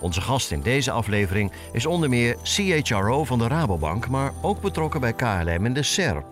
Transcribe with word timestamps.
Onze 0.00 0.20
gast 0.20 0.50
in 0.50 0.60
deze 0.60 0.90
aflevering 0.90 1.52
is 1.72 1.86
onder 1.86 2.08
meer 2.08 2.36
CHRO 2.42 3.24
van 3.24 3.38
de 3.38 3.48
Rabobank, 3.48 4.08
maar 4.08 4.32
ook 4.42 4.60
betrokken 4.60 5.00
bij 5.00 5.12
KLM 5.12 5.64
en 5.64 5.72
de 5.72 5.82
SER. 5.82 6.22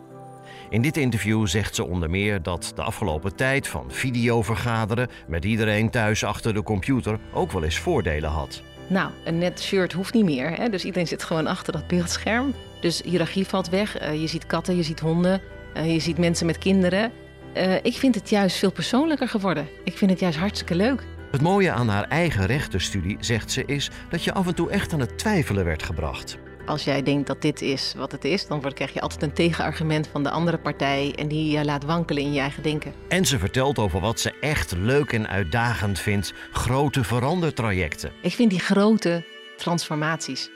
In 0.71 0.83
dit 0.83 0.97
interview 0.97 1.47
zegt 1.47 1.75
ze 1.75 1.85
onder 1.85 2.11
meer 2.11 2.43
dat 2.43 2.73
de 2.75 2.83
afgelopen 2.83 3.37
tijd 3.37 3.69
van 3.69 3.85
videovergaderen 3.89 5.09
met 5.27 5.45
iedereen 5.45 5.91
thuis 5.91 6.25
achter 6.25 6.55
de 6.55 6.63
computer 6.63 7.19
ook 7.33 7.53
wel 7.53 7.65
eens 7.65 7.79
voordelen 7.79 8.31
had. 8.31 8.63
Nou, 8.87 9.11
een 9.25 9.39
net 9.39 9.63
shirt 9.63 9.93
hoeft 9.93 10.15
niet 10.15 10.25
meer. 10.25 10.51
Hè? 10.51 10.69
Dus 10.69 10.85
iedereen 10.85 11.07
zit 11.07 11.23
gewoon 11.23 11.47
achter 11.47 11.73
dat 11.73 11.87
beeldscherm. 11.87 12.55
Dus 12.81 13.03
hiërarchie 13.03 13.47
valt 13.47 13.69
weg. 13.69 14.03
Uh, 14.03 14.21
je 14.21 14.27
ziet 14.27 14.47
katten, 14.47 14.77
je 14.77 14.83
ziet 14.83 15.01
honden, 15.01 15.41
uh, 15.77 15.93
je 15.93 16.01
ziet 16.01 16.19
mensen 16.19 16.47
met 16.47 16.59
kinderen. 16.59 17.13
Uh, 17.57 17.75
ik 17.75 17.95
vind 17.95 18.15
het 18.15 18.31
juist 18.31 18.57
veel 18.57 18.73
persoonlijker 18.73 19.29
geworden. 19.29 19.69
Ik 19.85 19.97
vind 19.97 20.11
het 20.11 20.21
juist 20.21 20.39
hartstikke 20.39 20.75
leuk. 20.75 21.05
Het 21.37 21.45
mooie 21.45 21.73
aan 21.73 21.89
haar 21.89 22.09
eigen 22.09 22.47
rechtenstudie, 22.47 23.17
zegt 23.21 23.51
ze, 23.51 23.65
is 23.65 23.91
dat 24.11 24.25
je 24.25 24.33
af 24.33 24.47
en 24.47 24.55
toe 24.55 24.71
echt 24.71 24.93
aan 24.93 25.01
het 25.01 25.19
twijfelen 25.19 25.65
werd 25.65 25.83
gebracht. 25.83 26.39
Als 26.67 26.85
jij 26.85 27.03
denkt 27.03 27.27
dat 27.27 27.43
dit 27.43 27.63
is 27.63 27.95
wat 27.97 28.13
het 28.13 28.25
is, 28.25 28.47
dan 28.47 28.61
krijg 28.61 28.93
je 28.93 29.01
altijd 29.01 29.23
een 29.23 29.33
tegenargument 29.33 30.09
van 30.13 30.23
de 30.23 30.31
andere 30.31 30.59
partij 30.59 31.15
en 31.15 31.29
die 31.29 31.51
je 31.51 31.65
laat 31.65 31.85
wankelen 31.85 32.23
in 32.23 32.33
je 32.33 32.41
eigen 32.41 32.63
denken. 32.63 32.93
En 33.09 33.25
ze 33.25 33.39
vertelt 33.39 33.79
over 33.79 34.01
wat 34.01 34.21
ze 34.21 34.39
echt 34.41 34.73
leuk 34.73 35.13
en 35.13 35.29
uitdagend 35.29 35.99
vindt: 35.99 36.33
grote 36.53 37.05
verandertrajecten. 37.05 38.13
Ik 38.23 38.33
vind 38.33 38.51
die 38.51 38.61
grote 38.61 39.25
transformaties, 39.57 40.51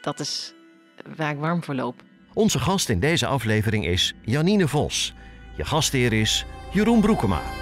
dat 0.00 0.20
is 0.20 0.54
waar 1.16 1.30
ik 1.30 1.38
warm 1.38 1.64
voor 1.64 1.74
loop. 1.74 2.02
Onze 2.32 2.58
gast 2.58 2.88
in 2.88 3.00
deze 3.00 3.26
aflevering 3.26 3.86
is 3.86 4.14
Janine 4.24 4.68
Vos. 4.68 5.14
Je 5.56 5.64
gastheer 5.64 6.12
is 6.12 6.44
Jeroen 6.72 7.00
Broekema. 7.00 7.61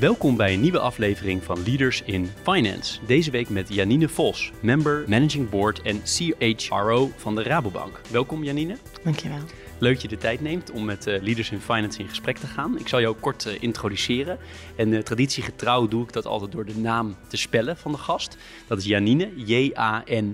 Welkom 0.00 0.36
bij 0.36 0.54
een 0.54 0.60
nieuwe 0.60 0.78
aflevering 0.78 1.42
van 1.42 1.62
Leaders 1.62 2.02
in 2.02 2.28
Finance. 2.42 2.98
Deze 3.06 3.30
week 3.30 3.48
met 3.48 3.74
Janine 3.74 4.08
Vos, 4.08 4.52
member, 4.60 5.04
managing 5.08 5.50
board 5.50 5.82
en 5.82 6.00
CHRO 6.04 7.10
van 7.16 7.34
de 7.34 7.42
Rabobank. 7.42 8.00
Welkom 8.10 8.44
Janine. 8.44 8.76
Dankjewel. 9.04 9.38
Leuk 9.78 9.92
dat 9.92 10.02
je 10.02 10.08
de 10.08 10.16
tijd 10.16 10.40
neemt 10.40 10.70
om 10.70 10.84
met 10.84 11.06
uh, 11.06 11.22
Leaders 11.22 11.50
in 11.50 11.60
Finance 11.60 11.98
in 12.00 12.08
gesprek 12.08 12.36
te 12.38 12.46
gaan. 12.46 12.78
Ik 12.78 12.88
zal 12.88 13.00
jou 13.00 13.16
kort 13.16 13.46
uh, 13.46 13.62
introduceren. 13.62 14.38
En 14.76 14.92
uh, 14.92 15.00
traditiegetrouw 15.00 15.88
doe 15.88 16.02
ik 16.02 16.12
dat 16.12 16.26
altijd 16.26 16.52
door 16.52 16.64
de 16.64 16.76
naam 16.76 17.16
te 17.28 17.36
spellen 17.36 17.76
van 17.76 17.92
de 17.92 17.98
gast. 17.98 18.36
Dat 18.66 18.78
is 18.78 18.84
Janine, 18.84 19.30
J-A-N-I-N-E 19.36 20.32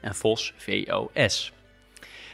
en 0.00 0.14
Vos, 0.14 0.54
V-O-S. 0.56 1.52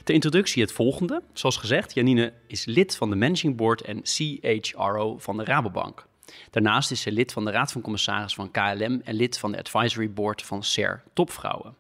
Ter 0.07 0.15
introductie 0.15 0.63
het 0.63 0.73
volgende. 0.73 1.23
Zoals 1.33 1.57
gezegd, 1.57 1.95
Janine 1.95 2.33
is 2.47 2.65
lid 2.65 2.97
van 2.97 3.11
de 3.11 3.17
Managing 3.17 3.57
Board 3.57 3.83
en 3.83 4.01
CHRO 4.03 5.19
van 5.19 5.37
de 5.37 5.45
Rabobank. 5.45 6.07
Daarnaast 6.51 6.91
is 6.91 7.01
ze 7.01 7.13
lid 7.13 7.33
van 7.33 7.45
de 7.45 7.51
Raad 7.51 7.73
van 7.73 7.81
Commissaris 7.81 8.35
van 8.35 8.51
KLM 8.51 9.01
en 9.05 9.15
lid 9.15 9.39
van 9.39 9.53
de 9.53 9.59
Advisory 9.59 10.13
Board 10.13 10.43
van 10.43 10.63
SER 10.63 11.03
Topvrouwen. 11.13 11.77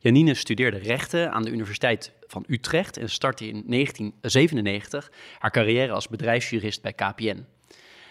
Janine 0.00 0.34
studeerde 0.34 0.78
rechten 0.78 1.32
aan 1.32 1.42
de 1.42 1.50
Universiteit 1.50 2.12
van 2.26 2.44
Utrecht 2.46 2.96
en 2.96 3.10
startte 3.10 3.44
in 3.48 3.64
1997 3.66 5.12
haar 5.38 5.50
carrière 5.50 5.92
als 5.92 6.08
bedrijfsjurist 6.08 6.82
bij 6.82 6.92
KPN. 6.92 7.44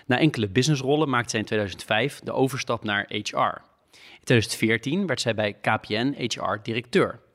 Na 0.06 0.19
enkele 0.19 0.47
businessrollen 0.47 1.09
maakte 1.09 1.29
zij 1.29 1.39
in 1.39 1.45
2005 1.45 2.19
de 2.19 2.31
overstap 2.31 2.84
naar 2.84 3.06
HR. 3.07 3.62
In 3.94 4.24
2014 4.24 5.07
werd 5.07 5.22
zij 5.22 5.35
bij 5.35 5.53
KPN 5.53 6.13
HR-directeur. 6.18 7.25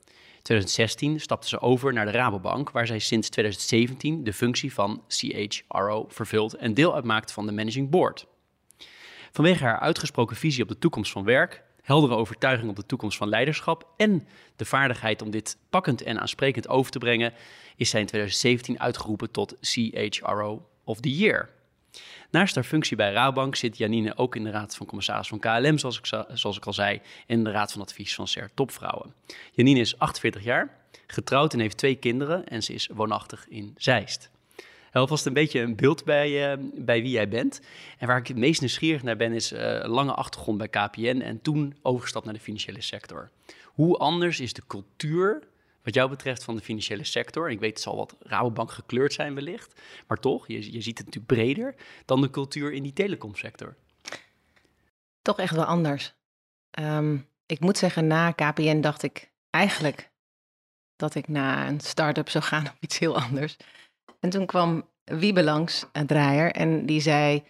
2016 0.43 1.21
stapte 1.21 1.49
ze 1.49 1.61
over 1.61 1.93
naar 1.93 2.05
de 2.05 2.11
Rabobank, 2.11 2.71
waar 2.71 2.87
zij 2.87 2.99
sinds 2.99 3.29
2017 3.29 4.25
de 4.25 4.33
functie 4.33 4.73
van 4.73 5.03
CHRO 5.09 6.07
vervult 6.09 6.55
en 6.55 6.75
deel 6.75 6.95
uitmaakt 6.95 7.33
van 7.33 7.47
de 7.47 7.53
Managing 7.53 7.91
Board. 7.91 8.27
Vanwege 9.33 9.65
haar 9.65 9.79
uitgesproken 9.79 10.37
visie 10.37 10.63
op 10.63 10.69
de 10.69 10.79
toekomst 10.79 11.13
van 11.13 11.25
werk, 11.25 11.63
heldere 11.83 12.15
overtuiging 12.15 12.71
op 12.71 12.77
de 12.77 12.87
toekomst 12.87 13.17
van 13.17 13.29
leiderschap 13.29 13.93
en 13.97 14.29
de 14.57 14.65
vaardigheid 14.65 15.23
om 15.23 15.31
dit 15.31 15.59
pakkend 15.71 16.03
en 16.03 16.21
aansprekend 16.21 16.69
over 16.69 16.93
te 16.93 16.99
brengen, 16.99 17.33
is 17.77 17.91
zij 17.91 18.01
in 18.01 18.07
2017 18.07 18.81
uitgeroepen 18.81 19.31
tot 19.31 19.57
CHRO 19.61 20.69
of 20.85 21.01
the 21.01 21.17
Year. 21.17 21.51
Naast 22.33 22.55
haar 22.55 22.65
functie 22.65 22.97
bij 22.97 23.13
Rabobank 23.13 23.57
zit 23.57 23.77
Janine 23.77 24.17
ook 24.17 24.37
in 24.37 24.45
de 24.45 24.51
Raad 24.51 24.77
van 24.77 24.87
Commissaris 24.87 25.29
van 25.29 25.39
KLM, 25.39 25.79
zoals 25.79 25.99
ik, 25.99 26.07
zoals 26.33 26.57
ik 26.57 26.67
al 26.67 26.73
zei, 26.73 27.01
en 27.27 27.45
de 27.45 27.51
Raad 27.51 27.73
van 27.73 27.81
Advies 27.81 28.15
van 28.15 28.29
SER 28.29 28.51
Topvrouwen. 28.55 29.15
Janine 29.53 29.81
is 29.81 29.99
48 29.99 30.43
jaar, 30.43 30.79
getrouwd 31.07 31.53
en 31.53 31.61
heeft 31.61 31.77
twee 31.77 31.95
kinderen 31.95 32.49
en 32.49 32.63
ze 32.63 32.73
is 32.73 32.89
woonachtig 32.93 33.49
in 33.49 33.75
Zeist. 33.77 34.31
Help 34.91 35.09
vast 35.09 35.27
een 35.27 35.33
beetje 35.33 35.61
een 35.61 35.77
beeld 35.77 36.05
bij, 36.05 36.53
uh, 36.53 36.65
bij 36.75 37.03
wie 37.03 37.11
jij 37.11 37.29
bent. 37.29 37.61
En 37.99 38.07
waar 38.07 38.19
ik 38.19 38.27
het 38.27 38.37
meest 38.37 38.61
nieuwsgierig 38.61 39.03
naar 39.03 39.17
ben, 39.17 39.33
is 39.33 39.53
uh, 39.53 39.83
lange 39.85 40.15
achtergrond 40.15 40.59
bij 40.59 40.69
KPN 40.69 41.21
en 41.25 41.43
toen 41.43 41.75
overgestapt 41.83 42.25
naar 42.25 42.35
de 42.35 42.41
financiële 42.41 42.83
sector. 42.83 43.31
Hoe 43.65 43.97
anders 43.97 44.41
is 44.41 44.53
de 44.53 44.63
cultuur 44.67 45.43
wat 45.83 45.95
jou 45.95 46.11
betreft 46.11 46.45
van 46.45 46.57
de 46.57 46.63
financiële 46.63 47.05
sector. 47.05 47.51
Ik 47.51 47.61
weet, 47.61 47.71
het 47.71 47.81
zal 47.81 47.97
wat 47.97 48.17
Rabobank 48.21 48.71
gekleurd 48.71 49.13
zijn 49.13 49.35
wellicht. 49.35 49.81
Maar 50.07 50.19
toch, 50.19 50.47
je, 50.47 50.73
je 50.73 50.81
ziet 50.81 50.99
het 50.99 51.07
natuurlijk 51.07 51.35
breder 51.35 51.75
dan 52.05 52.21
de 52.21 52.31
cultuur 52.31 52.73
in 52.73 52.83
die 52.83 52.93
telecomsector. 52.93 53.77
Toch 55.23 55.39
echt 55.39 55.55
wel 55.55 55.65
anders. 55.65 56.15
Um, 56.81 57.29
ik 57.47 57.61
moet 57.61 57.79
zeggen, 57.79 58.07
na 58.07 58.31
KPN 58.31 58.81
dacht 58.81 59.03
ik 59.03 59.31
eigenlijk 59.51 60.11
dat 60.97 61.15
ik 61.15 61.29
naar 61.29 61.69
een 61.69 61.81
start-up 61.81 62.29
zou 62.29 62.45
gaan 62.45 62.65
of 62.65 62.77
iets 62.81 62.99
heel 62.99 63.21
anders. 63.21 63.57
En 64.21 64.31
toen 64.31 64.47
kwam 64.47 64.91
Wiebe 65.05 65.43
langs, 65.43 65.87
een 65.93 66.07
draaier, 66.07 66.53
en 66.53 66.87
die 66.87 67.01
zei... 67.01 67.45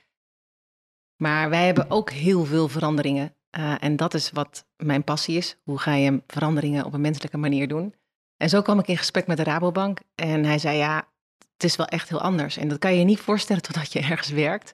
Maar 1.17 1.51
wij 1.51 1.67
hebben 1.67 1.91
ook 1.91 2.11
heel 2.11 2.45
veel 2.45 2.69
veranderingen. 2.69 3.37
Uh, 3.59 3.75
en 3.81 3.97
dat 3.97 4.15
is 4.15 4.31
wat 4.31 4.67
mijn 4.77 5.05
passie 5.05 5.37
is. 5.37 5.57
Hoe 5.63 5.79
ga 5.79 5.95
je 5.95 6.23
veranderingen 6.27 6.85
op 6.85 6.93
een 6.93 7.01
menselijke 7.01 7.37
manier 7.37 7.69
doen? 7.69 7.95
En 8.43 8.49
zo 8.49 8.63
kwam 8.63 8.79
ik 8.79 8.89
in 8.89 8.97
gesprek 8.97 9.27
met 9.27 9.37
de 9.37 9.43
Rabobank 9.43 10.01
en 10.15 10.45
hij 10.45 10.59
zei 10.59 10.77
ja, 10.77 11.09
het 11.53 11.65
is 11.65 11.77
wel 11.77 11.87
echt 11.87 12.09
heel 12.09 12.21
anders. 12.21 12.57
En 12.57 12.69
dat 12.69 12.79
kan 12.79 12.93
je 12.93 12.99
je 12.99 13.05
niet 13.05 13.21
voorstellen 13.21 13.63
totdat 13.69 13.93
je 13.93 14.01
ergens 14.01 14.29
werkt. 14.29 14.73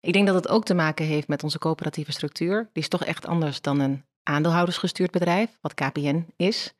Ik 0.00 0.12
denk 0.12 0.26
dat 0.26 0.34
het 0.34 0.48
ook 0.48 0.64
te 0.64 0.74
maken 0.74 1.06
heeft 1.06 1.28
met 1.28 1.42
onze 1.42 1.58
coöperatieve 1.58 2.12
structuur. 2.12 2.68
Die 2.72 2.82
is 2.82 2.88
toch 2.88 3.04
echt 3.04 3.26
anders 3.26 3.60
dan 3.60 3.80
een 3.80 4.04
aandeelhoudersgestuurd 4.22 5.10
bedrijf, 5.10 5.58
wat 5.60 5.74
KPN 5.74 6.26
is. 6.36 6.74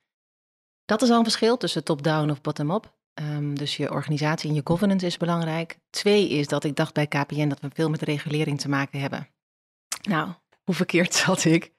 Dat 0.85 1.03
is 1.03 1.11
al 1.11 1.17
een 1.17 1.23
verschil 1.23 1.57
tussen 1.57 1.85
top-down 1.85 2.31
of 2.31 2.41
bottom-up. 2.41 2.95
Um, 3.15 3.59
dus 3.59 3.77
je 3.77 3.91
organisatie 3.91 4.49
en 4.49 4.55
je 4.55 4.61
governance 4.65 5.07
is 5.07 5.17
belangrijk. 5.17 5.79
Twee 5.91 6.29
is 6.29 6.47
dat 6.47 6.65
ik 6.65 6.77
dacht 6.77 6.95
bij 6.95 7.07
KPN 7.07 7.49
dat 7.49 7.61
we 7.61 7.71
veel 7.75 7.91
met 7.91 8.03
regulering 8.03 8.61
te 8.61 8.69
maken 8.69 9.01
hebben. 9.01 9.29
Nou, 10.03 10.29
hoe 10.65 10.75
verkeerd 10.75 11.15
zat 11.25 11.45
ik? 11.45 11.73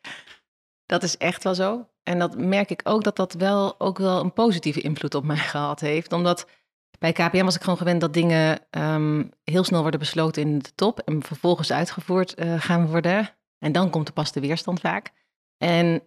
Dat 0.91 1.03
is 1.03 1.17
echt 1.17 1.43
wel 1.43 1.55
zo. 1.55 1.87
En 2.03 2.19
dat 2.19 2.37
merk 2.37 2.69
ik 2.69 2.81
ook 2.83 3.03
dat 3.03 3.15
dat 3.15 3.33
wel 3.33 3.79
ook 3.79 3.97
wel 3.97 4.19
een 4.19 4.33
positieve 4.33 4.81
invloed 4.81 5.15
op 5.15 5.23
mij 5.33 5.37
gehad 5.37 5.79
heeft. 5.79 6.13
Omdat 6.13 6.47
bij 6.99 7.11
KPM 7.11 7.43
was 7.43 7.55
ik 7.55 7.61
gewoon 7.61 7.77
gewend 7.77 8.01
dat 8.01 8.13
dingen 8.13 8.59
um, 8.69 9.31
heel 9.43 9.63
snel 9.63 9.81
worden 9.81 9.99
besloten 9.99 10.41
in 10.41 10.59
de 10.59 10.75
top 10.75 10.99
en 10.99 11.23
vervolgens 11.23 11.71
uitgevoerd 11.71 12.39
uh, 12.39 12.61
gaan 12.61 12.87
worden. 12.87 13.29
En 13.59 13.71
dan 13.71 13.89
komt 13.89 14.07
er 14.07 14.13
pas 14.13 14.31
de 14.31 14.39
weerstand 14.39 14.79
vaak. 14.79 15.11
En 15.57 16.03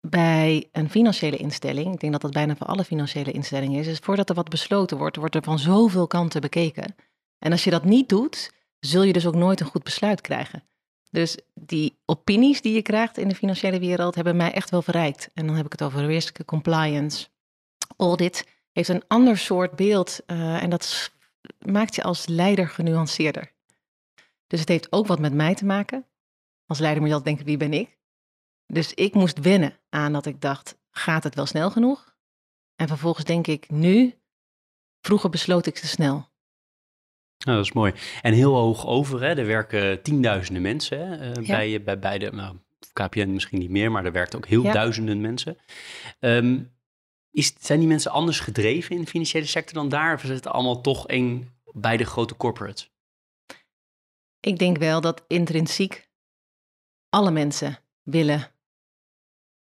bij 0.00 0.68
een 0.72 0.90
financiële 0.90 1.36
instelling, 1.36 1.94
ik 1.94 2.00
denk 2.00 2.12
dat 2.12 2.22
dat 2.22 2.32
bijna 2.32 2.56
voor 2.56 2.66
alle 2.66 2.84
financiële 2.84 3.32
instellingen 3.32 3.80
is, 3.80 3.86
is 3.86 3.98
voordat 3.98 4.28
er 4.28 4.34
wat 4.34 4.48
besloten 4.48 4.96
wordt, 4.96 5.16
wordt 5.16 5.34
er 5.34 5.42
van 5.42 5.58
zoveel 5.58 6.06
kanten 6.06 6.40
bekeken. 6.40 6.94
En 7.38 7.52
als 7.52 7.64
je 7.64 7.70
dat 7.70 7.84
niet 7.84 8.08
doet, 8.08 8.52
zul 8.80 9.02
je 9.02 9.12
dus 9.12 9.26
ook 9.26 9.34
nooit 9.34 9.60
een 9.60 9.66
goed 9.66 9.84
besluit 9.84 10.20
krijgen. 10.20 10.62
Dus 11.10 11.38
die 11.54 11.98
opinies 12.04 12.60
die 12.60 12.74
je 12.74 12.82
krijgt 12.82 13.18
in 13.18 13.28
de 13.28 13.34
financiële 13.34 13.78
wereld 13.78 14.14
hebben 14.14 14.36
mij 14.36 14.52
echt 14.52 14.70
wel 14.70 14.82
verrijkt. 14.82 15.30
En 15.34 15.46
dan 15.46 15.56
heb 15.56 15.64
ik 15.64 15.72
het 15.72 15.82
over 15.82 16.06
risk, 16.06 16.44
compliance, 16.44 17.28
audit. 17.96 18.46
Heeft 18.72 18.88
een 18.88 19.04
ander 19.06 19.38
soort 19.38 19.76
beeld 19.76 20.20
uh, 20.26 20.62
en 20.62 20.70
dat 20.70 21.12
maakt 21.58 21.94
je 21.94 22.02
als 22.02 22.26
leider 22.26 22.68
genuanceerder. 22.68 23.52
Dus 24.46 24.60
het 24.60 24.68
heeft 24.68 24.92
ook 24.92 25.06
wat 25.06 25.18
met 25.18 25.32
mij 25.32 25.54
te 25.54 25.64
maken. 25.64 26.06
Als 26.66 26.78
leider 26.78 27.00
moet 27.00 27.10
je 27.10 27.16
altijd 27.16 27.36
denken, 27.36 27.58
wie 27.58 27.68
ben 27.68 27.80
ik? 27.80 27.98
Dus 28.66 28.94
ik 28.94 29.14
moest 29.14 29.38
wennen 29.38 29.78
aan 29.88 30.12
dat 30.12 30.26
ik 30.26 30.40
dacht, 30.40 30.78
gaat 30.90 31.24
het 31.24 31.34
wel 31.34 31.46
snel 31.46 31.70
genoeg? 31.70 32.16
En 32.76 32.88
vervolgens 32.88 33.24
denk 33.24 33.46
ik, 33.46 33.70
nu, 33.70 34.14
vroeger 35.00 35.30
besloot 35.30 35.66
ik 35.66 35.74
te 35.74 35.86
snel. 35.86 36.28
Nou, 37.48 37.60
dat 37.60 37.68
is 37.68 37.74
mooi. 37.74 37.92
En 38.22 38.32
heel 38.32 38.54
hoog 38.54 38.86
over, 38.86 39.22
hè? 39.22 39.34
er 39.34 39.46
werken 39.46 40.02
tienduizenden 40.02 40.62
mensen 40.62 40.98
hè? 40.98 41.40
Uh, 41.40 41.46
bij, 41.46 41.82
bij 41.82 41.98
beide, 41.98 42.32
nou, 42.32 42.56
KPN 42.92 43.28
misschien 43.32 43.58
niet 43.58 43.70
meer, 43.70 43.90
maar 43.90 44.04
er 44.04 44.12
werkten 44.12 44.38
ook 44.38 44.46
heel 44.46 44.62
Ja. 44.62 44.72
duizenden 44.72 45.20
mensen. 45.20 45.58
Ehm, 46.20 46.60
is, 47.30 47.54
zijn 47.60 47.78
die 47.78 47.88
mensen 47.88 48.10
anders 48.10 48.40
gedreven 48.40 48.94
in 48.96 49.00
de 49.00 49.06
financiële 49.06 49.46
sector 49.46 49.74
dan 49.74 49.88
daar? 49.88 50.14
Of 50.14 50.22
is 50.22 50.28
het 50.28 50.46
allemaal 50.46 50.80
toch 50.80 51.06
één 51.06 51.54
bij 51.72 51.96
de 51.96 52.04
grote 52.04 52.36
corporates? 52.36 52.90
Ik 54.40 54.58
denk 54.58 54.78
wel 54.78 55.00
dat 55.00 55.24
intrinsiek 55.28 56.08
alle 57.08 57.30
mensen 57.30 57.78
willen 58.02 58.50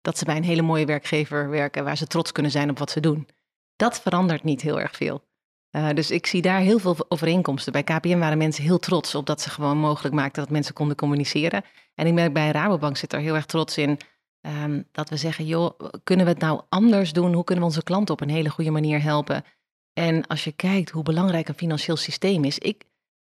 dat 0.01 0.17
ze 0.17 0.25
bij 0.25 0.35
een 0.35 0.43
hele 0.43 0.61
mooie 0.61 0.85
werkgever 0.85 1.49
werken 1.49 1.83
waar 1.83 1.97
ze 1.97 2.07
trots 2.07 2.31
kunnen 2.31 2.51
zijn 2.51 2.69
op 2.69 2.79
wat 2.79 2.91
ze 2.91 2.99
doen. 2.99 3.27
Dat 3.75 4.01
verandert 4.01 4.43
niet 4.43 4.61
heel 4.61 4.79
erg 4.79 4.95
veel. 4.95 5.23
Eh, 5.73 5.89
dus 5.93 6.11
ik 6.11 6.25
zie 6.25 6.41
daar 6.41 6.59
heel 6.59 6.79
veel 6.79 7.05
overeenkomsten. 7.07 7.71
Bij 7.71 7.83
KPN 7.83 8.17
waren 8.17 8.37
mensen 8.37 8.63
heel 8.63 8.79
trots 8.79 9.15
op 9.15 9.25
dat 9.25 9.41
ze 9.41 9.49
gewoon 9.49 9.77
mogelijk 9.77 10.15
maakten 10.15 10.41
dat 10.41 10.51
mensen 10.51 10.73
konden 10.73 10.95
communiceren. 10.95 11.63
En 11.95 12.07
ik 12.07 12.13
merk 12.13 12.33
bij 12.33 12.51
Rabobank 12.51 12.97
zit 12.97 13.13
er 13.13 13.19
heel 13.19 13.35
erg 13.35 13.45
trots 13.45 13.77
in 13.77 13.97
ehm, 14.41 14.81
dat 14.91 15.09
we 15.09 15.17
zeggen, 15.17 15.45
joh, 15.45 15.79
kunnen 16.03 16.25
we 16.25 16.31
het 16.31 16.41
nou 16.41 16.61
anders 16.69 17.13
doen? 17.13 17.33
Hoe 17.33 17.43
kunnen 17.43 17.63
we 17.63 17.69
onze 17.69 17.83
klanten 17.83 18.13
op 18.13 18.21
een 18.21 18.29
hele 18.29 18.49
goede 18.49 18.71
manier 18.71 19.01
helpen? 19.01 19.43
En 19.93 20.27
als 20.27 20.43
je 20.43 20.51
kijkt 20.51 20.89
hoe 20.89 21.03
belangrijk 21.03 21.47
een 21.47 21.55
financieel 21.55 21.97
systeem 21.97 22.43
is, 22.43 22.59
ik, 22.59 22.85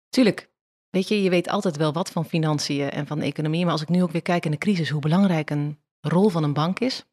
tuurlijk, 0.08 0.50
weet 0.90 1.08
je, 1.08 1.22
je 1.22 1.30
weet 1.30 1.48
altijd 1.48 1.76
wel 1.76 1.92
wat 1.92 2.10
van 2.10 2.24
financiën 2.24 2.90
en 2.90 3.06
van 3.06 3.20
economie, 3.20 3.62
maar 3.64 3.72
als 3.72 3.82
ik 3.82 3.88
nu 3.88 4.02
ook 4.02 4.12
weer 4.12 4.22
kijk 4.22 4.44
in 4.44 4.50
de 4.50 4.58
crisis, 4.58 4.90
hoe 4.90 5.00
belangrijk 5.00 5.50
een 5.50 5.78
rol 6.00 6.28
van 6.28 6.44
een 6.44 6.52
bank 6.52 6.80
is. 6.80 7.04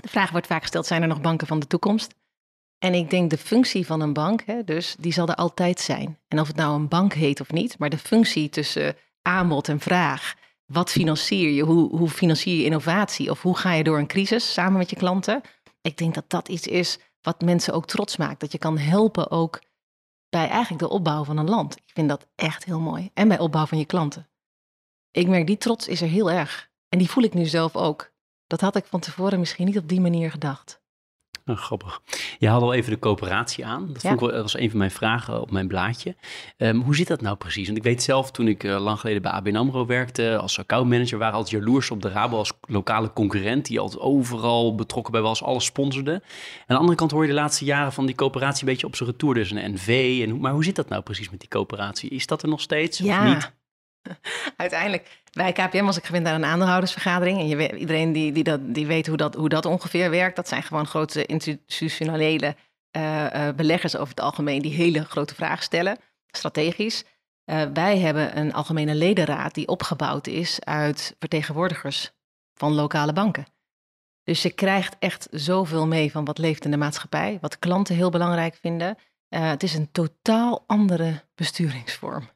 De 0.00 0.08
vraag 0.08 0.30
wordt 0.30 0.46
vaak 0.46 0.60
gesteld, 0.60 0.86
zijn 0.86 1.02
er 1.02 1.08
nog 1.08 1.20
banken 1.20 1.46
van 1.46 1.58
de 1.58 1.66
toekomst? 1.66 2.14
En 2.78 2.94
ik 2.94 3.10
denk 3.10 3.30
de 3.30 3.38
functie 3.38 3.86
van 3.86 4.00
een 4.00 4.12
bank, 4.12 4.42
hè, 4.46 4.64
dus 4.64 4.96
die 4.98 5.12
zal 5.12 5.28
er 5.28 5.34
altijd 5.34 5.80
zijn. 5.80 6.18
En 6.28 6.40
of 6.40 6.46
het 6.46 6.56
nou 6.56 6.74
een 6.74 6.88
bank 6.88 7.12
heet 7.12 7.40
of 7.40 7.52
niet, 7.52 7.78
maar 7.78 7.90
de 7.90 7.98
functie 7.98 8.48
tussen 8.48 8.96
aanbod 9.22 9.68
en 9.68 9.80
vraag. 9.80 10.34
Wat 10.66 10.90
financier 10.90 11.50
je? 11.50 11.62
Hoe, 11.62 11.96
hoe 11.96 12.08
financier 12.08 12.56
je 12.56 12.64
innovatie? 12.64 13.30
Of 13.30 13.42
hoe 13.42 13.56
ga 13.56 13.72
je 13.72 13.84
door 13.84 13.98
een 13.98 14.06
crisis 14.06 14.52
samen 14.52 14.78
met 14.78 14.90
je 14.90 14.96
klanten? 14.96 15.40
Ik 15.80 15.96
denk 15.96 16.14
dat 16.14 16.24
dat 16.30 16.48
iets 16.48 16.66
is 16.66 16.98
wat 17.20 17.40
mensen 17.40 17.74
ook 17.74 17.86
trots 17.86 18.16
maakt. 18.16 18.40
Dat 18.40 18.52
je 18.52 18.58
kan 18.58 18.78
helpen 18.78 19.30
ook 19.30 19.60
bij 20.28 20.48
eigenlijk 20.48 20.82
de 20.82 20.88
opbouw 20.88 21.24
van 21.24 21.36
een 21.36 21.48
land. 21.48 21.76
Ik 21.76 21.92
vind 21.94 22.08
dat 22.08 22.26
echt 22.34 22.64
heel 22.64 22.80
mooi. 22.80 23.10
En 23.14 23.28
bij 23.28 23.38
opbouw 23.38 23.66
van 23.66 23.78
je 23.78 23.84
klanten. 23.84 24.28
Ik 25.10 25.28
merk 25.28 25.46
die 25.46 25.58
trots 25.58 25.88
is 25.88 26.00
er 26.00 26.08
heel 26.08 26.30
erg. 26.30 26.70
En 26.88 26.98
die 26.98 27.10
voel 27.10 27.24
ik 27.24 27.34
nu 27.34 27.44
zelf 27.44 27.76
ook. 27.76 28.12
Dat 28.46 28.60
had 28.60 28.76
ik 28.76 28.84
van 28.84 29.00
tevoren 29.00 29.38
misschien 29.38 29.66
niet 29.66 29.78
op 29.78 29.88
die 29.88 30.00
manier 30.00 30.30
gedacht. 30.30 30.82
Nou, 31.54 31.58
grappig. 31.58 32.00
Je 32.38 32.48
had 32.48 32.62
al 32.62 32.74
even 32.74 32.92
de 32.92 32.98
coöperatie 32.98 33.66
aan. 33.66 33.86
Dat, 33.92 34.02
Ja. 34.02 34.08
vond 34.08 34.20
ik 34.20 34.20
wel, 34.20 34.30
dat 34.30 34.42
was 34.42 34.58
een 34.58 34.70
van 34.70 34.78
mijn 34.78 34.90
vragen 34.90 35.40
op 35.40 35.50
mijn 35.50 35.68
blaadje. 35.68 36.16
Ehm, 36.56 36.76
hoe 36.76 36.96
zit 36.96 37.06
dat 37.06 37.20
nou 37.20 37.36
precies? 37.36 37.66
Want 37.66 37.78
ik 37.78 37.84
weet 37.84 38.02
zelf, 38.02 38.30
toen 38.30 38.48
ik 38.48 38.64
eh, 38.64 38.80
lang 38.80 39.00
geleden 39.00 39.22
bij 39.22 39.30
ABN 39.30 39.56
AMRO 39.56 39.86
werkte... 39.86 40.36
als 40.36 40.58
accountmanager, 40.58 41.18
waren 41.18 41.34
altijd 41.34 41.60
jaloers 41.62 41.90
op 41.90 42.02
de 42.02 42.08
Rabo 42.08 42.36
als 42.38 42.52
lokale 42.60 43.12
concurrent... 43.12 43.66
die 43.66 43.80
altijd 43.80 44.02
overal 44.02 44.74
betrokken 44.74 45.12
bij 45.12 45.20
was, 45.20 45.42
alles 45.42 45.64
sponsorde. 45.64 46.12
En 46.12 46.20
aan 46.20 46.22
de 46.66 46.76
andere 46.76 46.96
kant 46.96 47.10
hoor 47.10 47.22
je 47.22 47.28
de 47.28 47.34
laatste 47.34 47.64
jaren 47.64 47.92
van 47.92 48.06
die 48.06 48.14
coöperatie... 48.14 48.64
een 48.64 48.72
beetje 48.72 48.86
op 48.86 48.96
zijn 48.96 49.08
retour, 49.10 49.34
dus 49.34 49.50
een 49.50 49.72
NV. 49.72 50.20
En, 50.26 50.40
maar 50.40 50.52
hoe 50.52 50.64
zit 50.64 50.76
dat 50.76 50.88
nou 50.88 51.02
precies 51.02 51.30
met 51.30 51.40
die 51.40 51.48
coöperatie? 51.48 52.10
Is 52.10 52.26
dat 52.26 52.42
er 52.42 52.48
nog 52.48 52.60
steeds 52.60 53.00
of 53.00 53.24
niet? 53.24 53.52
Uiteindelijk, 54.56 55.22
bij 55.32 55.52
KPM 55.52 55.84
was 55.84 55.96
ik 55.96 56.04
gewend 56.04 56.26
aan 56.26 56.34
een 56.34 56.44
aandeelhoudersvergadering. 56.44 57.38
En 57.38 57.48
je 57.48 57.56
weet, 57.56 57.72
iedereen 57.72 58.12
die, 58.12 58.32
die, 58.32 58.44
dat, 58.44 58.74
die 58.74 58.86
weet 58.86 59.06
hoe 59.06 59.16
dat, 59.16 59.34
hoe 59.34 59.48
dat 59.48 59.66
ongeveer 59.66 60.10
werkt. 60.10 60.36
Dat 60.36 60.48
zijn 60.48 60.62
gewoon 60.62 60.86
grote 60.86 61.26
institutionele 61.26 62.56
eh, 62.90 63.48
eh, 63.48 63.54
beleggers 63.56 63.96
over 63.96 64.08
het 64.08 64.20
algemeen 64.20 64.62
die 64.62 64.74
hele 64.74 65.04
grote 65.04 65.34
vragen 65.34 65.62
stellen, 65.62 65.98
strategisch. 66.26 67.04
Eh, 67.44 67.62
wij 67.72 67.98
hebben 67.98 68.38
een 68.38 68.52
algemene 68.52 68.94
ledenraad 68.94 69.54
die 69.54 69.68
opgebouwd 69.68 70.26
is 70.26 70.64
uit 70.64 71.16
vertegenwoordigers 71.18 72.12
van 72.54 72.72
lokale 72.72 73.12
banken. 73.12 73.46
Dus 74.22 74.42
je 74.42 74.50
krijgt 74.50 74.96
echt 74.98 75.28
zoveel 75.30 75.86
mee 75.86 76.10
van 76.10 76.24
wat 76.24 76.38
leeft 76.38 76.64
in 76.64 76.70
de 76.70 76.76
maatschappij, 76.76 77.38
wat 77.40 77.58
klanten 77.58 77.94
heel 77.94 78.10
belangrijk 78.10 78.54
vinden. 78.54 78.98
Het 79.28 79.62
is 79.62 79.74
een 79.74 79.92
totaal 79.92 80.64
andere 80.66 81.24
besturingsvorm. 81.34 82.30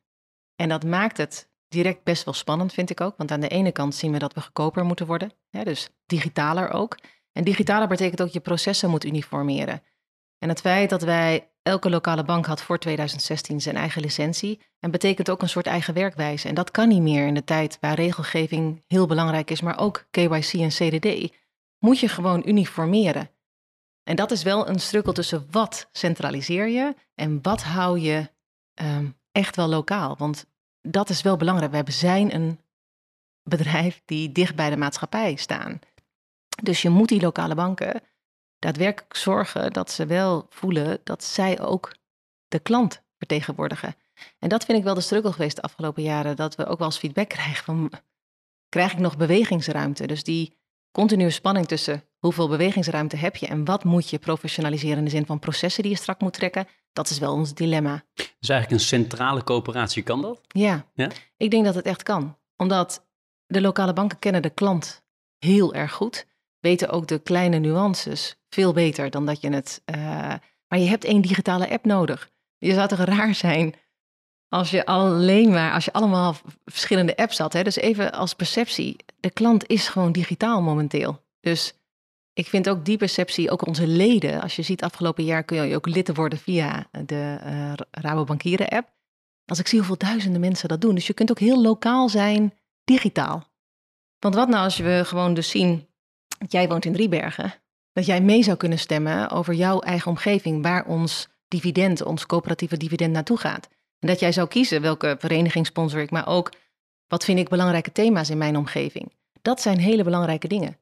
En 0.57 0.69
dat 0.69 0.85
maakt 0.85 1.17
het 1.17 1.49
direct 1.69 2.05
best 2.05 2.25
wel 2.25 2.35
spannend, 2.35 2.73
vind 2.73 2.91
ik 2.91 3.01
ook. 3.01 3.17
Want 3.17 3.31
aan 3.31 3.41
de 3.41 3.49
ene 3.49 3.73
kant 3.73 3.95
zien 3.95 4.13
we 4.13 4.19
dat 4.19 4.35
we 4.35 4.41
goedkoper 4.41 4.85
moeten 4.85 5.07
worden. 5.07 5.33
Hè, 5.51 5.65
dus 5.65 5.89
digitaler 6.07 6.71
ook. 6.71 6.99
En 7.33 7.45
digitaler 7.45 7.89
betekent 7.89 8.23
ook 8.23 8.29
je 8.29 8.41
processen 8.41 8.91
moet 8.91 9.05
uniformeren. 9.05 9.83
En 10.39 10.49
het 10.49 10.61
feit 10.61 10.91
dat 10.91 11.03
wij, 11.03 11.51
elke 11.63 11.91
lokale 11.91 12.25
bank 12.25 12.47
had 12.47 12.63
voor 12.63 12.79
2016 12.79 13.61
zijn 13.61 13.77
eigen 13.77 14.03
licentie. 14.03 14.61
En 14.81 14.91
betekent 14.91 15.31
ook 15.31 15.43
een 15.43 15.49
soort 15.49 15.67
eigen 15.67 15.95
werkwijze. 15.95 16.49
En 16.49 16.55
dat 16.55 16.71
kan 16.71 16.89
niet 16.89 17.03
meer 17.03 17.27
in 17.27 17.35
de 17.35 17.45
tijd 17.45 17.79
waar 17.81 17.95
regelgeving 17.95 18.85
heel 18.87 19.07
belangrijk 19.07 19.51
is. 19.51 19.61
Maar 19.61 19.79
ook 19.79 20.07
KYC 20.11 20.53
en 20.53 20.69
CDD. 20.69 21.35
Moet 21.79 21.99
je 21.99 22.09
gewoon 22.09 22.43
uniformeren. 22.47 23.31
En 24.03 24.17
dat 24.17 24.31
is 24.31 24.43
wel 24.43 24.69
een 24.69 24.81
strukkel 24.81 25.13
tussen 25.13 25.47
wat 25.51 25.89
centraliseer 25.93 26.69
je 26.69 26.95
en 27.15 27.43
wat 27.43 27.63
hou 27.63 27.99
je 27.99 28.31
ehm, 28.75 29.07
echt 29.33 29.57
wel 29.57 29.69
lokaal. 29.69 30.17
Want 30.17 30.47
dat 30.83 31.09
is 31.09 31.23
wel 31.23 31.37
belangrijk. 31.37 31.87
We 31.87 31.93
zijn 31.93 32.35
een 32.35 32.61
bedrijf 33.43 34.03
die 34.05 34.33
dicht 34.33 34.55
bij 34.55 34.71
de 34.71 34.77
maatschappij 34.77 35.37
staan. 35.37 35.81
Dus 36.63 36.83
je 36.83 36.89
moet 36.89 37.09
die 37.09 37.21
lokale 37.21 37.55
banken 37.55 38.03
daadwerkelijk 38.59 39.17
zorgen 39.17 39.73
dat 39.73 39.91
ze 39.91 40.07
wel 40.07 40.47
voelen 40.51 41.01
dat 41.05 41.25
zij 41.25 41.61
ook 41.61 41.97
de 42.49 42.59
klant 42.59 43.03
vertegenwoordigen. 43.19 43.97
En 44.39 44.49
dat 44.49 44.65
vind 44.65 44.79
ik 44.79 44.85
wel 44.85 44.95
de 44.95 45.01
struggle 45.01 45.33
geweest 45.33 45.57
de 45.57 45.63
afgelopen 45.63 46.03
jaren. 46.03 46.37
Dat 46.37 46.55
we 46.55 46.67
ook 46.67 46.79
wel 46.79 46.87
eens 46.87 46.99
feedback 46.99 47.29
krijgen 47.39 47.65
van, 47.65 47.93
krijg 48.69 48.93
ik 48.93 48.99
nog 48.99 49.17
bewegingsruimte? 49.17 50.07
Dus 50.07 50.25
die 50.25 50.58
continue 50.91 51.31
spanning 51.31 51.67
tussen 51.67 52.03
hoeveel 52.19 52.49
bewegingsruimte 52.49 53.17
heb 53.17 53.37
je 53.37 53.47
en 53.47 53.65
wat 53.65 53.85
moet 53.85 54.11
je 54.11 54.19
professionaliseren 54.19 54.99
in 54.99 55.05
de 55.05 55.11
zin 55.11 55.27
van 55.27 55.39
processen 55.39 55.83
die 55.83 55.93
je 55.93 55.99
strak 55.99 56.21
moet 56.21 56.33
trekken. 56.33 56.67
Dat 56.93 57.11
is 57.11 57.19
wel 57.19 57.33
ons 57.33 57.55
dilemma. 57.55 58.05
Dus 58.15 58.49
eigenlijk 58.49 58.71
een 58.71 58.87
centrale 58.87 59.45
coöperatie, 59.45 60.03
kan 60.03 60.23
dat? 60.23 60.41
Ja. 60.49 60.87
Ja? 60.95 61.11
ik 61.37 61.51
denk 61.51 61.65
dat 61.65 61.75
het 61.75 61.87
echt 61.87 62.03
kan. 62.03 62.39
Omdat 62.57 63.07
de 63.47 63.61
lokale 63.61 63.93
banken 63.93 64.19
kennen 64.19 64.43
de 64.43 64.51
klant 64.51 65.05
heel 65.39 65.75
erg 65.75 65.93
goed. 65.93 66.27
Weten 66.59 66.89
ook 66.89 67.07
de 67.07 67.19
kleine 67.19 67.59
nuances 67.59 68.41
veel 68.49 68.73
beter 68.73 69.11
dan 69.11 69.27
dat 69.27 69.41
je 69.41 69.51
het... 69.51 69.83
eh, 69.85 69.99
maar 70.69 70.79
je 70.79 70.89
hebt 70.89 71.05
één 71.05 71.21
digitale 71.21 71.71
app 71.71 71.85
nodig. 71.85 72.31
Je 72.59 72.73
zou 72.73 72.89
toch 72.89 72.99
raar 72.99 73.35
zijn 73.35 73.75
als 74.49 74.71
je 74.71 74.87
alleen 74.87 75.51
maar... 75.51 75.73
Als 75.73 75.85
je 75.85 75.93
allemaal 75.93 76.37
verschillende 76.65 77.17
apps 77.17 77.39
had. 77.39 77.53
Hè? 77.53 77.63
Dus 77.63 77.77
even 77.77 78.13
als 78.13 78.35
perceptie. 78.35 78.97
De 79.21 79.31
klant 79.31 79.67
is 79.67 79.89
gewoon 79.89 80.13
digitaal 80.13 80.63
momenteel. 80.63 81.23
Dus 81.41 81.75
ik 82.33 82.47
vind 82.47 82.69
ook 82.69 82.85
die 82.85 82.97
perceptie, 82.97 83.51
ook 83.51 83.67
onze 83.67 83.87
leden... 83.87 84.41
Als 84.41 84.57
je 84.57 84.63
ziet 84.63 84.83
afgelopen 84.83 85.25
jaar 85.25 85.45
kun 85.45 85.67
je 85.67 85.77
ook 85.77 85.87
lid 85.87 86.17
worden 86.17 86.39
via 86.39 86.87
de 87.05 87.37
eh 87.41 87.73
Rabobankieren 87.91 88.69
app. 88.69 88.97
Als 89.45 89.59
ik 89.59 89.67
zie 89.67 89.79
hoeveel 89.79 89.99
duizenden 89.99 90.41
mensen 90.41 90.69
dat 90.69 90.81
doen. 90.81 90.95
Dus 90.95 91.07
je 91.07 91.13
kunt 91.13 91.31
ook 91.31 91.39
heel 91.39 91.63
lokaal 91.63 92.09
zijn, 92.09 92.55
digitaal. 92.85 93.47
Want 94.19 94.35
wat 94.35 94.49
nou 94.49 94.65
als 94.65 94.77
we 94.77 95.03
gewoon 95.05 95.35
dus 95.35 95.51
zien, 95.51 95.87
dat 96.39 96.53
jij 96.53 96.69
woont 96.69 96.85
in 96.85 96.93
Driebergen, 96.93 97.55
dat 97.93 98.07
jij 98.07 98.21
mee 98.21 98.43
zou 98.43 98.57
kunnen 98.57 98.79
stemmen 98.79 99.31
over 99.31 99.55
jouw 99.55 99.81
eigen 99.81 100.11
omgeving, 100.11 100.63
waar 100.63 100.87
ons 100.87 101.29
dividend, 101.49 102.03
ons 102.03 102.27
coöperatieve 102.27 102.77
dividend 102.77 103.13
naartoe 103.13 103.37
gaat. 103.37 103.69
En 103.99 104.09
dat 104.09 104.21
jij 104.21 104.33
zou 104.33 104.49
kiezen 104.49 104.83
welke 104.83 105.17
vereniging 105.19 105.67
sponsor 105.67 106.01
ik, 106.01 106.11
maar 106.11 106.27
ook 106.27 106.53
wat 107.07 107.25
vind 107.25 107.39
ik 107.39 107.49
belangrijke 107.49 107.93
thema's 107.93 108.31
in 108.31 108.39
mijn 108.39 108.57
omgeving. 108.57 109.13
Dat 109.43 109.61
zijn 109.61 109.79
hele 109.79 110.05
belangrijke 110.05 110.49
dingen. 110.49 110.79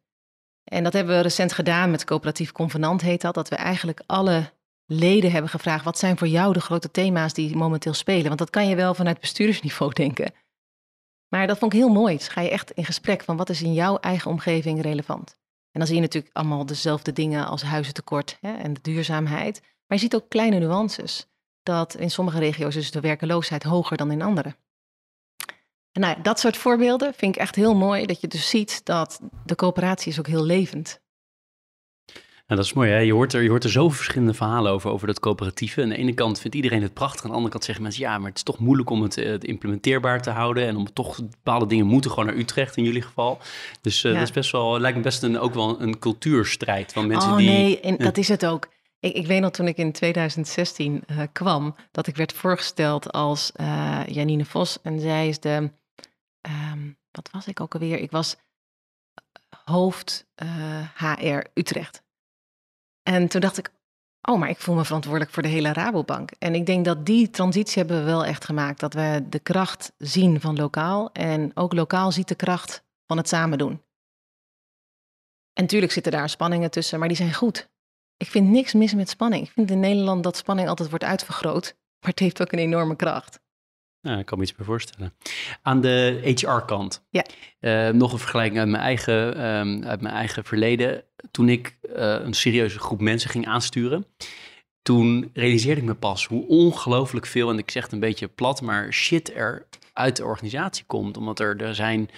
En 0.65 0.85
dat 0.85 0.93
hebben 0.93 1.17
we 1.17 1.23
recent 1.23 1.53
gedaan 1.53 1.91
met 1.91 2.05
coöperatief 2.05 2.53
convenant 2.53 3.01
heet 3.01 3.21
dat, 3.21 3.35
dat 3.35 3.49
we 3.49 3.57
eigenlijk 3.57 4.03
alle 4.07 4.53
leden 4.87 5.31
hebben 5.33 5.51
gevraagd: 5.51 5.85
wat 5.85 5.99
zijn 5.99 6.19
voor 6.19 6.29
jou 6.29 6.53
de 6.53 6.61
grote 6.61 6.91
thema's 6.91 7.33
die 7.33 7.57
momenteel 7.57 7.95
spelen? 7.95 8.27
Want 8.27 8.39
dat 8.39 8.51
kan 8.51 8.69
je 8.69 8.77
wel 8.77 8.95
vanuit 8.95 9.21
bestuursniveau 9.21 9.93
denken. 10.03 10.33
Maar 11.29 11.47
dat 11.47 11.59
vond 11.59 11.73
ik 11.73 11.79
heel 11.79 11.89
mooi. 11.89 12.17
Dus 12.17 12.29
ga 12.29 12.41
je 12.41 12.51
echt 12.51 12.71
in 12.71 12.85
gesprek 12.85 13.23
van 13.23 13.37
wat 13.37 13.49
is 13.49 13.63
in 13.63 13.75
jouw 13.75 13.97
eigen 13.97 14.31
omgeving 14.31 14.83
relevant. 14.83 15.37
En 15.71 15.83
dan 15.83 15.87
zie 15.87 15.97
je 15.97 16.03
natuurlijk 16.03 16.37
allemaal 16.37 16.67
dezelfde 16.67 17.13
dingen 17.13 17.47
als 17.47 17.63
huizentekort 17.63 18.39
hè, 18.41 18.57
en 18.57 18.75
de 18.75 18.81
duurzaamheid. 18.81 19.61
Maar 19.61 19.99
je 19.99 20.05
ziet 20.05 20.15
ook 20.15 20.29
kleine 20.29 20.59
nuances. 20.59 21.27
Dat 21.67 21.95
in 21.95 22.11
sommige 22.11 22.39
regio's 22.39 22.77
is 22.77 22.91
de 22.91 23.01
werkeloosheid 23.01 23.63
hoger 23.63 23.97
dan 23.97 24.11
in 24.11 24.23
andere. 24.23 24.57
En 25.93 26.01
nou, 26.01 26.23
dat 26.23 26.41
soort 26.41 26.57
voorbeelden 26.57 27.15
vind 27.15 27.35
ik 27.35 27.41
echt 27.41 27.55
heel 27.55 27.75
mooi. 27.75 28.07
Dat 28.07 28.21
je 28.21 28.29
dus 28.29 28.49
ziet 28.49 28.85
dat 28.85 29.21
de 29.45 29.55
coöperatie 29.55 30.13
is 30.13 30.19
ook 30.19 30.27
heel 30.27 30.45
levend. 30.45 31.01
Nou, 32.47 32.61
dat 32.61 32.65
is 32.65 32.73
mooi. 32.73 32.91
Hè? 32.91 32.99
Je, 32.99 33.13
hoort 33.13 33.33
er, 33.33 33.43
je 33.43 33.49
hoort 33.49 33.65
er 33.65 33.71
zoveel 33.71 33.97
verschillende 33.97 34.35
verhalen 34.35 34.73
over, 34.73 34.91
over 34.91 35.07
dat 35.07 35.21
coöperatieve. 35.21 35.83
Aan 35.83 35.89
de 35.89 35.97
ene 35.97 36.15
kant 36.15 36.41
vindt 36.41 36.57
iedereen 36.57 36.83
het 36.83 36.95
prachtig. 36.95 37.23
Aan 37.23 37.29
de 37.29 37.35
andere 37.35 37.53
kant 37.53 37.65
zeggen 37.65 37.83
mensen, 37.83 38.03
ja, 38.03 38.19
maar 38.19 38.29
het 38.29 38.37
is 38.37 38.43
toch 38.43 38.59
moeilijk 38.59 38.91
om 38.91 39.03
het, 39.03 39.17
eh, 39.17 39.31
het 39.31 39.45
implementeerbaar 39.45 40.23
te 40.23 40.31
houden. 40.31 40.67
En 40.67 40.77
om 40.77 40.93
toch 40.93 41.17
bepaalde 41.17 41.67
dingen 41.67 41.87
moeten 41.87 42.11
gewoon 42.11 42.27
naar 42.27 42.37
Utrecht 42.37 42.77
in 42.77 42.85
jullie 42.85 43.03
geval. 43.03 43.39
Dus 43.81 44.05
eh, 44.05 44.13
Ja. 44.13 44.19
dat 44.19 44.29
is 44.29 44.35
best 44.35 44.53
wel, 44.53 44.81
lijkt 44.81 44.97
me 44.97 45.03
best 45.03 45.23
een, 45.23 45.39
ook 45.39 45.55
wel 45.55 45.81
een 45.81 45.99
cultuurstrijd 45.99 46.93
van 46.93 47.07
mensen 47.07 47.31
oh 47.31 47.37
die... 47.37 47.49
nee, 47.49 47.81
en 47.81 47.97
dat 47.97 48.17
is 48.17 48.29
het 48.29 48.47
ook. 48.47 48.69
Ik, 48.99 49.15
ik 49.15 49.27
weet 49.27 49.41
nog 49.41 49.51
toen 49.51 49.67
ik 49.69 49.77
in 49.77 49.93
2016 49.93 51.05
eh, 51.07 51.23
kwam, 51.33 51.77
dat 51.91 52.07
ik 52.07 52.17
werd 52.17 52.33
voorgesteld 52.33 53.13
als 53.13 53.53
eh, 53.53 54.07
Janine 54.07 54.45
Vos. 54.45 54.83
En 54.83 55.01
zij 55.01 55.29
is 55.29 55.41
de, 55.41 55.71
ehm, 56.41 56.91
wat 57.11 57.31
was 57.31 57.47
ik 57.47 57.61
ook 57.61 57.75
alweer? 57.75 57.99
Ik 57.99 58.11
was 58.11 58.37
hoofd 59.65 60.27
HR 60.97 61.41
Utrecht. 61.55 62.03
En 63.03 63.29
toen 63.29 63.41
dacht 63.41 63.59
ik, 63.59 63.71
oh, 64.23 64.39
maar 64.39 64.49
ik 64.49 64.59
voel 64.59 64.75
me 64.75 64.85
verantwoordelijk 64.85 65.33
voor 65.33 65.43
de 65.43 65.49
hele 65.49 65.73
Rabobank. 65.73 66.31
En 66.39 66.55
ik 66.55 66.67
denk 66.67 66.85
dat 66.85 67.07
die 67.07 67.31
transitie 67.31 67.79
hebben 67.79 67.99
we 67.99 68.05
wel 68.05 68.25
echt 68.25 68.45
gemaakt. 68.45 68.81
Dat 68.81 68.95
we 68.95 69.25
de 69.29 69.39
kracht 69.39 69.93
zien 69.99 70.41
van 70.41 70.57
lokaal 70.57 71.13
en 71.13 71.51
ook 71.55 71.73
lokaal 71.73 72.13
ziet 72.13 72.29
de 72.29 72.35
kracht 72.35 72.85
van 73.07 73.17
het 73.17 73.29
samen 73.29 73.59
doen. 73.59 73.83
En 75.53 75.63
natuurlijk 75.63 75.93
zitten 75.93 76.13
daar 76.13 76.29
spanningen 76.29 76.71
tussen, 76.71 76.99
maar 76.99 77.09
die 77.09 77.17
zijn 77.17 77.35
goed. 77.35 77.69
Ik 78.17 78.27
vind 78.27 78.49
niks 78.49 78.73
mis 78.73 78.95
met 78.95 79.09
spanning. 79.09 79.47
Ik 79.47 79.51
vind 79.51 79.71
in 79.71 79.81
Nederland 79.81 80.23
dat 80.23 80.37
spanning 80.37 80.69
altijd 80.69 80.89
wordt 80.89 81.05
uitvergroot, 81.05 81.77
maar 82.01 82.11
het 82.11 82.19
heeft 82.19 82.43
ook 82.43 82.53
een 82.53 82.59
enorme 82.59 82.97
kracht. 82.97 83.41
Ik 84.15 84.27
kan 84.27 84.39
me 84.39 84.45
iets 84.45 84.57
meer 84.57 84.67
voorstellen. 84.67 85.13
Aan 85.63 85.81
de 85.81 86.21
HR-kant. 86.23 87.05
Ja. 87.11 87.25
Uh, 87.61 87.89
nog 87.89 88.13
een 88.13 88.19
vergelijking 88.19 88.59
uit 88.59 88.69
mijn 88.69 88.83
eigen, 88.83 89.47
um, 89.47 89.85
uit 89.85 90.01
mijn 90.01 90.15
eigen 90.15 90.45
verleden. 90.45 91.05
Toen 91.31 91.49
ik 91.49 91.79
uh, 91.83 91.95
een 91.97 92.35
serieuze 92.35 92.79
groep 92.79 93.01
mensen 93.01 93.31
ging 93.31 93.47
aansturen, 93.47 94.07
toen 94.83 95.31
realiseerde 95.33 95.81
ik 95.81 95.87
me 95.87 95.95
pas 95.95 96.27
hoe 96.27 96.47
ongelooflijk 96.47 97.27
veel, 97.27 97.51
en 97.51 97.59
ik 97.59 97.71
zeg 97.71 97.83
het 97.83 97.93
een 97.93 98.01
beetje 98.01 98.29
plat, 98.29 98.61
maar 98.63 98.93
shit 98.93 99.35
er 99.35 99.67
uit 99.97 100.17
de 100.17 100.25
organisatie 100.25 100.85
komt. 100.87 101.17
Omdat 101.17 101.41
er, 101.41 101.63
er 101.63 101.75
zijn 101.75 102.11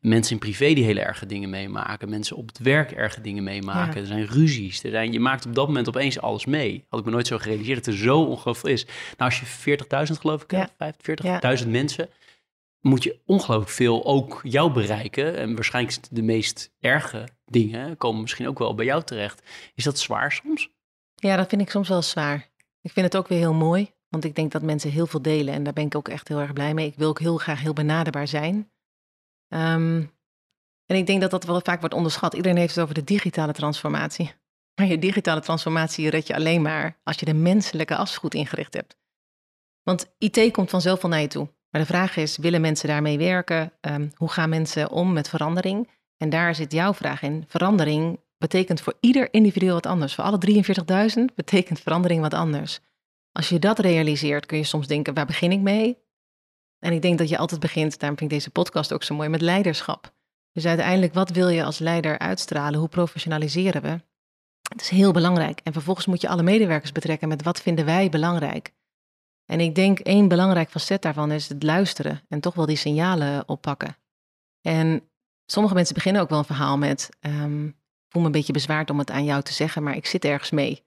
mensen 0.00 0.32
in 0.32 0.38
privé 0.38 0.72
die 0.72 0.84
hele 0.84 1.00
erge 1.00 1.26
dingen 1.26 1.50
meemaken. 1.50 2.08
Mensen 2.08 2.36
op 2.36 2.46
het 2.46 2.58
werk 2.58 2.90
erge 2.90 3.20
dingen 3.20 3.44
meemaken. 3.44 4.00
Er 4.00 4.06
zijn 4.06 4.26
ruzies. 4.26 4.82
Er 4.82 4.90
zijn, 4.90 5.12
je 5.12 5.20
maakt 5.20 5.46
op 5.46 5.54
dat 5.54 5.66
moment 5.66 5.88
opeens 5.88 6.20
alles 6.20 6.46
mee. 6.46 6.84
Had 6.88 7.00
ik 7.00 7.06
me 7.06 7.12
nooit 7.12 7.26
zo 7.26 7.38
gerealiseerd 7.38 7.84
dat 7.84 7.94
er 7.94 8.00
zo 8.00 8.22
ongelooflijk 8.22 8.74
is. 8.74 8.84
Nou, 9.16 9.30
als 9.30 9.40
je 9.40 9.76
40.000 10.08 10.20
geloof 10.20 10.42
ik, 10.42 10.50
ja. 10.50 10.70
45.000 11.62 11.68
mensen, 11.68 12.08
moet 12.80 13.02
je 13.02 13.18
ongelooflijk 13.26 13.70
veel 13.70 14.04
ook 14.04 14.40
jou 14.42 14.72
bereiken. 14.72 15.36
En 15.36 15.54
waarschijnlijk 15.54 15.98
de 16.10 16.22
meest 16.22 16.70
erge 16.80 17.28
dingen 17.46 17.96
komen 17.96 18.20
misschien 18.20 18.48
ook 18.48 18.58
wel 18.58 18.74
bij 18.74 18.84
jou 18.84 19.02
terecht. 19.02 19.42
Is 19.74 19.84
dat 19.84 19.98
zwaar 19.98 20.32
soms? 20.32 20.70
Ja, 21.14 21.36
dat 21.36 21.48
vind 21.48 21.62
ik 21.62 21.70
soms 21.70 21.88
wel 21.88 22.02
zwaar. 22.02 22.50
Ik 22.80 22.92
vind 22.92 23.06
het 23.06 23.16
ook 23.16 23.28
weer 23.28 23.38
heel 23.38 23.54
mooi. 23.54 23.90
Want 24.12 24.24
ik 24.24 24.34
denk 24.34 24.52
dat 24.52 24.62
mensen 24.62 24.90
heel 24.90 25.06
veel 25.06 25.22
delen 25.22 25.54
en 25.54 25.62
daar 25.62 25.72
ben 25.72 25.84
ik 25.84 25.94
ook 25.94 26.08
echt 26.08 26.28
heel 26.28 26.40
erg 26.40 26.52
blij 26.52 26.74
mee. 26.74 26.86
Ik 26.86 26.96
wil 26.96 27.08
ook 27.08 27.18
heel 27.18 27.36
graag 27.36 27.60
heel 27.60 27.72
benaderbaar 27.72 28.28
zijn. 28.28 28.70
Um, 29.48 30.10
en 30.86 30.96
ik 30.96 31.06
denk 31.06 31.20
dat 31.20 31.30
dat 31.30 31.44
wel 31.44 31.60
vaak 31.60 31.80
wordt 31.80 31.94
onderschat. 31.94 32.34
Iedereen 32.34 32.56
heeft 32.56 32.74
het 32.74 32.84
over 32.84 32.94
de 32.94 33.04
digitale 33.04 33.52
transformatie. 33.52 34.32
Maar 34.74 34.86
je 34.86 34.98
digitale 34.98 35.40
transformatie 35.40 36.10
red 36.10 36.26
je 36.26 36.34
alleen 36.34 36.62
maar 36.62 36.98
als 37.02 37.16
je 37.16 37.24
de 37.24 37.34
menselijke 37.34 37.96
as 37.96 38.18
ingericht 38.28 38.74
hebt. 38.74 38.96
Want 39.82 40.14
IT 40.18 40.50
komt 40.50 40.70
vanzelf 40.70 41.02
wel 41.02 41.10
naar 41.10 41.20
je 41.20 41.26
toe. 41.26 41.48
Maar 41.70 41.80
de 41.80 41.86
vraag 41.86 42.16
is, 42.16 42.36
willen 42.36 42.60
mensen 42.60 42.88
daarmee 42.88 43.18
werken? 43.18 43.72
Um, 43.80 44.12
hoe 44.14 44.30
gaan 44.30 44.48
mensen 44.48 44.90
om 44.90 45.12
met 45.12 45.28
verandering? 45.28 45.88
En 46.16 46.30
daar 46.30 46.54
zit 46.54 46.72
jouw 46.72 46.94
vraag 46.94 47.22
in. 47.22 47.44
Verandering 47.48 48.20
betekent 48.38 48.80
voor 48.80 48.94
ieder 49.00 49.32
individueel 49.32 49.74
wat 49.74 49.86
anders. 49.86 50.14
Voor 50.14 50.24
alle 50.24 50.38
43.000 51.18 51.24
betekent 51.34 51.80
verandering 51.80 52.20
wat 52.20 52.34
anders. 52.34 52.80
Als 53.32 53.48
je 53.48 53.58
dat 53.58 53.78
realiseert, 53.78 54.46
kun 54.46 54.58
je 54.58 54.64
soms 54.64 54.86
denken, 54.86 55.14
waar 55.14 55.26
begin 55.26 55.52
ik 55.52 55.60
mee? 55.60 55.98
En 56.78 56.92
ik 56.92 57.02
denk 57.02 57.18
dat 57.18 57.28
je 57.28 57.38
altijd 57.38 57.60
begint, 57.60 57.98
daarom 57.98 58.18
vind 58.18 58.30
ik 58.32 58.38
deze 58.38 58.50
podcast 58.50 58.92
ook 58.92 59.02
zo 59.02 59.14
mooi, 59.14 59.28
met 59.28 59.40
leiderschap. 59.40 60.14
Dus 60.52 60.66
uiteindelijk, 60.66 61.14
wat 61.14 61.30
wil 61.30 61.48
je 61.48 61.64
als 61.64 61.78
leider 61.78 62.18
uitstralen? 62.18 62.78
Hoe 62.78 62.88
professionaliseren 62.88 63.82
we? 63.82 64.00
Het 64.68 64.80
is 64.80 64.88
heel 64.88 65.12
belangrijk. 65.12 65.60
En 65.62 65.72
vervolgens 65.72 66.06
moet 66.06 66.20
je 66.20 66.28
alle 66.28 66.42
medewerkers 66.42 66.92
betrekken 66.92 67.28
met 67.28 67.42
wat 67.42 67.60
vinden 67.60 67.84
wij 67.84 68.08
belangrijk. 68.08 68.72
En 69.44 69.60
ik 69.60 69.74
denk 69.74 69.98
één 69.98 70.28
belangrijk 70.28 70.70
facet 70.70 71.02
daarvan 71.02 71.30
is 71.30 71.48
het 71.48 71.62
luisteren 71.62 72.22
en 72.28 72.40
toch 72.40 72.54
wel 72.54 72.66
die 72.66 72.76
signalen 72.76 73.48
oppakken. 73.48 73.96
En 74.60 75.10
sommige 75.46 75.74
mensen 75.74 75.94
beginnen 75.94 76.22
ook 76.22 76.28
wel 76.28 76.38
een 76.38 76.44
verhaal 76.44 76.78
met, 76.78 77.08
um, 77.20 77.66
ik 77.66 78.08
voel 78.08 78.20
me 78.20 78.26
een 78.26 78.32
beetje 78.32 78.52
bezwaard 78.52 78.90
om 78.90 78.98
het 78.98 79.10
aan 79.10 79.24
jou 79.24 79.42
te 79.42 79.52
zeggen, 79.52 79.82
maar 79.82 79.96
ik 79.96 80.06
zit 80.06 80.24
ergens 80.24 80.50
mee. 80.50 80.84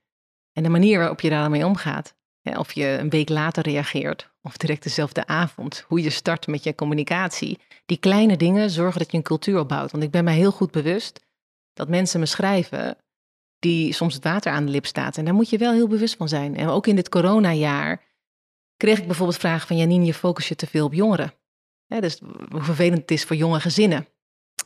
En 0.51 0.63
de 0.63 0.69
manier 0.69 0.99
waarop 0.99 1.21
je 1.21 1.29
daarmee 1.29 1.65
omgaat, 1.65 2.15
of 2.53 2.73
je 2.73 2.85
een 2.85 3.09
week 3.09 3.29
later 3.29 3.63
reageert 3.63 4.29
of 4.41 4.57
direct 4.57 4.83
dezelfde 4.83 5.27
avond. 5.27 5.85
Hoe 5.87 6.01
je 6.01 6.09
start 6.09 6.47
met 6.47 6.63
je 6.63 6.75
communicatie. 6.75 7.59
Die 7.85 7.97
kleine 7.97 8.37
dingen 8.37 8.69
zorgen 8.69 8.99
dat 8.99 9.11
je 9.11 9.17
een 9.17 9.23
cultuur 9.23 9.59
opbouwt. 9.59 9.91
Want 9.91 10.03
ik 10.03 10.11
ben 10.11 10.23
mij 10.23 10.35
heel 10.35 10.51
goed 10.51 10.71
bewust 10.71 11.25
dat 11.73 11.89
mensen 11.89 12.19
me 12.19 12.25
schrijven 12.25 12.97
die 13.59 13.93
soms 13.93 14.13
het 14.13 14.23
water 14.23 14.51
aan 14.51 14.65
de 14.65 14.71
lip 14.71 14.85
staat. 14.85 15.17
En 15.17 15.25
daar 15.25 15.33
moet 15.33 15.49
je 15.49 15.57
wel 15.57 15.73
heel 15.73 15.87
bewust 15.87 16.15
van 16.15 16.27
zijn. 16.27 16.57
En 16.57 16.67
ook 16.67 16.87
in 16.87 16.95
dit 16.95 17.09
coronajaar 17.09 18.03
kreeg 18.77 18.99
ik 18.99 19.05
bijvoorbeeld 19.05 19.39
vragen 19.39 19.67
van 19.67 19.77
Janine, 19.77 20.05
je 20.05 20.13
focus 20.13 20.47
je 20.47 20.55
te 20.55 20.67
veel 20.67 20.85
op 20.85 20.93
jongeren. 20.93 21.33
dus 21.87 22.19
hoe 22.49 22.61
vervelend 22.61 23.01
het 23.01 23.11
is 23.11 23.23
voor 23.23 23.35
jonge 23.35 23.59
gezinnen. 23.59 24.07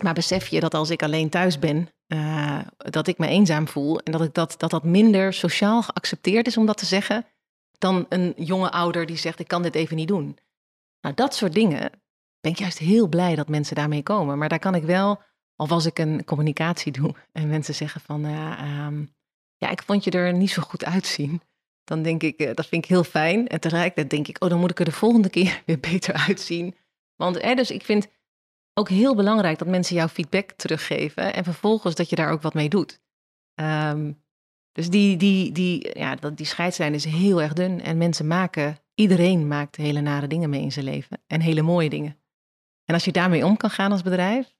Maar 0.03 0.13
besef 0.13 0.47
je 0.47 0.59
dat 0.59 0.73
als 0.73 0.89
ik 0.89 1.03
alleen 1.03 1.29
thuis 1.29 1.59
ben, 1.59 1.89
uh, 2.07 2.59
dat 2.77 3.07
ik 3.07 3.17
me 3.17 3.27
eenzaam 3.27 3.67
voel 3.67 3.99
en 3.99 4.11
dat, 4.11 4.21
ik 4.21 4.33
dat, 4.33 4.55
dat 4.57 4.69
dat 4.69 4.83
minder 4.83 5.33
sociaal 5.33 5.81
geaccepteerd 5.81 6.47
is 6.47 6.57
om 6.57 6.65
dat 6.65 6.77
te 6.77 6.85
zeggen 6.85 7.25
dan 7.79 8.05
een 8.09 8.33
jonge 8.37 8.71
ouder 8.71 9.05
die 9.05 9.17
zegt: 9.17 9.39
Ik 9.39 9.47
kan 9.47 9.61
dit 9.61 9.75
even 9.75 9.95
niet 9.95 10.07
doen. 10.07 10.37
Nou, 11.01 11.15
dat 11.15 11.35
soort 11.35 11.53
dingen 11.53 11.91
ben 12.39 12.51
ik 12.51 12.59
juist 12.59 12.77
heel 12.77 13.07
blij 13.07 13.35
dat 13.35 13.49
mensen 13.49 13.75
daarmee 13.75 14.03
komen. 14.03 14.37
Maar 14.37 14.49
daar 14.49 14.59
kan 14.59 14.75
ik 14.75 14.83
wel, 14.83 15.21
of 15.55 15.71
als 15.71 15.85
ik 15.85 15.99
een 15.99 16.23
communicatie 16.25 16.91
doe 16.91 17.15
en 17.31 17.49
mensen 17.49 17.75
zeggen 17.75 18.01
van, 18.01 18.25
uh, 18.25 18.89
ja, 19.57 19.69
ik 19.69 19.83
vond 19.83 20.03
je 20.03 20.11
er 20.11 20.33
niet 20.33 20.51
zo 20.51 20.61
goed 20.61 20.85
uitzien. 20.85 21.41
Dan 21.83 22.01
denk 22.01 22.23
ik, 22.23 22.41
uh, 22.41 22.53
dat 22.53 22.67
vind 22.67 22.83
ik 22.83 22.89
heel 22.89 23.03
fijn. 23.03 23.47
En 23.47 23.59
tegelijkertijd 23.59 24.09
denk 24.09 24.27
ik, 24.27 24.43
oh, 24.43 24.49
dan 24.49 24.59
moet 24.59 24.71
ik 24.71 24.79
er 24.79 24.85
de 24.85 24.91
volgende 24.91 25.29
keer 25.29 25.61
weer 25.65 25.79
beter 25.79 26.13
uitzien. 26.13 26.75
Want 27.15 27.37
eh, 27.37 27.55
dus 27.55 27.71
ik 27.71 27.83
vind 27.83 28.07
ook 28.73 28.89
heel 28.89 29.15
belangrijk 29.15 29.59
dat 29.59 29.67
mensen 29.67 29.95
jouw 29.95 30.07
feedback 30.07 30.51
teruggeven 30.51 31.33
en 31.33 31.43
vervolgens 31.43 31.95
dat 31.95 32.09
je 32.09 32.15
daar 32.15 32.31
ook 32.31 32.41
wat 32.41 32.53
mee 32.53 32.69
doet. 32.69 33.01
Um, 33.55 34.23
dus 34.79 34.89
die, 34.89 35.17
die, 35.17 35.51
die, 35.51 35.99
ja, 35.99 36.15
die 36.15 36.45
scheidslijn 36.45 36.93
is 36.93 37.05
heel 37.05 37.41
erg 37.41 37.53
dun. 37.53 37.81
En 37.81 37.97
mensen 37.97 38.27
maken, 38.27 38.77
iedereen 38.95 39.47
maakt 39.47 39.75
hele 39.75 40.01
nare 40.01 40.27
dingen 40.27 40.49
mee 40.49 40.61
in 40.61 40.71
zijn 40.71 40.85
leven. 40.85 41.21
En 41.27 41.41
hele 41.41 41.61
mooie 41.61 41.89
dingen. 41.89 42.17
En 42.85 42.93
als 42.93 43.05
je 43.05 43.11
daarmee 43.11 43.45
om 43.45 43.57
kan 43.57 43.69
gaan 43.69 43.91
als 43.91 44.01
bedrijf, 44.01 44.55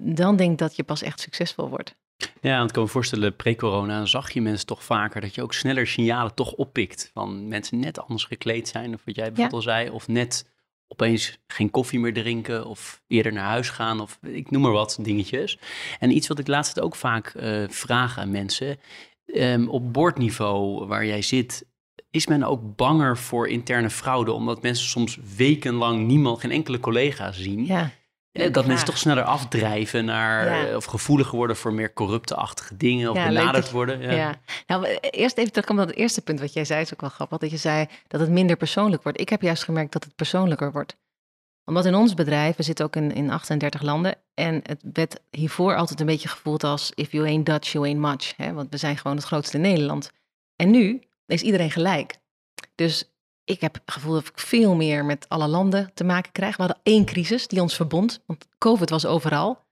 dan 0.00 0.36
denk 0.36 0.52
ik 0.52 0.58
dat 0.58 0.76
je 0.76 0.82
pas 0.82 1.02
echt 1.02 1.20
succesvol 1.20 1.68
wordt. 1.68 1.94
Ja, 2.40 2.56
want 2.56 2.68
ik 2.68 2.74
kan 2.74 2.82
me 2.82 2.88
voorstellen, 2.88 3.36
pre-corona 3.36 4.04
zag 4.04 4.30
je 4.30 4.40
mensen 4.40 4.66
toch 4.66 4.84
vaker 4.84 5.20
dat 5.20 5.34
je 5.34 5.42
ook 5.42 5.54
sneller 5.54 5.86
signalen 5.86 6.34
toch 6.34 6.52
oppikt. 6.52 7.10
Van 7.12 7.48
mensen 7.48 7.78
net 7.78 8.00
anders 8.00 8.24
gekleed 8.24 8.68
zijn, 8.68 8.94
of 8.94 9.04
wat 9.04 9.16
jij 9.16 9.26
bijvoorbeeld 9.26 9.66
al 9.66 9.72
zei, 9.72 9.90
of 9.90 10.08
net 10.08 10.51
opeens 10.92 11.38
geen 11.46 11.70
koffie 11.70 11.98
meer 11.98 12.14
drinken 12.14 12.66
of 12.66 13.02
eerder 13.06 13.32
naar 13.32 13.44
huis 13.44 13.68
gaan 13.68 14.00
of 14.00 14.18
ik 14.22 14.50
noem 14.50 14.62
maar 14.62 14.72
wat 14.72 14.98
dingetjes. 15.00 15.58
En 15.98 16.16
iets 16.16 16.28
wat 16.28 16.38
ik 16.38 16.46
laatst 16.46 16.80
ook 16.80 16.94
vaak 16.94 17.34
uh, 17.34 17.64
vraag 17.68 18.18
aan 18.18 18.30
mensen, 18.30 18.78
um, 19.26 19.68
op 19.68 19.92
bordniveau 19.92 20.86
waar 20.86 21.06
jij 21.06 21.22
zit, 21.22 21.66
is 22.10 22.26
men 22.26 22.42
ook 22.42 22.76
banger 22.76 23.18
voor 23.18 23.48
interne 23.48 23.90
fraude, 23.90 24.32
omdat 24.32 24.62
mensen 24.62 24.88
soms 24.88 25.18
wekenlang 25.36 26.06
niemand, 26.06 26.40
geen 26.40 26.50
enkele 26.50 26.80
collega 26.80 27.32
zien. 27.32 27.66
Ja. 27.66 27.90
Eh, 28.32 28.52
dat 28.52 28.66
mensen 28.66 28.86
toch 28.86 28.98
sneller 28.98 29.24
afdrijven 29.24 30.04
naar, 30.04 30.68
eh, 30.68 30.76
of 30.76 30.84
gevoeliger 30.84 31.36
worden 31.36 31.56
voor 31.56 31.72
meer 31.72 31.92
corrupte-achtige 31.92 32.76
dingen, 32.76 33.10
of 33.10 33.16
ja, 33.16 33.26
benaderd 33.26 33.70
worden. 33.70 34.00
Ja. 34.00 34.12
ja. 34.12 34.40
nou 34.66 34.86
eerst 35.00 35.36
even 35.36 35.52
terugkomen 35.52 35.82
op 35.82 35.88
het 35.88 35.98
eerste 35.98 36.22
punt 36.22 36.40
wat 36.40 36.52
jij 36.52 36.64
zei, 36.64 36.80
is 36.80 36.92
ook 36.92 37.00
wel 37.00 37.10
grappig, 37.10 37.38
dat 37.38 37.50
je 37.50 37.56
zei 37.56 37.86
dat 38.08 38.20
het 38.20 38.30
minder 38.30 38.56
persoonlijk 38.56 39.02
wordt. 39.02 39.20
Ik 39.20 39.28
heb 39.28 39.42
juist 39.42 39.64
gemerkt 39.64 39.92
dat 39.92 40.04
het 40.04 40.14
persoonlijker 40.14 40.72
wordt. 40.72 40.96
Omdat 41.64 41.84
in 41.84 41.94
ons 41.94 42.14
bedrijf, 42.14 42.56
we 42.56 42.62
zitten 42.62 42.84
ook 42.84 42.96
in, 42.96 43.12
in 43.12 43.30
38 43.30 43.82
landen, 43.82 44.14
en 44.34 44.60
het 44.62 44.80
werd 44.92 45.20
hiervoor 45.30 45.76
altijd 45.76 46.00
een 46.00 46.06
beetje 46.06 46.28
gevoeld 46.28 46.64
als, 46.64 46.92
if 46.94 47.12
you 47.12 47.26
ain't 47.26 47.46
Dutch, 47.46 47.72
you 47.72 47.86
ain't 47.86 48.00
much. 48.00 48.36
Hè? 48.36 48.52
Want 48.52 48.70
we 48.70 48.76
zijn 48.76 48.96
gewoon 48.96 49.16
het 49.16 49.26
grootste 49.26 49.56
in 49.56 49.62
Nederland. 49.62 50.12
En 50.56 50.70
nu 50.70 51.02
is 51.26 51.42
iedereen 51.42 51.70
gelijk. 51.70 52.14
Dus 52.74 53.11
ik 53.44 53.60
heb 53.60 53.74
het 53.74 53.82
gevoel 53.86 54.12
dat 54.12 54.26
ik 54.26 54.38
veel 54.38 54.74
meer 54.74 55.04
met 55.04 55.28
alle 55.28 55.48
landen 55.48 55.90
te 55.94 56.04
maken 56.04 56.32
krijg. 56.32 56.56
We 56.56 56.62
hadden 56.62 56.80
één 56.82 57.04
crisis 57.04 57.46
die 57.48 57.60
ons 57.60 57.76
verbond, 57.76 58.22
want 58.26 58.48
COVID 58.58 58.90
was 58.90 59.06
overal. 59.06 59.64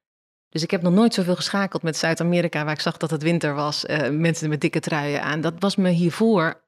Dus 0.49 0.62
ik 0.62 0.71
heb 0.71 0.83
nog 0.83 0.93
nooit 0.93 1.15
zoveel 1.15 1.37
geschakeld 1.37 1.83
met 1.83 1.97
Zuid-Amerika, 1.97 2.65
waar 2.65 2.75
ik 2.75 2.81
zag 2.81 2.97
dat 2.97 3.11
het 3.11 3.23
winter 3.23 3.55
was, 3.55 3.85
uh, 3.85 4.09
mensen 4.09 4.49
met 4.49 4.61
dikke 4.61 4.81
truien 4.81 5.23
aan. 5.23 5.41
Dat 5.41 5.55
was 5.59 5.77
me 5.77 5.89
hiervoor 5.89 6.62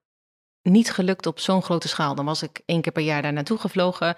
niet 0.63 0.91
gelukt 0.91 1.27
op 1.27 1.39
zo'n 1.39 1.63
grote 1.63 1.89
schaal. 1.89 2.15
Dan 2.15 2.25
was 2.25 2.43
ik 2.43 2.61
één 2.65 2.81
keer 2.81 2.93
per 2.93 3.03
jaar 3.03 3.23
daar 3.23 3.33
naartoe 3.33 3.59
gevlogen, 3.59 4.17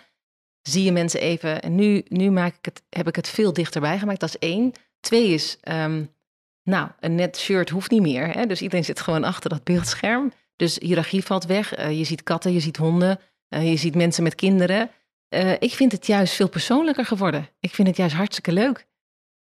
zie 0.62 0.84
je 0.84 0.92
mensen 0.92 1.20
even. 1.20 1.62
En 1.62 1.74
nu, 1.74 2.04
nu 2.08 2.30
maak 2.30 2.56
ik 2.56 2.64
het, 2.64 2.82
heb 2.88 3.08
ik 3.08 3.16
het 3.16 3.28
veel 3.28 3.52
dichterbij 3.52 3.98
gemaakt, 3.98 4.20
dat 4.20 4.28
is 4.28 4.38
één. 4.38 4.72
Twee 5.00 5.28
is, 5.28 5.58
um, 5.68 6.14
nou, 6.62 6.88
een 7.00 7.14
net 7.14 7.38
shirt 7.38 7.70
hoeft 7.70 7.90
niet 7.90 8.02
meer. 8.02 8.28
Hè? 8.32 8.46
Dus 8.46 8.62
iedereen 8.62 8.84
zit 8.84 9.00
gewoon 9.00 9.24
achter 9.24 9.50
dat 9.50 9.64
beeldscherm. 9.64 10.32
Dus 10.56 10.78
hiërarchie 10.78 11.24
valt 11.24 11.44
weg. 11.44 11.78
Uh, 11.78 11.98
je 11.98 12.04
ziet 12.04 12.22
katten, 12.22 12.52
je 12.52 12.60
ziet 12.60 12.76
honden, 12.76 13.20
uh, 13.48 13.70
je 13.70 13.76
ziet 13.76 13.94
mensen 13.94 14.22
met 14.22 14.34
kinderen. 14.34 14.90
Uh, 15.28 15.52
ik 15.52 15.72
vind 15.72 15.92
het 15.92 16.06
juist 16.06 16.34
veel 16.34 16.48
persoonlijker 16.48 17.06
geworden. 17.06 17.48
Ik 17.60 17.74
vind 17.74 17.88
het 17.88 17.96
juist 17.96 18.14
hartstikke 18.14 18.52
leuk. 18.52 18.86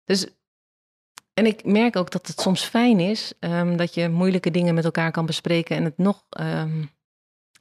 Dus, 0.04 0.26
en 1.34 1.46
ik 1.46 1.64
merk 1.64 1.96
ook 1.96 2.10
dat 2.10 2.26
het 2.26 2.40
soms 2.40 2.62
fijn 2.62 3.00
is 3.00 3.32
um, 3.40 3.76
dat 3.76 3.94
je 3.94 4.08
moeilijke 4.08 4.50
dingen 4.50 4.74
met 4.74 4.84
elkaar 4.84 5.10
kan 5.10 5.26
bespreken 5.26 5.76
en 5.76 5.84
het 5.84 5.98
nog 5.98 6.24
um, 6.40 6.90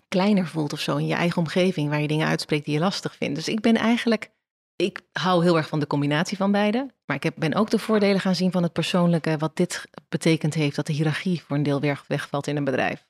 kleiner 0.08 0.48
voelt 0.48 0.74
of 0.74 0.80
zo 0.80 0.98
in 0.98 1.08
je 1.08 1.14
eigen 1.14 1.38
omgeving, 1.38 1.90
waar 1.90 2.02
je 2.02 2.08
dingen 2.08 2.28
uitspreekt 2.28 2.66
die 2.66 2.74
je 2.74 2.80
lastig 2.80 3.16
vindt. 3.16 3.36
Dus 3.36 3.48
ik 3.48 3.62
ben 3.62 3.76
eigenlijk 3.76 4.32
ik 4.76 5.02
hou 5.12 5.44
heel 5.44 5.58
erg 5.58 5.68
van 5.68 5.80
de 5.80 5.88
combinatie 5.88 6.38
van 6.38 6.52
beide. 6.52 6.94
Maar 7.06 7.16
ik 7.16 7.24
heb, 7.24 7.34
ben 7.38 7.54
ook 7.54 7.70
de 7.70 7.80
voordelen 7.80 8.20
gaan 8.20 8.36
zien 8.36 8.52
van 8.52 8.64
het 8.64 8.74
persoonlijke, 8.74 9.38
wat 9.38 9.56
dit 9.56 9.86
betekend 10.10 10.54
heeft, 10.54 10.76
dat 10.76 10.86
de 10.86 10.94
hiërarchie 10.94 11.42
voor 11.42 11.56
een 11.56 11.64
deel 11.64 11.80
weg, 11.80 12.04
wegvalt 12.08 12.48
in 12.48 12.58
een 12.58 12.64
bedrijf. 12.64 13.08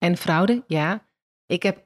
En 0.00 0.16
fraude, 0.16 0.64
ja. 0.66 1.02
Ik 1.46 1.62
heb, 1.62 1.84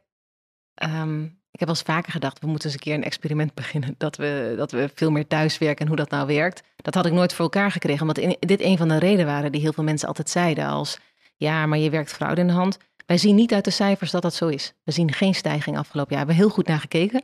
ehm, 0.75 1.23
ik 1.25 1.61
heb 1.61 1.69
wel 1.69 1.69
eens 1.69 1.83
vaker 1.83 2.13
gedacht, 2.13 2.41
we 2.41 2.47
moeten 2.47 2.67
eens 2.67 2.75
een 2.75 2.85
keer 2.85 2.95
een 2.95 3.05
experiment 3.05 3.55
beginnen. 3.61 3.95
Dat 3.99 4.17
we, 4.17 4.55
dat 4.57 4.71
we 4.71 4.91
veel 4.95 5.11
meer 5.11 5.27
thuiswerken 5.27 5.81
en 5.81 5.87
hoe 5.87 5.97
dat 5.97 6.11
nou 6.11 6.27
werkt. 6.27 6.63
Dat 6.77 6.95
had 6.95 7.07
ik 7.07 7.13
nooit 7.13 7.33
voor 7.33 7.45
elkaar 7.45 7.71
gekregen, 7.71 8.01
omdat 8.01 8.37
dit 8.41 8.61
een 8.61 8.77
van 8.77 8.89
de 8.89 8.99
redenen 8.99 9.27
waren 9.27 9.53
die 9.53 9.61
heel 9.61 9.73
veel 9.73 9.85
mensen 9.85 10.09
altijd 10.09 10.31
zeiden 10.31 10.67
als, 10.67 10.99
ja, 11.37 11.67
maar 11.67 11.79
je 11.79 11.91
werkt 11.91 12.13
fraude 12.13 12.41
in 12.41 12.47
de 12.47 12.53
hand. 12.53 12.79
Wij 13.07 13.19
zien 13.19 13.35
niet 13.35 13.53
uit 13.53 13.65
de 13.65 13.71
cijfers 13.71 14.11
dat 14.11 14.23
dat 14.23 14.35
zo 14.35 14.49
is. 14.49 14.75
We 14.83 14.93
zien 14.93 15.13
geen 15.13 15.35
stijging 15.35 15.79
afgelopen 15.79 16.17
jaar. 16.17 16.27
We 16.27 16.33
hebben 16.33 16.47
heel 16.47 16.55
goed 16.55 16.67
naar 16.67 16.81
gekeken. 16.81 17.23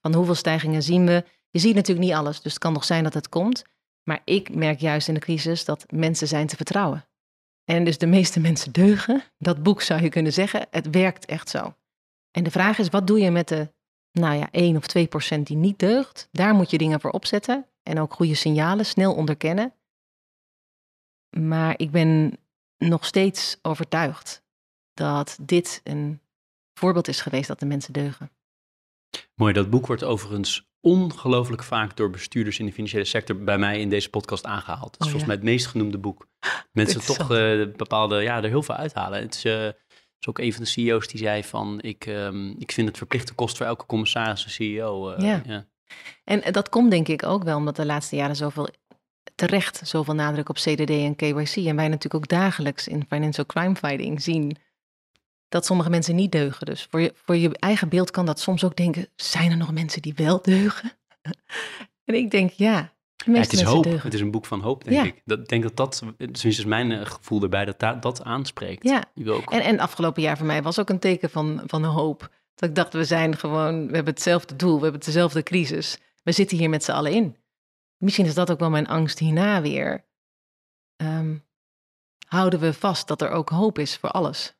Van 0.00 0.14
hoeveel 0.14 0.34
stijgingen 0.34 0.82
zien 0.82 1.06
we? 1.06 1.24
Je 1.50 1.58
ziet 1.58 1.74
natuurlijk 1.74 2.06
niet 2.06 2.16
alles, 2.16 2.40
dus 2.40 2.52
het 2.52 2.60
kan 2.60 2.72
nog 2.72 2.84
zijn 2.84 3.04
dat 3.04 3.14
het 3.14 3.28
komt. 3.28 3.64
Maar 4.02 4.20
ik 4.24 4.54
merk 4.54 4.80
juist 4.80 5.08
in 5.08 5.14
de 5.14 5.20
crisis 5.20 5.64
dat 5.64 5.84
mensen 5.88 6.28
zijn 6.28 6.46
te 6.46 6.56
vertrouwen. 6.56 7.04
En 7.70 7.84
dus 7.84 7.98
de 7.98 8.06
meeste 8.06 8.40
mensen 8.48 8.72
deugen. 8.72 9.22
Dat 9.38 9.62
boek 9.62 9.82
zou 9.82 10.02
je 10.02 10.08
kunnen 10.08 10.32
zeggen, 10.32 10.66
het 10.70 10.90
werkt 10.90 11.24
echt 11.24 11.48
zo. 11.48 11.74
En 12.30 12.44
de 12.44 12.50
vraag 12.50 12.78
is, 12.78 12.88
wat 12.88 13.06
doe 13.06 13.20
je 13.20 13.30
met 13.30 13.48
de, 13.48 13.72
nou 14.12 14.38
ja, 14.38 14.48
1 14.50 14.76
of 14.76 14.86
2 14.86 15.06
procent 15.06 15.46
die 15.46 15.56
niet 15.56 15.78
deugt? 15.78 16.28
Daar 16.32 16.54
moet 16.54 16.70
je 16.70 16.78
dingen 16.78 17.00
voor 17.00 17.10
opzetten 17.10 17.66
en 17.82 18.00
ook 18.00 18.14
goede 18.14 18.34
signalen 18.34 18.86
snel 18.86 19.14
onderkennen. 19.14 19.74
Maar 21.36 21.74
ik 21.78 21.90
ben 21.90 22.38
nog 22.76 23.04
steeds 23.04 23.58
overtuigd 23.62 24.42
dat 24.94 25.38
dit 25.42 25.80
een 25.84 26.20
voorbeeld 26.74 27.08
is 27.08 27.20
geweest 27.20 27.48
dat 27.48 27.60
de 27.60 27.66
mensen 27.66 27.92
deugen. 27.92 28.30
Mooi, 29.34 29.52
dat 29.52 29.70
boek 29.70 29.86
wordt 29.86 30.04
overigens 30.04 30.69
ongelooflijk 30.80 31.62
vaak 31.62 31.96
door 31.96 32.10
bestuurders 32.10 32.58
in 32.58 32.66
de 32.66 32.72
financiële 32.72 33.04
sector 33.04 33.44
bij 33.44 33.58
mij 33.58 33.80
in 33.80 33.88
deze 33.88 34.10
podcast 34.10 34.44
aangehaald. 34.44 34.92
Het 34.92 35.00
is 35.00 35.06
oh, 35.06 35.10
volgens 35.10 35.24
mij 35.24 35.34
het 35.34 35.44
meest 35.44 35.66
genoemde 35.66 35.98
boek. 35.98 36.26
Mensen 36.72 37.00
toch 37.00 37.30
uh, 37.32 37.66
bepaalde, 37.76 38.22
ja, 38.22 38.42
er 38.42 38.48
heel 38.48 38.62
veel 38.62 38.74
uithalen. 38.74 39.20
Het 39.20 39.34
is, 39.34 39.44
uh, 39.44 39.66
is, 39.66 40.28
ook 40.28 40.38
een 40.38 40.52
van 40.52 40.62
de 40.62 40.68
CEO's 40.68 41.08
die 41.08 41.20
zei 41.20 41.44
van, 41.44 41.80
ik, 41.80 42.06
um, 42.06 42.54
ik 42.58 42.72
vind 42.72 42.88
het 42.88 42.96
verplichte 42.96 43.34
kost 43.34 43.56
voor 43.56 43.66
elke 43.66 43.86
commissaris 43.86 44.44
een 44.44 44.50
CEO. 44.50 45.12
Uh, 45.12 45.18
ja. 45.18 45.42
ja. 45.46 45.66
En 46.24 46.52
dat 46.52 46.68
komt 46.68 46.90
denk 46.90 47.08
ik 47.08 47.22
ook 47.22 47.44
wel 47.44 47.56
omdat 47.56 47.76
de 47.76 47.86
laatste 47.86 48.16
jaren 48.16 48.36
zoveel 48.36 48.68
terecht 49.34 49.80
zoveel 49.84 50.14
nadruk 50.14 50.48
op 50.48 50.56
CDD 50.56 50.90
en 50.90 51.16
KYC. 51.16 51.56
En 51.56 51.76
wij 51.76 51.88
natuurlijk 51.88 52.14
ook 52.14 52.28
dagelijks 52.28 52.88
in 52.88 53.04
financial 53.08 53.46
crime 53.46 53.76
fighting 53.76 54.22
zien 54.22 54.56
dat 55.50 55.66
sommige 55.66 55.90
mensen 55.90 56.14
niet 56.14 56.32
deugen. 56.32 56.66
Dus 56.66 56.86
voor 56.90 57.00
je, 57.00 57.12
voor 57.14 57.36
je 57.36 57.56
eigen 57.58 57.88
beeld 57.88 58.10
kan 58.10 58.26
dat 58.26 58.40
soms 58.40 58.64
ook 58.64 58.76
denken, 58.76 59.08
zijn 59.16 59.50
er 59.50 59.56
nog 59.56 59.72
mensen 59.72 60.02
die 60.02 60.14
wel 60.16 60.42
deugen? 60.42 60.92
en 62.04 62.14
ik 62.14 62.30
denk, 62.30 62.50
ja, 62.50 62.92
het 63.24 63.52
is 63.52 63.62
hoop. 63.62 63.82
Deugen. 63.84 64.02
Het 64.02 64.14
is 64.14 64.20
een 64.20 64.30
boek 64.30 64.46
van 64.46 64.60
hoop, 64.60 64.84
denk 64.84 65.06
ik. 65.06 65.22
Dat, 65.24 65.48
denk 65.48 65.62
dat 65.62 65.76
dat, 65.76 66.02
tenminste 66.16 66.48
is 66.48 66.64
mijn 66.64 66.92
eh, 66.92 67.06
gevoel 67.06 67.42
erbij, 67.42 67.64
dat 67.64 68.02
dat, 68.02 68.24
aanspreekt. 68.24 68.84
Ja, 68.84 69.04
ook... 69.26 69.52
en, 69.52 69.60
en 69.60 69.78
afgelopen 69.78 70.22
jaar 70.22 70.36
voor 70.36 70.46
mij 70.46 70.62
was 70.62 70.78
ook 70.78 70.90
een 70.90 70.98
teken 70.98 71.30
van, 71.30 71.62
van 71.66 71.84
hoop. 71.84 72.30
Dat 72.54 72.68
ik 72.68 72.74
dacht, 72.74 72.92
we 72.92 73.04
zijn 73.04 73.36
gewoon, 73.36 73.86
we 73.86 73.94
hebben 73.94 74.14
hetzelfde 74.14 74.56
doel, 74.56 74.76
we 74.76 74.82
hebben 74.82 75.00
dezelfde 75.04 75.42
crisis. 75.42 75.98
We 76.22 76.32
zitten 76.32 76.56
hier 76.56 76.68
met 76.68 76.84
z'n 76.84 76.90
allen 76.90 77.12
in. 77.12 77.36
Misschien 77.96 78.26
is 78.26 78.34
dat 78.34 78.50
ook 78.50 78.58
wel 78.58 78.70
mijn 78.70 78.88
angst 78.88 79.18
hierna 79.18 79.60
weer. 79.60 80.04
Ehm, 80.96 81.36
houden 82.26 82.60
we 82.60 82.72
vast 82.72 83.08
dat 83.08 83.22
er 83.22 83.30
ook 83.30 83.48
hoop 83.48 83.78
is 83.78 83.96
voor 83.96 84.10
alles. 84.10 84.58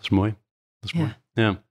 Dat 0.00 0.10
is 0.10 0.16
mooi. 0.16 0.34
Dat 0.78 0.92
is 0.92 0.92
mooi. 0.92 1.16
Ja. 1.32 1.62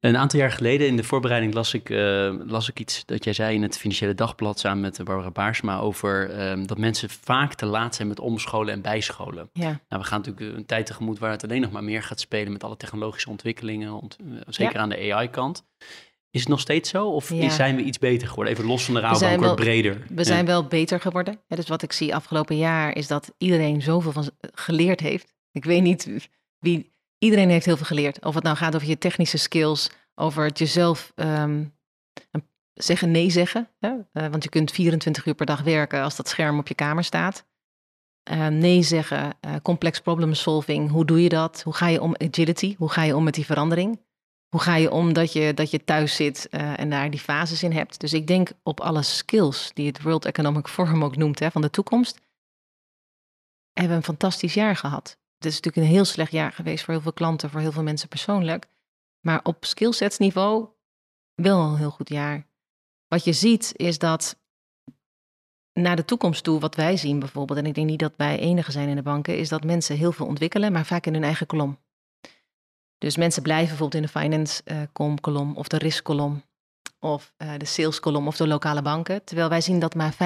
Een 0.00 0.16
aantal 0.16 0.38
jaar 0.38 0.50
geleden 0.50 0.86
in 0.86 0.96
de 0.96 1.04
voorbereiding 1.04 1.54
las 1.54 1.74
ik, 1.74 1.88
uh, 1.88 2.34
las 2.46 2.68
ik 2.68 2.80
iets 2.80 3.04
dat 3.04 3.24
jij 3.24 3.32
zei 3.32 3.54
in 3.54 3.62
het 3.62 3.78
Financiële 3.78 4.14
Dagblad 4.14 4.58
samen 4.58 4.80
met 4.80 5.04
Barbara 5.04 5.30
Baarsma 5.30 5.78
over 5.78 6.40
um, 6.50 6.66
dat 6.66 6.78
mensen 6.78 7.10
vaak 7.10 7.54
te 7.54 7.66
laat 7.66 7.94
zijn 7.94 8.08
met 8.08 8.20
omscholen 8.20 8.74
en 8.74 8.80
bijscholen. 8.80 9.50
Ja. 9.52 9.80
Nou, 9.88 10.02
we 10.02 10.04
gaan 10.04 10.20
natuurlijk 10.20 10.56
een 10.56 10.66
tijd 10.66 10.86
tegemoet 10.86 11.18
waar 11.18 11.30
het 11.30 11.44
alleen 11.44 11.60
nog 11.60 11.70
maar 11.70 11.84
meer 11.84 12.02
gaat 12.02 12.20
spelen 12.20 12.52
met 12.52 12.64
alle 12.64 12.76
technologische 12.76 13.30
ontwikkelingen, 13.30 13.92
ont 13.92 14.16
uh, 14.20 14.40
zeker 14.46 14.78
aan 14.78 14.88
de 14.88 15.12
AI-kant. 15.12 15.64
Is 16.30 16.40
het 16.40 16.48
nog 16.48 16.60
steeds 16.60 16.90
zo 16.90 17.08
of 17.08 17.32
ja. 17.32 17.50
zijn 17.50 17.76
we 17.76 17.82
iets 17.82 17.98
beter 17.98 18.28
geworden? 18.28 18.52
Even 18.52 18.66
los 18.66 18.84
van 18.84 18.94
de 18.94 19.00
rouwbank, 19.00 19.40
wat 19.40 19.56
breder. 19.56 20.04
We 20.08 20.24
zijn 20.24 20.46
wel 20.46 20.66
beter 20.66 21.00
geworden. 21.00 21.40
Ja, 21.46 21.56
dus 21.56 21.68
wat 21.68 21.82
ik 21.82 21.92
zie 21.92 22.14
afgelopen 22.14 22.56
jaar 22.56 22.96
is 22.96 23.06
dat 23.06 23.34
iedereen 23.38 23.82
zoveel 23.82 24.12
van 24.12 24.30
geleerd 24.40 25.00
heeft. 25.00 25.34
Ik 25.50 25.64
weet 25.64 25.82
niet 25.82 26.30
iedereen 27.18 27.50
heeft 27.50 27.66
heel 27.66 27.76
veel 27.76 27.86
geleerd. 27.86 28.24
Of 28.24 28.34
het 28.34 28.44
nou 28.44 28.56
gaat 28.56 28.74
over 28.74 28.88
je 28.88 28.98
technische 28.98 29.38
skills, 29.38 29.90
over 30.14 30.44
het 30.44 30.58
jezelf 30.58 31.12
um, 31.14 31.74
zeggen 32.74 33.10
nee 33.10 33.30
zeggen. 33.30 33.68
Hè? 33.78 33.88
Uh, 33.88 34.02
want 34.12 34.42
je 34.42 34.48
kunt 34.48 34.70
24 34.70 35.26
uur 35.26 35.34
per 35.34 35.46
dag 35.46 35.62
werken 35.62 36.02
als 36.02 36.16
dat 36.16 36.28
scherm 36.28 36.58
op 36.58 36.68
je 36.68 36.74
kamer 36.74 37.04
staat. 37.04 37.46
Uh, 38.30 38.46
nee 38.46 38.82
zeggen, 38.82 39.36
uh, 39.46 39.54
complex 39.62 40.00
problem 40.00 40.34
solving, 40.34 40.90
hoe 40.90 41.04
doe 41.04 41.22
je 41.22 41.28
dat? 41.28 41.62
Hoe 41.62 41.74
ga 41.74 41.88
je 41.88 42.00
om 42.00 42.14
agility? 42.16 42.74
Hoe 42.78 42.90
ga 42.90 43.02
je 43.02 43.16
om 43.16 43.24
met 43.24 43.34
die 43.34 43.44
verandering? 43.44 44.00
Hoe 44.48 44.60
ga 44.60 44.76
je 44.76 44.90
om 44.90 45.12
dat 45.12 45.32
je, 45.32 45.54
dat 45.54 45.70
je 45.70 45.84
thuis 45.84 46.16
zit 46.16 46.48
en 46.48 46.90
daar 46.90 47.10
die 47.10 47.20
fases 47.20 47.62
in 47.62 47.72
hebt? 47.72 48.00
Dus 48.00 48.12
ik 48.12 48.26
denk 48.26 48.50
op 48.62 48.80
alle 48.80 49.02
skills 49.02 49.70
die 49.74 49.86
het 49.86 50.02
World 50.02 50.24
Economic 50.24 50.68
Forum 50.68 51.04
ook 51.04 51.16
noemt 51.16 51.38
hè, 51.38 51.50
van 51.50 51.60
de 51.60 51.70
toekomst, 51.70 52.20
hebben 53.72 53.92
we 53.92 53.98
een 53.98 54.16
fantastisch 54.16 54.54
jaar 54.54 54.76
gehad 54.76 55.18
is 55.44 55.54
natuurlijk 55.54 55.86
een 55.86 55.92
heel 55.92 56.04
slecht 56.04 56.32
jaar 56.32 56.52
geweest 56.52 56.84
voor 56.84 56.94
heel 56.94 57.02
veel 57.02 57.12
klanten, 57.12 57.50
voor 57.50 57.60
heel 57.60 57.72
veel 57.72 57.82
mensen 57.82 58.08
persoonlijk. 58.08 58.66
Maar 59.20 59.40
op 59.42 59.64
skillsetsniveau 59.64 60.68
wel 61.34 61.60
een 61.60 61.76
heel 61.76 61.90
goed 61.90 62.08
jaar. 62.08 62.46
Wat 63.08 63.24
je 63.24 63.32
ziet 63.32 63.72
is 63.76 63.98
dat 63.98 64.40
naar 65.72 65.96
de 65.96 66.04
toekomst 66.04 66.44
toe, 66.44 66.60
wat 66.60 66.74
wij 66.74 66.96
zien 66.96 67.18
bijvoorbeeld, 67.18 67.58
en 67.58 67.66
ik 67.66 67.74
denk 67.74 67.86
niet 67.86 67.98
dat 67.98 68.12
wij 68.16 68.38
enige 68.38 68.72
zijn 68.72 68.88
in 68.88 68.96
de 68.96 69.02
banken, 69.02 69.38
is 69.38 69.48
dat 69.48 69.64
mensen 69.64 69.96
heel 69.96 70.12
veel 70.12 70.26
ontwikkelen, 70.26 70.72
maar 70.72 70.86
vaak 70.86 71.06
in 71.06 71.14
hun 71.14 71.24
eigen 71.24 71.46
kolom. 71.46 71.78
Dus 72.98 73.16
mensen 73.16 73.42
blijven 73.42 73.68
bijvoorbeeld 73.68 74.04
in 74.04 74.12
de 74.12 74.20
finance 74.20 74.62
uh, 74.64 75.10
kolom 75.20 75.56
of 75.56 75.68
de 75.68 75.78
risk 75.78 76.04
kolom 76.04 76.42
of 76.98 77.34
uh, 77.38 77.52
de 77.58 77.64
sales 77.64 78.00
kolom 78.00 78.26
of 78.26 78.36
de 78.36 78.46
lokale 78.46 78.82
banken. 78.82 79.24
Terwijl 79.24 79.48
wij 79.48 79.60
zien 79.60 79.78
dat 79.78 79.94
maar 79.94 80.14
5% 80.14 80.16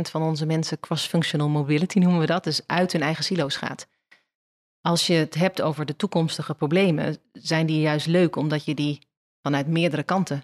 van 0.00 0.22
onze 0.22 0.46
mensen 0.46 0.80
cross-functional 0.80 1.48
mobility 1.48 1.98
noemen 1.98 2.20
we 2.20 2.26
dat, 2.26 2.44
dus 2.44 2.66
uit 2.66 2.92
hun 2.92 3.02
eigen 3.02 3.24
silo's 3.24 3.56
gaat 3.56 3.86
als 4.88 5.06
je 5.06 5.14
het 5.14 5.34
hebt 5.34 5.62
over 5.62 5.86
de 5.86 5.96
toekomstige 5.96 6.54
problemen, 6.54 7.16
zijn 7.32 7.66
die 7.66 7.80
juist 7.80 8.06
leuk 8.06 8.36
omdat 8.36 8.64
je 8.64 8.74
die 8.74 8.98
vanuit 9.42 9.66
meerdere 9.66 10.02
kanten 10.02 10.42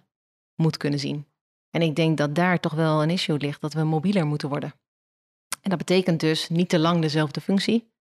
moet 0.55 0.77
kunnen 0.77 0.99
zien. 0.99 1.27
En 1.71 1.83
ik 1.83 1.97
denk 1.97 2.19
dat 2.19 2.35
daar 2.35 2.61
toch 2.61 2.73
wel 2.73 3.03
een 3.03 3.11
issue 3.11 3.39
ligt, 3.39 3.61
dat 3.61 3.73
we 3.73 3.85
mobieler 3.85 4.27
moeten 4.27 4.49
worden. 4.49 4.75
En 5.61 5.71
dat 5.71 5.79
betekent 5.79 6.21
dus 6.21 6.49
niet 6.49 6.69
te 6.69 6.79
lang 6.79 7.01
dezelfde 7.01 7.41
functie, 7.41 7.93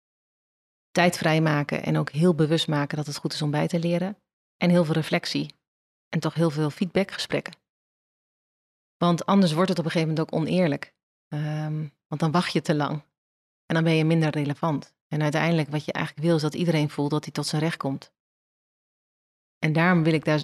tijd 0.91 1.17
vrijmaken 1.17 1.83
en 1.83 1.97
ook 1.97 2.11
heel 2.11 2.35
bewust 2.35 2.69
maken 2.69 2.97
dat 2.97 3.07
het 3.07 3.17
goed 3.17 3.33
is 3.33 3.43
om 3.43 3.51
bij 3.51 3.69
te 3.69 3.79
leren. 3.79 4.17
En 4.57 4.71
heel 4.71 4.85
veel 4.85 4.95
reflectie 4.95 5.55
en 6.09 6.21
toch 6.21 6.35
heel 6.35 6.51
veel 6.51 6.71
feedbackgesprekken. 6.71 7.57
Want 8.97 9.27
anders 9.27 9.53
wordt 9.53 9.69
het 9.69 9.79
op 9.79 9.85
een 9.85 9.91
gegeven 9.91 10.15
moment 10.15 10.33
ook 10.33 10.41
oneerlijk. 10.41 10.95
Um, 11.29 11.93
want 12.07 12.21
dan 12.21 12.31
wacht 12.31 12.53
je 12.53 12.61
te 12.61 12.75
lang 12.75 13.03
en 13.67 13.75
dan 13.75 13.85
ben 13.85 13.95
je 13.95 14.05
minder 14.05 14.31
relevant. 14.31 14.95
En 15.13 15.23
uiteindelijk 15.23 15.69
wat 15.69 15.85
je 15.85 15.93
eigenlijk 15.93 16.27
wil 16.27 16.37
is 16.37 16.43
dat 16.43 16.55
iedereen 16.55 16.91
voelt 16.91 17.11
dat 17.11 17.25
hij 17.25 17.33
tot 17.33 17.47
zijn 17.47 17.63
recht 17.63 17.77
komt. 17.77 18.13
En 19.59 19.73
daarom 19.73 20.03
wil 20.03 20.13
ik 20.13 20.25
daar, 20.25 20.43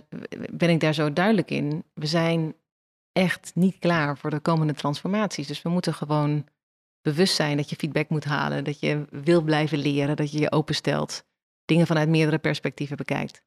ben 0.51 0.71
ik 0.71 0.81
daar 0.81 0.95
zo 0.95 1.13
duidelijk 1.13 1.51
in. 1.51 1.85
We 1.95 2.07
zijn 2.07 2.55
echt 3.13 3.51
niet 3.55 3.79
klaar 3.79 4.19
voor 4.19 4.31
de 4.31 4.41
komende 4.41 4.75
transformaties. 4.75 5.47
Dus 5.47 5.63
we 5.63 5.69
moeten 5.69 5.95
gewoon 5.95 6.47
bewust 7.01 7.35
zijn 7.35 7.57
dat 7.57 7.71
je 7.71 7.77
feedback 7.77 8.09
moet 8.09 8.25
halen, 8.25 8.65
dat 8.65 8.81
je 8.81 9.07
wil 9.11 9.43
blijven 9.43 9.79
leren, 9.79 10.17
dat 10.17 10.33
je 10.33 10.39
je 10.39 10.53
openstelt, 10.53 11.25
dingen 11.65 11.87
vanuit 11.87 12.09
meerdere 12.09 12.39
perspectieven 12.39 12.97
bekijkt. 12.97 13.43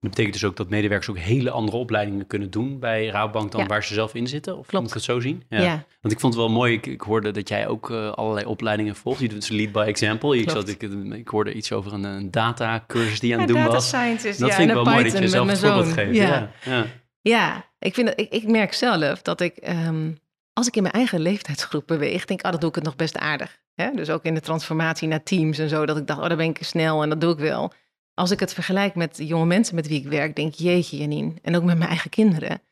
Dat 0.00 0.10
betekent 0.10 0.34
dus 0.34 0.44
ook 0.44 0.56
dat 0.56 0.68
medewerkers 0.68 1.10
ook 1.10 1.18
hele 1.18 1.50
andere 1.50 1.76
opleidingen 1.76 2.26
kunnen 2.26 2.50
doen 2.50 2.78
bij 2.78 3.06
Rabobank 3.06 3.52
dan 3.52 3.66
waar 3.66 3.84
ze 3.84 3.94
zelf 3.94 4.14
in 4.14 4.26
zitten? 4.26 4.58
Of 4.58 4.66
Klopt. 4.66 4.82
moet 4.82 4.88
ik 4.88 4.96
het 4.96 5.04
zo 5.04 5.20
zien? 5.20 5.42
Ja. 5.48 5.84
Want 6.00 6.14
ik 6.14 6.20
vond 6.20 6.34
het 6.34 6.42
wel 6.42 6.52
mooi, 6.52 6.72
ik, 6.72 6.86
ik 6.86 7.00
hoorde 7.00 7.30
dat 7.30 7.48
jij 7.48 7.68
ook 7.68 7.90
uh, 7.90 8.10
allerlei 8.10 8.46
opleidingen 8.46 8.96
volgt. 8.96 9.20
Je 9.20 9.28
doet 9.28 9.48
lead 9.48 9.72
by 9.72 9.84
example. 9.86 10.38
Ik, 10.38 10.50
zat, 10.50 10.68
ik, 10.68 10.82
ik 11.12 11.28
hoorde 11.28 11.52
iets 11.52 11.72
over 11.72 11.92
een, 11.92 12.04
een 12.04 12.30
datacursus 12.30 13.20
die 13.20 13.28
je 13.28 13.34
aan 13.34 13.40
het 13.40 13.50
doen 13.50 13.58
data 13.58 13.72
was. 13.72 13.90
Dat 13.90 14.54
vind 14.54 14.68
ik 14.68 14.74
wel 14.74 14.84
mooi 14.84 15.04
dat 15.04 15.18
je 15.18 15.28
zelf 15.28 15.48
het 15.48 15.58
voorbeeld 15.58 15.92
geeft. 15.92 16.16
Ja. 16.16 16.50
Ja. 16.64 16.86
ja, 17.20 17.70
ik, 17.78 17.94
vind 17.94 18.06
dat, 18.06 18.20
ik, 18.20 18.30
ik 18.30 18.48
merk 18.48 18.72
zelf 18.72 19.22
dat 19.22 19.40
ik, 19.40 19.68
um, 19.68 20.18
als 20.52 20.66
ik 20.66 20.76
in 20.76 20.82
mijn 20.82 20.94
eigen 20.94 21.20
leeftijdsgroep 21.20 21.86
beweeg, 21.86 22.24
denk 22.24 22.40
ik, 22.40 22.46
oh, 22.46 22.52
dat 22.52 22.60
doe 22.60 22.70
ik 22.70 22.74
het 22.74 22.84
nog 22.84 22.96
best 22.96 23.18
aardig. 23.18 23.58
Hè? 23.74 23.90
Dus 23.94 24.10
ook 24.10 24.24
in 24.24 24.34
de 24.34 24.40
transformatie 24.40 25.08
naar 25.08 25.22
teams 25.22 25.58
en 25.58 25.68
zo, 25.68 25.86
dat 25.86 25.96
ik 25.96 26.06
dacht, 26.06 26.20
oh, 26.20 26.28
daar 26.28 26.36
ben 26.36 26.46
ik 26.46 26.58
snel 26.60 27.02
en 27.02 27.08
dat 27.08 27.20
doe 27.20 27.32
ik 27.32 27.38
wel 27.38 27.72
als 28.20 28.30
ik 28.30 28.40
het 28.40 28.54
vergelijk 28.54 28.94
met 28.94 29.16
jonge 29.22 29.46
mensen 29.46 29.74
met 29.74 29.88
wie 29.88 29.98
ik 29.98 30.08
werk, 30.08 30.36
denk 30.36 30.54
jeetje 30.54 30.96
Janine, 30.96 31.32
en 31.42 31.56
ook 31.56 31.62
met 31.62 31.76
mijn 31.76 31.88
eigen 31.88 32.10
kinderen. 32.10 32.62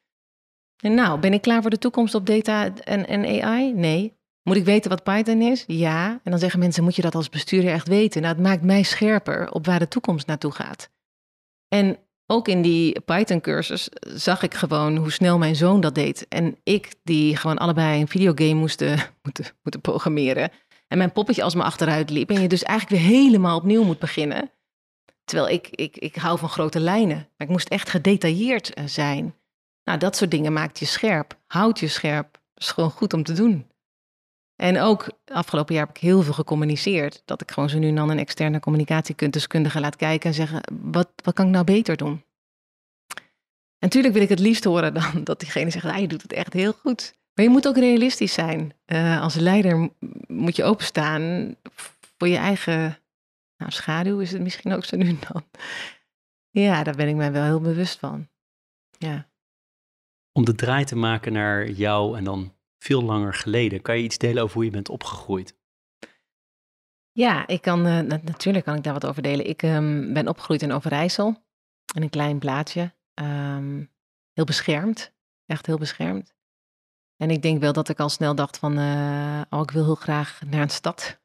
En 0.76 0.94
nou, 0.94 1.20
ben 1.20 1.32
ik 1.32 1.42
klaar 1.42 1.60
voor 1.60 1.70
de 1.70 1.78
toekomst 1.78 2.14
op 2.14 2.26
data 2.26 2.74
en, 2.74 3.06
en 3.06 3.42
AI? 3.42 3.72
Nee. 3.72 4.16
Moet 4.42 4.56
ik 4.56 4.64
weten 4.64 4.90
wat 4.90 5.02
Python 5.02 5.42
is? 5.42 5.64
Ja. 5.66 6.20
En 6.24 6.30
dan 6.30 6.40
zeggen 6.40 6.58
mensen, 6.58 6.84
moet 6.84 6.96
je 6.96 7.02
dat 7.02 7.14
als 7.14 7.28
bestuurder 7.28 7.72
echt 7.72 7.88
weten? 7.88 8.22
Nou, 8.22 8.34
het 8.34 8.42
maakt 8.42 8.62
mij 8.62 8.82
scherper 8.82 9.50
op 9.50 9.66
waar 9.66 9.78
de 9.78 9.88
toekomst 9.88 10.26
naartoe 10.26 10.52
gaat. 10.52 10.90
En 11.68 11.98
ook 12.26 12.48
in 12.48 12.62
die 12.62 13.00
Python-cursus 13.00 13.88
zag 14.00 14.42
ik 14.42 14.54
gewoon 14.54 14.96
hoe 14.96 15.12
snel 15.12 15.38
mijn 15.38 15.56
zoon 15.56 15.80
dat 15.80 15.94
deed. 15.94 16.28
En 16.28 16.56
ik, 16.62 16.94
die 17.02 17.36
gewoon 17.36 17.58
allebei 17.58 18.00
een 18.00 18.08
videogame 18.08 18.54
moesten, 18.54 18.98
moeten, 19.22 19.44
moeten 19.62 19.80
programmeren. 19.80 20.50
En 20.88 20.98
mijn 20.98 21.12
poppetje 21.12 21.42
als 21.42 21.54
me 21.54 21.62
achteruit 21.62 22.10
liep. 22.10 22.30
En 22.30 22.40
je 22.40 22.48
dus 22.48 22.62
eigenlijk 22.62 23.02
weer 23.02 23.10
helemaal 23.10 23.56
opnieuw 23.56 23.84
moet 23.84 23.98
beginnen. 23.98 24.50
Terwijl 25.28 25.48
ik, 25.48 25.68
ik, 25.70 25.96
ik 25.96 26.16
hou 26.16 26.38
van 26.38 26.48
grote 26.48 26.80
lijnen. 26.80 27.16
Maar 27.16 27.46
ik 27.46 27.48
moest 27.48 27.68
echt 27.68 27.88
gedetailleerd 27.88 28.74
eh, 28.74 28.84
zijn. 28.86 29.34
Nou, 29.84 29.98
dat 29.98 30.16
soort 30.16 30.30
dingen 30.30 30.52
maakt 30.52 30.78
je 30.78 30.84
scherp. 30.84 31.38
Houdt 31.46 31.78
je 31.78 31.88
scherp. 31.88 32.32
Dat 32.32 32.64
is 32.64 32.70
gewoon 32.70 32.90
goed 32.90 33.12
om 33.12 33.22
te 33.22 33.32
doen. 33.32 33.66
En 34.56 34.80
ook 34.80 35.10
afgelopen 35.24 35.74
jaar 35.74 35.86
heb 35.86 35.96
ik 35.96 36.02
heel 36.02 36.22
veel 36.22 36.32
gecommuniceerd. 36.32 37.22
Dat 37.24 37.40
ik 37.40 37.50
gewoon 37.50 37.68
zo 37.68 37.78
nu 37.78 37.88
en 37.88 37.94
dan 37.94 38.10
een 38.10 38.18
externe 38.18 38.60
communicatiedeskundige 38.60 39.80
laat 39.80 39.96
kijken 39.96 40.28
en 40.28 40.34
zeggen: 40.34 40.60
wat, 40.82 41.08
wat 41.24 41.34
kan 41.34 41.46
ik 41.46 41.52
nou 41.52 41.64
beter 41.64 41.96
doen? 41.96 42.24
En 43.78 43.86
natuurlijk 43.86 44.14
wil 44.14 44.22
ik 44.22 44.28
het 44.28 44.38
liefst 44.38 44.64
horen 44.64 44.94
dan 44.94 45.24
dat 45.24 45.40
diegene 45.40 45.70
zegt: 45.70 45.84
ah, 45.84 45.98
je 45.98 46.08
doet 46.08 46.22
het 46.22 46.32
echt 46.32 46.52
heel 46.52 46.72
goed. 46.72 47.14
Maar 47.34 47.44
je 47.44 47.50
moet 47.50 47.68
ook 47.68 47.76
realistisch 47.76 48.32
zijn. 48.32 48.72
Uh, 48.86 49.22
als 49.22 49.34
leider 49.34 49.90
moet 50.26 50.56
je 50.56 50.64
openstaan 50.64 51.54
voor 52.18 52.28
je 52.28 52.36
eigen 52.36 52.98
nou, 53.58 53.70
schaduw, 53.72 54.18
is 54.18 54.32
het 54.32 54.42
misschien 54.42 54.72
ook 54.72 54.84
zo 54.84 54.96
nu 54.96 55.08
en 55.08 55.18
dan. 55.32 55.44
Ja, 56.50 56.82
daar 56.82 56.96
ben 56.96 57.08
ik 57.08 57.16
mij 57.16 57.32
wel 57.32 57.44
heel 57.44 57.60
bewust 57.60 57.98
van. 57.98 58.28
Ja. 58.98 59.28
Om 60.32 60.44
de 60.44 60.54
draai 60.54 60.84
te 60.84 60.96
maken 60.96 61.32
naar 61.32 61.70
jou 61.70 62.16
en 62.16 62.24
dan 62.24 62.54
veel 62.78 63.02
langer 63.02 63.34
geleden. 63.34 63.82
Kan 63.82 63.96
je 63.96 64.02
iets 64.02 64.18
delen 64.18 64.42
over 64.42 64.54
hoe 64.54 64.64
je 64.64 64.70
bent 64.70 64.88
opgegroeid? 64.88 65.56
Ja, 67.12 67.46
ik 67.46 67.62
kan, 67.62 67.86
uh, 67.86 68.00
natuurlijk 68.00 68.64
kan 68.64 68.76
ik 68.76 68.82
daar 68.82 68.92
wat 68.92 69.06
over 69.06 69.22
delen. 69.22 69.46
Ik 69.46 69.62
um, 69.62 70.12
ben 70.12 70.28
opgegroeid 70.28 70.62
in 70.62 70.72
Overijssel, 70.72 71.44
in 71.94 72.02
een 72.02 72.10
klein 72.10 72.38
plaatsje. 72.38 72.94
Um, 73.14 73.90
heel 74.32 74.44
beschermd, 74.44 75.14
echt 75.46 75.66
heel 75.66 75.78
beschermd. 75.78 76.34
En 77.16 77.30
ik 77.30 77.42
denk 77.42 77.60
wel 77.60 77.72
dat 77.72 77.88
ik 77.88 78.00
al 78.00 78.08
snel 78.08 78.34
dacht 78.34 78.58
van, 78.58 78.78
uh, 78.78 79.40
oh, 79.50 79.60
ik 79.60 79.70
wil 79.70 79.84
heel 79.84 79.94
graag 79.94 80.40
naar 80.46 80.62
een 80.62 80.70
stad. 80.70 81.20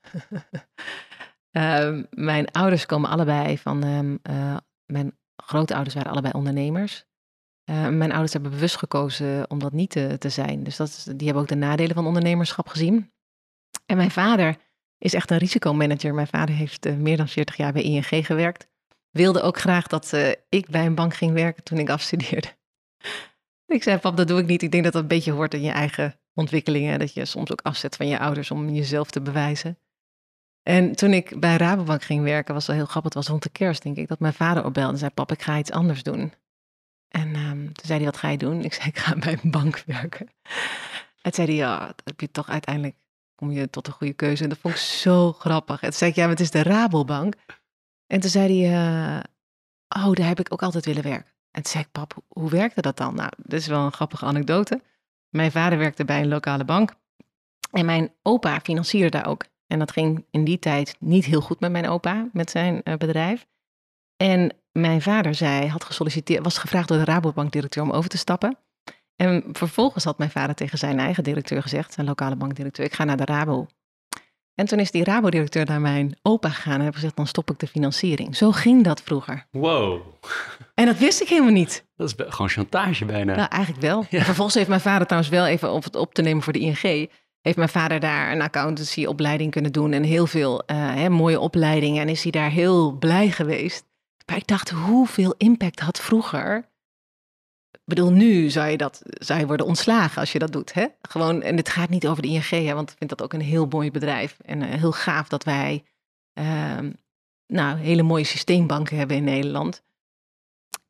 uh, 1.57 1.99
mijn 2.09 2.51
ouders 2.51 2.85
komen 2.85 3.09
allebei 3.09 3.57
van, 3.57 3.85
uh, 4.29 4.57
mijn 4.85 5.17
grootouders 5.35 5.95
waren 5.95 6.11
allebei 6.11 6.33
ondernemers. 6.33 7.05
Uh, 7.69 7.87
mijn 7.87 8.11
ouders 8.11 8.33
hebben 8.33 8.51
bewust 8.51 8.77
gekozen 8.77 9.49
om 9.49 9.59
dat 9.59 9.71
niet 9.71 9.89
te, 9.89 10.17
te 10.17 10.29
zijn. 10.29 10.63
Dus 10.63 10.75
dat 10.75 11.03
die 11.15 11.25
hebben 11.25 11.43
ook 11.43 11.49
de 11.49 11.55
nadelen 11.55 11.95
van 11.95 12.07
ondernemerschap 12.07 12.67
gezien. 12.67 13.11
En 13.85 13.97
mijn 13.97 14.11
vader 14.11 14.57
is 14.97 15.13
echt 15.13 15.31
een 15.31 15.37
risicomanager. 15.37 16.13
Mijn 16.13 16.27
vader 16.27 16.55
heeft 16.55 16.85
uh, 16.85 16.95
meer 16.95 17.17
dan 17.17 17.27
40 17.27 17.55
jaar 17.55 17.73
bij 17.73 17.81
ING 17.81 18.25
gewerkt. 18.25 18.67
Wilde 19.11 19.41
ook 19.41 19.57
graag 19.57 19.87
dat 19.87 20.11
uh, 20.13 20.29
ik 20.49 20.69
bij 20.69 20.85
een 20.85 20.95
bank 20.95 21.13
ging 21.13 21.33
werken 21.33 21.63
toen 21.63 21.77
ik 21.77 21.89
afstudeerde. 21.89 22.47
ik 23.65 23.83
zei, 23.83 23.97
pap, 23.97 24.17
dat 24.17 24.27
doe 24.27 24.39
ik 24.39 24.45
niet. 24.45 24.61
Ik 24.61 24.71
denk 24.71 24.83
dat 24.83 24.93
dat 24.93 25.01
een 25.01 25.07
beetje 25.07 25.31
hoort 25.31 25.53
in 25.53 25.61
je 25.61 25.71
eigen 25.71 26.19
ontwikkelingen. 26.33 26.99
Dat 26.99 27.13
je 27.13 27.25
soms 27.25 27.51
ook 27.51 27.61
afzet 27.61 27.95
van 27.95 28.07
je 28.07 28.19
ouders 28.19 28.51
om 28.51 28.69
jezelf 28.69 29.11
te 29.11 29.21
bewijzen. 29.21 29.77
En 30.63 30.95
toen 30.95 31.13
ik 31.13 31.39
bij 31.39 31.57
Rabobank 31.57 32.03
ging 32.03 32.23
werken, 32.23 32.53
was 32.53 32.67
wel 32.67 32.75
heel 32.75 32.85
grappig. 32.85 33.13
Het 33.13 33.13
was 33.13 33.27
rond 33.27 33.43
de 33.43 33.49
kerst, 33.49 33.83
denk 33.83 33.97
ik, 33.97 34.07
dat 34.07 34.19
mijn 34.19 34.33
vader 34.33 34.65
opbelde 34.65 34.91
en 34.91 34.97
zei: 34.97 35.11
Pap, 35.11 35.31
ik 35.31 35.41
ga 35.41 35.57
iets 35.57 35.71
anders 35.71 36.03
doen. 36.03 36.33
En 37.13 37.35
um, 37.35 37.73
toen 37.73 37.85
zei 37.85 37.97
hij, 37.97 38.05
wat 38.05 38.17
ga 38.17 38.29
je 38.29 38.37
doen? 38.37 38.63
Ik 38.63 38.73
zei, 38.73 38.87
ik 38.87 38.97
ga 38.97 39.15
bij 39.25 39.37
een 39.43 39.51
bank 39.51 39.83
werken. 39.85 40.27
En 41.21 41.33
zei 41.33 41.47
hij, 41.47 41.55
ja, 41.55 41.79
dat 41.79 42.01
heb 42.03 42.19
je 42.19 42.31
toch 42.31 42.49
uiteindelijk, 42.49 42.95
kom 43.35 43.51
je 43.51 43.69
tot 43.69 43.87
een 43.87 43.93
goede 43.93 44.13
keuze. 44.13 44.43
En 44.43 44.49
dat 44.49 44.57
vond 44.57 44.73
ik 44.73 44.79
zo 44.79 45.33
grappig. 45.33 45.81
En 45.81 45.89
toen 45.89 45.97
zei 45.97 46.09
ik, 46.09 46.15
ja, 46.15 46.21
maar 46.21 46.31
het 46.31 46.39
is 46.39 46.51
de 46.51 46.63
Rabobank. 46.63 47.35
En 48.07 48.19
toen 48.19 48.29
zei 48.29 48.65
hij, 48.65 48.71
uh, 48.71 49.19
oh, 50.05 50.13
daar 50.13 50.27
heb 50.27 50.39
ik 50.39 50.53
ook 50.53 50.63
altijd 50.63 50.85
willen 50.85 51.03
werken. 51.03 51.31
En 51.51 51.61
toen 51.61 51.71
zei 51.71 51.83
ik, 51.83 51.91
pap, 51.91 52.17
hoe 52.27 52.49
werkte 52.49 52.81
dat 52.81 52.97
dan? 52.97 53.15
Nou, 53.15 53.29
dat 53.37 53.59
is 53.59 53.67
wel 53.67 53.85
een 53.85 53.93
grappige 53.93 54.25
anekdote. 54.25 54.81
Mijn 55.29 55.51
vader 55.51 55.77
werkte 55.77 56.05
bij 56.05 56.21
een 56.21 56.27
lokale 56.27 56.65
bank. 56.65 56.93
En 57.71 57.85
mijn 57.85 58.13
opa 58.21 58.59
financierde 58.59 59.09
daar 59.09 59.27
ook. 59.27 59.45
En 59.73 59.79
dat 59.79 59.91
ging 59.91 60.25
in 60.31 60.43
die 60.43 60.59
tijd 60.59 60.95
niet 60.99 61.25
heel 61.25 61.41
goed 61.41 61.59
met 61.59 61.71
mijn 61.71 61.87
opa, 61.87 62.29
met 62.33 62.49
zijn 62.49 62.81
uh, 62.83 62.95
bedrijf. 62.95 63.45
En 64.17 64.55
mijn 64.71 65.01
vader 65.01 65.35
zei, 65.35 65.67
had 65.67 65.83
gesolliciteerd, 65.83 66.43
was 66.43 66.57
gevraagd 66.57 66.87
door 66.87 66.97
de 66.97 67.03
Rabobank-directeur 67.03 67.83
om 67.83 67.91
over 67.91 68.09
te 68.09 68.17
stappen. 68.17 68.57
En 69.15 69.43
vervolgens 69.51 70.03
had 70.03 70.17
mijn 70.17 70.29
vader 70.29 70.55
tegen 70.55 70.77
zijn 70.77 70.99
eigen 70.99 71.23
directeur 71.23 71.61
gezegd, 71.61 71.93
zijn 71.93 72.07
lokale 72.07 72.35
bankdirecteur, 72.35 72.85
ik 72.85 72.93
ga 72.93 73.03
naar 73.03 73.17
de 73.17 73.25
Rabo. 73.25 73.67
En 74.55 74.65
toen 74.65 74.79
is 74.79 74.91
die 74.91 75.03
Rabo-directeur 75.03 75.65
naar 75.65 75.81
mijn 75.81 76.17
opa 76.21 76.49
gegaan 76.49 76.75
en 76.75 76.81
heeft 76.81 76.95
gezegd, 76.95 77.15
dan 77.15 77.27
stop 77.27 77.51
ik 77.51 77.59
de 77.59 77.67
financiering. 77.67 78.35
Zo 78.35 78.51
ging 78.51 78.83
dat 78.83 79.01
vroeger. 79.01 79.47
Wow. 79.51 80.01
En 80.73 80.85
dat 80.85 80.97
wist 80.97 81.21
ik 81.21 81.27
helemaal 81.27 81.51
niet. 81.51 81.85
Dat 81.95 82.07
is 82.07 82.25
gewoon 82.27 82.49
chantage 82.49 83.05
bijna. 83.05 83.35
Nou, 83.35 83.47
eigenlijk 83.49 83.81
wel. 83.81 84.05
Ja. 84.09 84.23
Vervolgens 84.23 84.55
heeft 84.55 84.69
mijn 84.69 84.81
vader 84.81 85.07
trouwens 85.07 85.33
wel 85.33 85.45
even, 85.45 85.71
om 85.71 85.81
het 85.83 85.95
op 85.95 86.13
te 86.13 86.21
nemen 86.21 86.43
voor 86.43 86.53
de 86.53 86.59
ING, 86.59 87.09
heeft 87.43 87.57
mijn 87.57 87.69
vader 87.69 87.99
daar 87.99 88.31
een 88.31 88.41
accountancy-opleiding 88.41 89.51
kunnen 89.51 89.71
doen 89.71 89.91
en 89.91 90.03
heel 90.03 90.27
veel 90.27 90.63
uh, 90.71 90.93
hè, 90.93 91.09
mooie 91.09 91.39
opleidingen. 91.39 92.01
En 92.01 92.09
is 92.09 92.23
hij 92.23 92.31
daar 92.31 92.51
heel 92.51 92.91
blij 92.91 93.29
geweest. 93.31 93.85
Maar 94.25 94.37
ik 94.37 94.47
dacht, 94.47 94.69
hoeveel 94.69 95.33
impact 95.37 95.79
had 95.79 95.99
vroeger? 95.99 96.57
Ik 97.71 97.81
bedoel, 97.85 98.11
nu 98.11 98.49
zou 98.49 98.67
je, 98.69 98.77
dat, 98.77 99.01
zou 99.03 99.39
je 99.39 99.47
worden 99.47 99.65
ontslagen 99.65 100.19
als 100.19 100.31
je 100.31 100.39
dat 100.39 100.51
doet. 100.51 100.73
Hè? 100.73 100.85
Gewoon, 101.01 101.41
en 101.41 101.57
het 101.57 101.69
gaat 101.69 101.89
niet 101.89 102.07
over 102.07 102.21
de 102.21 102.27
ING, 102.27 102.49
hè, 102.49 102.73
want 102.73 102.91
ik 102.91 102.97
vind 102.97 103.09
dat 103.09 103.21
ook 103.21 103.33
een 103.33 103.41
heel 103.41 103.65
mooi 103.65 103.91
bedrijf. 103.91 104.37
En 104.45 104.61
uh, 104.61 104.69
heel 104.69 104.91
gaaf 104.91 105.27
dat 105.27 105.43
wij 105.43 105.83
uh, 106.39 106.79
nou, 107.47 107.77
hele 107.77 108.03
mooie 108.03 108.23
systeembanken 108.23 108.97
hebben 108.97 109.17
in 109.17 109.23
Nederland. 109.23 109.83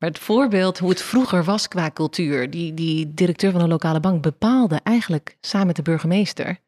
Maar 0.04 0.12
het 0.12 0.22
voorbeeld 0.22 0.80
hoe 0.80 0.90
het 0.90 1.02
vroeger 1.02 1.44
was 1.44 1.68
qua 1.68 1.92
cultuur. 1.92 2.50
Die, 2.50 2.74
die 2.74 3.14
directeur 3.14 3.52
van 3.52 3.62
een 3.62 3.70
lokale 3.70 4.00
bank 4.00 4.22
bepaalde 4.22 4.80
eigenlijk 4.84 5.38
samen 5.42 5.68
met 5.68 5.76
de 5.76 5.82
burgemeester 5.82 6.60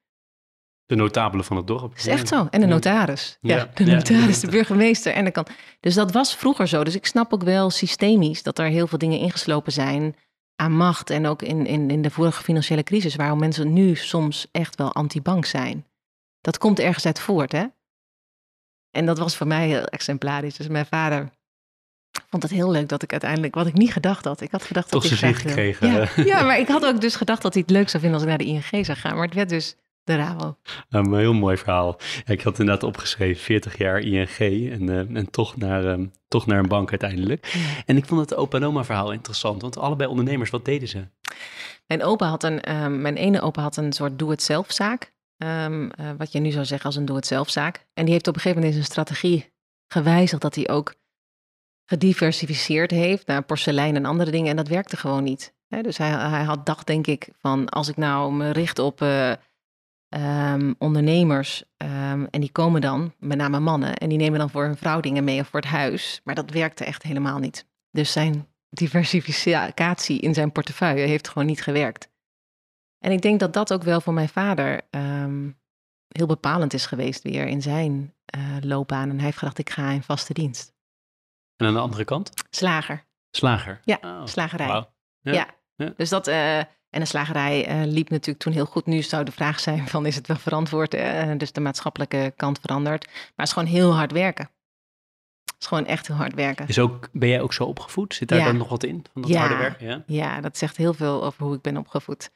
de 0.85 0.95
notabele 0.95 1.43
van 1.43 1.57
het 1.57 1.67
dorp. 1.67 1.95
is 1.95 2.07
echt 2.07 2.27
zo. 2.27 2.47
En 2.49 2.59
de 2.61 2.65
notaris. 2.65 3.37
Ja, 3.41 3.55
ja. 3.55 3.71
de 3.73 3.85
notaris, 3.85 4.39
de 4.39 4.49
burgemeester. 4.49 5.13
En 5.13 5.25
de 5.25 5.31
kan. 5.31 5.47
Dus 5.79 5.93
dat 5.93 6.11
was 6.11 6.35
vroeger 6.35 6.67
zo. 6.67 6.83
Dus 6.83 6.95
ik 6.95 7.05
snap 7.05 7.33
ook 7.33 7.43
wel 7.43 7.69
systemisch 7.69 8.43
dat 8.43 8.59
er 8.59 8.65
heel 8.65 8.87
veel 8.87 8.97
dingen 8.97 9.19
ingeslopen 9.19 9.71
zijn 9.71 10.15
aan 10.55 10.71
macht. 10.71 11.09
En 11.09 11.27
ook 11.27 11.41
in, 11.41 11.65
in, 11.65 11.89
in 11.89 12.01
de 12.01 12.11
vorige 12.11 12.43
financiële 12.43 12.83
crisis, 12.83 13.15
waarom 13.15 13.39
mensen 13.39 13.73
nu 13.73 13.95
soms 13.95 14.47
echt 14.51 14.75
wel 14.75 14.93
anti-bank 14.93 15.45
zijn. 15.45 15.85
Dat 16.41 16.57
komt 16.57 16.79
ergens 16.79 17.05
uit 17.05 17.19
voort, 17.19 17.51
hè? 17.51 17.65
En 18.91 19.05
dat 19.05 19.17
was 19.17 19.35
voor 19.35 19.47
mij 19.47 19.67
heel 19.67 19.85
exemplarisch. 19.85 20.55
Dus 20.55 20.67
mijn 20.67 20.85
vader 20.85 21.29
vond 22.29 22.43
het 22.43 22.51
heel 22.51 22.71
leuk 22.71 22.89
dat 22.89 23.03
ik 23.03 23.11
uiteindelijk, 23.11 23.55
wat 23.55 23.67
ik 23.67 23.73
niet 23.73 23.93
gedacht 23.93 24.25
had. 24.25 24.41
Ik 24.41 24.51
had 24.51 24.63
gedacht 24.63 24.91
Toch 24.91 25.03
dat 25.03 25.11
ik 25.11 25.17
graag 25.17 25.41
gekregen. 25.41 25.91
Ja, 25.91 26.09
ja, 26.15 26.43
maar 26.43 26.59
ik 26.59 26.67
had 26.67 26.85
ook 26.85 27.01
dus 27.01 27.15
gedacht 27.15 27.41
dat 27.41 27.53
hij 27.53 27.61
het 27.61 27.71
leuk 27.71 27.89
zou 27.89 28.03
vinden 28.03 28.19
als 28.19 28.21
ik 28.21 28.29
naar 28.29 28.37
de 28.37 28.71
ING 28.71 28.85
zou 28.85 28.97
gaan. 28.97 29.15
Maar 29.15 29.25
het 29.25 29.33
werd 29.33 29.49
dus 29.49 29.75
de 30.03 30.15
Rabo. 30.15 30.57
Een 30.89 31.13
heel 31.13 31.33
mooi 31.33 31.57
verhaal. 31.57 31.97
Ja, 32.25 32.33
ik 32.33 32.41
had 32.41 32.59
inderdaad 32.59 32.83
opgeschreven 32.83 33.43
40 33.43 33.77
jaar 33.77 33.99
ING 33.99 34.37
en, 34.71 34.81
uh, 34.81 34.99
en 34.99 35.29
toch, 35.31 35.57
naar, 35.57 35.85
um, 35.85 36.11
toch 36.27 36.45
naar 36.45 36.59
een 36.59 36.67
bank 36.67 36.89
uiteindelijk. 36.89 37.45
Ja. 37.45 37.59
En 37.85 37.97
ik 37.97 38.05
vond 38.05 38.21
het 38.21 38.35
opa 38.35 38.57
en 38.57 38.63
oma 38.63 38.83
verhaal 38.83 39.11
interessant, 39.11 39.61
want 39.61 39.77
allebei 39.77 40.09
ondernemers, 40.09 40.49
wat 40.49 40.65
deden 40.65 40.87
ze? 40.87 41.07
Mijn 41.87 42.03
opa 42.03 42.27
had 42.27 42.43
een, 42.43 42.83
um, 42.83 43.01
mijn 43.01 43.15
ene 43.15 43.41
opa 43.41 43.61
had 43.61 43.77
een 43.77 43.93
soort 43.93 44.19
doe-het-zelf 44.19 44.71
zaak. 44.71 45.13
Um, 45.37 45.83
uh, 45.83 46.09
wat 46.17 46.31
je 46.31 46.39
nu 46.39 46.51
zou 46.51 46.65
zeggen 46.65 46.85
als 46.85 46.95
een 46.95 47.05
doe-het-zelf 47.05 47.49
zaak. 47.49 47.85
En 47.93 48.03
die 48.03 48.13
heeft 48.13 48.27
op 48.27 48.35
een 48.35 48.41
gegeven 48.41 48.61
moment 48.61 48.77
in 48.77 48.85
zijn 48.85 49.05
strategie 49.05 49.53
gewijzigd 49.87 50.41
dat 50.41 50.55
hij 50.55 50.69
ook 50.69 50.95
gediversificeerd 51.85 52.91
heeft 52.91 53.27
naar 53.27 53.43
porselein 53.43 53.95
en 53.95 54.05
andere 54.05 54.31
dingen. 54.31 54.49
En 54.49 54.55
dat 54.55 54.67
werkte 54.67 54.97
gewoon 54.97 55.23
niet. 55.23 55.53
Dus 55.67 55.97
hij, 55.97 56.09
hij 56.09 56.43
had 56.43 56.65
dacht 56.65 56.87
denk 56.87 57.07
ik 57.07 57.29
van 57.39 57.69
als 57.69 57.87
ik 57.87 57.97
nou 57.97 58.33
me 58.33 58.51
richt 58.51 58.79
op... 58.79 59.01
Uh, 59.01 59.31
um, 60.53 60.75
ondernemers. 60.77 61.63
Um, 61.77 62.25
en 62.25 62.41
die 62.41 62.51
komen 62.51 62.81
dan, 62.81 63.13
met 63.19 63.37
name 63.37 63.59
mannen, 63.59 63.95
en 63.95 64.09
die 64.09 64.17
nemen 64.17 64.39
dan 64.39 64.49
voor 64.49 64.63
hun 64.63 64.77
vrouw 64.77 64.99
dingen 64.99 65.23
mee 65.23 65.39
of 65.39 65.47
voor 65.47 65.59
het 65.59 65.69
huis. 65.69 66.21
Maar 66.23 66.35
dat 66.35 66.49
werkte 66.49 66.85
echt 66.85 67.03
helemaal 67.03 67.39
niet. 67.39 67.67
Dus 67.91 68.11
zijn 68.11 68.47
diversificatie 68.69 70.19
in 70.19 70.33
zijn 70.33 70.51
portefeuille 70.51 71.07
heeft 71.07 71.27
gewoon 71.27 71.47
niet 71.47 71.61
gewerkt. 71.61 72.09
En 72.99 73.11
ik 73.11 73.21
denk 73.21 73.39
dat 73.39 73.53
dat 73.53 73.73
ook 73.73 73.83
wel 73.83 74.01
voor 74.01 74.13
mijn 74.13 74.29
vader 74.29 74.81
um, 74.89 75.59
heel 76.07 76.27
bepalend 76.27 76.73
is 76.73 76.85
geweest 76.85 77.23
weer 77.23 77.47
in 77.47 77.61
zijn 77.61 78.13
uh, 78.37 78.57
loopbaan. 78.61 79.09
En 79.09 79.15
hij 79.15 79.25
heeft 79.25 79.37
gedacht, 79.37 79.57
ik 79.57 79.69
ga 79.69 79.89
in 79.89 80.03
vaste 80.03 80.33
dienst. 80.33 80.73
En 81.57 81.65
aan 81.65 81.73
de 81.73 81.79
andere 81.79 82.03
kant? 82.03 82.31
Slager. 82.49 83.05
Slager? 83.31 83.79
Ja, 83.83 83.97
oh, 84.01 84.25
slagerij. 84.25 84.67
Wow. 84.67 84.85
Ja. 85.21 85.31
ja. 85.33 85.47
ja. 85.75 85.93
Dus 85.97 86.09
dat, 86.09 86.27
uh, 86.27 86.57
en 86.57 87.01
de 87.01 87.05
slagerij 87.05 87.69
uh, 87.69 87.91
liep 87.91 88.09
natuurlijk 88.09 88.43
toen 88.43 88.53
heel 88.53 88.65
goed. 88.65 88.85
Nu 88.85 89.01
zou 89.01 89.23
de 89.23 89.31
vraag 89.31 89.59
zijn 89.59 89.87
van 89.93 90.05
is 90.05 90.15
het 90.15 90.27
wel 90.27 90.37
verantwoord? 90.37 90.93
Uh, 90.93 91.31
dus 91.37 91.51
de 91.51 91.61
maatschappelijke 91.61 92.33
kant 92.35 92.59
verandert. 92.59 93.05
Maar 93.05 93.31
het 93.35 93.47
is 93.47 93.53
gewoon 93.53 93.67
heel 93.67 93.95
hard 93.95 94.11
werken. 94.11 94.49
Het 95.45 95.55
is 95.59 95.67
gewoon 95.67 95.85
echt 95.85 96.07
heel 96.07 96.15
hard 96.15 96.33
werken. 96.33 96.67
Is 96.67 96.79
ook, 96.79 97.09
ben 97.11 97.29
jij 97.29 97.41
ook 97.41 97.53
zo 97.53 97.63
opgevoed? 97.63 98.13
Zit 98.13 98.27
daar 98.27 98.39
ja. 98.39 98.45
dan 98.45 98.57
nog 98.57 98.69
wat 98.69 98.83
in, 98.83 99.05
van 99.13 99.21
dat 99.21 99.31
ja. 99.31 99.39
harde 99.39 99.55
werken? 99.55 99.87
Ja? 99.87 100.03
ja, 100.05 100.41
dat 100.41 100.57
zegt 100.57 100.77
heel 100.77 100.93
veel 100.93 101.23
over 101.23 101.43
hoe 101.43 101.55
ik 101.55 101.61
ben 101.61 101.77
opgevoed. 101.77 102.31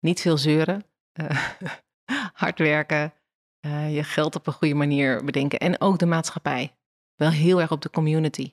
Niet 0.00 0.20
veel 0.20 0.38
zeuren. 0.38 0.84
Hard 2.32 2.58
werken. 2.58 3.12
je 3.90 4.04
geld 4.04 4.36
op 4.36 4.46
een 4.46 4.52
goede 4.52 4.74
manier 4.74 5.24
bedenken. 5.24 5.58
En 5.58 5.80
ook 5.80 5.98
de 5.98 6.06
maatschappij. 6.06 6.76
Wel 7.16 7.30
heel 7.30 7.60
erg 7.60 7.70
op 7.70 7.82
de 7.82 7.90
community. 7.90 8.52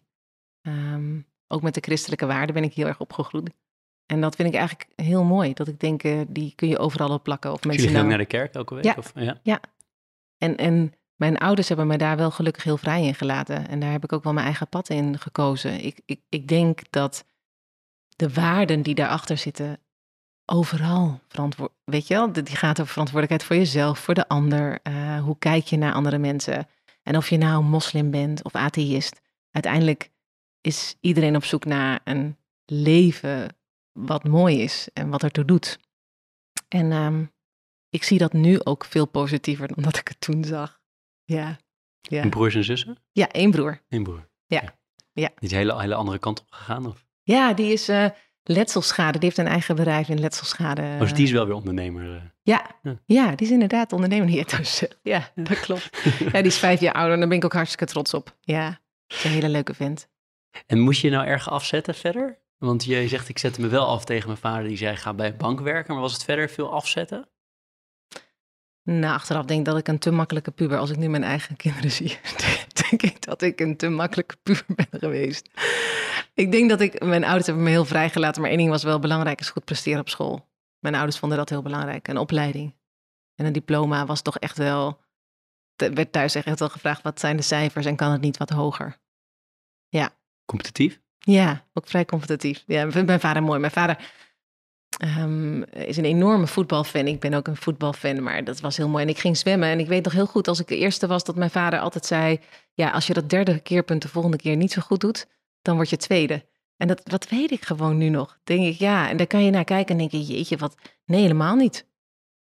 Um, 0.67 1.25
ook 1.47 1.61
met 1.61 1.73
de 1.73 1.81
christelijke 1.81 2.25
waarden 2.25 2.55
ben 2.55 2.63
ik 2.63 2.73
heel 2.73 2.87
erg 2.87 2.99
opgegroeid. 2.99 3.53
En 4.05 4.21
dat 4.21 4.35
vind 4.35 4.47
ik 4.47 4.55
eigenlijk 4.55 4.89
heel 4.95 5.23
mooi. 5.23 5.53
Dat 5.53 5.67
ik 5.67 5.79
denk, 5.79 6.03
eh, 6.03 6.21
die 6.27 6.53
kun 6.55 6.67
je 6.67 6.77
overal 6.77 7.09
op 7.09 7.23
plakken. 7.23 7.51
Of 7.51 7.59
Dus 7.59 7.65
mensen 7.65 7.83
jullie 7.83 7.99
gaan 7.99 8.07
nou... 8.07 8.17
naar 8.17 8.27
de 8.29 8.37
kerk 8.37 8.53
elke 8.53 8.73
week? 8.73 8.83
Ja. 8.83 8.95
Of, 8.97 9.13
ja. 9.43 9.61
En, 10.37 10.57
en 10.57 10.93
mijn 11.15 11.37
ouders 11.37 11.67
hebben 11.67 11.87
me 11.87 11.97
daar 11.97 12.17
wel 12.17 12.31
gelukkig 12.31 12.63
heel 12.63 12.77
vrij 12.77 13.05
in 13.05 13.15
gelaten. 13.15 13.67
En 13.67 13.79
daar 13.79 13.91
heb 13.91 14.03
ik 14.03 14.13
ook 14.13 14.23
wel 14.23 14.33
mijn 14.33 14.45
eigen 14.45 14.67
pad 14.67 14.89
in 14.89 15.19
gekozen. 15.19 15.85
Ik, 15.85 16.01
ik, 16.05 16.21
ik 16.29 16.47
denk 16.47 16.81
dat 16.89 17.25
de 18.15 18.33
waarden 18.33 18.81
die 18.81 18.95
daarachter 18.95 19.37
zitten, 19.37 19.79
overal 20.45 21.19
verantwoord. 21.27 21.71
Weet 21.83 22.07
je 22.07 22.13
wel, 22.13 22.31
die 22.31 22.55
gaat 22.55 22.79
over 22.79 22.91
verantwoordelijkheid 22.91 23.43
voor 23.43 23.55
jezelf, 23.55 23.99
voor 23.99 24.13
de 24.13 24.27
ander. 24.27 24.79
Eh, 24.83 25.21
hoe 25.23 25.37
kijk 25.39 25.65
je 25.65 25.77
naar 25.77 25.93
andere 25.93 26.17
mensen? 26.17 26.67
En 27.03 27.17
of 27.17 27.29
je 27.29 27.37
nou 27.37 27.63
moslim 27.63 28.11
bent 28.11 28.43
of 28.43 28.55
atheïst, 28.55 29.21
uiteindelijk 29.51 30.11
is 30.67 30.95
iedereen 31.01 31.35
op 31.35 31.43
zoek 31.43 31.65
naar 31.65 31.99
een 32.03 32.37
leven 32.65 33.55
wat 33.91 34.23
mooi 34.23 34.61
is 34.61 34.89
en 34.93 35.09
wat 35.09 35.23
ertoe 35.23 35.45
doet. 35.45 35.79
En 36.67 36.91
ehm, 36.91 37.25
ik 37.89 38.03
zie 38.03 38.17
dat 38.17 38.33
nu 38.33 38.59
ook 38.63 38.85
veel 38.85 39.05
positiever 39.05 39.67
dan 39.67 39.83
dat 39.87 39.97
ik 39.97 40.07
het 40.07 40.21
toen 40.21 40.43
zag. 40.43 40.79
Ja, 41.23 41.57
ja. 42.01 42.21
En 42.21 42.29
broers 42.29 42.55
en 42.55 42.63
zussen? 42.63 42.97
ja 43.11 43.31
één 43.31 43.51
broer. 43.51 43.81
Eén 43.89 44.03
broer. 44.03 44.29
Ja. 44.45 44.75
Ja. 45.13 45.27
Die 45.27 45.35
is 45.39 45.51
een 45.51 45.57
hele, 45.57 45.79
hele 45.79 45.95
andere 45.95 46.19
kant 46.19 46.39
op 46.39 46.47
gegaan? 46.49 46.85
Of? 46.85 47.05
Ja, 47.23 47.53
die 47.53 47.71
is 47.71 47.87
eh, 47.89 48.05
letselschade. 48.43 49.11
Die 49.19 49.27
heeft 49.27 49.37
een 49.37 49.47
eigen 49.47 49.75
bedrijf 49.75 50.09
in 50.09 50.19
letselschade. 50.19 50.81
Oh, 50.81 50.99
dus 50.99 51.13
die 51.13 51.25
is 51.25 51.31
wel 51.31 51.45
weer 51.45 51.55
ondernemer. 51.55 52.15
eh. 52.15 52.21
Ja, 52.41 52.79
Ja. 52.81 52.99
ja, 53.05 53.35
die 53.35 53.47
is 53.47 53.53
inderdaad 53.53 53.93
ondernemer. 53.93 54.27
Dus 54.47 54.75
zegt. 54.77 54.99
Ja, 55.13 55.31
dat 55.35 55.59
klopt. 55.59 55.89
Ja, 56.31 56.31
die 56.31 56.43
is 56.45 56.57
vijf 56.59 56.79
jaar 56.79 56.93
ouder 56.93 57.13
en 57.13 57.19
daar 57.19 57.27
ben 57.27 57.37
ik 57.37 57.45
ook 57.45 57.53
hartstikke 57.53 57.85
trots 57.85 58.13
op. 58.13 58.37
Ja, 58.41 58.79
is 59.07 59.23
een 59.23 59.31
hele 59.31 59.49
leuke 59.49 59.73
vent. 59.73 60.09
En 60.65 60.79
moest 60.79 61.01
je 61.01 61.09
nou 61.09 61.25
erg 61.25 61.49
afzetten 61.49 61.95
verder? 61.95 62.39
Want 62.57 62.83
je 62.85 63.07
zegt, 63.07 63.29
ik 63.29 63.37
zette 63.37 63.61
me 63.61 63.67
wel 63.67 63.87
af 63.87 64.05
tegen 64.05 64.27
mijn 64.27 64.39
vader 64.39 64.67
die 64.67 64.77
zei, 64.77 64.95
ga 64.95 65.13
bij 65.13 65.27
een 65.27 65.37
bank 65.37 65.59
werken. 65.59 65.93
Maar 65.93 66.01
was 66.01 66.13
het 66.13 66.23
verder 66.23 66.49
veel 66.49 66.73
afzetten? 66.73 67.29
Nou, 68.83 69.13
achteraf 69.13 69.45
denk 69.45 69.59
ik 69.59 69.65
dat 69.65 69.77
ik 69.77 69.87
een 69.87 69.99
te 69.99 70.11
makkelijke 70.11 70.51
puber, 70.51 70.77
als 70.77 70.89
ik 70.89 70.97
nu 70.97 71.09
mijn 71.09 71.23
eigen 71.23 71.55
kinderen 71.55 71.91
zie, 71.91 72.19
denk 72.89 73.01
ik 73.01 73.21
dat 73.25 73.41
ik 73.41 73.59
een 73.59 73.77
te 73.77 73.89
makkelijke 73.89 74.35
puber 74.43 74.65
ben 74.75 74.99
geweest. 74.99 75.49
Ik 76.33 76.51
denk 76.51 76.69
dat 76.69 76.81
ik, 76.81 77.03
mijn 77.03 77.23
ouders 77.23 77.45
hebben 77.45 77.63
me 77.63 77.69
heel 77.69 77.85
vrijgelaten, 77.85 78.41
maar 78.41 78.49
één 78.49 78.59
ding 78.59 78.69
was 78.69 78.83
wel 78.83 78.99
belangrijk, 78.99 79.39
is 79.39 79.49
goed 79.49 79.65
presteren 79.65 79.99
op 79.99 80.09
school. 80.09 80.49
Mijn 80.79 80.95
ouders 80.95 81.17
vonden 81.17 81.37
dat 81.37 81.49
heel 81.49 81.61
belangrijk, 81.61 82.07
een 82.07 82.17
opleiding. 82.17 82.75
En 83.35 83.45
een 83.45 83.53
diploma 83.53 84.05
was 84.05 84.21
toch 84.21 84.37
echt 84.37 84.57
wel, 84.57 85.01
er 85.75 85.93
werd 85.93 86.11
thuis 86.11 86.35
echt 86.35 86.59
wel 86.59 86.69
gevraagd, 86.69 87.01
wat 87.01 87.19
zijn 87.19 87.37
de 87.37 87.43
cijfers 87.43 87.85
en 87.85 87.95
kan 87.95 88.11
het 88.11 88.21
niet 88.21 88.37
wat 88.37 88.49
hoger? 88.49 88.97
Competitief? 90.47 90.99
Ja, 91.17 91.65
ook 91.73 91.87
vrij 91.87 92.05
competitief. 92.05 92.63
Ja, 92.67 92.85
ik 92.85 93.05
mijn 93.05 93.19
vader 93.19 93.43
mooi. 93.43 93.59
Mijn 93.59 93.71
vader 93.71 94.11
ehm, 94.97 95.61
is 95.61 95.97
een 95.97 96.05
enorme 96.05 96.47
voetbalfan. 96.47 97.07
Ik 97.07 97.19
ben 97.19 97.33
ook 97.33 97.47
een 97.47 97.55
voetbalfan, 97.55 98.23
maar 98.23 98.43
dat 98.43 98.59
was 98.59 98.77
heel 98.77 98.89
mooi. 98.89 99.03
En 99.03 99.09
ik 99.09 99.19
ging 99.19 99.37
zwemmen 99.37 99.69
en 99.69 99.79
ik 99.79 99.87
weet 99.87 100.03
nog 100.03 100.13
heel 100.13 100.25
goed 100.25 100.47
als 100.47 100.59
ik 100.59 100.67
de 100.67 100.77
eerste 100.77 101.07
was 101.07 101.23
dat 101.23 101.35
mijn 101.35 101.49
vader 101.49 101.79
altijd 101.79 102.05
zei... 102.05 102.39
ja, 102.73 102.89
als 102.89 103.07
je 103.07 103.13
dat 103.13 103.29
derde 103.29 103.59
keerpunt 103.59 104.01
de 104.01 104.07
volgende 104.07 104.37
keer 104.37 104.55
niet 104.55 104.71
zo 104.71 104.81
goed 104.81 104.99
doet, 104.99 105.27
dan 105.61 105.75
word 105.75 105.89
je 105.89 105.97
tweede. 105.97 106.45
En 106.77 106.87
dat, 106.87 107.01
dat 107.03 107.29
weet 107.29 107.51
ik 107.51 107.65
gewoon 107.65 107.97
nu 107.97 108.09
nog. 108.09 108.39
Denk 108.43 108.65
ik, 108.65 108.77
ja, 108.77 109.09
en 109.09 109.17
daar 109.17 109.27
kan 109.27 109.43
je 109.43 109.51
naar 109.51 109.63
kijken 109.63 109.91
en 109.91 109.97
denk 109.97 110.11
je, 110.11 110.33
jeetje, 110.33 110.57
wat... 110.57 110.75
Nee, 111.05 111.21
helemaal 111.21 111.55
niet. 111.55 111.85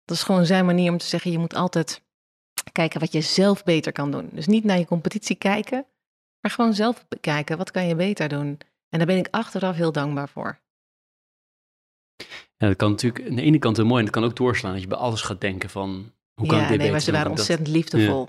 Dat 0.04 0.16
is 0.16 0.22
gewoon 0.22 0.46
zijn 0.46 0.66
manier 0.66 0.90
om 0.90 0.98
te 0.98 1.06
zeggen, 1.06 1.30
je 1.30 1.38
moet 1.38 1.54
altijd 1.54 2.02
kijken 2.72 3.00
wat 3.00 3.12
je 3.12 3.20
zelf 3.20 3.64
beter 3.64 3.92
kan 3.92 4.10
doen. 4.10 4.28
Dus 4.32 4.46
niet 4.46 4.64
naar 4.64 4.78
je 4.78 4.86
competitie 4.86 5.36
kijken, 5.36 5.86
maar 6.40 6.50
gewoon 6.50 6.74
zelf 6.74 7.08
bekijken, 7.08 7.56
wat 7.56 7.70
kan 7.70 7.86
je 7.86 7.94
beter 7.94 8.28
doen? 8.28 8.58
En 8.88 8.98
daar 8.98 9.06
ben 9.06 9.16
ik 9.16 9.28
achteraf 9.30 9.76
heel 9.76 9.92
dankbaar 9.92 10.28
voor. 10.28 10.60
Ja, 12.56 12.66
dat 12.66 12.76
kan 12.76 12.90
natuurlijk 12.90 13.28
aan 13.28 13.34
de 13.34 13.42
ene 13.42 13.58
kant 13.58 13.76
heel 13.76 13.86
mooi 13.86 13.98
en 13.98 14.04
dat 14.04 14.14
kan 14.14 14.24
ook 14.24 14.36
doorslaan. 14.36 14.72
Dat 14.72 14.80
je 14.82 14.88
bij 14.88 14.98
alles 14.98 15.20
gaat 15.22 15.40
denken 15.40 15.70
van, 15.70 16.12
hoe 16.34 16.46
kan 16.46 16.56
ja, 16.56 16.62
ik 16.62 16.68
dit 16.68 16.68
nee, 16.68 16.76
beter 16.78 16.90
maar 16.92 17.00
ze 17.00 17.12
waren 17.12 17.28
Dat- 17.28 17.38
ontzettend 17.38 17.68
liefdevol. 17.68 18.28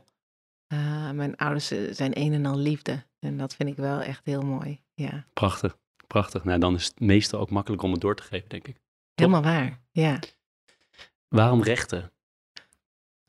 Eh, 0.68 1.12
mijn 1.12 1.36
ouders 1.38 1.72
eh, 1.72 1.80
zijn 1.92 2.12
een 2.20 2.34
en 2.34 2.46
al 2.46 2.58
liefde. 2.58 3.04
En 3.20 3.38
dat 3.38 3.56
vind 3.56 3.70
ik 3.70 3.76
wel 3.76 4.02
echt 4.02 4.26
heel 4.26 4.42
mooi. 4.42 4.82
Ja, 4.94 5.26
Prachtig, 5.34 5.78
prachtig. 6.08 6.44
Nou, 6.44 6.60
dan 6.60 6.76
is 6.76 6.86
het 6.86 7.00
meestal 7.00 7.40
ook 7.40 7.50
makkelijk 7.50 7.82
om 7.82 7.92
het 7.92 8.02
door 8.02 8.16
te 8.16 8.24
geven, 8.24 8.50
denk 8.50 8.68
ik. 8.68 8.76
helemaal 9.16 9.42
waar. 9.44 9.80
Ja. 9.92 10.20
Waarom 11.28 11.64
rechten? 11.64 12.12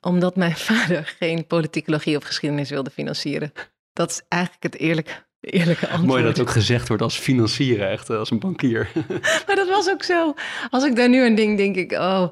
Omdat 0.00 0.36
mijn 0.36 0.56
vader 0.70 1.04
geen 1.04 1.46
politicologie 1.46 2.16
of 2.16 2.24
geschiedenis 2.24 2.70
wilde 2.70 2.90
financieren. 2.90 3.52
Dat 4.00 4.10
is 4.10 4.22
eigenlijk 4.28 4.62
het 4.62 4.76
eerlijke, 4.76 5.12
eerlijke 5.40 5.86
antwoord. 5.86 6.08
Mooi 6.08 6.22
dat 6.22 6.36
het 6.36 6.46
ook 6.46 6.52
gezegd 6.52 6.88
wordt 6.88 7.02
als 7.02 7.18
financieren, 7.18 7.90
echt 7.90 8.10
eh, 8.10 8.18
als 8.18 8.30
een 8.30 8.38
bankier. 8.38 8.92
Maar 9.46 9.56
dat 9.56 9.68
was 9.68 9.88
ook 9.90 10.02
zo. 10.02 10.34
Als 10.70 10.84
ik 10.84 10.96
daar 10.96 11.08
nu 11.08 11.24
aan 11.24 11.34
denk, 11.34 11.56
denk 11.56 11.76
ik, 11.76 11.92
oh. 11.92 12.28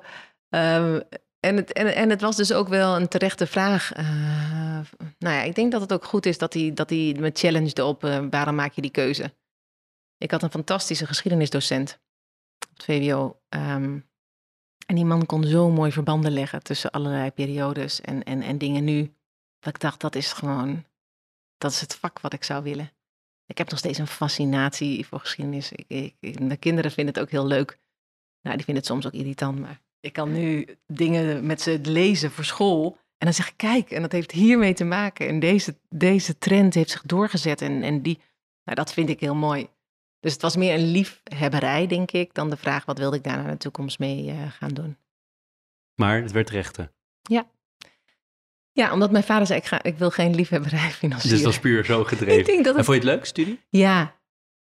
ehm, 0.48 1.00
en, 1.40 1.56
het, 1.56 1.72
en, 1.72 1.94
en 1.94 2.10
het 2.10 2.20
was 2.20 2.36
dus 2.36 2.52
ook 2.52 2.68
wel 2.68 2.96
een 2.96 3.08
terechte 3.08 3.46
vraag. 3.46 3.92
Eh, 3.92 4.78
nou 5.18 5.34
ja, 5.34 5.42
ik 5.42 5.54
denk 5.54 5.72
dat 5.72 5.80
het 5.80 5.92
ook 5.92 6.04
goed 6.04 6.26
is 6.26 6.38
dat 6.38 6.54
hij, 6.54 6.72
dat 6.74 6.90
hij 6.90 7.16
me 7.18 7.30
challengede 7.34 7.84
op 7.84 8.04
eh, 8.04 8.24
waarom 8.30 8.54
maak 8.54 8.72
je 8.72 8.82
die 8.82 8.90
keuze. 8.90 9.34
Ik 10.18 10.30
had 10.30 10.42
een 10.42 10.50
fantastische 10.50 11.06
geschiedenisdocent 11.06 12.00
op 12.70 12.76
het 12.76 12.84
VWO. 12.84 13.40
ehm, 13.48 13.98
en 14.86 14.94
die 14.94 15.04
man 15.04 15.26
kon 15.26 15.44
zo 15.44 15.70
mooi 15.70 15.92
verbanden 15.92 16.32
leggen 16.32 16.62
tussen 16.62 16.90
allerlei 16.90 17.30
periodes 17.30 18.00
en, 18.00 18.22
en, 18.22 18.42
en 18.42 18.58
dingen 18.58 18.84
nu. 18.84 19.14
Dat 19.58 19.74
ik 19.74 19.80
dacht, 19.80 20.00
dat 20.00 20.14
is 20.14 20.32
gewoon, 20.32 20.84
dat 21.58 21.70
is 21.70 21.80
het 21.80 21.94
vak 21.94 22.20
wat 22.20 22.32
ik 22.32 22.44
zou 22.44 22.62
willen. 22.62 22.92
Ik 23.46 23.58
heb 23.58 23.70
nog 23.70 23.78
steeds 23.78 23.98
een 23.98 24.06
fascinatie 24.06 25.06
voor 25.06 25.20
geschiedenis. 25.20 25.72
Ik, 25.72 25.84
ik, 25.88 26.14
ik- 26.20 26.48
de 26.48 26.56
kinderen 26.56 26.90
vinden 26.90 27.14
het 27.14 27.22
ook 27.22 27.30
heel 27.30 27.46
leuk. 27.46 27.78
Nou, 28.42 28.56
die 28.56 28.64
vinden 28.64 28.82
het 28.82 28.86
soms 28.92 29.06
ook 29.06 29.12
irritant, 29.12 29.58
maar 29.58 29.80
ik 30.00 30.12
kan 30.12 30.32
nu 30.32 30.66
dingen 30.86 31.46
met 31.46 31.60
ze 31.60 31.78
lezen 31.82 32.30
voor 32.30 32.44
school. 32.44 32.92
En 32.92 33.26
dan 33.26 33.34
zeg 33.34 33.48
ik, 33.48 33.56
kijk, 33.56 33.90
en 33.90 34.02
dat 34.02 34.12
heeft 34.12 34.30
hiermee 34.30 34.74
te 34.74 34.84
maken. 34.84 35.28
En 35.28 35.40
deze, 35.40 35.76
deze 35.88 36.38
trend 36.38 36.74
heeft 36.74 36.90
zich 36.90 37.02
doorgezet. 37.02 37.62
En, 37.62 37.82
en 37.82 38.02
die, 38.02 38.18
nou, 38.64 38.76
dat 38.76 38.92
vind 38.92 39.08
ik 39.08 39.20
heel 39.20 39.34
mooi. 39.34 39.68
Dus 40.20 40.32
het 40.32 40.42
was 40.42 40.56
meer 40.56 40.74
een 40.74 40.90
liefhebberij, 40.90 41.86
denk 41.86 42.10
ik, 42.10 42.34
dan 42.34 42.50
de 42.50 42.56
vraag, 42.56 42.84
wat 42.84 42.98
wilde 42.98 43.16
ik 43.16 43.24
daar 43.24 43.36
naar 43.42 43.50
de 43.50 43.56
toekomst 43.56 43.98
mee 43.98 44.30
eh, 44.30 44.52
gaan 44.52 44.74
doen? 44.74 44.96
Maar 45.94 46.22
het 46.22 46.32
werd 46.32 46.50
rechten. 46.50 46.92
Ja, 47.22 47.50
omdat 48.86 49.10
mijn 49.10 49.24
vader 49.24 49.46
zei, 49.46 49.58
ik, 49.58 49.66
ga, 49.66 49.82
ik 49.82 49.98
wil 49.98 50.10
geen 50.10 50.34
liefhebberij 50.34 50.90
financieren. 50.90 51.20
Dus 51.38 51.42
dat 51.42 51.52
was 51.52 51.58
puur 51.62 51.84
zo 51.84 52.04
gedreven. 52.04 52.38
Ik 52.38 52.46
denk 52.46 52.64
dat 52.64 52.72
En 52.72 52.76
het 52.76 52.86
vond 52.86 53.02
je 53.02 53.08
het 53.08 53.16
leuk, 53.16 53.26
studie? 53.26 53.60
Ja, 53.68 54.14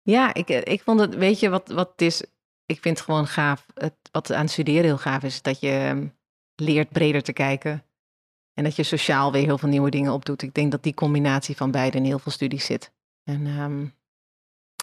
ja 0.02 0.34
ik, 0.34 0.48
eh, 0.48 0.72
ik 0.72 0.82
vond 0.82 1.00
het, 1.00 1.14
weet 1.14 1.40
je 1.40 1.48
wat, 1.48 1.68
wat 1.68 1.90
het 1.90 2.02
is? 2.02 2.22
Ik 2.66 2.80
vind 2.80 2.96
het 2.96 3.06
gewoon 3.06 3.26
gaaf. 3.26 3.66
Het, 3.74 3.94
wat 4.10 4.32
aan 4.32 4.40
het 4.40 4.50
studeren 4.50 4.84
heel 4.84 4.98
gaaf 4.98 5.22
is, 5.22 5.42
dat 5.42 5.60
je 5.60 5.70
ehm, 5.70 6.06
leert 6.54 6.88
breder 6.88 7.22
te 7.22 7.32
kijken. 7.32 7.84
En 8.54 8.64
dat 8.64 8.76
je 8.76 8.82
sociaal 8.82 9.32
weer 9.32 9.44
heel 9.44 9.58
veel 9.58 9.68
nieuwe 9.68 9.90
dingen 9.90 10.12
opdoet. 10.12 10.42
Ik 10.42 10.54
denk 10.54 10.70
dat 10.70 10.82
die 10.82 10.94
combinatie 10.94 11.56
van 11.56 11.70
beide 11.70 11.96
in 11.96 12.04
heel 12.04 12.18
veel 12.18 12.32
studies 12.32 12.64
zit. 12.64 12.92
En 13.24 13.46
ehm, 13.46 13.86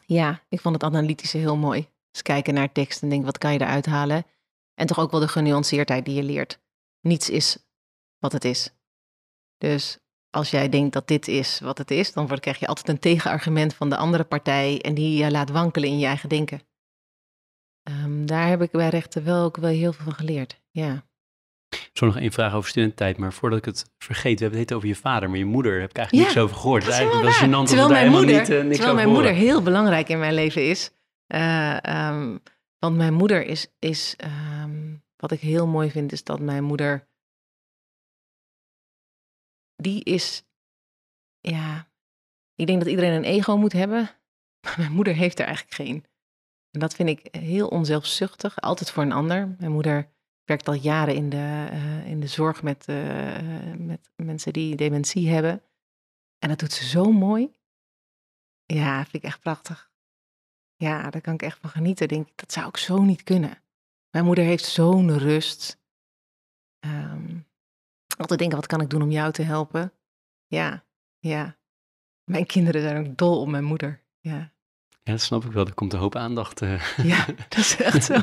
ja, 0.06 0.42
ik 0.50 0.62
vond 0.62 0.76
het 0.76 0.84
analytische 0.84 1.38
heel 1.38 1.58
mooi. 1.58 1.88
Dus 2.12 2.22
kijken 2.22 2.54
naar 2.54 2.72
tekst 2.72 3.02
en 3.02 3.10
denken, 3.10 3.26
wat 3.26 3.38
kan 3.38 3.54
je 3.54 3.62
eruit 3.62 3.86
halen? 3.86 4.26
En 4.74 4.88
toch 4.88 5.00
ook 5.00 5.12
wel 5.12 5.20
de 5.20 5.28
genuanceerdheid 5.28 6.06
die 6.06 6.16
je 6.16 6.24
leert. 6.24 6.60
Niets 7.02 7.30
is 7.30 7.58
wat 8.20 8.32
het 8.32 8.46
is. 8.46 8.74
Dus 9.60 10.00
als 10.30 10.50
jij 10.50 10.70
denkt 10.70 10.94
dat 10.94 11.08
dit 11.08 11.28
is 11.28 11.60
wat 11.60 11.78
het 11.78 11.92
is, 11.92 12.14
dan 12.14 12.40
krijg 12.40 12.60
je 12.60 12.68
altijd 12.68 12.90
een 12.90 13.00
tegenargument 13.00 13.74
van 13.74 13.90
de 13.90 13.98
andere 13.98 14.24
partij 14.24 14.82
en 14.82 14.94
die 14.94 15.24
je 15.24 15.32
laat 15.32 15.50
wankelen 15.50 15.90
in 15.90 16.00
je 16.00 16.06
eigen 16.06 16.30
denken. 16.30 16.62
Ehm, 17.84 18.26
daar 18.26 18.48
heb 18.48 18.62
ik 18.62 18.72
bij 18.72 18.90
rechten 18.90 19.24
wel 19.24 19.44
ook 19.44 19.58
wel 19.58 19.70
heel 19.70 19.94
veel 19.94 20.04
van 20.04 20.14
geleerd. 20.14 20.62
Ja. 20.72 21.08
Zo 21.94 22.06
nog 22.06 22.18
één 22.18 22.32
vraag 22.32 22.54
over 22.54 22.70
studententijd, 22.70 23.18
maar 23.18 23.34
voordat 23.34 23.60
ik 23.60 23.66
het 23.66 23.92
vergeet, 23.98 24.38
we 24.38 24.42
hebben 24.42 24.60
het 24.60 24.74
over 24.74 24.88
je 24.88 24.96
vader, 24.96 25.30
maar 25.30 25.38
je 25.38 25.46
moeder 25.46 25.80
heb 25.80 25.90
ik 25.90 25.98
eigenlijk 25.98 26.28
Ja, 26.28 26.34
niks 26.34 26.46
over 26.46 26.62
gehoord. 26.62 26.84
Dat 26.84 26.94
is 26.94 27.00
eigenlijk 27.00 27.30
wel 27.30 27.48
gênant 27.48 27.52
dat 27.52 27.68
Terwijl 27.68 27.88
daar 27.88 28.00
mijn 28.00 28.12
moeder, 28.12 28.40
niet, 28.40 28.50
eh, 28.50 28.64
niks 28.64 28.76
terwijl 28.76 28.96
mijn 28.96 29.10
moeder 29.10 29.34
heel 29.34 29.62
belangrijk 29.62 30.10
in 30.10 30.20
mijn 30.20 30.34
leven 30.34 30.70
is. 30.70 30.92
Eh, 31.28 31.84
ehm, 31.84 32.38
want 32.80 32.96
mijn 32.96 33.14
moeder 33.14 33.46
is, 33.46 33.68
is 33.80 34.14
ehm, 34.18 34.96
wat 35.16 35.32
ik 35.32 35.40
heel 35.40 35.68
mooi 35.68 35.92
vind, 35.92 36.12
is 36.12 36.24
dat 36.24 36.40
mijn 36.40 36.64
moeder, 36.64 37.08
die 39.82 40.04
is, 40.04 40.44
ja, 41.40 41.92
ik 42.56 42.68
denk 42.68 42.80
dat 42.80 42.90
iedereen 42.90 43.14
een 43.14 43.24
ego 43.24 43.58
moet 43.58 43.74
hebben, 43.74 44.02
maar 44.64 44.76
mijn 44.78 44.92
moeder 44.92 45.16
heeft 45.16 45.40
er 45.40 45.46
eigenlijk 45.46 45.76
geen. 45.76 46.06
En 46.72 46.80
dat 46.80 46.94
vind 46.94 47.10
ik 47.10 47.36
heel 47.36 47.68
onzelfzuchtig, 47.68 48.62
altijd 48.62 48.92
voor 48.92 49.04
een 49.04 49.12
ander. 49.12 49.56
Mijn 49.60 49.72
moeder 49.72 50.12
werkt 50.44 50.68
al 50.68 50.74
jaren 50.74 51.16
in 51.16 51.30
de, 51.30 51.68
eh, 51.72 52.08
in 52.08 52.20
de 52.20 52.28
zorg 52.28 52.64
met, 52.64 52.88
eh, 52.88 53.74
met 53.78 54.10
mensen 54.16 54.54
die 54.54 54.76
dementie 54.76 55.30
hebben. 55.30 55.64
En 56.40 56.50
dat 56.50 56.60
doet 56.60 56.72
ze 56.72 56.86
zo 56.88 57.12
mooi. 57.12 57.52
Ja, 58.66 59.02
vind 59.02 59.24
ik 59.24 59.24
echt 59.24 59.40
prachtig. 59.40 59.92
Ja, 60.76 61.10
daar 61.10 61.22
kan 61.22 61.34
ik 61.34 61.42
echt 61.42 61.60
van 61.60 61.70
genieten. 61.70 62.08
Denk 62.08 62.28
ik, 62.28 62.38
dat 62.38 62.52
zou 62.52 62.68
ik 62.68 62.78
zo 62.78 63.02
niet 63.02 63.24
kunnen. 63.24 63.64
Mijn 64.10 64.26
moeder 64.26 64.44
heeft 64.44 64.66
zo'n 64.66 65.18
rust. 65.18 65.80
Ehm, 66.80 67.39
altijd 68.20 68.40
denken, 68.40 68.58
wat 68.58 68.68
kan 68.68 68.82
ik 68.82 68.90
doen 68.90 69.02
om 69.02 69.12
jou 69.12 69.32
te 69.32 69.42
helpen? 69.42 69.94
Ja, 70.48 70.84
ja. 71.20 71.58
Mijn 72.24 72.46
kinderen 72.46 72.82
zijn 72.82 73.08
ook 73.08 73.18
dol 73.18 73.42
op 73.42 73.48
mijn 73.48 73.64
moeder. 73.64 74.04
Ja. 74.20 74.52
Ja, 75.04 75.12
dat 75.16 75.22
snap 75.22 75.46
ik 75.46 75.52
wel. 75.52 75.66
Er 75.66 75.74
komt 75.74 75.94
een 75.94 76.00
hoop 76.00 76.16
aandacht. 76.16 76.62
eh. 76.62 76.98
Ja, 76.98 77.26
dat 77.50 77.58
is 77.58 77.76
echt 77.78 78.04
zo. 78.04 78.14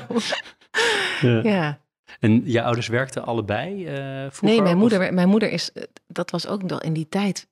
Ja. 1.20 1.40
Ja. 1.42 1.80
En 2.20 2.50
je 2.50 2.62
ouders 2.62 2.86
werkten 2.88 3.24
allebei 3.26 3.86
eh 3.86 3.94
vroeger? 4.20 4.44
Nee, 4.44 4.62
mijn 4.62 4.74
of- 4.74 4.80
moeder, 4.80 5.14
mijn 5.14 5.28
moeder 5.28 5.50
is, 5.50 5.72
eh, 5.72 5.82
dat 6.06 6.30
was 6.30 6.46
ook 6.46 6.62
wel 6.62 6.80
in 6.80 6.92
die 6.92 7.08
tijd, 7.08 7.48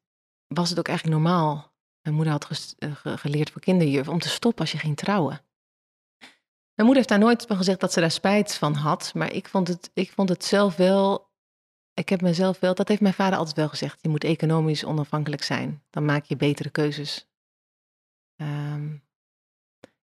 was 0.47 0.69
het 0.71 0.79
ook 0.79 0.89
eigenlijk 0.89 1.19
normaal. 1.21 1.73
Mijn 2.03 2.15
moeder 2.15 2.33
had 2.33 2.45
ges- 2.45 2.75
ge- 2.79 3.19
geleerd 3.19 3.51
voor 3.51 3.61
kinderjuf 3.61 4.09
om 4.09 4.19
te 4.19 4.29
stoppen 4.29 4.61
als 4.61 4.73
je 4.73 4.79
ging 4.79 4.97
trouwen. 4.97 5.41
Mijn 6.75 6.89
moeder 6.89 6.97
heeft 6.97 7.09
daar 7.09 7.19
nooit 7.19 7.45
van 7.47 7.57
gezegd 7.57 7.81
dat 7.81 7.93
ze 7.93 8.01
daar 8.01 8.11
spijt 8.11 8.55
van 8.55 8.75
had, 8.75 9.15
maar 9.15 9.33
ik 9.33 9.49
vond 9.49 9.69
het, 9.69 9.91
ik 9.95 10.13
vond 10.13 10.29
het 10.29 10.45
zelf 10.45 10.77
wel, 10.77 11.31
ik 11.95 12.09
heb 12.09 12.21
mezelf 12.21 12.61
wel, 12.61 12.75
dat 12.75 12.89
heeft 12.89 13.01
mijn 13.01 13.15
vader 13.15 13.39
altijd 13.39 13.57
wel 13.57 13.69
gezegd, 13.69 14.03
je 14.03 14.09
moet 14.09 14.25
economisch 14.25 14.85
onafhankelijk 14.85 15.43
zijn, 15.43 15.83
dan 15.91 16.05
maak 16.05 16.25
je 16.25 16.37
betere 16.37 16.71
keuzes. 16.71 17.29
Ehm, 18.37 18.97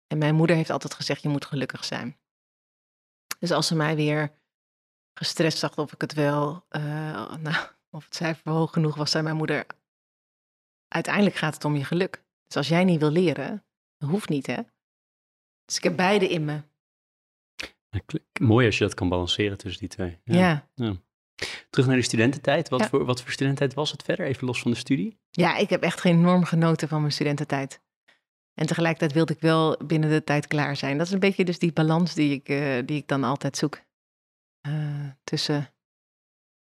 en 0.06 0.18
mijn 0.18 0.34
moeder 0.34 0.56
heeft 0.56 0.70
altijd 0.70 0.94
gezegd, 0.94 1.22
je 1.22 1.28
moet 1.28 1.44
gelukkig 1.44 1.84
zijn. 1.84 2.18
Dus 3.38 3.50
als 3.50 3.66
ze 3.66 3.74
mij 3.74 3.96
weer 3.96 4.32
gestrest 5.18 5.58
zag 5.58 5.76
of 5.76 5.92
ik 5.92 6.00
het 6.00 6.14
wel, 6.14 6.64
eh, 6.68 7.36
nou, 7.36 7.68
of 7.90 8.04
het 8.04 8.14
cijfer 8.14 8.52
hoog 8.52 8.72
genoeg 8.72 8.96
was, 8.96 9.10
zei 9.10 9.22
mijn 9.22 9.36
moeder, 9.36 9.66
uiteindelijk 10.88 11.36
gaat 11.36 11.54
het 11.54 11.64
om 11.64 11.76
je 11.76 11.84
geluk. 11.84 12.24
Dus 12.46 12.56
als 12.56 12.68
jij 12.68 12.84
niet 12.84 13.00
wil 13.00 13.10
leren, 13.10 13.64
dat 13.96 14.10
hoeft 14.10 14.28
niet, 14.28 14.46
hè. 14.46 14.62
Dus 15.64 15.76
ik 15.76 15.82
heb 15.82 15.96
beide 15.96 16.28
in 16.28 16.44
me. 16.44 16.62
Ja, 17.88 18.00
Mooi 18.40 18.66
als 18.66 18.78
je 18.78 18.84
dat 18.84 18.94
kan 18.94 19.08
balanceren 19.08 19.58
tussen 19.58 19.80
die 19.80 19.88
twee. 19.88 20.20
Ja. 20.24 20.68
Terug 21.70 21.86
naar 21.86 21.96
de 21.96 22.02
studententijd. 22.02 22.68
Wat, 22.68 22.80
Ja. 22.80 22.88
voor, 22.88 23.04
wat 23.04 23.22
voor 23.22 23.32
studententijd 23.32 23.74
was 23.74 23.90
het 23.90 24.02
verder? 24.02 24.26
Even 24.26 24.46
los 24.46 24.60
van 24.60 24.70
de 24.70 24.76
studie. 24.76 25.18
Ja, 25.30 25.56
ik 25.56 25.70
heb 25.70 25.82
echt 25.82 26.04
enorm 26.04 26.44
genoten 26.44 26.88
van 26.88 27.00
mijn 27.00 27.12
studententijd. 27.12 27.80
En 28.54 28.66
tegelijkertijd 28.66 29.12
wilde 29.12 29.32
ik 29.32 29.40
wel 29.40 29.76
binnen 29.84 30.10
de 30.10 30.24
tijd 30.24 30.46
klaar 30.46 30.76
zijn. 30.76 30.98
Dat 30.98 31.06
is 31.06 31.12
een 31.12 31.18
beetje 31.18 31.44
dus 31.44 31.58
die 31.58 31.72
balans 31.72 32.14
die 32.14 32.34
ik, 32.34 32.48
eh, 32.48 32.86
die 32.86 32.96
ik 32.96 33.08
dan 33.08 33.24
altijd 33.24 33.56
zoek. 33.56 33.80
Eh, 34.60 35.08
tussen 35.24 35.70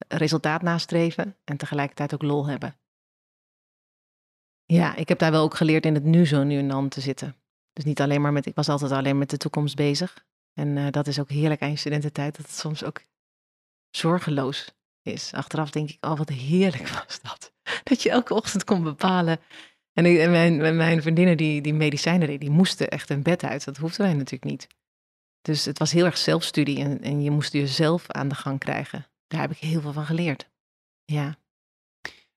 resultaat 0.09 0.63
nastreven 0.63 1.37
en 1.45 1.57
tegelijkertijd 1.57 2.15
ook 2.15 2.23
lol 2.23 2.47
hebben. 2.47 2.77
Ja, 4.65 4.97
ik 4.97 5.09
heb 5.09 5.19
daar 5.19 5.31
wel 5.31 5.43
ook 5.43 5.55
geleerd 5.55 5.87
in 5.87 5.95
het 5.95 6.05
nu 6.05 6.27
zo 6.27 6.43
nu 6.43 6.59
en 6.59 6.69
dan 6.69 6.89
te 6.89 7.01
zitten. 7.01 7.37
Dus 7.73 7.85
niet 7.85 8.01
alleen 8.01 8.21
maar 8.21 8.33
met, 8.33 8.47
ik 8.47 8.55
was 8.55 8.69
altijd 8.69 8.93
alleen 8.93 9.19
met 9.19 9.31
de 9.31 9.37
toekomst 9.37 9.77
bezig. 9.77 10.27
En 10.53 10.77
eh, 10.77 10.91
dat 10.91 11.07
is 11.07 11.19
ook 11.21 11.31
heerlijk 11.31 11.63
aan 11.63 11.71
je 11.71 11.77
studententijd, 11.77 12.37
dat 12.37 12.47
het 12.47 12.55
soms 12.55 12.85
ook 12.85 13.01
zorgeloos 13.91 14.75
is. 15.03 15.33
Achteraf 15.33 15.71
denk 15.71 15.91
ik, 15.91 15.97
oh 16.01 16.17
wat 16.17 16.29
heerlijk 16.29 16.89
was 17.07 17.21
dat. 17.23 17.53
Dat 17.85 18.03
je 18.03 18.11
elke 18.11 18.35
ochtend 18.35 18.65
kon 18.65 18.83
bepalen. 18.83 19.41
En, 19.93 20.31
mijn, 20.31 20.77
mijn 20.77 21.03
vriendinnen 21.03 21.37
die, 21.37 21.61
die 21.61 21.75
medicijnen 21.75 22.27
deden, 22.27 22.41
die 22.41 22.51
moesten 22.51 22.89
echt 22.89 23.11
een 23.11 23.23
bed 23.23 23.45
uit. 23.45 23.65
Dat 23.65 23.77
hoefden 23.77 24.07
wij 24.07 24.15
natuurlijk 24.15 24.51
niet. 24.51 24.67
Dus 25.41 25.65
het 25.65 25.79
was 25.79 25.93
heel 25.93 26.05
erg 26.05 26.19
zelfstudie 26.19 26.79
en, 26.79 27.01
en 27.03 27.23
je 27.23 27.31
moest 27.31 27.53
jezelf 27.53 28.11
aan 28.11 28.29
de 28.29 28.35
gang 28.35 28.59
krijgen. 28.59 29.07
Daar 29.27 29.41
heb 29.41 29.51
ik 29.51 29.59
heel 29.59 29.81
veel 29.81 29.93
van 29.93 30.07
geleerd. 30.07 30.49
Ja. 31.05 31.39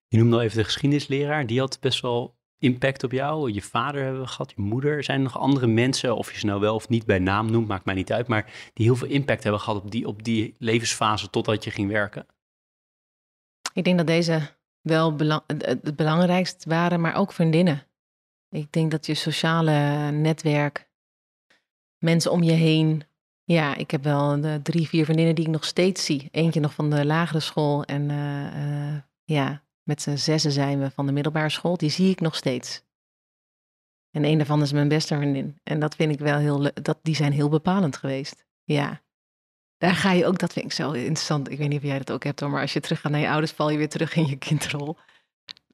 Je 0.07 0.17
noemde 0.17 0.35
al 0.35 0.41
even 0.41 0.57
de 0.57 0.63
geschiedenisleraar. 0.63 1.45
Die 1.45 1.59
had 1.59 1.79
best 1.79 2.01
wel 2.01 2.39
impact 2.61 3.03
op 3.03 3.11
jou. 3.11 3.51
Je 3.51 3.61
vader 3.61 4.03
hebben 4.03 4.21
we 4.21 4.27
gehad, 4.27 4.53
je 4.55 4.61
moeder. 4.61 5.03
Zijn 5.03 5.17
er 5.17 5.23
nog 5.23 5.37
andere 5.37 5.67
mensen, 5.67 6.15
of 6.15 6.31
je 6.31 6.39
ze 6.39 6.45
nou 6.45 6.59
wel 6.59 6.75
of 6.75 6.89
niet 6.89 7.05
bij 7.05 7.19
naam 7.19 7.51
noemt, 7.51 7.67
maakt 7.67 7.85
mij 7.85 7.95
niet 7.95 8.11
uit. 8.11 8.27
Maar 8.27 8.71
die 8.73 8.85
heel 8.85 8.95
veel 8.95 9.07
impact 9.07 9.43
hebben 9.43 9.61
gehad 9.61 9.83
op 9.83 9.91
die, 9.91 10.07
op 10.07 10.23
die 10.23 10.55
levensfase 10.59 11.29
totdat 11.29 11.63
je 11.63 11.71
ging 11.71 11.89
werken. 11.89 12.25
Ik 13.73 13.83
denk 13.83 13.97
dat 13.97 14.07
deze 14.07 14.41
wel 14.81 15.15
belang, 15.15 15.41
het, 15.57 15.95
belangrijkst 15.95 16.65
waren, 16.65 17.01
maar 17.01 17.15
ook 17.15 17.31
vriendinnen. 17.31 17.83
Ik 18.49 18.71
denk 18.71 18.91
dat 18.91 19.05
je 19.05 19.13
sociale 19.13 20.11
netwerk, 20.11 20.89
mensen 21.97 22.31
om 22.31 22.43
je 22.43 22.51
heen. 22.51 23.03
Ja, 23.43 23.75
ik 23.75 23.91
heb 23.91 24.03
wel 24.03 24.41
de 24.41 24.59
drie, 24.63 24.87
vier 24.87 25.03
vriendinnen 25.03 25.35
die 25.35 25.45
ik 25.45 25.51
nog 25.51 25.65
steeds 25.65 26.05
zie. 26.05 26.27
Eentje 26.31 26.59
nog 26.59 26.73
van 26.73 26.89
de 26.89 27.05
lagere 27.05 27.39
school 27.39 27.83
en 27.83 28.09
eh, 28.09 28.47
eh, 28.47 29.01
ja, 29.23 29.63
met 29.83 30.01
z'n 30.01 30.15
zessen 30.15 30.51
zijn 30.51 30.79
we 30.79 30.91
van 30.91 31.05
de 31.05 31.11
middelbare 31.11 31.49
school. 31.49 31.77
Die 31.77 31.89
zie 31.89 32.09
ik 32.09 32.19
nog 32.19 32.35
steeds. 32.35 32.83
En 34.11 34.25
een 34.25 34.37
daarvan 34.37 34.61
is 34.61 34.71
mijn 34.71 34.87
beste 34.87 35.15
vriendin. 35.15 35.59
En 35.63 35.79
dat 35.79 35.95
vind 35.95 36.11
ik 36.11 36.19
wel 36.19 36.37
heel. 36.37 36.71
Dat, 36.73 36.99
die 37.01 37.15
zijn 37.15 37.31
heel 37.31 37.49
bepalend 37.49 37.97
geweest. 37.97 38.45
Ja. 38.63 39.01
Daar 39.77 39.95
ga 39.95 40.11
je 40.11 40.25
ook, 40.25 40.39
dat 40.39 40.53
vind 40.53 40.65
ik 40.65 40.71
zo 40.71 40.91
interessant. 40.91 41.51
Ik 41.51 41.57
weet 41.57 41.69
niet 41.69 41.77
of 41.77 41.85
jij 41.85 41.97
dat 41.97 42.11
ook 42.11 42.23
hebt 42.23 42.39
hoor, 42.39 42.49
maar 42.49 42.61
als 42.61 42.73
je 42.73 42.79
teruggaat 42.79 43.11
naar 43.11 43.21
je 43.21 43.29
ouders, 43.29 43.51
val 43.51 43.69
je 43.69 43.77
weer 43.77 43.89
terug 43.89 44.15
in 44.15 44.25
je 44.25 44.37
kindrol. 44.37 44.97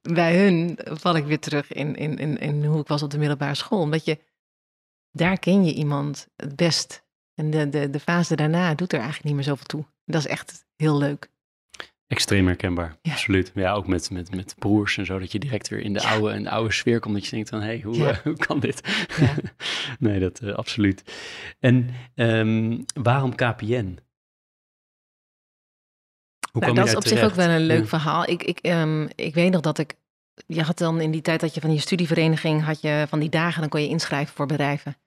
Bij 0.02 0.38
hun 0.44 0.80
val 0.84 1.16
ik 1.16 1.26
weer 1.26 1.40
terug 1.40 1.72
in, 1.72 1.96
in, 1.96 2.18
in, 2.18 2.38
in 2.38 2.66
hoe 2.66 2.80
ik 2.80 2.88
was 2.88 3.04
op 3.04 3.10
de 3.10 3.18
middelbare 3.18 3.56
school. 3.56 3.80
Omdat 3.80 4.06
je, 4.06 4.20
daar 5.12 5.40
ken 5.40 5.66
je 5.66 5.74
iemand 5.74 6.28
het 6.36 6.56
best. 6.56 7.06
En 7.34 7.50
de, 7.50 7.70
de, 7.70 7.90
de 7.90 8.00
fase 8.00 8.36
daarna 8.36 8.76
doet 8.76 8.92
er 8.92 9.00
eigenlijk 9.00 9.28
niet 9.28 9.36
meer 9.36 9.44
zoveel 9.44 9.66
toe. 9.66 9.86
Dat 10.06 10.22
is 10.22 10.28
echt 10.28 10.66
heel 10.76 10.98
leuk. 10.98 11.30
Extreem 12.08 12.46
herkenbaar, 12.48 12.98
Ja. 13.02 13.12
absoluut. 13.12 13.52
Ja, 13.56 13.74
ook 13.74 13.88
met, 13.88 14.10
met, 14.12 14.36
met 14.36 14.56
broers 14.60 14.98
en 14.98 15.06
zo, 15.06 15.20
dat 15.20 15.32
je 15.32 15.40
direct 15.40 15.68
weer 15.68 15.80
in 15.80 15.94
de, 15.94 16.00
Ja. 16.02 16.10
oude, 16.10 16.34
in 16.36 16.44
de 16.44 16.50
oude 16.50 16.72
sfeer 16.74 17.00
komt. 17.00 17.14
Dat 17.14 17.26
je 17.26 17.32
denkt 17.32 17.50
van, 17.50 17.60
hé, 17.60 17.66
hey, 17.66 17.82
hoe, 17.82 17.96
Ja. 17.96 18.10
eh, 18.10 18.18
hoe 18.18 18.38
kan 18.38 18.60
dit? 18.60 19.06
Ja. 19.20 19.36
nee, 20.00 20.20
dat 20.20 20.40
eh, 20.40 20.54
absoluut. 20.54 21.04
En 21.60 21.90
ehm, 22.16 22.82
waarom 22.94 23.36
KPN? 23.36 23.98
Hoe 26.52 26.62
Nou, 26.62 26.74
dat 26.74 26.88
is 26.88 26.96
op 26.96 27.08
zich 27.08 27.24
ook 27.24 27.34
wel 27.34 27.50
een 27.50 27.66
leuk 27.66 27.88
verhaal. 27.88 28.30
Ik, 28.30 28.44
ik, 28.44 28.60
ehm, 28.60 29.08
ik 29.16 29.34
weet 29.34 29.52
nog 29.52 29.62
dat 29.62 29.78
ik. 29.78 29.94
Je 30.48 30.62
had 30.62 30.78
dan 30.78 31.02
in 31.02 31.12
die 31.12 31.22
tijd 31.22 31.40
dat 31.40 31.54
je 31.54 31.62
van 31.62 31.74
je 31.74 31.80
studievereniging 31.80 32.64
had 32.64 32.82
je 32.82 33.06
van 33.10 33.20
die 33.20 33.30
dagen, 33.30 33.60
dan 33.62 33.70
kon 33.70 33.82
je 33.82 33.88
inschrijven 33.88 34.36
voor 34.36 34.46
bedrijven. 34.46 34.98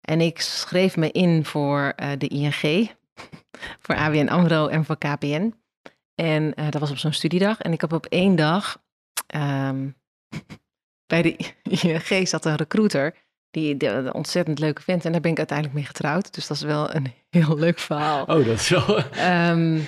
En 0.00 0.20
ik 0.20 0.40
schreef 0.40 0.96
me 0.96 1.10
in 1.10 1.44
voor 1.44 1.92
eh, 1.96 2.10
de 2.18 2.28
ING, 2.28 2.90
voor 3.82 3.94
ABN 3.94 4.28
AMRO 4.28 4.66
en 4.66 4.84
voor 4.84 4.98
KPN. 4.98 5.54
En 6.14 6.54
eh, 6.54 6.70
dat 6.70 6.80
was 6.80 6.90
op 6.90 6.96
zo'n 6.96 7.12
studiedag. 7.12 7.60
En 7.60 7.72
ik 7.72 7.80
heb 7.80 7.92
op 7.92 8.06
één 8.06 8.36
dag 8.36 8.82
ehm, 9.26 9.88
bij 11.12 11.22
de 11.22 11.36
ING 11.82 12.28
zat 12.28 12.44
een 12.44 12.56
recruiter 12.56 13.14
die 13.50 13.76
die 13.76 13.88
een 13.88 14.14
ontzettend 14.14 14.58
leuke 14.58 14.82
vent. 14.82 15.04
En 15.04 15.12
daar 15.12 15.20
ben 15.20 15.30
ik 15.30 15.38
uiteindelijk 15.38 15.76
mee 15.76 15.86
getrouwd. 15.86 16.34
Dus 16.34 16.46
dat 16.46 16.56
is 16.56 16.62
wel 16.62 16.94
een 16.94 17.12
heel 17.30 17.58
leuk 17.58 17.78
verhaal. 17.78 18.20
Oh, 18.20 18.46
dat 18.46 18.46
is 18.46 18.68
wel... 18.68 18.98
Ehm, 18.98 19.80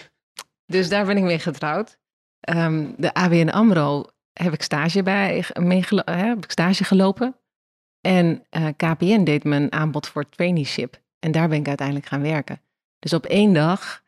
dus 0.67 0.89
daar 0.89 1.07
ben 1.07 1.17
ik 1.17 1.23
mee 1.23 1.39
getrouwd. 1.39 1.99
Ehm, 2.41 2.93
de 2.97 3.15
ABN 3.15 3.49
AMRO 3.49 4.05
heb 4.33 4.53
ik 4.53 4.63
stage 4.63 5.03
bij, 5.03 5.45
hè, 5.55 6.13
heb 6.13 6.45
ik 6.45 6.51
stage 6.51 6.85
gelopen. 6.85 7.37
En 8.01 8.45
eh, 8.51 8.67
KPN 8.77 9.25
deed 9.25 9.45
me 9.45 9.57
een 9.57 9.73
aanbod 9.73 10.09
voor 10.09 10.29
traineeship. 10.29 11.01
En 11.19 11.33
daar 11.33 11.49
ben 11.49 11.59
ik 11.59 11.69
uiteindelijk 11.69 12.07
gaan 12.07 12.23
werken. 12.23 12.61
Dus 12.99 13.13
op 13.13 13.27
één 13.27 13.53
dag, 13.53 14.03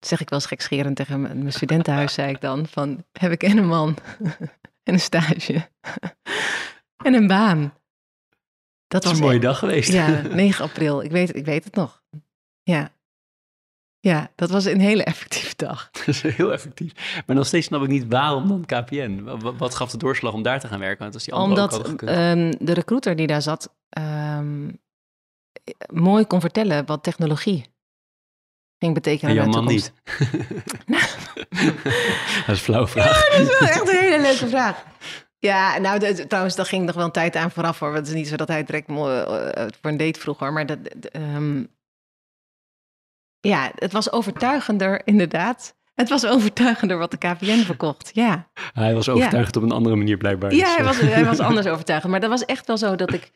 zeg 0.00 0.20
ik 0.20 0.28
wel 0.28 0.38
eens 0.38 0.48
gekscherend 0.48 0.96
tegen 0.96 1.20
mijn 1.20 1.52
studentenhuis, 1.52 2.12
zei 2.14 2.30
ik 2.30 2.40
dan, 2.40 2.66
van 2.66 3.04
heb 3.12 3.32
ik 3.32 3.42
en 3.42 3.56
een 3.58 3.66
man 3.66 3.96
en 4.86 4.94
een 4.94 5.00
stage 5.00 5.68
en 7.06 7.14
een 7.14 7.26
baan. 7.26 7.74
Dat 8.86 9.04
was 9.04 9.12
een 9.12 9.24
mooie 9.24 9.40
dag 9.40 9.58
geweest. 9.58 9.92
ja, 9.92 10.20
9 10.34 10.64
april. 10.64 11.02
Ik 11.02 11.10
weet, 11.10 11.28
het- 11.28 11.36
ik 11.36 11.44
weet 11.44 11.64
het 11.64 11.74
nog. 11.74 12.02
Ja. 12.62 12.90
Ja, 14.00 14.30
dat 14.34 14.50
was 14.50 14.64
een 14.64 14.80
hele 14.80 15.04
effectieve 15.04 15.52
dag. 15.56 15.90
Dat 15.90 16.06
is 16.08 16.22
heel 16.22 16.52
effectief. 16.52 17.22
Maar 17.26 17.36
nog 17.36 17.46
steeds 17.46 17.66
snap 17.66 17.82
ik 17.82 17.88
niet 17.88 18.06
waarom 18.08 18.48
dan 18.48 18.64
KPN. 18.64 19.22
Wa- 19.22 19.36
wa- 19.36 19.54
Wat, 19.56 19.74
gaf 19.74 19.90
de 19.90 19.96
doorslag 19.98 20.32
om 20.32 20.42
daar 20.42 20.60
te 20.60 20.68
gaan 20.68 20.78
werken? 20.78 21.02
Want 21.02 21.14
als 21.14 21.24
die 21.24 21.34
Omdat 21.34 21.94
ehm, 22.02 22.52
de 22.58 22.72
recruiter 22.72 23.16
die 23.16 23.26
daar 23.26 23.42
zat 23.42 23.74
ehm, 23.88 24.70
mooi 25.92 26.24
kon 26.24 26.40
vertellen 26.40 26.86
wat 26.86 27.02
technologie 27.02 27.64
ging 28.80 28.94
betekenen. 28.94 29.30
en 29.30 29.36
jouw 29.42 29.46
man 29.52 29.64
niet. 29.66 29.92
dat 32.46 32.56
is 32.56 32.68
een 32.68 32.88
vraag. 32.88 33.28
Dat 33.28 33.40
is 33.40 33.58
wel 33.58 33.68
echt 33.68 33.88
een 33.88 33.96
hele 33.98 34.20
leuke 34.20 34.48
vraag. 34.56 34.84
Ja, 35.38 35.78
nou, 35.78 35.98
de- 35.98 36.26
trouwens, 36.26 36.56
daar 36.56 36.66
ging 36.66 36.86
nog 36.86 36.94
wel 36.94 37.04
een 37.04 37.10
tijd 37.10 37.36
aan 37.36 37.50
vooraf 37.50 37.78
hoor. 37.78 37.94
Het 37.94 38.06
is 38.06 38.12
niet 38.14 38.28
zo 38.28 38.36
dat 38.36 38.48
hij 38.48 38.64
direct 38.64 38.88
eh, 38.88 38.94
voor 39.80 39.90
een 39.90 39.96
date 39.96 40.20
vroeg 40.20 40.38
hoor. 40.38 40.52
Maar 40.52 40.66
dat, 40.66 40.78
ehm, 41.10 41.64
ja, 43.40 43.70
het 43.74 43.92
was 43.92 44.12
overtuigender, 44.12 45.02
inderdaad. 45.04 45.76
Het 45.94 46.08
was 46.08 46.26
overtuigender 46.26 46.98
wat 46.98 47.10
de 47.10 47.16
KPN 47.16 47.62
verkocht. 47.64 48.10
Ja, 48.12 48.48
Hij 48.72 48.94
was 48.94 49.08
overtuigd 49.08 49.56
op 49.56 49.62
een 49.62 49.70
andere 49.72 49.96
manier 49.96 50.16
blijkbaar. 50.16 50.54
ja 50.54 50.64
Dus, 50.64 50.68
hij, 50.74 50.78
eh, 50.78 50.84
was, 50.86 51.00
hij 51.00 51.24
was 51.24 51.38
anders 51.48 51.66
overtuigend. 51.66 52.10
Maar 52.12 52.20
dat 52.20 52.30
was 52.30 52.44
echt 52.44 52.66
wel 52.66 52.78
zo 52.78 52.96
dat 52.96 53.12
ik. 53.12 53.30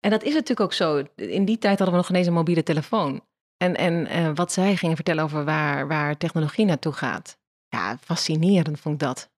En 0.00 0.10
dat 0.10 0.22
is 0.22 0.32
natuurlijk 0.32 0.60
ook 0.60 0.72
zo. 0.72 1.02
In 1.16 1.44
die 1.44 1.58
tijd 1.58 1.78
hadden 1.78 1.90
we 1.90 1.96
nog 1.96 2.06
geen 2.06 2.16
eens 2.16 2.26
een 2.26 2.32
mobiele 2.32 2.62
telefoon. 2.62 3.24
En, 3.56 3.74
en 3.74 4.06
eh, 4.06 4.30
wat 4.34 4.52
zij 4.52 4.76
gingen 4.76 4.96
vertellen 4.96 5.24
over 5.24 5.44
waar, 5.44 5.88
waar 5.88 6.16
technologie 6.16 6.64
naartoe 6.64 6.92
gaat. 6.92 7.38
Ja, 7.68 7.98
fascinerend 7.98 8.80
vond 8.80 8.94
ik 8.94 9.00
dat. 9.00 9.30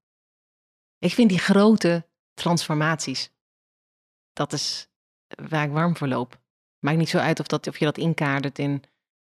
Ik 0.99 1.13
vind 1.13 1.29
die 1.29 1.39
grote 1.39 2.07
transformaties. 2.35 3.31
Dat 4.33 4.53
is 4.53 4.89
waar 5.49 5.65
ik 5.65 5.71
warm 5.71 5.97
voor 5.97 6.09
loop. 6.09 6.41
Maakt 6.79 6.99
niet 6.99 7.09
zo 7.09 7.19
uit 7.19 7.41
of, 7.41 7.47
dat, 7.47 7.67
of 7.67 7.79
je 7.79 7.85
dat 7.85 7.99
inkadert 7.99 8.59
in, 8.59 8.83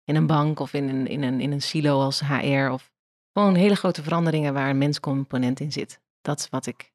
in 0.04 0.16
een 0.16 0.26
bank 0.26 0.60
of 0.60 0.72
in 0.72 0.88
een, 0.88 1.06
in, 1.06 1.22
een, 1.22 1.40
in 1.40 1.52
een 1.52 1.62
silo 1.62 2.00
als 2.00 2.20
HR. 2.20 2.68
Of 2.70 2.92
gewoon 3.32 3.54
hele 3.54 3.74
grote 3.74 4.02
veranderingen 4.02 4.54
waar 4.54 4.70
een 4.70 4.78
menscomponent 4.78 5.60
in 5.60 5.72
zit. 5.72 6.00
Dat 6.20 6.38
is 6.38 6.48
wat 6.48 6.66
ik, 6.66 6.92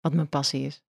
wat 0.00 0.12
mijn 0.12 0.28
passie 0.28 0.66
is. 0.66 0.82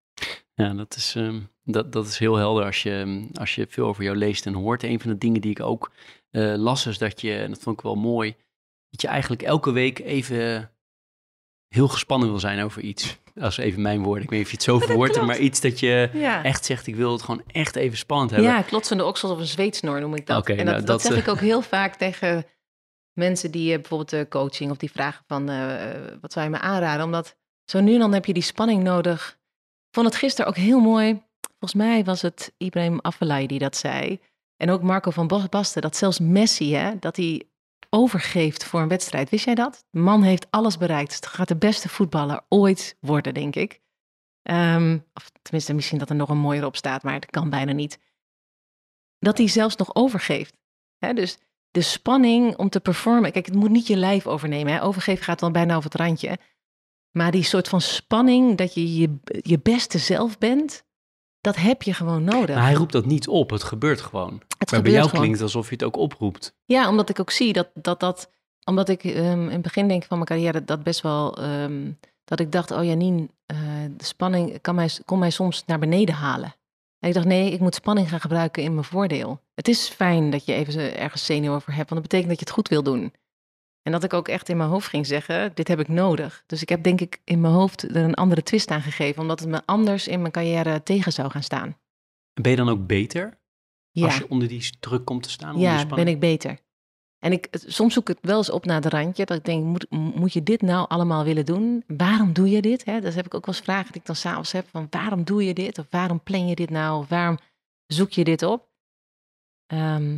Ja, 0.53 0.73
dat 0.73 0.95
is, 0.95 1.15
ehm, 1.15 1.39
dat, 1.63 1.91
dat 1.91 2.07
is 2.07 2.17
heel 2.17 2.35
helder 2.35 2.65
als 2.65 2.83
je, 2.83 3.27
als 3.33 3.55
je 3.55 3.67
veel 3.69 3.87
over 3.87 4.03
jou 4.03 4.17
leest 4.17 4.45
en 4.45 4.53
hoort. 4.53 4.83
Een 4.83 4.99
van 4.99 5.11
de 5.11 5.17
dingen 5.17 5.41
die 5.41 5.51
ik 5.51 5.59
ook 5.59 5.91
eh, 6.31 6.53
las 6.55 6.85
is 6.85 6.97
dat 6.97 7.21
je, 7.21 7.35
en 7.35 7.49
dat 7.49 7.59
vond 7.59 7.77
ik 7.77 7.83
wel 7.83 7.95
mooi, 7.95 8.35
dat 8.89 9.01
je 9.01 9.07
eigenlijk 9.07 9.41
elke 9.41 9.71
week 9.71 9.99
even 9.99 10.71
heel 11.67 11.87
gespannen 11.87 12.29
wil 12.29 12.39
zijn 12.39 12.63
over 12.63 12.81
iets. 12.81 13.17
Is 13.35 13.57
even 13.57 13.81
mijn 13.81 14.03
woorden. 14.03 14.23
Ik 14.23 14.29
weet 14.29 14.37
niet 14.39 14.47
of 14.47 14.51
je 14.51 14.57
het 14.57 14.65
zo 14.65 14.79
verwoordt, 14.79 15.21
maar 15.21 15.39
iets 15.39 15.61
dat 15.61 15.79
je 15.79 16.09
Ja. 16.13 16.43
echt 16.43 16.65
zegt, 16.65 16.87
ik 16.87 16.95
wil 16.95 17.11
het 17.11 17.21
gewoon 17.21 17.43
echt 17.47 17.75
even 17.75 17.97
spannend 17.97 18.31
hebben. 18.31 18.49
Ja, 18.49 18.61
klotsende 18.61 19.05
oksels 19.05 19.31
of 19.31 19.39
een 19.39 19.45
zweetsnor 19.45 19.99
noem 19.99 20.15
ik 20.15 20.25
dat. 20.25 20.49
En 20.49 20.55
dat, 20.55 20.65
nou, 20.65 20.77
dat, 20.77 20.87
dat, 20.87 21.01
zeg 21.01 21.11
eh, 21.11 21.17
ik 21.17 21.27
ook 21.27 21.39
heel 21.39 21.61
vaak 21.61 21.95
tegen 21.95 22.45
mensen 23.13 23.51
die 23.51 23.73
eh, 23.73 23.79
bijvoorbeeld 23.79 24.27
coaching 24.27 24.71
of 24.71 24.77
die 24.77 24.91
vragen 24.91 25.23
van 25.27 25.45
wat 26.21 26.33
zou 26.33 26.45
je 26.45 26.51
me 26.51 26.59
aanraden? 26.59 27.05
Omdat 27.05 27.37
zo 27.65 27.79
nu 27.79 27.93
en 27.93 27.99
dan 27.99 28.13
heb 28.13 28.25
je 28.25 28.33
die 28.33 28.43
spanning 28.43 28.83
nodig. 28.83 29.39
Vond 29.95 30.07
het 30.07 30.15
gisteren 30.15 30.49
ook 30.49 30.57
heel 30.57 30.79
mooi. 30.79 31.23
Volgens 31.59 31.73
mij 31.73 32.03
was 32.03 32.21
het 32.21 32.53
Ibrahim 32.57 32.99
Afellay 32.99 33.45
die 33.45 33.59
dat 33.59 33.77
zei. 33.77 34.19
En 34.57 34.69
ook 34.69 34.81
Marco 34.81 35.11
van 35.11 35.27
Bas- 35.27 35.49
Basten, 35.49 35.81
dat 35.81 35.95
zelfs 35.95 36.19
Messi, 36.19 36.75
hè, 36.75 36.99
dat 36.99 37.15
hij 37.15 37.43
overgeeft 37.89 38.63
voor 38.63 38.81
een 38.81 38.87
wedstrijd. 38.87 39.29
Wist 39.29 39.45
jij 39.45 39.55
dat? 39.55 39.85
De 39.89 39.99
man 39.99 40.23
heeft 40.23 40.47
alles 40.49 40.77
bereikt. 40.77 41.15
Het 41.15 41.27
gaat 41.27 41.47
de 41.47 41.55
beste 41.57 41.89
voetballer 41.89 42.41
ooit 42.49 42.97
worden, 42.99 43.33
denk 43.33 43.55
ik. 43.55 43.81
Ehm, 44.41 44.99
of 45.13 45.29
tenminste, 45.41 45.73
misschien 45.73 45.97
dat 45.97 46.09
er 46.09 46.15
nog 46.15 46.29
een 46.29 46.37
mooier 46.37 46.65
op 46.65 46.75
staat, 46.75 47.03
maar 47.03 47.19
dat 47.19 47.31
kan 47.31 47.49
bijna 47.49 47.71
niet. 47.71 47.99
Dat 49.19 49.37
hij 49.37 49.47
zelfs 49.47 49.75
nog 49.75 49.95
overgeeft. 49.95 50.57
Hè, 50.97 51.13
dus 51.13 51.37
de 51.71 51.81
spanning 51.81 52.57
om 52.57 52.69
te 52.69 52.79
performen. 52.79 53.31
Kijk, 53.31 53.45
het 53.45 53.55
moet 53.55 53.69
niet 53.69 53.87
je 53.87 53.97
lijf 53.97 54.27
overnemen. 54.27 54.73
Hè. 54.73 54.83
Overgeven 54.83 55.23
gaat 55.23 55.39
dan 55.39 55.51
bijna 55.51 55.75
over 55.75 55.91
het 55.91 55.99
randje. 55.99 56.37
Maar 57.17 57.31
die 57.31 57.43
soort 57.43 57.67
van 57.67 57.81
spanning 57.81 58.57
dat 58.57 58.73
je 58.73 58.95
je, 58.95 59.15
je 59.41 59.59
beste 59.59 59.97
zelf 59.97 60.37
bent, 60.37 60.83
dat 61.41 61.55
heb 61.55 61.83
je 61.83 61.93
gewoon 61.93 62.23
nodig. 62.23 62.55
Maar 62.55 62.65
hij 62.65 62.73
roept 62.73 62.91
dat 62.91 63.05
niet 63.05 63.27
op, 63.27 63.49
het 63.49 63.63
gebeurt 63.63 64.01
gewoon. 64.01 64.41
het 64.57 64.71
maar 64.71 64.81
bij 64.81 64.91
jou 64.91 65.03
gewoon. 65.03 65.19
klinkt 65.19 65.39
het 65.39 65.47
alsof 65.47 65.69
je 65.69 65.73
het 65.73 65.83
ook 65.83 65.97
oproept. 65.97 66.55
Ja, 66.65 66.89
omdat 66.89 67.09
ik 67.09 67.19
ook 67.19 67.31
zie 67.31 67.53
dat 67.53 67.69
dat, 67.73 67.99
dat 67.99 68.29
omdat 68.63 68.89
ik 68.89 69.03
ehm, 69.03 69.43
in 69.43 69.51
het 69.51 69.61
begin 69.61 69.87
denk 69.87 70.03
van 70.03 70.17
mijn 70.17 70.29
carrière 70.29 70.63
dat 70.63 70.83
best 70.83 71.01
wel, 71.01 71.37
ehm, 71.37 71.91
dat 72.23 72.39
ik 72.39 72.51
dacht, 72.51 72.71
oh 72.71 72.83
Janine, 72.83 73.29
eh, 73.45 73.57
de 73.97 74.05
spanning 74.05 74.61
kan 74.61 74.75
mij, 74.75 74.89
kon 75.05 75.19
mij 75.19 75.29
soms 75.29 75.63
naar 75.65 75.79
beneden 75.79 76.15
halen. 76.15 76.55
En 76.99 77.07
ik 77.07 77.13
dacht, 77.13 77.27
nee, 77.27 77.51
ik 77.51 77.59
moet 77.59 77.75
spanning 77.75 78.09
gaan 78.09 78.19
gebruiken 78.21 78.63
in 78.63 78.73
mijn 78.73 78.85
voordeel. 78.85 79.39
Het 79.53 79.67
is 79.67 79.87
fijn 79.87 80.29
dat 80.29 80.45
je 80.45 80.53
even 80.53 80.97
ergens 80.97 81.25
zenuw 81.25 81.53
over 81.53 81.73
hebt, 81.75 81.89
want 81.89 82.01
dat 82.01 82.09
betekent 82.11 82.29
dat 82.29 82.39
je 82.39 82.45
het 82.45 82.53
goed 82.53 82.67
wil 82.67 82.83
doen. 82.83 83.13
En 83.85 83.91
dat 83.91 84.03
ik 84.03 84.13
ook 84.13 84.27
echt 84.27 84.49
in 84.49 84.57
mijn 84.57 84.69
hoofd 84.69 84.87
ging 84.87 85.05
zeggen, 85.07 85.51
dit 85.53 85.67
heb 85.67 85.79
ik 85.79 85.87
nodig. 85.87 86.43
Dus 86.45 86.61
ik 86.61 86.69
heb 86.69 86.83
denk 86.83 87.01
ik 87.01 87.21
in 87.23 87.41
mijn 87.41 87.53
hoofd 87.53 87.83
er 87.83 87.95
een 87.95 88.13
andere 88.13 88.43
twist 88.43 88.71
aan 88.71 88.81
gegeven, 88.81 89.21
omdat 89.21 89.39
het 89.39 89.49
me 89.49 89.61
anders 89.65 90.07
in 90.07 90.19
mijn 90.19 90.31
carrière 90.31 90.83
tegen 90.83 91.13
zou 91.13 91.29
gaan 91.29 91.43
staan. 91.43 91.77
En 92.33 92.41
ben 92.41 92.51
je 92.51 92.57
dan 92.57 92.69
ook 92.69 92.87
beter 92.87 93.37
Ja. 93.91 94.05
als 94.05 94.17
je 94.17 94.29
onder 94.29 94.47
die 94.47 94.69
druk 94.79 95.05
komt 95.05 95.23
te 95.23 95.29
staan? 95.29 95.59
Ja, 95.59 95.85
ben 95.85 96.07
ik 96.07 96.19
beter. 96.19 96.57
En 97.19 97.31
ik, 97.31 97.47
soms 97.51 97.93
zoek 97.93 98.09
ik 98.09 98.15
het 98.15 98.25
wel 98.25 98.37
eens 98.37 98.49
op 98.51 98.65
naar 98.65 98.81
de 98.81 98.89
randje. 98.89 99.25
Dat 99.25 99.37
ik 99.37 99.45
denk, 99.45 99.63
moet, 99.63 99.89
moet 99.89 100.33
je 100.33 100.43
dit 100.43 100.61
nou 100.61 100.87
allemaal 100.89 101.23
willen 101.23 101.45
doen? 101.45 101.83
Waarom 101.87 102.33
doe 102.33 102.49
je 102.49 102.61
dit? 102.61 102.85
Hè? 102.85 103.01
Dat 103.01 103.13
heb 103.13 103.25
ik 103.25 103.33
ook 103.33 103.45
wel 103.45 103.55
eens 103.55 103.63
vragen 103.63 103.91
die 103.91 104.01
ik 104.01 104.07
dan 104.07 104.15
s'avonds 104.15 104.51
heb. 104.51 104.67
Van 104.69 104.87
waarom 104.89 105.23
doe 105.23 105.43
je 105.45 105.53
dit? 105.53 105.79
Of 105.79 105.85
waarom 105.89 106.23
plan 106.23 106.47
je 106.47 106.55
dit 106.55 106.69
nou? 106.69 106.99
Of 106.99 107.09
waarom 107.09 107.37
zoek 107.87 108.11
je 108.11 108.23
dit 108.23 108.43
op? 108.43 108.67
Ehm, 109.65 110.17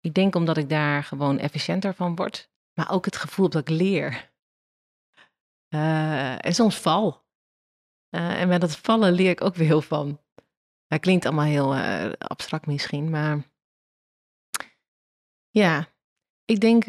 ik 0.00 0.14
denk 0.14 0.34
omdat 0.34 0.56
ik 0.56 0.68
daar 0.68 1.04
gewoon 1.04 1.38
efficiënter 1.38 1.94
van 1.94 2.16
word. 2.16 2.48
Maar 2.76 2.90
ook 2.90 3.04
het 3.04 3.16
gevoel 3.16 3.48
dat 3.48 3.60
ik 3.60 3.68
leer. 3.68 4.32
Eh, 5.68 6.44
en 6.44 6.54
soms 6.54 6.80
val. 6.80 7.24
Eh, 8.08 8.40
en 8.40 8.48
met 8.48 8.60
dat 8.60 8.76
vallen 8.76 9.12
leer 9.12 9.30
ik 9.30 9.40
ook 9.40 9.54
weer 9.54 9.66
heel 9.66 9.82
van. 9.82 10.20
Dat 10.86 11.00
klinkt 11.00 11.24
allemaal 11.24 11.44
heel 11.44 11.74
eh, 11.74 12.12
abstract 12.18 12.66
misschien, 12.66 13.10
maar 13.10 13.50
ja, 15.48 15.88
ik 16.44 16.60
denk 16.60 16.84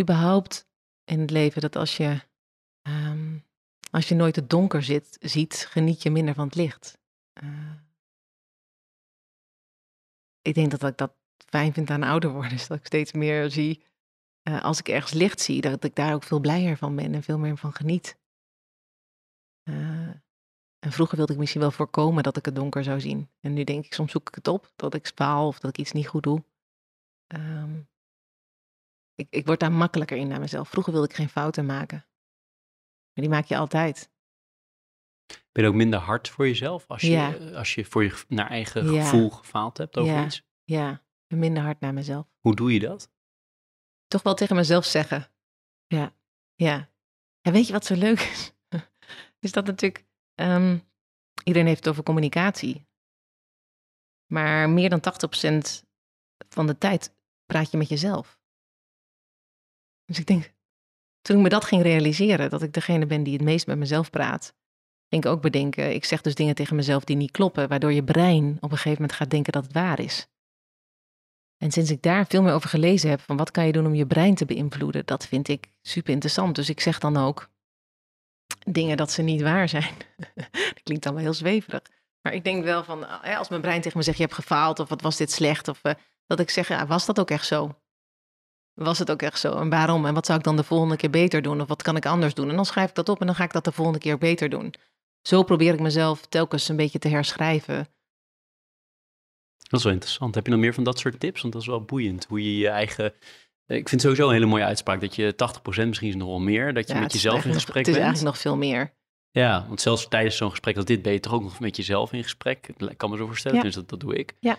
überhaupt 0.00 0.68
in 1.04 1.20
het 1.20 1.30
leven 1.30 1.60
dat 1.60 1.76
als 1.76 1.96
je, 1.96 2.20
ehm, 2.82 3.38
als 3.90 4.08
je 4.08 4.14
nooit 4.14 4.36
het 4.36 4.50
donker 4.50 4.82
zit, 4.82 5.16
ziet, 5.20 5.66
geniet 5.70 6.02
je 6.02 6.10
minder 6.10 6.34
van 6.34 6.46
het 6.46 6.54
licht. 6.54 6.98
Ik 10.42 10.54
denk 10.54 10.70
dat 10.70 10.82
ik 10.82 10.96
dat 10.96 11.16
fijn 11.36 11.72
vind 11.72 11.90
aan 11.90 12.02
ouder 12.02 12.30
worden, 12.30 12.52
is 12.52 12.66
dat 12.66 12.78
ik 12.78 12.86
steeds 12.86 13.12
meer 13.12 13.50
zie, 13.50 13.82
eh, 14.48 14.62
als 14.62 14.78
ik 14.78 14.88
ergens 14.88 15.12
licht 15.12 15.40
zie, 15.40 15.60
dat 15.60 15.84
ik 15.84 15.94
daar 15.94 16.14
ook 16.14 16.22
veel 16.22 16.40
blijer 16.40 16.76
van 16.76 16.96
ben 16.96 17.14
en 17.14 17.22
veel 17.22 17.38
meer 17.38 17.56
van 17.56 17.72
geniet. 17.72 18.18
Eh, 19.62 20.08
en 20.78 20.92
vroeger 20.92 21.16
wilde 21.16 21.32
ik 21.32 21.38
misschien 21.38 21.60
wel 21.60 21.70
voorkomen 21.70 22.22
dat 22.22 22.36
ik 22.36 22.44
het 22.44 22.54
donker 22.54 22.84
zou 22.84 23.00
zien. 23.00 23.30
En 23.40 23.52
nu 23.52 23.64
denk 23.64 23.84
ik, 23.84 23.94
soms 23.94 24.12
zoek 24.12 24.28
ik 24.28 24.34
het 24.34 24.48
op, 24.48 24.72
dat 24.76 24.94
ik 24.94 25.06
spaal 25.06 25.46
of 25.46 25.58
dat 25.58 25.70
ik 25.70 25.78
iets 25.78 25.92
niet 25.92 26.08
goed 26.08 26.22
doe. 26.22 26.44
Ehm, 27.26 27.80
ik, 29.14 29.26
ik 29.30 29.46
word 29.46 29.60
daar 29.60 29.72
makkelijker 29.72 30.16
in 30.16 30.28
naar 30.28 30.40
mezelf. 30.40 30.68
Vroeger 30.68 30.92
wilde 30.92 31.08
ik 31.08 31.14
geen 31.14 31.28
fouten 31.28 31.66
maken. 31.66 32.06
Maar 33.12 33.24
die 33.26 33.28
maak 33.28 33.44
je 33.44 33.56
altijd. 33.56 34.10
Ben 35.52 35.62
je 35.62 35.68
ook 35.68 35.74
minder 35.76 35.98
hard 35.98 36.28
voor 36.28 36.46
jezelf 36.46 36.86
als 36.86 37.00
je, 37.00 37.10
Ja. 37.10 37.32
als 37.54 37.74
je 37.74 37.84
voor 37.84 38.04
je 38.04 38.24
naar 38.28 38.50
eigen 38.50 38.92
Ja. 38.92 39.02
gevoel 39.02 39.30
gefaald 39.30 39.76
hebt 39.76 39.96
over 39.96 40.12
Ja. 40.12 40.24
iets? 40.24 40.42
Ja, 40.64 41.02
minder 41.26 41.62
hard 41.62 41.80
naar 41.80 41.94
mezelf. 41.94 42.26
Hoe 42.40 42.56
doe 42.56 42.72
je 42.72 42.80
dat? 42.80 43.10
Toch 44.08 44.22
wel 44.22 44.34
tegen 44.34 44.56
mezelf 44.56 44.84
zeggen. 44.84 45.30
Ja, 45.86 46.14
ja. 46.54 46.90
En 47.40 47.52
weet 47.52 47.66
je 47.66 47.72
wat 47.72 47.84
zo 47.84 47.94
leuk 47.94 48.20
is? 48.20 48.52
is 49.40 49.52
dat 49.52 49.66
natuurlijk... 49.66 50.04
ehm, 50.34 50.78
iedereen 51.44 51.68
heeft 51.68 51.84
het 51.84 51.88
over 51.88 52.02
communicatie. 52.02 52.86
Maar 54.26 54.70
meer 54.70 54.90
dan 54.90 55.00
80% 55.00 55.86
van 56.48 56.66
de 56.66 56.78
tijd 56.78 57.14
praat 57.46 57.70
je 57.70 57.76
met 57.76 57.88
jezelf. 57.88 58.40
Dus 60.04 60.18
ik 60.18 60.26
denk, 60.26 60.54
toen 61.20 61.36
ik 61.36 61.42
me 61.42 61.48
dat 61.48 61.64
ging 61.64 61.82
realiseren, 61.82 62.50
dat 62.50 62.62
ik 62.62 62.72
degene 62.72 63.06
ben 63.06 63.22
die 63.22 63.32
het 63.32 63.42
meest 63.42 63.66
met 63.66 63.78
mezelf 63.78 64.10
praat, 64.10 64.54
ging 65.08 65.24
ik 65.24 65.30
ook 65.30 65.42
bedenken, 65.42 65.94
ik 65.94 66.04
zeg 66.04 66.20
dus 66.20 66.34
dingen 66.34 66.54
tegen 66.54 66.76
mezelf 66.76 67.04
die 67.04 67.16
niet 67.16 67.30
kloppen, 67.30 67.68
waardoor 67.68 67.92
je 67.92 68.04
brein 68.04 68.56
op 68.56 68.62
een 68.62 68.76
gegeven 68.76 68.92
moment 68.92 69.12
gaat 69.12 69.30
denken 69.30 69.52
dat 69.52 69.64
het 69.64 69.72
waar 69.72 70.00
is. 70.00 70.28
En 71.58 71.70
sinds 71.70 71.90
ik 71.90 72.02
daar 72.02 72.26
veel 72.26 72.42
meer 72.42 72.52
over 72.52 72.68
gelezen 72.68 73.10
heb, 73.10 73.20
van 73.20 73.36
wat 73.36 73.50
kan 73.50 73.66
je 73.66 73.72
doen 73.72 73.86
om 73.86 73.94
je 73.94 74.06
brein 74.06 74.34
te 74.34 74.44
beïnvloeden, 74.44 75.06
dat 75.06 75.26
vind 75.26 75.48
ik 75.48 75.68
super 75.82 76.12
interessant. 76.12 76.54
Dus 76.54 76.68
ik 76.68 76.80
zeg 76.80 76.98
dan 76.98 77.16
ook 77.16 77.48
dingen 78.66 78.96
dat 78.96 79.12
ze 79.12 79.22
niet 79.22 79.42
waar 79.42 79.68
zijn. 79.68 79.94
dat 80.52 80.82
klinkt 80.82 81.04
allemaal 81.06 81.24
heel 81.24 81.34
zweverig. 81.34 81.82
Maar 82.22 82.34
ik 82.34 82.44
denk 82.44 82.64
wel 82.64 82.84
van, 82.84 83.06
eh, 83.06 83.38
als 83.38 83.48
mijn 83.48 83.60
brein 83.60 83.80
tegen 83.80 83.98
me 83.98 84.04
zegt, 84.04 84.16
je 84.16 84.22
hebt 84.22 84.34
gefaald, 84.34 84.80
of 84.80 84.88
wat 84.88 85.02
was 85.02 85.16
dit 85.16 85.32
slecht, 85.32 85.68
of 85.68 85.78
eh, 85.82 85.94
dat 86.26 86.40
ik 86.40 86.50
zeg, 86.50 86.68
ja, 86.68 86.86
was 86.86 87.06
dat 87.06 87.20
ook 87.20 87.30
echt 87.30 87.46
zo? 87.46 87.74
Was 88.74 88.98
het 88.98 89.10
ook 89.10 89.22
echt 89.22 89.38
zo? 89.38 89.52
En 89.58 89.70
waarom? 89.70 90.06
En 90.06 90.14
wat 90.14 90.26
zou 90.26 90.38
ik 90.38 90.44
dan 90.44 90.56
de 90.56 90.64
volgende 90.64 90.96
keer 90.96 91.10
beter 91.10 91.42
doen? 91.42 91.60
Of 91.60 91.68
wat 91.68 91.82
kan 91.82 91.96
ik 91.96 92.06
anders 92.06 92.34
doen? 92.34 92.48
En 92.48 92.56
dan 92.56 92.66
schrijf 92.66 92.88
ik 92.88 92.94
dat 92.94 93.08
op 93.08 93.20
en 93.20 93.26
dan 93.26 93.34
ga 93.34 93.44
ik 93.44 93.52
dat 93.52 93.64
de 93.64 93.72
volgende 93.72 93.98
keer 93.98 94.18
beter 94.18 94.48
doen. 94.48 94.74
Zo 95.22 95.42
probeer 95.42 95.74
ik 95.74 95.80
mezelf 95.80 96.26
telkens 96.26 96.68
een 96.68 96.76
beetje 96.76 96.98
te 96.98 97.08
herschrijven. 97.08 97.88
Dat 99.68 99.78
is 99.78 99.84
wel 99.84 99.92
interessant. 99.94 100.34
Heb 100.34 100.44
je 100.46 100.50
nog 100.52 100.60
meer 100.60 100.74
van 100.74 100.84
dat 100.84 100.98
soort 100.98 101.20
tips? 101.20 101.40
Want 101.40 101.52
dat 101.52 101.62
is 101.62 101.68
wel 101.68 101.82
boeiend. 101.84 102.24
Hoe 102.28 102.42
je 102.44 102.56
je 102.58 102.68
eigen... 102.68 103.04
Ik 103.66 103.74
vind 103.88 103.90
het 103.90 104.00
sowieso 104.00 104.26
een 104.26 104.32
hele 104.32 104.46
mooie 104.46 104.64
uitspraak. 104.64 105.00
Dat 105.00 105.14
je 105.16 105.34
80% 105.82 105.86
misschien 105.86 106.08
is 106.08 106.14
nog 106.14 106.28
wel 106.28 106.38
meer. 106.40 106.74
Dat 106.74 106.88
je 106.88 106.94
Ja, 106.94 107.00
met 107.00 107.12
jezelf 107.12 107.44
in 107.44 107.52
gesprek 107.52 107.66
nog, 107.66 107.74
Het 107.76 107.86
is 107.86 107.92
bent. 107.92 108.04
eigenlijk 108.04 108.34
nog 108.34 108.42
veel 108.42 108.56
meer. 108.56 108.96
Ja, 109.30 109.64
want 109.66 109.80
zelfs 109.80 110.08
tijdens 110.08 110.36
zo'n 110.36 110.50
gesprek 110.50 110.76
als 110.76 110.84
dit 110.84 111.02
ben 111.02 111.12
je 111.12 111.20
toch 111.20 111.32
ook 111.32 111.42
nog 111.42 111.60
met 111.60 111.76
jezelf 111.76 112.12
in 112.12 112.22
gesprek. 112.22 112.68
Ik 112.78 112.98
kan 112.98 113.10
me 113.10 113.16
zo 113.16 113.26
voorstellen, 113.26 113.56
Ja. 113.56 113.62
dus 113.62 113.74
dat, 113.74 113.88
dat 113.88 114.00
doe 114.00 114.14
ik. 114.16 114.34
Ja. 114.40 114.56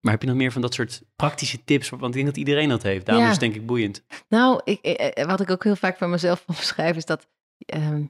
Maar 0.00 0.12
heb 0.12 0.22
je 0.22 0.28
nog 0.28 0.36
meer 0.36 0.52
van 0.52 0.62
dat 0.62 0.74
soort 0.74 1.02
praktische 1.16 1.64
tips? 1.64 1.88
Want 1.88 2.04
ik 2.04 2.12
denk 2.12 2.26
dat 2.26 2.36
iedereen 2.36 2.68
dat 2.68 2.82
heeft. 2.82 3.06
Daarom 3.06 3.24
Ja. 3.24 3.30
is 3.30 3.36
het 3.36 3.44
denk 3.50 3.60
ik 3.60 3.66
boeiend. 3.66 4.04
Nou, 4.28 4.60
ik, 4.64 4.80
eh, 4.80 5.26
wat 5.26 5.40
ik 5.40 5.50
ook 5.50 5.64
heel 5.64 5.76
vaak 5.76 5.98
van 5.98 6.10
mezelf 6.10 6.44
beschrijf 6.46 6.96
is 6.96 7.04
dat. 7.04 7.28
ehm, 7.66 8.04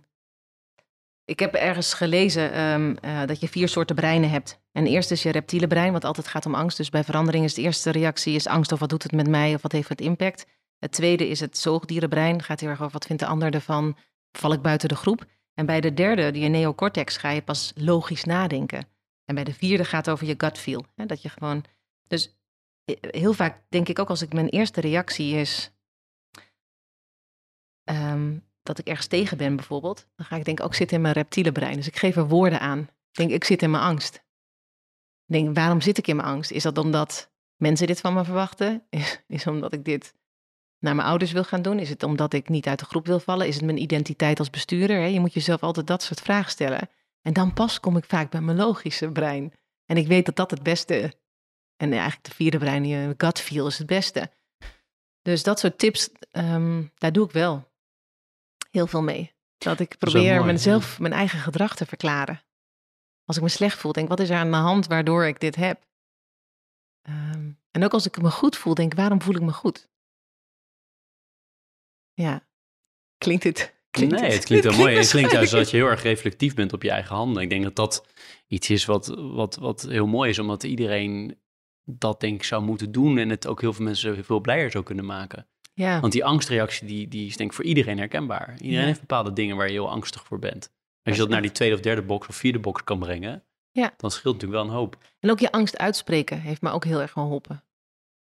ik 1.31 1.39
heb 1.39 1.55
ergens 1.55 1.95
gelezen 1.95 2.53
ehm, 2.53 2.97
eh, 3.01 3.27
dat 3.27 3.41
je 3.41 3.49
vier 3.49 3.69
soorten 3.69 3.97
breinen 3.97 4.31
hebt. 4.31 4.61
En 4.73 4.87
eerst 4.87 5.11
is 5.11 5.23
je 5.23 5.31
reptiele 5.31 5.67
brein, 5.67 5.93
wat 5.93 6.05
altijd 6.05 6.29
gaat 6.29 6.47
om 6.47 6.55
angst. 6.55 6.77
Dus 6.77 6.91
bij 6.91 7.05
verandering 7.05 7.45
is 7.45 7.55
de 7.55 7.63
eerste 7.63 7.91
reactie 7.91 8.35
is 8.35 8.47
angst 8.47 8.73
of 8.73 8.79
wat 8.79 8.89
doet 8.89 9.03
het 9.03 9.13
met 9.13 9.29
mij 9.29 9.55
of 9.55 9.63
wat 9.63 9.73
heeft 9.73 9.89
het 9.89 10.01
impact. 10.01 10.47
Het 10.79 10.93
tweede 10.93 11.29
is 11.29 11.41
het 11.41 11.59
zoogdierenbrein, 11.59 12.43
gaat 12.43 12.61
heel 12.61 12.69
erg 12.69 12.81
over 12.81 12.93
wat 12.93 13.07
vindt 13.07 13.23
de 13.23 13.29
ander 13.29 13.55
ervan, 13.55 13.97
val 14.33 14.53
ik 14.53 14.63
buiten 14.63 14.89
de 14.89 14.97
groep. 14.97 15.25
En 15.55 15.67
bij 15.67 15.81
de 15.81 15.95
derde, 15.95 16.31
die 16.31 16.49
neocortex, 16.49 17.17
ga 17.17 17.31
je 17.31 17.43
pas 17.43 17.73
logisch 17.75 18.25
nadenken. 18.25 18.89
En 19.25 19.35
bij 19.35 19.45
de 19.45 19.55
vierde 19.55 19.85
gaat 19.85 20.07
het 20.07 20.15
over 20.15 20.27
je 20.27 20.35
gut 20.37 20.59
feel. 20.59 20.85
Hè, 20.95 21.07
dat 21.07 21.23
je 21.23 21.29
gewoon, 21.29 21.65
dus 22.09 22.39
eh, 22.85 22.97
heel 23.01 23.33
vaak 23.33 23.63
denk 23.69 23.89
ik 23.89 23.99
ook 23.99 24.09
als 24.09 24.23
ik 24.23 24.33
mijn 24.33 24.49
eerste 24.49 24.81
reactie 24.81 25.35
is 25.35 25.73
ehm, 27.85 28.37
dat 28.63 28.79
ik 28.79 28.87
ergens 28.89 29.07
tegen 29.07 29.37
ben 29.37 29.57
bijvoorbeeld, 29.57 30.07
dan 30.17 30.27
ga 30.27 30.37
ik 30.37 30.45
denken, 30.45 30.65
ook 30.65 30.75
zit 30.75 30.93
in 30.93 31.01
mijn 31.01 31.15
reptiele 31.15 31.53
brein. 31.53 31.77
Dus 31.77 31.87
ik 31.87 31.97
geef 31.97 32.17
er 32.17 32.29
woorden 32.29 32.61
aan. 32.61 32.79
Ik 32.79 33.17
denk, 33.17 33.31
ik 33.31 33.45
zit 33.45 33.63
in 33.63 33.71
mijn 33.71 33.83
angst. 33.83 34.15
Ik 35.27 35.35
denk, 35.35 35.55
waarom 35.57 35.81
zit 35.81 35.99
ik 35.99 36.07
in 36.07 36.17
mijn 36.17 36.29
angst? 36.29 36.51
Is 36.51 36.63
dat 36.63 36.79
omdat 36.79 37.31
mensen 37.57 37.87
dit 37.87 38.01
van 38.01 38.15
me 38.15 38.25
verwachten? 38.25 38.83
Is, 38.91 39.23
is 39.27 39.47
omdat 39.47 39.73
ik 39.73 39.85
dit 39.85 40.15
naar 40.79 40.95
mijn 40.95 41.09
ouders 41.09 41.33
wil 41.33 41.45
gaan 41.45 41.63
doen? 41.63 41.79
Is 41.79 41.89
het 41.89 42.03
omdat 42.03 42.33
ik 42.33 42.49
niet 42.49 42.67
uit 42.67 42.79
de 42.79 42.85
groep 42.85 43.07
wil 43.07 43.21
vallen? 43.21 43.47
Is 43.47 43.55
het 43.55 43.65
mijn 43.65 43.83
identiteit 43.83 44.39
als 44.39 44.51
bestuurder? 44.51 44.97
Hè? 44.97 45.07
Je 45.07 45.21
moet 45.21 45.35
jezelf 45.35 45.63
altijd 45.63 45.87
dat 45.87 46.03
soort 46.03 46.21
vragen 46.21 46.51
stellen. 46.51 46.91
En 47.23 47.33
dan 47.33 47.53
pas 47.53 47.81
kom 47.81 47.97
ik 47.97 48.05
vaak 48.05 48.31
bij 48.31 48.41
mijn 48.41 48.57
logische 48.57 49.11
brein. 49.11 49.53
En 49.87 49.97
ik 49.97 50.07
weet 50.07 50.27
dat 50.27 50.37
dat 50.37 50.51
het 50.51 50.63
beste, 50.63 51.15
en 51.77 51.93
eigenlijk 51.93 52.25
de 52.25 52.35
vierde 52.35 52.59
brein, 52.59 52.85
je 52.85 53.15
gut 53.17 53.41
feel, 53.41 53.67
is 53.67 53.79
het 53.79 53.87
beste. 53.87 54.31
Dus 55.23 55.43
dat 55.43 55.59
soort 55.59 55.79
tips, 55.79 56.11
ehm, 56.31 56.83
daar 56.95 57.13
doe 57.13 57.25
ik 57.25 57.33
wel 57.33 57.70
heel 58.71 58.87
veel 58.87 59.03
mee. 59.03 59.33
Dat 59.59 59.81
ik 59.81 59.99
probeer 59.99 60.45
mezelf 60.45 60.99
mijn 60.99 61.13
eigen 61.13 61.39
gedrag 61.39 61.77
te 61.77 61.87
verklaren. 61.87 62.43
Als 63.25 63.37
ik 63.37 63.43
me 63.43 63.49
slecht 63.49 63.79
voel, 63.79 63.93
denk 63.93 64.09
wat 64.09 64.21
is 64.21 64.31
er 64.31 64.37
aan 64.37 64.51
de 64.51 64.57
hand 64.57 64.87
waardoor 64.87 65.27
ik 65.27 65.41
dit 65.41 65.57
heb? 65.57 65.87
Ehm, 67.03 67.51
en 67.71 67.85
ook 67.85 67.93
als 67.93 68.07
ik 68.07 68.23
me 68.23 68.31
goed 68.31 68.57
voel, 68.57 68.75
denk 68.75 68.95
waarom 68.95 69.23
voel 69.23 69.35
ik 69.35 69.43
me 69.43 69.53
goed? 69.53 69.89
Ja, 72.13 72.47
klinkt 73.19 73.45
het? 73.45 73.79
Klinkt 73.91 74.21
nee, 74.21 74.33
het 74.33 74.45
klinkt 74.45 74.65
wel 74.65 74.77
mooi. 74.77 74.97
Het 74.99 75.11
klinkt 75.11 75.33
juist 75.33 75.53
dat 75.53 75.71
je 75.71 75.77
heel 75.77 75.87
erg 75.87 76.03
reflectief 76.03 76.55
bent 76.55 76.73
op 76.73 76.83
je 76.83 76.91
eigen 76.91 77.17
handen. 77.17 77.43
Ik 77.43 77.51
denk 77.51 77.63
dat 77.63 77.77
dat 77.77 78.07
iets 78.47 78.71
is 78.71 78.85
wat, 78.85 79.07
wat, 79.07 79.57
wat 79.57 79.83
heel 79.83 80.07
mooi 80.07 80.31
is, 80.31 80.39
omdat 80.39 80.63
iedereen 80.63 81.39
dat 81.85 82.21
denk 82.21 82.35
ik 82.35 82.45
zou 82.45 82.63
moeten 82.63 82.93
doen 82.93 83.19
en 83.19 83.29
het 83.29 83.47
ook 83.47 83.61
heel 83.61 83.73
veel 83.73 83.85
mensen 83.85 84.25
veel 84.25 84.41
blijer 84.41 84.71
zou 84.71 84.85
kunnen 84.85 85.05
maken. 85.05 85.47
Ja, 85.81 86.01
Want 86.01 86.13
die 86.13 86.25
angstreactie 86.25 86.87
die, 86.87 87.09
die 87.09 87.27
is 87.27 87.37
denk 87.37 87.51
ik 87.51 87.57
voor 87.57 87.65
iedereen 87.65 87.99
herkenbaar. 87.99 88.53
Iedereen 88.57 88.79
Ja. 88.81 88.85
heeft 88.87 89.01
bepaalde 89.01 89.33
dingen 89.33 89.57
waar 89.57 89.67
je 89.67 89.73
heel 89.73 89.91
angstig 89.91 90.25
voor 90.25 90.39
bent. 90.39 90.73
Als 91.03 91.15
je 91.15 91.21
dat 91.21 91.31
naar 91.31 91.43
die 91.43 91.53
tweede 91.53 91.75
of 91.75 91.81
derde 91.81 92.03
box 92.03 92.29
of 92.29 92.37
vierde 92.37 92.59
box 92.59 92.85
kan 92.85 92.99
brengen, 92.99 93.45
Ja. 93.71 93.93
dan 93.97 94.11
scheelt 94.11 94.35
natuurlijk 94.35 94.63
wel 94.63 94.71
een 94.71 94.77
hoop. 94.79 94.99
en 95.21 95.31
ook 95.31 95.39
je 95.39 95.53
angst 95.53 95.79
uitspreken 95.79 96.41
heeft 96.41 96.63
me 96.63 96.71
ook 96.71 96.85
heel 96.85 97.01
erg 97.01 97.11
geholpen. 97.13 97.65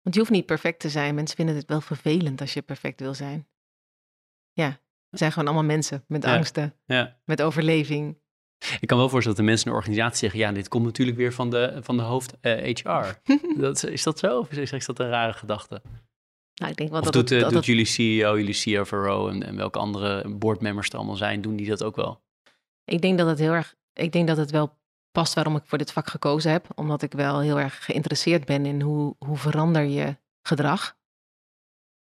Want 0.02 0.16
je 0.16 0.20
hoeft 0.20 0.32
niet 0.34 0.46
perfect 0.46 0.80
te 0.80 0.89
zijn. 0.89 1.16
Mensen 1.16 1.36
vinden 1.36 1.56
het 1.56 1.66
wel 1.68 1.82
vervelend 1.82 2.41
als 2.41 2.54
je 2.54 2.62
perfect 2.62 3.00
wil 3.00 3.14
zijn. 3.14 3.48
Ja, 4.54 4.80
we 5.10 5.18
zijn 5.18 5.32
gewoon 5.32 5.48
allemaal 5.48 5.66
mensen 5.68 6.04
met 6.08 6.24
Ja. 6.24 6.36
angsten, 6.36 6.74
Ja. 6.86 7.18
met 7.26 7.41
overleving. 7.41 8.18
Ik 8.80 8.88
kan 8.88 8.98
wel 8.98 9.10
voorstellen 9.10 9.38
dat 9.38 9.46
de 9.46 9.52
mensen 9.52 9.66
in 9.66 9.72
de 9.72 9.78
organisatie 9.78 10.18
zeggen, 10.20 10.39
ja, 10.39 10.52
dit 10.52 10.68
komt 10.68 10.86
natuurlijk 10.86 11.18
weer 11.18 11.34
van 11.34 11.50
de, 11.50 11.80
van 11.82 11.98
de 11.98 12.04
hoofd 12.04 12.39
eh, 12.41 12.76
HR. 12.76 13.20
dat, 13.62 13.84
is 13.84 14.04
dat 14.04 14.20
zo? 14.20 14.39
Of 14.39 14.52
is, 14.52 14.72
is 14.72 14.86
dat 14.86 15.00
een 15.00 15.10
rare 15.10 15.34
gedachte? 15.34 15.82
Nou, 16.56 16.72
ik 16.72 16.78
denk 16.78 16.89
wel 16.89 16.99
Of 16.99 17.06
dat 17.06 17.14
doet, 17.14 17.32
eh, 17.32 17.39
dat 17.39 17.47
doet 17.47 17.58
het- 17.58 17.66
jullie 17.66 17.86
CEO, 17.86 18.38
jullie 18.38 18.53
CFRO 18.53 19.28
en, 19.30 19.43
en 19.43 19.56
welke 19.56 19.80
andere 19.80 20.30
boardmembers 20.30 20.89
er 20.89 20.95
allemaal 20.97 21.16
zijn, 21.16 21.41
doen 21.41 21.56
die 21.56 21.68
dat 21.68 21.84
ook 21.84 21.95
wel? 21.95 22.24
Ik 22.86 23.01
denk 23.01 23.18
dat 23.18 23.28
het 23.28 23.39
heel 23.39 23.51
erg. 23.51 23.76
Ik 23.93 24.12
denk 24.12 24.28
dat 24.28 24.38
het 24.38 24.51
wel 24.51 24.78
past 25.12 25.34
waarom 25.34 25.56
ik 25.56 25.64
voor 25.66 25.78
dit 25.78 25.91
vak 25.91 26.08
gekozen 26.10 26.51
heb. 26.51 26.68
Omdat 26.76 27.01
ik 27.01 27.12
wel 27.14 27.39
heel 27.39 27.60
erg 27.60 27.86
geïnteresseerd 27.86 28.45
ben 28.45 28.66
in 28.66 28.82
hoe, 28.82 29.16
hoe 29.20 29.38
verander 29.38 29.84
je 29.84 30.18
gedrag. 30.41 30.97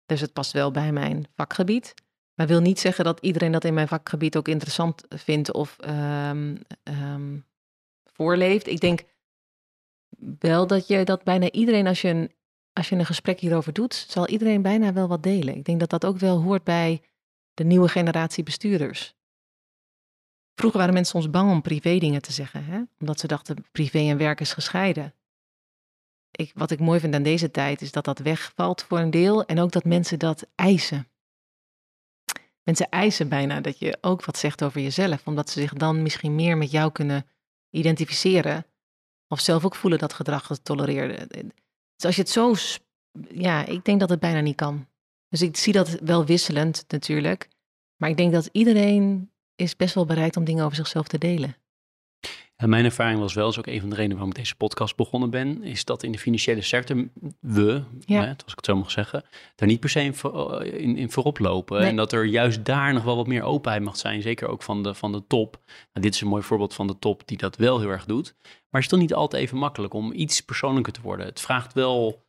Dus 0.05 0.21
het 0.21 0.33
past 0.33 0.51
wel 0.51 0.71
bij 0.71 0.91
mijn 0.91 1.25
vakgebied. 1.35 1.93
Maar 2.33 2.47
wil 2.47 2.61
niet 2.61 2.79
zeggen 2.79 3.03
dat 3.05 3.19
iedereen 3.19 3.51
dat 3.51 3.63
in 3.63 3.73
mijn 3.73 3.87
vakgebied 3.87 4.37
ook 4.37 4.47
interessant 4.47 5.03
vindt 5.09 5.51
of 5.53 5.79
ehm, 5.79 6.55
ehm, 6.83 7.37
voorleeft. 8.13 8.67
Ik 8.67 8.79
denk 8.79 9.03
wel 10.39 10.67
dat 10.67 10.87
je 10.87 11.03
dat 11.05 11.23
bijna 11.23 11.51
iedereen, 11.51 11.87
als 11.87 12.01
je, 12.01 12.07
een, 12.07 12.31
als 12.73 12.89
je 12.89 12.95
een 12.95 13.05
gesprek 13.05 13.39
hierover 13.39 13.73
doet, 13.73 14.05
zal 14.07 14.27
iedereen 14.27 14.61
bijna 14.61 14.93
wel 14.93 15.07
wat 15.07 15.23
delen. 15.23 15.55
Ik 15.55 15.65
denk 15.65 15.79
dat 15.79 15.89
dat 15.89 16.05
ook 16.05 16.17
wel 16.17 16.41
hoort 16.41 16.63
bij 16.63 17.01
de 17.53 17.63
nieuwe 17.63 17.87
generatie 17.87 18.43
bestuurders. 18.43 19.15
Vroeger 20.55 20.79
waren 20.79 20.93
mensen 20.93 21.21
soms 21.21 21.33
bang 21.33 21.51
om 21.51 21.61
privé 21.61 21.97
dingen 21.97 22.21
te 22.21 22.31
zeggen, 22.31 22.65
hè? 22.65 22.81
omdat 22.99 23.19
ze 23.19 23.27
dachten 23.27 23.65
privé 23.71 23.99
en 23.99 24.17
werk 24.17 24.39
is 24.39 24.53
gescheiden. 24.53 25.13
Ik, 26.31 26.51
wat 26.55 26.71
ik 26.71 26.79
mooi 26.79 26.99
vind 26.99 27.15
aan 27.15 27.23
deze 27.23 27.51
tijd 27.51 27.81
is 27.81 27.91
dat 27.91 28.05
dat 28.05 28.19
wegvalt 28.19 28.83
voor 28.83 28.99
een 28.99 29.11
deel 29.11 29.45
en 29.45 29.59
ook 29.59 29.71
dat 29.71 29.83
mensen 29.83 30.19
dat 30.19 30.47
eisen. 30.55 31.07
Mensen 32.63 32.89
eisen 32.89 33.29
bijna 33.29 33.61
dat 33.61 33.79
je 33.79 33.97
ook 34.01 34.25
wat 34.25 34.37
zegt 34.37 34.63
over 34.63 34.81
jezelf, 34.81 35.27
omdat 35.27 35.49
ze 35.49 35.59
zich 35.59 35.73
dan 35.73 36.01
misschien 36.01 36.35
meer 36.35 36.57
met 36.57 36.71
jou 36.71 36.91
kunnen 36.91 37.25
identificeren 37.69 38.65
of 39.27 39.39
zelf 39.39 39.65
ook 39.65 39.75
voelen 39.75 39.99
dat 39.99 40.13
gedrag 40.13 40.45
getolereerd. 40.45 41.33
Dus 42.03 42.17
als 42.17 42.27
je 42.27 42.45
het 42.45 42.59
zo, 42.61 42.79
ja, 43.29 43.65
ik 43.65 43.85
denk 43.85 43.99
dat 43.99 44.09
het 44.09 44.19
bijna 44.19 44.39
niet 44.39 44.55
kan. 44.55 44.87
Dus 45.29 45.41
ik 45.41 45.57
zie 45.57 45.73
dat 45.73 45.89
wel 45.89 46.25
wisselend 46.25 46.85
natuurlijk, 46.87 47.47
maar 47.97 48.09
ik 48.09 48.17
denk 48.17 48.33
dat 48.33 48.49
iedereen 48.51 49.31
is 49.55 49.75
best 49.75 49.95
wel 49.95 50.05
bereid 50.05 50.37
om 50.37 50.43
dingen 50.43 50.63
over 50.63 50.75
zichzelf 50.75 51.07
te 51.07 51.17
delen. 51.17 51.55
En 52.63 52.69
mijn 52.69 52.85
ervaring 52.85 53.19
was 53.19 53.33
wel, 53.33 53.49
is 53.49 53.57
ook 53.57 53.67
een 53.67 53.79
van 53.79 53.89
de 53.89 53.95
redenen 53.95 54.15
waarom 54.17 54.29
ik 54.35 54.37
deze 54.37 54.55
podcast 54.55 54.95
begonnen 54.95 55.29
ben, 55.29 55.63
is 55.63 55.85
dat 55.85 56.03
in 56.03 56.11
de 56.11 56.17
financiële 56.19 56.61
sector 56.61 57.07
we, 57.39 57.83
Ja. 58.05 58.21
hè, 58.21 58.27
als 58.29 58.51
ik 58.51 58.55
het 58.55 58.65
zo 58.65 58.75
mag 58.75 58.91
zeggen, 58.91 59.23
daar 59.55 59.67
niet 59.67 59.79
per 59.79 59.89
se 59.89 60.01
in, 60.01 60.15
voor- 60.15 60.63
in, 60.65 60.97
in 60.97 61.11
voorop 61.11 61.39
lopen. 61.39 61.79
Nee. 61.79 61.89
En 61.89 61.95
dat 61.95 62.11
er 62.11 62.25
juist 62.25 62.65
daar 62.65 62.93
nog 62.93 63.03
wel 63.03 63.15
wat 63.15 63.27
meer 63.27 63.43
openheid 63.43 63.83
mag 63.83 63.97
zijn, 63.97 64.21
zeker 64.21 64.47
ook 64.47 64.63
van 64.63 64.83
de, 64.83 64.93
van 64.93 65.11
de 65.11 65.23
top. 65.27 65.57
Nou, 65.65 66.05
dit 66.05 66.13
is 66.13 66.21
een 66.21 66.27
mooi 66.27 66.43
voorbeeld 66.43 66.73
van 66.73 66.87
de 66.87 66.99
top 66.99 67.21
die 67.27 67.37
dat 67.37 67.55
wel 67.55 67.79
heel 67.79 67.89
erg 67.89 68.05
doet. 68.05 68.35
Maar 68.41 68.81
het 68.81 68.83
is 68.83 68.87
toch 68.87 68.99
niet 68.99 69.13
altijd 69.13 69.43
even 69.43 69.57
makkelijk 69.57 69.93
om 69.93 70.11
iets 70.13 70.41
persoonlijker 70.41 70.93
te 70.93 71.01
worden. 71.01 71.25
Het 71.25 71.41
vraagt 71.41 71.73
wel, 71.73 72.23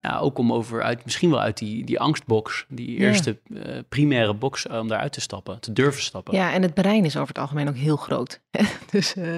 ja, 0.00 0.18
ook 0.18 0.38
om 0.38 0.52
over 0.52 0.82
uit, 0.82 1.04
misschien 1.04 1.30
wel 1.30 1.40
uit 1.40 1.58
die, 1.58 1.84
die 1.84 2.00
angstbox, 2.00 2.64
die 2.68 2.90
Ja. 2.90 3.06
eerste 3.06 3.38
eh, 3.54 3.78
primaire 3.88 4.34
box, 4.34 4.66
eh, 4.66 4.78
om 4.78 4.88
daaruit 4.88 5.12
te 5.12 5.20
stappen, 5.20 5.60
te 5.60 5.72
durven 5.72 6.02
stappen. 6.02 6.34
Ja, 6.34 6.52
en 6.52 6.62
het 6.62 6.74
brein 6.74 7.04
is 7.04 7.16
over 7.16 7.28
het 7.28 7.38
algemeen 7.38 7.68
ook 7.68 7.76
heel 7.76 7.96
groot. 7.96 8.40
dus 8.90 9.14
eh, 9.14 9.36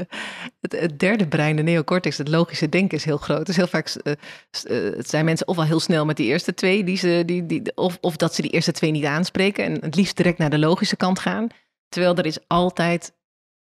het, 0.61 0.73
het 0.73 0.99
derde 0.99 1.27
brein, 1.29 1.57
de 1.57 1.63
neocortex, 1.63 2.19
het 2.19 2.29
logische 2.29 2.69
denken 2.69 2.99
is 2.99 3.05
heel 3.05 3.17
groot. 3.17 3.47
Dus 3.47 3.57
heel 3.57 3.67
vaak 3.67 3.89
zijn 4.99 5.25
mensen 5.25 5.49
ofwel 5.49 5.65
heel 5.65 5.81
snel 5.81 6.05
met 6.05 6.17
die 6.17 6.27
eerste 6.27 6.55
twee, 6.55 6.85
die 6.85 6.97
ze, 6.97 7.23
die, 7.27 7.47
die, 7.47 7.77
of, 7.77 7.99
of 8.01 8.17
dat 8.17 8.35
ze 8.35 8.43
die 8.43 8.51
eerste 8.51 8.73
twee 8.73 8.91
niet 8.91 9.05
aanspreken 9.05 9.65
en 9.65 9.73
het 9.81 9.95
liefst 9.95 10.17
direct 10.17 10.39
naar 10.39 10.51
de 10.51 10.59
logische 10.59 10.97
kant 10.97 11.19
gaan. 11.19 11.47
Terwijl 11.89 12.17
er 12.17 12.27
is 12.27 12.39
altijd 12.47 13.13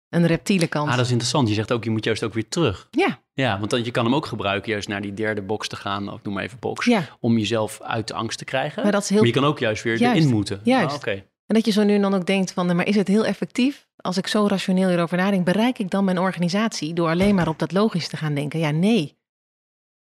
een 0.09 0.25
reptiele 0.25 0.67
kant. 0.67 0.89
Ah, 0.89 0.95
dat 0.95 1.05
is 1.05 1.11
interessant. 1.11 1.47
Je 1.47 1.53
zegt 1.53 1.71
ook, 1.71 1.83
je 1.83 1.89
moet 1.89 2.03
juist 2.03 2.23
ook 2.23 2.33
weer 2.33 2.47
terug. 2.47 2.87
Ja, 2.91 3.19
Ja, 3.37 3.59
want 3.59 3.69
dan, 3.71 3.83
je 3.83 3.91
kan 3.91 4.05
hem 4.05 4.15
ook 4.15 4.25
gebruiken 4.25 4.71
juist 4.71 4.87
naar 4.87 5.01
die 5.01 5.13
derde 5.13 5.41
box 5.41 5.67
te 5.67 5.75
gaan, 5.75 6.11
of 6.13 6.23
noem 6.23 6.33
maar 6.33 6.43
even 6.43 6.59
box, 6.59 6.85
ja, 6.85 7.03
om 7.19 7.37
jezelf 7.37 7.81
uit 7.81 8.07
de 8.07 8.13
angst 8.13 8.37
te 8.37 8.45
krijgen. 8.45 8.83
maar 8.83 8.91
dat 8.91 9.01
is 9.03 9.09
heel 9.09 9.17
Maar 9.17 9.27
je 9.27 9.33
kan 9.33 9.43
ook 9.43 9.59
juist 9.59 9.83
weer 9.83 9.97
Juist, 9.97 10.17
erin 10.19 10.33
moeten. 10.33 10.61
juist. 10.63 10.89
Ah, 10.89 10.95
Oké. 10.95 11.11
En 11.45 11.55
dat 11.55 11.65
je 11.65 11.71
zo 11.71 11.83
nu 11.83 11.95
en 11.95 12.01
dan 12.01 12.13
ook 12.13 12.25
denkt 12.25 12.51
van, 12.53 12.75
maar 12.75 12.87
is 12.87 12.95
het 12.95 13.07
heel 13.07 13.25
effectief? 13.25 13.87
Als 13.95 14.17
ik 14.17 14.27
zo 14.27 14.47
rationeel 14.47 14.87
hierover 14.89 15.17
nadenk, 15.17 15.45
bereik 15.45 15.79
ik 15.79 15.89
dan 15.89 16.03
mijn 16.03 16.19
organisatie 16.19 16.93
door 16.93 17.09
alleen 17.09 17.35
maar 17.35 17.47
op 17.47 17.59
dat 17.59 17.71
logisch 17.71 18.07
te 18.07 18.17
gaan 18.17 18.33
denken? 18.33 18.59
Ja, 18.59 18.69
nee. 18.71 19.17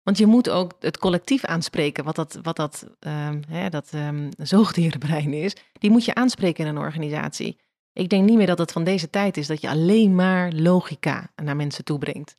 Want 0.03 0.19
je 0.19 0.27
moet 0.27 0.51
ook 0.51 0.73
het 0.81 0.99
collectief 0.99 1.45
aanspreken, 1.45 2.05
wat 2.05 2.17
dat, 2.17 2.39
wat 2.43 2.57
dat, 2.57 2.87
ehm, 3.01 3.41
hè, 3.49 3.69
dat 3.69 3.89
ehm, 3.93 4.31
zoogdierenbrein 4.39 5.33
is. 5.35 5.57
Die 5.73 5.91
moet 5.91 6.05
je 6.05 6.15
aanspreken 6.15 6.65
in 6.65 6.71
een 6.71 6.83
organisatie. 6.83 7.59
Ik 7.93 8.09
denk 8.09 8.25
niet 8.29 8.37
meer 8.37 8.47
dat 8.47 8.59
het 8.59 8.73
van 8.73 8.85
deze 8.85 9.11
tijd 9.11 9.37
is 9.37 9.47
dat 9.47 9.61
je 9.61 9.69
alleen 9.69 10.15
maar 10.15 10.53
logica 10.53 11.31
naar 11.43 11.57
mensen 11.57 11.85
toe 11.85 11.99
brengt. 11.99 12.39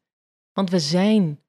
Want 0.54 0.70
we 0.70 0.80
zijn, 0.80 1.42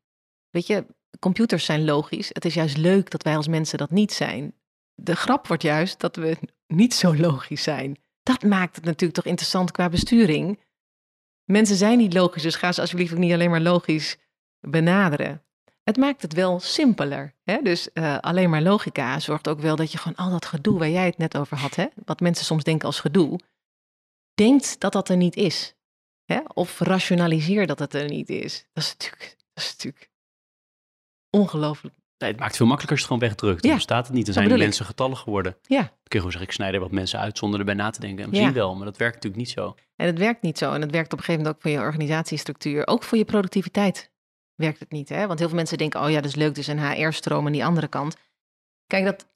weet 0.50 0.66
je, 0.66 0.86
computers 1.18 1.64
zijn 1.64 1.84
logisch. 1.84 2.28
Het 2.28 2.44
is 2.44 2.54
juist 2.54 2.76
leuk 2.76 3.10
dat 3.10 3.22
wij 3.22 3.36
als 3.36 3.48
mensen 3.48 3.78
dat 3.78 3.90
niet 3.90 4.12
zijn. 4.12 4.54
De 4.94 5.16
grap 5.16 5.46
wordt 5.46 5.62
juist 5.62 6.00
dat 6.00 6.16
we 6.16 6.36
niet 6.66 6.94
zo 6.94 7.16
logisch 7.16 7.62
zijn. 7.62 7.96
Dat 8.22 8.42
maakt 8.42 8.76
het 8.76 8.84
natuurlijk 8.84 9.14
toch 9.14 9.26
interessant 9.26 9.70
qua 9.70 9.88
besturing. 9.88 10.60
Mensen 11.44 11.76
zijn 11.76 11.98
niet 11.98 12.14
logisch, 12.14 12.42
dus 12.42 12.54
ga 12.54 12.72
ze 12.72 12.80
alsjeblieft 12.80 13.12
ook 13.12 13.18
niet 13.18 13.32
alleen 13.32 13.50
maar 13.50 13.60
logisch 13.60 14.18
benaderen. 14.60 15.42
Het 15.82 15.96
maakt 15.96 16.22
het 16.22 16.32
wel 16.32 16.60
simpeler. 16.60 17.34
Hè? 17.42 17.62
Dus 17.62 17.92
eh, 17.92 18.18
alleen 18.18 18.50
maar 18.50 18.62
logica 18.62 19.20
zorgt 19.20 19.48
ook 19.48 19.60
wel 19.60 19.76
dat 19.76 19.92
je 19.92 19.98
gewoon 19.98 20.16
al 20.16 20.30
dat 20.30 20.46
gedoe 20.46 20.78
waar 20.78 20.88
jij 20.88 21.06
het 21.06 21.18
net 21.18 21.36
over 21.36 21.56
had, 21.56 21.74
hè? 21.74 21.86
wat 22.04 22.20
mensen 22.20 22.44
soms 22.44 22.64
denken 22.64 22.86
als 22.86 23.00
gedoe, 23.00 23.40
denkt 24.34 24.80
dat 24.80 24.92
dat 24.92 25.08
er 25.08 25.16
niet 25.16 25.36
is. 25.36 25.74
Hè? 26.24 26.40
Of 26.54 26.78
rationaliseer 26.78 27.66
dat 27.66 27.78
het 27.78 27.94
er 27.94 28.08
niet 28.08 28.28
is. 28.28 28.66
Dat 28.72 28.84
is 28.84 28.90
natuurlijk, 28.90 29.36
dat 29.54 29.64
is 29.64 29.70
natuurlijk 29.72 30.10
ongelooflijk. 31.30 31.94
Nee, 32.18 32.30
het 32.30 32.40
maakt 32.40 32.56
veel 32.56 32.66
makkelijker 32.66 32.98
als 32.98 33.06
je 33.08 33.14
het 33.14 33.22
gewoon 33.22 33.36
wegdrukt. 33.36 33.62
Ja, 33.62 33.68
Dan 33.68 33.76
bestaat 33.76 34.06
het 34.06 34.14
niet. 34.16 34.24
Dan 34.24 34.34
zijn 34.34 34.50
ik. 34.50 34.56
mensen 34.58 34.84
getallen 34.84 35.16
geworden. 35.16 35.56
Ja. 35.66 35.78
Dan 35.78 35.86
kun 35.88 35.92
je 36.02 36.16
gewoon 36.16 36.30
zeggen, 36.30 36.48
ik 36.50 36.54
snij 36.54 36.72
er 36.72 36.80
wat 36.80 36.90
mensen 36.90 37.18
uit 37.18 37.38
zonder 37.38 37.58
erbij 37.58 37.74
na 37.74 37.90
te 37.90 38.00
denken. 38.00 38.22
En 38.24 38.28
misschien 38.30 38.48
Ja. 38.48 38.54
wel, 38.54 38.74
maar 38.76 38.84
dat 38.84 38.96
werkt 38.96 39.14
natuurlijk 39.14 39.42
niet 39.42 39.50
zo. 39.52 39.74
En 39.96 40.06
het 40.06 40.18
werkt 40.18 40.42
niet 40.42 40.58
zo. 40.58 40.72
En 40.72 40.80
het 40.80 40.90
werkt 40.90 41.12
op 41.12 41.18
een 41.18 41.24
gegeven 41.24 41.40
moment 41.44 41.56
ook 41.56 41.62
voor 41.62 41.80
je 41.80 41.86
organisatiestructuur. 41.86 42.86
Ook 42.86 43.02
voor 43.02 43.18
je 43.18 43.24
productiviteit 43.24 44.10
werkt 44.54 44.78
het 44.80 44.90
niet. 44.90 45.08
Hè? 45.08 45.26
Want 45.26 45.38
heel 45.38 45.48
veel 45.48 45.56
mensen 45.56 45.78
denken, 45.78 46.00
oh 46.02 46.10
ja, 46.10 46.14
dat 46.16 46.24
is 46.24 46.34
leuk, 46.34 46.54
dus 46.54 46.66
een 46.66 46.90
HR-stroom 46.90 47.46
aan 47.46 47.52
die 47.52 47.64
andere 47.64 47.88
kant. 47.88 48.16
Kijk, 48.86 49.04
dat, 49.04 49.26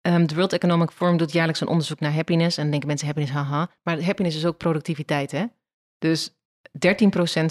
ehm, 0.00 0.26
de 0.26 0.34
World 0.34 0.52
Economic 0.52 0.90
Forum 0.90 1.16
doet 1.16 1.32
jaarlijks 1.32 1.60
een 1.60 1.68
onderzoek 1.68 2.00
naar 2.00 2.12
happiness. 2.14 2.56
En 2.56 2.62
dan 2.62 2.70
denken 2.70 2.88
mensen, 2.88 3.06
happiness, 3.06 3.34
haha. 3.34 3.70
Maar 3.82 4.02
happiness 4.02 4.36
is 4.36 4.46
ook 4.46 4.56
productiviteit, 4.56 5.30
hè? 5.30 5.44
Dus 5.98 6.30
13% 6.30 6.32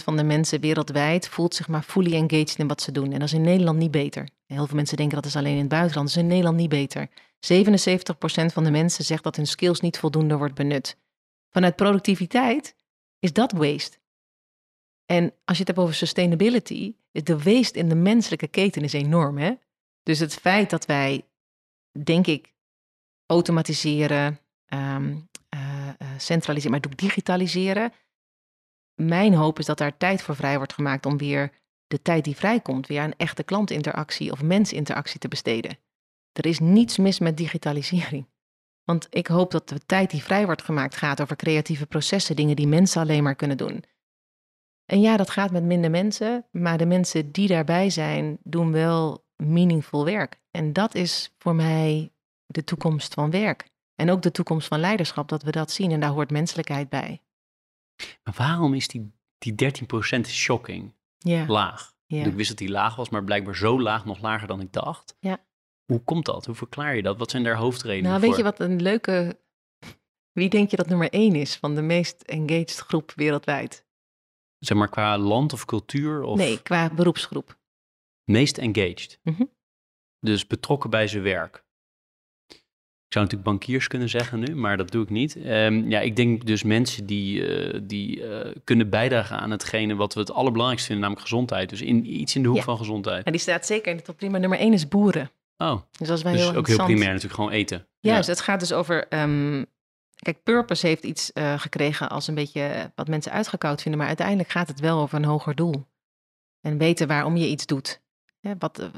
van 0.03 0.15
de 0.15 0.23
mensen 0.23 0.59
wereldwijd 0.59 1.27
voelt 1.27 1.55
zich 1.55 1.67
maar 1.67 1.83
fully 1.83 2.13
engaged 2.13 2.57
in 2.57 2.67
wat 2.67 2.81
ze 2.81 2.91
doen. 2.91 3.11
En 3.11 3.19
dat 3.19 3.27
is 3.27 3.33
in 3.33 3.41
Nederland 3.41 3.77
niet 3.77 3.91
beter. 3.91 4.29
Heel 4.45 4.67
veel 4.67 4.75
mensen 4.75 4.97
denken 4.97 5.15
dat 5.15 5.25
is 5.25 5.35
alleen 5.35 5.53
in 5.53 5.59
het 5.59 5.67
buitenland. 5.67 6.07
Dat 6.07 6.17
is 6.17 6.23
in 6.23 6.29
Nederland 6.29 6.57
niet 6.57 6.69
beter. 6.69 7.09
77% 7.09 7.09
van 8.53 8.63
de 8.63 8.71
mensen 8.71 9.03
zegt 9.03 9.23
dat 9.23 9.35
hun 9.35 9.47
skills 9.47 9.79
niet 9.79 9.97
voldoende 9.97 10.37
wordt 10.37 10.55
benut. 10.55 10.97
Vanuit 11.49 11.75
productiviteit 11.75 12.75
is 13.19 13.33
dat 13.33 13.51
waste. 13.51 13.97
En 15.05 15.23
als 15.23 15.57
je 15.57 15.63
het 15.63 15.67
hebt 15.67 15.79
over 15.79 15.95
sustainability, 15.95 16.95
de 17.11 17.37
waste 17.37 17.79
in 17.79 17.89
de 17.89 17.95
menselijke 17.95 18.47
keten 18.47 18.81
is 18.81 18.93
enorm. 18.93 19.37
Hè? 19.37 19.53
Dus 20.03 20.19
het 20.19 20.33
feit 20.33 20.69
dat 20.69 20.85
wij, 20.85 21.25
denk 22.03 22.27
ik, 22.27 22.53
automatiseren, 23.25 24.39
ehm, 24.65 25.15
eh, 25.49 25.89
eh, 25.89 26.07
centraliseren, 26.17 26.71
maar 26.71 26.91
ook 26.91 26.97
digitaliseren, 26.97 27.93
mijn 28.95 29.33
hoop 29.33 29.59
is 29.59 29.65
dat 29.65 29.77
daar 29.77 29.97
tijd 29.97 30.21
voor 30.21 30.35
vrij 30.35 30.57
wordt 30.57 30.73
gemaakt 30.73 31.05
om 31.05 31.17
weer 31.17 31.51
de 31.87 32.01
tijd 32.01 32.23
die 32.23 32.35
vrijkomt, 32.35 32.87
weer 32.87 33.01
aan 33.01 33.13
echte 33.17 33.43
klantinteractie 33.43 34.31
of 34.31 34.41
mensinteractie 34.41 35.19
te 35.19 35.27
besteden. 35.27 35.77
Er 36.31 36.45
is 36.45 36.59
niets 36.59 36.97
mis 36.97 37.19
met 37.19 37.37
digitalisering. 37.37 38.27
Want 38.83 39.07
ik 39.09 39.27
hoop 39.27 39.51
dat 39.51 39.69
de 39.69 39.79
tijd 39.85 40.11
die 40.11 40.23
vrij 40.23 40.45
wordt 40.45 40.61
gemaakt 40.61 40.95
gaat 40.95 41.21
over 41.21 41.35
creatieve 41.35 41.85
processen, 41.85 42.35
dingen 42.35 42.55
die 42.55 42.67
mensen 42.67 43.01
alleen 43.01 43.23
maar 43.23 43.35
kunnen 43.35 43.57
doen. 43.57 43.83
En 44.85 45.01
ja, 45.01 45.17
dat 45.17 45.29
gaat 45.29 45.51
met 45.51 45.63
minder 45.63 45.89
mensen, 45.89 46.45
maar 46.51 46.77
de 46.77 46.85
mensen 46.85 47.31
die 47.31 47.47
daarbij 47.47 47.89
zijn, 47.89 48.37
doen 48.43 48.71
wel 48.71 49.25
meaningful 49.35 50.05
werk. 50.05 50.39
En 50.51 50.73
dat 50.73 50.95
is 50.95 51.33
voor 51.37 51.55
mij 51.55 52.13
de 52.45 52.63
toekomst 52.63 53.13
van 53.13 53.31
werk. 53.31 53.69
En 53.95 54.09
ook 54.09 54.21
de 54.21 54.31
toekomst 54.31 54.67
van 54.67 54.79
leiderschap, 54.79 55.29
dat 55.29 55.43
we 55.43 55.51
dat 55.51 55.71
zien. 55.71 55.91
En 55.91 55.99
daar 55.99 56.09
hoort 56.09 56.31
menselijkheid 56.31 56.89
bij. 56.89 57.21
Maar 58.23 58.33
waarom 58.37 58.73
is 58.73 58.87
die, 58.87 59.11
die 59.37 59.55
13% 59.55 60.19
shocking 60.27 60.93
Ja. 61.17 61.45
laag? 61.47 61.93
Ik 62.07 62.33
wist 62.33 62.49
dat 62.49 62.57
die 62.57 62.69
laag 62.69 62.95
was, 62.95 63.09
maar 63.09 63.23
blijkbaar 63.23 63.55
zo 63.55 63.81
laag, 63.81 64.05
nog 64.05 64.21
lager 64.21 64.47
dan 64.47 64.61
ik 64.61 64.73
dacht. 64.73 65.15
Ja. 65.19 65.45
Hoe 65.85 66.03
komt 66.03 66.25
dat? 66.25 66.45
Hoe 66.45 66.55
verklaar 66.55 66.95
je 66.95 67.01
dat? 67.01 67.17
Wat 67.17 67.31
zijn 67.31 67.43
daar 67.43 67.55
hoofdredenen 67.55 68.09
Nou, 68.09 68.19
voor? 68.19 68.27
weet 68.29 68.37
je 68.37 68.43
wat 68.43 68.59
een 68.59 68.81
leuke. 68.81 69.39
Wie 70.31 70.49
denk 70.49 70.69
je 70.71 70.75
dat 70.77 70.87
nummer 70.87 71.09
één 71.09 71.35
is 71.35 71.55
van 71.55 71.75
de 71.75 71.81
meest 71.81 72.21
engaged 72.21 72.75
groep 72.77 73.11
wereldwijd? 73.15 73.85
Zeg 74.59 74.77
maar 74.77 74.89
qua 74.89 75.17
land 75.17 75.53
of 75.53 75.65
cultuur? 75.65 76.23
Of 76.23 76.37
Nee, 76.37 76.61
qua 76.61 76.89
beroepsgroep. 76.93 77.59
meest 78.23 78.57
engaged. 78.57 79.19
Mhm. 79.23 79.43
Dus 80.19 80.47
betrokken 80.47 80.89
bij 80.89 81.07
zijn 81.07 81.23
werk. 81.23 81.64
Ik 83.07 83.13
zou 83.13 83.25
natuurlijk 83.25 83.43
bankiers 83.59 83.87
kunnen 83.87 84.09
zeggen 84.09 84.39
nu, 84.39 84.55
maar 84.55 84.77
dat 84.77 84.91
doe 84.91 85.03
ik 85.03 85.09
niet. 85.09 85.35
Ehm, 85.35 85.89
ja, 85.89 85.99
ik 85.99 86.15
denk 86.15 86.45
dus 86.45 86.63
mensen 86.63 87.05
die, 87.05 87.47
eh, 87.47 87.79
die 87.83 88.27
eh, 88.27 88.55
kunnen 88.63 88.89
bijdragen 88.89 89.39
aan 89.39 89.51
hetgene 89.51 89.95
wat 89.95 90.13
we 90.13 90.19
het 90.19 90.31
allerbelangrijkste 90.31 90.87
vinden, 90.91 91.03
namelijk 91.09 91.29
gezondheid. 91.29 91.69
Dus 91.69 91.81
in, 91.81 92.19
iets 92.19 92.35
in 92.35 92.41
de 92.41 92.47
hoek 92.47 92.57
Ja. 92.57 92.63
van 92.63 92.77
gezondheid. 92.77 93.25
En 93.25 93.31
die 93.31 93.41
staat 93.41 93.65
zeker 93.65 93.91
in 93.91 93.97
de 93.97 94.03
top 94.03 94.17
3, 94.17 94.29
maar 94.29 94.39
nummer 94.39 94.59
één 94.59 94.73
is 94.73 94.87
boeren. 94.87 95.31
Oh, 95.57 95.81
Dus 95.97 96.07
dat 96.07 96.17
is 96.17 96.23
wel 96.23 96.31
dus 96.33 96.41
heel 96.41 96.55
ook 96.55 96.67
heel 96.67 96.83
primair 96.83 97.07
natuurlijk 97.07 97.33
gewoon 97.33 97.51
eten. 97.51 97.87
Juist, 97.99 98.27
het 98.27 98.41
gaat 98.41 98.59
dus 98.59 98.73
over. 98.73 99.07
ehm, 99.07 99.63
kijk, 100.15 100.43
Purpose 100.43 100.87
heeft 100.87 101.03
iets 101.03 101.33
eh, 101.33 101.59
gekregen 101.59 102.09
als 102.09 102.27
een 102.27 102.35
beetje 102.35 102.91
wat 102.95 103.07
mensen 103.07 103.31
uitgekoud 103.31 103.81
vinden, 103.81 103.99
maar 103.99 104.07
uiteindelijk 104.09 104.49
gaat 104.49 104.67
het 104.67 104.79
wel 104.79 104.99
over 105.01 105.17
een 105.17 105.25
hoger 105.25 105.55
doel. 105.55 105.85
En 106.61 106.77
weten 106.77 107.07
waarom 107.07 107.35
je 107.37 107.47
iets 107.47 107.65
doet. 107.65 108.01
Wat, 108.59 108.89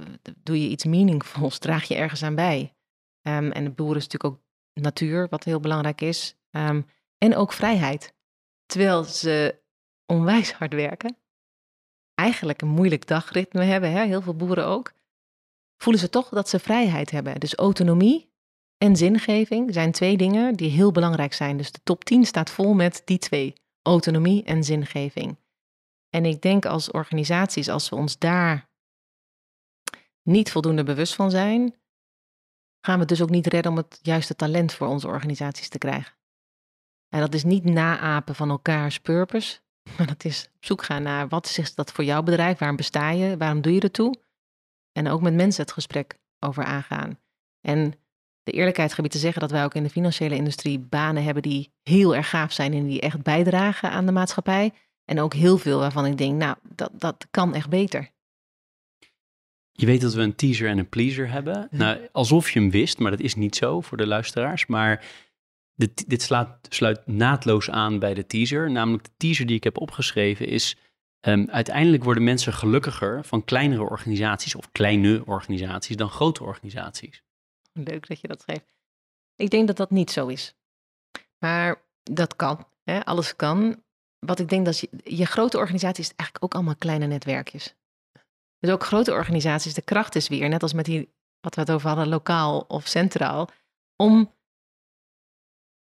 doe 0.43 0.61
je 0.61 0.69
iets 0.69 0.85
meaningfuls? 0.85 1.57
Draag 1.57 1.83
je 1.87 1.95
ergens 1.95 2.23
aan 2.23 2.35
bij? 2.35 2.73
Ehm, 3.27 3.51
en 3.51 3.63
de 3.63 3.69
boeren 3.69 3.97
is 3.97 4.07
natuurlijk 4.07 4.33
ook 4.33 4.43
natuur, 4.73 5.27
wat 5.29 5.43
heel 5.43 5.59
belangrijk 5.59 6.01
is. 6.01 6.35
Ehm, 6.51 6.81
en 7.17 7.35
ook 7.35 7.53
vrijheid. 7.53 8.13
Terwijl 8.65 9.03
ze 9.03 9.59
onwijs 10.05 10.51
hard 10.53 10.73
werken. 10.73 11.17
Eigenlijk 12.13 12.61
een 12.61 12.67
moeilijk 12.67 13.07
dagritme 13.07 13.63
hebben, 13.63 13.91
hè? 13.91 14.05
heel 14.05 14.21
veel 14.21 14.35
boeren 14.35 14.65
ook. 14.65 14.93
Voelen 15.77 16.01
ze 16.01 16.09
toch 16.09 16.29
dat 16.29 16.49
ze 16.49 16.59
vrijheid 16.59 17.11
hebben. 17.11 17.39
Dus 17.39 17.55
autonomie 17.55 18.31
en 18.77 18.95
zingeving 18.95 19.73
zijn 19.73 19.91
twee 19.91 20.17
dingen 20.17 20.55
die 20.55 20.69
heel 20.69 20.91
belangrijk 20.91 21.33
zijn. 21.33 21.57
Dus 21.57 21.71
de 21.71 21.79
top 21.83 22.03
10 22.03 22.25
staat 22.25 22.49
vol 22.49 22.73
met 22.73 23.01
die 23.05 23.17
twee: 23.17 23.53
autonomie 23.81 24.43
en 24.43 24.63
zingeving. 24.63 25.37
En 26.09 26.25
ik 26.25 26.41
denk 26.41 26.65
als 26.65 26.91
organisaties, 26.91 27.69
als 27.69 27.89
we 27.89 27.95
ons 27.95 28.17
daar 28.17 28.69
niet 30.23 30.51
voldoende 30.51 30.83
bewust 30.83 31.15
van 31.15 31.31
zijn, 31.31 31.75
gaan 32.87 32.99
we 32.99 33.05
dus 33.05 33.21
ook 33.21 33.29
niet 33.29 33.47
redden 33.47 33.71
om 33.71 33.77
het 33.77 33.99
juiste 34.01 34.35
talent 34.35 34.73
voor 34.73 34.87
onze 34.87 35.07
organisaties 35.07 35.69
te 35.69 35.77
krijgen. 35.77 36.13
En 37.09 37.19
dat 37.19 37.33
is 37.33 37.43
niet 37.43 37.63
naapen 37.63 38.35
van 38.35 38.49
elkaars 38.49 38.99
purpose, 38.99 39.59
maar 39.97 40.07
dat 40.07 40.25
is 40.25 40.49
op 40.55 40.65
zoek 40.65 40.83
gaan 40.83 41.03
naar 41.03 41.27
wat 41.27 41.57
is 41.57 41.75
dat 41.75 41.91
voor 41.91 42.03
jouw 42.03 42.23
bedrijf, 42.23 42.57
waarom 42.57 42.77
besta 42.77 43.09
je, 43.09 43.37
waarom 43.37 43.61
doe 43.61 43.73
je 43.73 43.79
er 43.79 43.91
toe? 43.91 44.15
En 44.91 45.07
ook 45.07 45.21
met 45.21 45.33
mensen 45.33 45.61
het 45.61 45.71
gesprek 45.71 46.19
over 46.39 46.63
aangaan. 46.63 47.19
En 47.61 47.93
de 48.43 48.51
eerlijkheid 48.51 48.93
gebied 48.93 49.11
te 49.11 49.17
zeggen 49.17 49.41
dat 49.41 49.51
wij 49.51 49.63
ook 49.63 49.73
in 49.73 49.83
de 49.83 49.89
financiële 49.89 50.35
industrie 50.35 50.79
banen 50.79 51.23
hebben 51.23 51.43
die 51.43 51.73
heel 51.83 52.15
erg 52.15 52.29
gaaf 52.29 52.51
zijn 52.51 52.73
en 52.73 52.85
die 52.85 53.01
echt 53.01 53.21
bijdragen 53.21 53.91
aan 53.91 54.05
de 54.05 54.11
maatschappij. 54.11 54.73
En 55.05 55.19
ook 55.19 55.33
heel 55.33 55.57
veel 55.57 55.79
waarvan 55.79 56.05
ik 56.05 56.17
denk, 56.17 56.33
nou, 56.33 56.55
dat, 56.63 56.91
dat 56.93 57.27
kan 57.31 57.53
echt 57.53 57.69
beter. 57.69 58.11
Je 59.79 59.85
weet 59.85 60.01
dat 60.01 60.13
we 60.13 60.21
een 60.21 60.35
teaser 60.35 60.69
en 60.69 60.77
een 60.77 60.89
pleaser 60.89 61.31
hebben. 61.31 61.67
Ja. 61.71 61.77
Nou, 61.77 62.07
alsof 62.11 62.51
je 62.51 62.59
hem 62.59 62.71
wist, 62.71 62.99
maar 62.99 63.11
dat 63.11 63.19
is 63.19 63.35
niet 63.35 63.55
zo 63.55 63.81
voor 63.81 63.97
de 63.97 64.07
luisteraars. 64.07 64.65
Maar 64.65 65.05
de, 65.73 65.91
dit 66.07 66.21
slaat, 66.21 66.57
sluit 66.69 67.07
naadloos 67.07 67.69
aan 67.69 67.99
bij 67.99 68.13
de 68.13 68.25
teaser. 68.25 68.71
Namelijk 68.71 69.03
de 69.03 69.11
teaser 69.17 69.45
die 69.45 69.55
ik 69.55 69.63
heb 69.63 69.77
opgeschreven 69.77 70.47
is... 70.47 70.77
ehm, 71.19 71.45
uiteindelijk 71.49 72.03
worden 72.03 72.23
mensen 72.23 72.53
gelukkiger 72.53 73.23
van 73.23 73.43
kleinere 73.43 73.81
organisaties 73.81 74.55
of 74.55 74.71
kleine 74.71 75.25
organisaties 75.25 75.95
dan 75.95 76.09
grote 76.09 76.43
organisaties. 76.43 77.23
Leuk 77.73 78.07
dat 78.07 78.21
je 78.21 78.27
dat 78.27 78.41
schreef. 78.41 78.63
Ik 79.35 79.49
denk 79.49 79.67
dat 79.67 79.77
dat 79.77 79.91
niet 79.91 80.11
zo 80.11 80.27
is. 80.27 80.55
Maar 81.39 81.81
dat 82.03 82.35
kan. 82.35 82.67
Hè? 82.83 83.05
Alles 83.05 83.35
kan. 83.35 83.83
Wat 84.19 84.39
ik 84.39 84.49
denk 84.49 84.65
dat 84.65 84.79
je, 84.79 84.89
je 85.03 85.25
grote 85.25 85.57
organisatie 85.57 86.03
is 86.03 86.13
eigenlijk 86.15 86.43
ook 86.43 86.53
allemaal 86.53 86.75
kleine 86.75 87.07
netwerkjes. 87.07 87.75
Dus 88.59 88.71
ook 88.71 88.83
grote 88.83 89.11
organisaties, 89.11 89.73
de 89.73 89.81
kracht 89.81 90.15
is 90.15 90.27
weer, 90.27 90.49
net 90.49 90.61
als 90.61 90.73
met 90.73 90.85
die, 90.85 91.13
wat 91.39 91.55
we 91.55 91.61
het 91.61 91.71
over 91.71 91.87
hadden, 91.87 92.07
lokaal 92.07 92.59
of 92.59 92.87
centraal, 92.87 93.49
om 93.95 94.33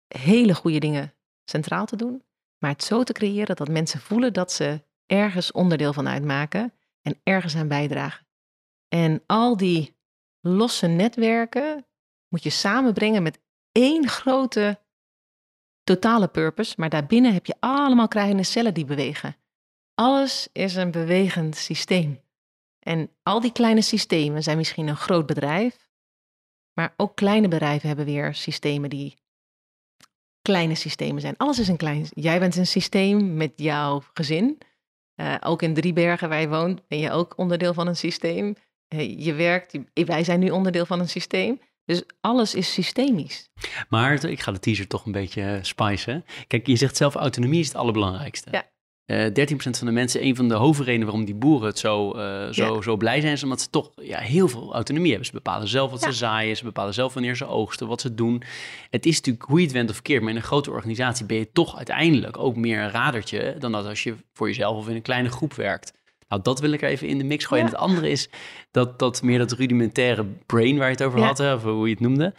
hele 0.09 0.55
goede 0.55 0.79
dingen 0.79 1.15
centraal 1.45 1.87
te 1.87 1.97
doen, 1.97 2.25
maar 2.59 2.71
het 2.71 2.85
zo 2.85 3.03
te 3.03 3.13
creëren 3.13 3.57
dat 3.57 3.69
mensen 3.69 4.01
voelen 4.01 4.33
dat 4.33 4.53
ze 4.53 4.83
ergens 5.07 5.53
onderdeel 5.53 5.93
van 5.93 6.09
uitmaken 6.09 6.73
en 7.03 7.21
ergens 7.23 7.57
aan 7.57 7.69
bijdragen. 7.69 8.27
En 8.89 9.23
al 9.27 9.57
die 9.57 9.99
losse 10.41 10.87
netwerken 10.87 11.87
moet 12.29 12.43
je 12.43 12.51
samenbrengen 12.51 13.23
met 13.23 13.41
één 13.73 14.09
grote 14.09 14.81
totale 15.83 16.29
purpose, 16.29 16.75
maar 16.77 16.89
daarbinnen 16.89 17.33
heb 17.33 17.47
je 17.47 17.57
allemaal 17.61 18.09
kleine 18.09 18.43
cellen 18.43 18.75
die 18.75 18.85
bewegen. 18.85 19.37
Alles 19.95 20.49
is 20.53 20.75
een 20.75 20.91
bewegend 20.91 21.57
systeem. 21.57 22.21
En 22.91 23.11
al 23.23 23.41
die 23.41 23.53
kleine 23.53 23.83
systemen 23.83 24.43
zijn 24.43 24.57
misschien 24.57 24.89
een 24.89 24.97
groot 24.97 25.27
bedrijf, 25.27 25.89
maar 26.73 26.95
ook 26.97 27.17
kleine 27.17 27.49
bedrijven 27.49 27.89
hebben 27.89 28.07
weer 28.07 28.35
systemen 28.35 28.91
die 28.91 29.17
kleine 30.43 30.75
systemen 30.75 31.21
zijn. 31.21 31.37
Alles 31.37 31.59
is 31.59 31.69
een 31.69 31.77
klein. 31.77 32.07
Jij 32.11 32.39
bent 32.39 32.57
een 32.57 32.67
systeem 32.67 33.37
met 33.37 33.53
jouw 33.57 34.03
gezin. 34.13 34.59
Eh, 35.15 35.35
ook 35.41 35.63
in 35.63 35.75
Driebergen, 35.75 36.29
waar 36.29 36.41
je 36.41 36.49
woont, 36.49 36.89
ben 36.89 36.99
je 36.99 37.11
ook 37.11 37.39
onderdeel 37.39 37.75
van 37.75 37.87
een 37.87 37.97
systeem. 37.97 38.55
Eh, 38.89 39.25
je 39.25 39.33
werkt, 39.33 39.79
wij 39.95 40.25
zijn 40.25 40.41
nu 40.41 40.51
onderdeel 40.51 40.87
van 40.87 41.01
een 41.01 41.09
systeem. 41.09 41.61
Dus 41.85 42.03
alles 42.21 42.55
is 42.55 42.73
systemisch. 42.73 43.51
Maar 43.89 44.25
ik 44.25 44.41
ga 44.41 44.53
de 44.53 44.59
teaser 44.59 44.87
toch 44.87 45.07
een 45.07 45.13
beetje 45.13 45.43
eh, 45.43 45.63
spicen. 45.63 46.25
Kijk, 46.47 46.67
je 46.67 46.77
zegt 46.77 46.97
zelf 46.97 47.15
autonomie 47.15 47.61
is 47.61 47.67
het 47.67 47.77
allerbelangrijkste. 47.77 48.49
Ja. 48.51 48.71
Eh 49.11 49.27
13% 49.27 49.79
van 49.79 49.87
de 49.87 49.93
mensen, 49.93 50.25
een 50.25 50.37
van 50.37 50.49
de 50.49 50.55
hoofdredenen 50.55 51.07
waarom 51.07 51.25
die 51.25 51.35
boeren 51.35 51.69
het 51.69 51.79
zo, 51.79 52.13
eh, 52.13 52.53
zo, 52.53 52.75
Ja. 52.75 52.83
zo 52.83 52.97
blij 52.97 53.21
zijn, 53.21 53.33
is 53.33 53.43
omdat 53.43 53.61
ze 53.61 53.71
toch 53.71 53.91
ja, 54.03 54.19
heel 54.19 54.49
veel 54.49 54.73
autonomie 54.75 55.09
hebben. 55.09 55.27
Ze 55.27 55.33
bepalen 55.33 55.69
zelf 55.69 55.91
wat 55.91 56.01
Ja. 56.01 56.11
ze 56.11 56.17
zaaien, 56.17 56.57
ze 56.57 56.65
bepalen 56.65 56.95
zelf 56.95 57.15
wanneer 57.15 57.37
ze 57.37 57.47
oogsten, 57.47 57.87
wat 57.87 58.01
ze 58.01 58.15
doen. 58.15 58.43
Het 58.91 59.07
is 59.07 59.17
natuurlijk 59.17 59.45
hoe 59.45 59.59
je 59.59 59.65
het 59.65 59.75
went 59.75 59.91
of 59.91 60.03
keert, 60.03 60.21
maar 60.23 60.31
in 60.31 60.37
een 60.37 60.43
grote 60.43 60.71
organisatie 60.71 61.27
ben 61.27 61.37
je 61.37 61.53
toch 61.53 61.77
uiteindelijk 61.77 62.39
ook 62.39 62.57
meer 62.57 62.79
een 62.81 62.91
radertje 62.91 63.55
dan 63.59 63.73
dat 63.73 63.87
als 63.87 64.03
je 64.03 64.15
voor 64.33 64.47
jezelf 64.47 64.77
of 64.77 64.89
in 64.89 64.95
een 64.95 65.03
kleine 65.03 65.29
groep 65.29 65.55
werkt. 65.55 65.93
Nou, 66.29 66.43
dat 66.43 66.61
wil 66.61 66.73
ik 66.73 66.83
er 66.83 66.89
even 66.89 67.09
in 67.09 67.19
de 67.19 67.25
mix 67.25 67.45
gooien. 67.45 67.65
En 67.65 67.71
het 67.71 67.81
andere 67.81 68.11
is 68.11 68.29
dat, 68.71 68.99
dat 68.99 69.23
meer 69.23 69.39
dat 69.39 69.53
rudimentaire 69.53 70.25
brain 70.47 70.77
waar 70.79 70.87
je 70.87 70.93
het 70.93 71.03
over 71.03 71.21
had, 71.21 71.41
of 71.41 71.63
hoe 71.63 71.87
je 71.87 71.93
het 71.93 72.03
noemde. 72.03 72.35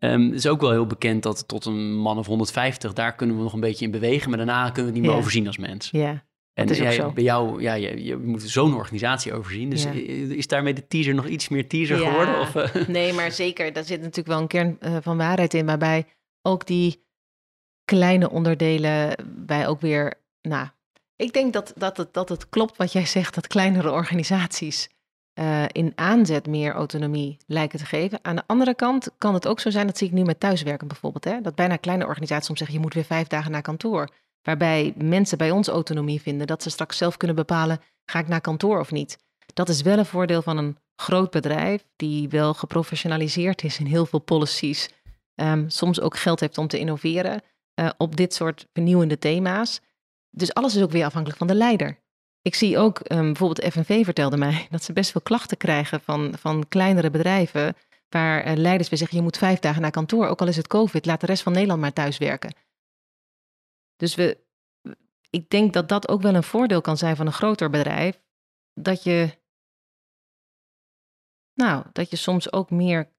Ehm, 0.00 0.20
het 0.26 0.34
is 0.34 0.46
ook 0.46 0.60
wel 0.60 0.70
heel 0.70 0.86
bekend 0.86 1.22
dat 1.22 1.48
tot 1.48 1.64
een 1.64 1.94
man 1.94 2.18
of 2.18 2.26
150, 2.26 2.92
daar 2.92 3.14
kunnen 3.14 3.36
we 3.36 3.42
nog 3.42 3.52
een 3.52 3.60
beetje 3.60 3.84
in 3.84 3.90
bewegen, 3.90 4.28
maar 4.28 4.38
daarna 4.38 4.62
kunnen 4.64 4.74
we 4.74 4.82
het 4.82 4.92
niet 4.92 5.02
meer 5.02 5.10
Ja. 5.12 5.16
overzien 5.18 5.46
als 5.46 5.58
mens. 5.58 5.88
Ja, 5.90 6.24
En 6.52 6.68
is 6.68 6.76
ook 6.78 6.82
jij- 6.82 6.92
zo. 6.92 7.10
bij 7.12 7.22
jou, 7.24 7.62
ja, 7.62 7.74
je, 7.74 8.04
je 8.04 8.16
moet 8.16 8.42
zo'n 8.42 8.74
organisatie 8.74 9.32
overzien. 9.34 9.70
Dus 9.70 9.82
Ja. 9.82 9.92
i- 9.92 10.36
is 10.36 10.46
daarmee 10.46 10.74
de 10.74 10.86
teaser 10.86 11.14
nog 11.14 11.26
iets 11.26 11.48
meer 11.48 11.68
teaser 11.68 12.00
Ja. 12.00 12.08
geworden? 12.08 12.40
Of, 12.40 12.54
eh? 12.54 12.88
nee, 12.88 13.12
maar 13.12 13.32
zeker. 13.32 13.72
Daar 13.72 13.84
zit 13.84 13.98
natuurlijk 14.00 14.28
wel 14.28 14.38
een 14.40 14.46
kern 14.46 14.76
eh, 14.80 14.96
van 15.00 15.16
waarheid 15.16 15.54
in. 15.54 15.66
Waarbij 15.66 16.06
ook 16.42 16.66
die 16.66 17.04
kleine 17.84 18.30
onderdelen 18.30 19.14
bij 19.46 19.68
ook 19.68 19.80
weer. 19.80 20.14
Nou, 20.42 20.66
ik 21.16 21.32
denk 21.32 21.52
dat, 21.52 21.72
dat, 21.76 21.96
het, 21.96 22.14
dat 22.14 22.28
het 22.28 22.48
klopt 22.48 22.76
wat 22.76 22.92
jij 22.92 23.06
zegt, 23.06 23.34
dat 23.34 23.46
kleinere 23.46 23.90
organisaties 23.90 24.88
eh, 25.32 25.64
in 25.72 25.92
aanzet 25.94 26.46
meer 26.46 26.72
autonomie 26.72 27.36
lijken 27.46 27.78
te 27.78 27.84
geven. 27.84 28.18
Aan 28.22 28.36
de 28.36 28.42
andere 28.46 28.74
kant 28.74 29.08
kan 29.18 29.34
het 29.34 29.46
ook 29.46 29.60
zo 29.60 29.70
zijn, 29.70 29.86
dat 29.86 29.98
zie 29.98 30.06
ik 30.06 30.12
nu 30.12 30.22
met 30.22 30.40
thuiswerken 30.40 30.88
bijvoorbeeld, 30.88 31.24
hè, 31.24 31.40
dat 31.40 31.54
bijna 31.54 31.76
kleine 31.76 32.06
organisaties 32.06 32.46
soms 32.46 32.58
zeggen, 32.58 32.76
je 32.76 32.82
moet 32.82 32.94
weer 32.94 33.04
vijf 33.04 33.26
dagen 33.26 33.50
naar 33.50 33.62
kantoor. 33.62 34.08
Waarbij 34.42 34.92
mensen 34.96 35.38
bij 35.38 35.50
ons 35.50 35.68
autonomie 35.68 36.20
vinden, 36.20 36.46
dat 36.46 36.62
ze 36.62 36.70
straks 36.70 36.96
zelf 36.96 37.16
kunnen 37.16 37.36
bepalen, 37.36 37.80
ga 38.04 38.18
ik 38.18 38.28
naar 38.28 38.40
kantoor 38.40 38.80
of 38.80 38.90
niet. 38.90 39.18
Dat 39.54 39.68
is 39.68 39.82
wel 39.82 39.98
een 39.98 40.06
voordeel 40.06 40.42
van 40.42 40.56
een 40.56 40.76
groot 40.96 41.30
bedrijf 41.30 41.84
die 41.96 42.28
wel 42.28 42.54
geprofessionaliseerd 42.54 43.62
is 43.62 43.78
in 43.78 43.86
heel 43.86 44.06
veel 44.06 44.18
policies. 44.18 44.90
ehm, 45.34 45.68
soms 45.68 46.00
ook 46.00 46.16
geld 46.16 46.40
heeft 46.40 46.58
om 46.58 46.66
te 46.68 46.78
innoveren 46.78 47.42
eh, 47.74 47.90
op 47.96 48.16
dit 48.16 48.34
soort 48.34 48.66
vernieuwende 48.72 49.18
thema's. 49.18 49.80
dus 50.30 50.54
alles 50.54 50.76
is 50.76 50.82
ook 50.82 50.90
weer 50.90 51.04
afhankelijk 51.04 51.38
van 51.38 51.46
de 51.46 51.54
leider. 51.54 51.98
Ik 52.42 52.54
zie 52.54 52.78
ook, 52.78 53.12
um, 53.12 53.26
bijvoorbeeld 53.26 53.72
FNV 53.72 54.04
vertelde 54.04 54.36
mij, 54.36 54.66
dat 54.70 54.82
ze 54.82 54.92
best 54.92 55.10
veel 55.10 55.20
klachten 55.20 55.56
krijgen 55.56 56.00
van, 56.00 56.38
van 56.38 56.68
kleinere 56.68 57.10
bedrijven, 57.10 57.76
waar 58.08 58.46
uh, 58.46 58.56
leiders 58.56 58.88
weer 58.88 58.98
zeggen, 58.98 59.16
je 59.16 59.22
moet 59.22 59.38
vijf 59.38 59.58
dagen 59.58 59.82
naar 59.82 59.90
kantoor, 59.90 60.26
ook 60.26 60.40
al 60.40 60.48
is 60.48 60.56
het 60.56 60.66
COVID, 60.66 61.06
laat 61.06 61.20
de 61.20 61.26
rest 61.26 61.42
van 61.42 61.52
Nederland 61.52 61.80
maar 61.80 61.92
thuis 61.92 62.18
werken. 62.18 62.54
Dus 63.96 64.14
we, 64.14 64.44
ik 65.30 65.50
denk 65.50 65.72
dat 65.72 65.88
dat 65.88 66.08
ook 66.08 66.22
wel 66.22 66.34
een 66.34 66.42
voordeel 66.42 66.80
kan 66.80 66.96
zijn 66.96 67.16
van 67.16 67.26
een 67.26 67.32
groter 67.32 67.70
bedrijf, 67.70 68.22
dat 68.72 69.02
je, 69.02 69.38
nou, 71.54 71.84
dat 71.92 72.10
je 72.10 72.16
soms 72.16 72.52
ook 72.52 72.70
meer 72.70 73.12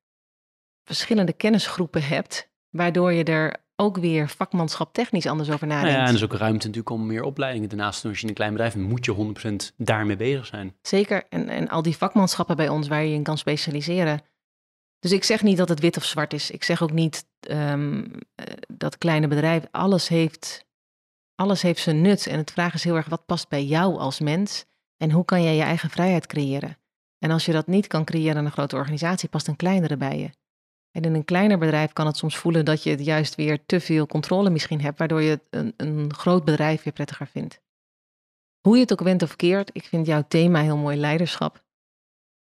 verschillende 0.83 1.33
kennisgroepen 1.33 2.03
hebt, 2.03 2.51
waardoor 2.69 3.11
je 3.11 3.23
er 3.23 3.65
ook 3.81 3.97
weer 3.97 4.29
vakmanschap 4.29 4.93
technisch 4.93 5.25
anders 5.25 5.51
over 5.51 5.67
nadenkt. 5.67 5.89
Nou 5.89 6.01
ja, 6.01 6.07
en 6.07 6.15
er 6.15 6.23
is 6.23 6.23
ook 6.23 6.39
ruimte 6.39 6.67
natuurlijk 6.67 6.89
om 6.89 7.05
meer 7.05 7.23
opleidingen 7.23 7.69
daarnaast 7.69 7.95
te 7.95 8.01
doen. 8.01 8.11
Als 8.11 8.19
je 8.19 8.23
in 8.23 8.29
een 8.29 8.37
klein 8.37 8.51
bedrijf 8.51 8.73
bent, 8.73 8.89
moet 8.89 9.05
je 9.05 9.71
100% 9.71 9.75
daarmee 9.77 10.15
bezig 10.15 10.45
zijn. 10.45 10.75
Zeker, 10.81 11.23
en, 11.29 11.49
en 11.49 11.69
al 11.69 11.81
die 11.81 11.97
vakmanschappen 11.97 12.55
bij 12.55 12.69
ons 12.69 12.87
waar 12.87 13.03
je 13.03 13.13
in 13.13 13.23
kan 13.23 13.37
specialiseren. 13.37 14.21
Dus 14.99 15.11
ik 15.11 15.23
zeg 15.23 15.43
niet 15.43 15.57
dat 15.57 15.69
het 15.69 15.79
wit 15.79 15.97
of 15.97 16.03
zwart 16.03 16.33
is. 16.33 16.51
Ik 16.51 16.63
zeg 16.63 16.81
ook 16.81 16.91
niet 16.91 17.25
um, 17.51 18.11
dat 18.67 18.97
kleine 18.97 19.27
bedrijf 19.27 19.63
alles 19.71 20.07
heeft, 20.07 20.65
alles 21.35 21.61
heeft 21.61 21.81
zijn 21.81 22.01
nut. 22.01 22.27
En 22.27 22.37
het 22.37 22.51
vraag 22.51 22.73
is 22.73 22.83
heel 22.83 22.95
erg, 22.95 23.09
wat 23.09 23.25
past 23.25 23.49
bij 23.49 23.63
jou 23.65 23.97
als 23.97 24.19
mens? 24.19 24.65
En 24.97 25.11
hoe 25.11 25.25
kan 25.25 25.43
jij 25.43 25.55
je 25.55 25.61
eigen 25.61 25.89
vrijheid 25.89 26.27
creëren? 26.27 26.77
En 27.19 27.31
als 27.31 27.45
je 27.45 27.51
dat 27.51 27.67
niet 27.67 27.87
kan 27.87 28.05
creëren 28.05 28.37
in 28.37 28.45
een 28.45 28.51
grote 28.51 28.75
organisatie, 28.75 29.29
past 29.29 29.47
een 29.47 29.55
kleinere 29.55 29.97
bij 29.97 30.19
je. 30.19 30.29
En 30.91 31.01
in 31.01 31.13
een 31.13 31.25
kleiner 31.25 31.57
bedrijf 31.57 31.93
kan 31.93 32.05
het 32.05 32.17
soms 32.17 32.37
voelen 32.37 32.65
dat 32.65 32.83
je 32.83 32.89
het 32.89 33.05
juist 33.05 33.35
weer 33.35 33.65
te 33.65 33.79
veel 33.79 34.07
controle 34.07 34.49
misschien 34.49 34.81
hebt, 34.81 34.97
waardoor 34.97 35.21
je 35.21 35.39
een, 35.49 35.73
een 35.77 36.13
groot 36.13 36.45
bedrijf 36.45 36.83
weer 36.83 36.93
prettiger 36.93 37.27
vindt. 37.27 37.61
Hoe 38.61 38.75
je 38.75 38.81
het 38.81 38.91
ook 38.91 39.01
went 39.01 39.21
of 39.21 39.35
keert, 39.35 39.69
ik 39.73 39.85
vind 39.85 40.05
jouw 40.05 40.23
thema 40.27 40.61
heel 40.61 40.77
mooi 40.77 40.97
leiderschap. 40.97 41.63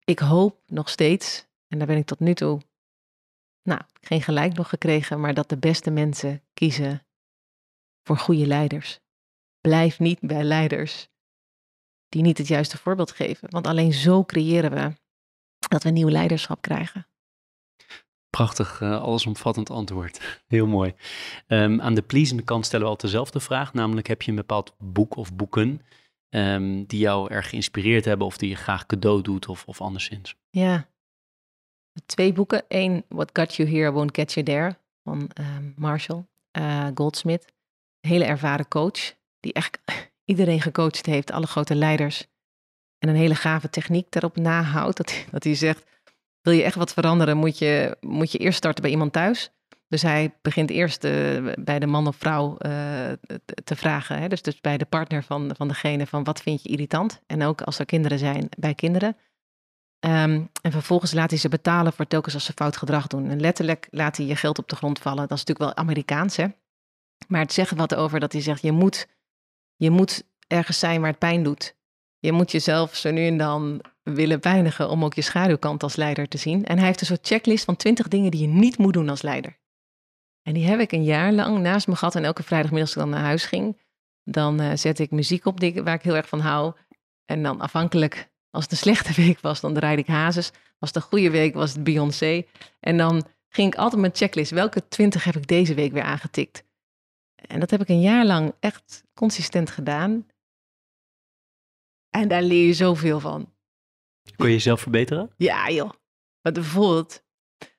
Ik 0.04 0.20
hoop 0.20 0.62
nog 0.66 0.90
steeds, 0.90 1.48
en 1.68 1.78
daar 1.78 1.88
ben 1.88 1.98
ik 1.98 2.06
tot 2.06 2.20
nu 2.20 2.34
toe, 2.34 2.62
nou, 3.64 3.82
geen 4.02 4.22
gelijk 4.22 4.54
nog 4.54 4.70
gekregen, 4.70 5.20
maar 5.20 5.34
dat 5.34 5.50
de 5.50 5.58
beste 5.58 5.92
mensen 5.92 6.44
kiezen 6.54 7.06
voor 8.04 8.18
goede 8.18 8.48
leiders. 8.48 9.00
Blijf 9.62 10.00
niet 10.00 10.20
bij 10.20 10.44
leiders 10.44 11.10
die 12.10 12.22
niet 12.22 12.38
het 12.38 12.48
juiste 12.48 12.78
voorbeeld 12.78 13.12
geven, 13.12 13.50
want 13.50 13.68
alleen 13.68 13.94
zo 13.94 14.24
creëren 14.24 14.72
we 14.72 14.94
dat 15.68 15.84
we 15.84 15.90
nieuw 15.90 16.10
leiderschap 16.10 16.62
krijgen. 16.62 17.08
Prachtig, 18.38 18.82
uh, 18.82 19.02
allesomvattend 19.02 19.70
antwoord. 19.70 20.20
Heel 20.48 20.68
mooi. 20.68 20.94
Um, 21.48 21.82
aan 21.82 21.94
de 21.94 22.02
pleasende 22.02 22.44
kant 22.44 22.66
stellen 22.66 22.86
we 22.86 22.92
altijd 22.92 23.12
dezelfde 23.12 23.40
vraag, 23.40 23.74
namelijk 23.74 24.08
heb 24.08 24.22
je 24.22 24.30
een 24.30 24.38
bepaald 24.38 24.74
boek 24.78 25.16
of 25.16 25.34
boeken 25.34 25.82
um, 26.30 26.86
die 26.86 27.00
jou 27.00 27.32
erg 27.32 27.50
geïnspireerd 27.50 28.06
hebben 28.06 28.28
of 28.28 28.38
die 28.38 28.50
je 28.50 28.56
graag 28.56 28.86
cadeau 28.86 29.22
doet 29.22 29.48
of, 29.48 29.66
of 29.66 29.82
anderszins? 29.82 30.36
Ja, 30.50 30.88
twee 32.06 32.34
boeken. 32.34 32.64
Eén, 32.68 33.04
What 33.08 33.30
Got 33.34 33.56
You 33.56 33.70
Here 33.70 33.92
Won't 33.92 34.16
Get 34.16 34.34
You 34.34 34.46
There 34.46 34.78
van 35.04 35.30
um, 35.40 35.74
Marshall 35.78 36.26
uh, 36.58 36.88
Goldsmith. 36.94 37.46
Hele 38.00 38.26
ervaren 38.26 38.68
coach 38.68 39.14
die 39.40 39.54
echt 39.54 39.80
iedereen 40.32 40.62
gecoacht 40.62 41.06
heeft, 41.06 41.32
alle 41.32 41.48
grote 41.48 41.76
leiders. 41.76 42.28
En 43.00 43.10
een 43.10 43.16
hele 43.16 43.36
gave 43.36 43.70
techniek 43.70 44.12
daarop 44.12 44.36
nahoudt, 44.36 44.98
dat, 44.98 45.26
dat 45.32 45.44
hij 45.44 45.56
zegt 45.56 45.86
wil 46.48 46.56
je 46.56 46.64
echt 46.64 46.76
wat 46.76 46.94
veranderen, 46.94 47.38
moet 47.38 47.58
je, 47.58 47.98
moet 48.00 48.32
je 48.32 48.38
eerst 48.38 48.58
starten 48.58 48.82
bij 48.82 48.92
iemand 48.92 49.14
thuis. 49.14 49.52
Dus 49.88 50.02
hij 50.02 50.34
begint 50.42 50.70
eerst 50.70 51.04
uh, 51.04 51.54
bij 51.60 51.80
de 51.80 51.86
man 51.86 52.08
of 52.08 52.16
vrouw 52.16 52.48
uh, 52.50 52.72
te 53.64 53.76
vragen. 53.76 54.20
Hè? 54.20 54.28
Dus, 54.28 54.42
dus 54.42 54.62
bij 54.62 54.78
de 54.78 54.86
partner 54.86 55.24
van, 55.24 55.52
van 55.56 55.68
degene 55.68 56.08
van 56.08 56.24
wat 56.24 56.42
vind 56.42 56.64
je 56.64 56.70
irritant. 56.70 57.22
En 57.28 57.44
ook 57.44 57.62
als 57.62 57.80
er 57.80 57.86
kinderen 57.86 58.20
zijn, 58.20 58.50
bij 58.58 58.74
kinderen. 58.74 59.18
Um, 60.00 60.50
en 60.62 60.72
vervolgens 60.72 61.14
laat 61.14 61.30
hij 61.30 61.40
ze 61.40 61.50
betalen 61.50 61.94
voor 61.94 62.08
telkens 62.08 62.34
als 62.34 62.46
ze 62.46 62.54
fout 62.56 62.78
gedrag 62.78 63.08
doen. 63.08 63.30
En 63.30 63.40
letterlijk 63.40 63.88
laat 63.92 64.18
hij 64.18 64.26
je 64.26 64.36
geld 64.36 64.60
op 64.60 64.70
de 64.70 64.76
grond 64.76 65.00
vallen. 65.00 65.28
Dat 65.28 65.38
is 65.38 65.44
natuurlijk 65.46 65.76
wel 65.76 65.86
Amerikaans, 65.86 66.36
hè. 66.36 66.46
Maar 67.28 67.42
het 67.42 67.54
zegt 67.54 67.76
wat 67.76 67.96
over 67.96 68.20
dat 68.20 68.32
hij 68.32 68.42
zegt, 68.42 68.62
je 68.62 68.72
moet, 68.72 69.08
je 69.76 69.90
moet 69.90 70.24
ergens 70.48 70.80
zijn 70.80 71.02
waar 71.02 71.10
het 71.10 71.20
pijn 71.20 71.44
doet. 71.44 71.76
Je 72.20 72.32
moet 72.32 72.52
jezelf 72.52 72.96
zo 72.96 73.12
nu 73.12 73.28
en 73.28 73.38
dan 73.38 73.82
willen 74.04 74.40
pijnigen 74.40 74.90
om 74.90 75.04
ook 75.04 75.14
je 75.14 75.22
schaduwkant 75.22 75.84
als 75.84 75.96
leider 75.96 76.28
te 76.28 76.38
zien. 76.38 76.66
En 76.66 76.78
hij 76.78 76.86
heeft 76.86 77.02
een 77.02 77.08
soort 77.08 77.28
checklist 77.28 77.66
van 77.66 77.76
twintig 77.76 78.08
dingen 78.08 78.32
die 78.32 78.42
je 78.42 78.48
niet 78.48 78.78
moet 78.78 78.94
doen 78.94 79.10
als 79.10 79.22
leider. 79.22 79.58
En 80.42 80.54
die 80.54 80.66
heb 80.66 80.80
ik 80.80 80.92
een 80.92 81.04
jaar 81.04 81.32
lang 81.32 81.60
naast 81.60 81.88
me 81.88 81.96
gehad. 81.96 82.16
En 82.16 82.24
elke 82.24 82.44
vrijdagmiddag 82.44 82.88
als 82.88 82.98
ik 82.98 83.04
dan 83.04 83.20
naar 83.20 83.28
huis 83.28 83.46
ging, 83.46 83.82
dan 84.24 84.62
uh, 84.62 84.72
zette 84.74 85.04
ik 85.04 85.12
muziek 85.12 85.46
op 85.46 85.60
die, 85.60 85.84
waar 85.84 85.94
ik 85.94 86.02
heel 86.02 86.16
erg 86.16 86.28
van 86.28 86.40
hou. 86.40 86.74
En 87.26 87.44
dan 87.44 87.62
afhankelijk, 87.62 88.30
als 88.50 88.64
het 88.64 88.72
een 88.72 88.78
slechte 88.78 89.14
week 89.22 89.40
was, 89.40 89.62
dan 89.62 89.74
draaide 89.74 90.02
ik 90.02 90.08
Hazes. 90.08 90.52
Als 90.80 90.94
het 90.94 90.96
een 90.96 91.10
goede 91.10 91.30
week 91.30 91.54
was 91.54 91.74
het 91.74 91.84
Beyoncé. 91.84 92.46
En 92.80 92.98
dan 92.98 93.28
ging 93.50 93.74
ik 93.74 93.80
altijd 93.80 94.02
mijn 94.02 94.16
checklist. 94.16 94.52
Welke 94.52 94.88
twintig 94.88 95.24
heb 95.24 95.36
ik 95.36 95.48
deze 95.48 95.74
week 95.74 95.92
weer 95.92 96.04
aangetikt? 96.04 96.64
En 97.36 97.60
dat 97.60 97.72
heb 97.72 97.82
ik 97.82 97.90
een 97.90 98.02
jaar 98.02 98.26
lang 98.26 98.54
echt 98.60 99.04
consistent 99.14 99.70
gedaan. 99.70 100.26
En 102.22 102.28
daar 102.28 102.44
leer 102.44 102.66
je 102.66 102.74
zoveel 102.74 103.20
van. 103.20 103.54
Kun 104.36 104.48
je 104.48 104.54
jezelf 104.54 104.82
verbeteren? 104.82 105.34
Ja, 105.38 105.70
joh. 105.70 105.92
Maar 106.42 106.52
bijvoorbeeld, 106.52 107.24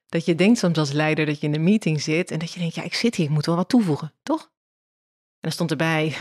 dat 0.07 0.25
je 0.25 0.35
denkt 0.35 0.59
soms 0.59 0.79
als 0.79 0.93
leider 0.93 1.27
dat 1.27 1.41
je 1.41 1.47
in 1.47 1.55
een 1.55 1.65
meeting 1.65 2.03
zit 2.03 2.31
en 2.31 2.39
dat 2.39 2.53
je 2.53 2.59
denkt, 2.59 2.75
ja, 2.75 2.83
ik 2.83 2.95
zit 2.95 3.15
hier, 3.15 3.27
ik 3.27 3.33
moet 3.33 3.47
wel 3.47 3.57
wat 3.57 3.69
toevoegen, 3.69 4.15
toch? 4.23 4.43
En 4.43 5.39
dan 5.41 5.53
stond 5.53 5.71
erbij, 5.71 6.17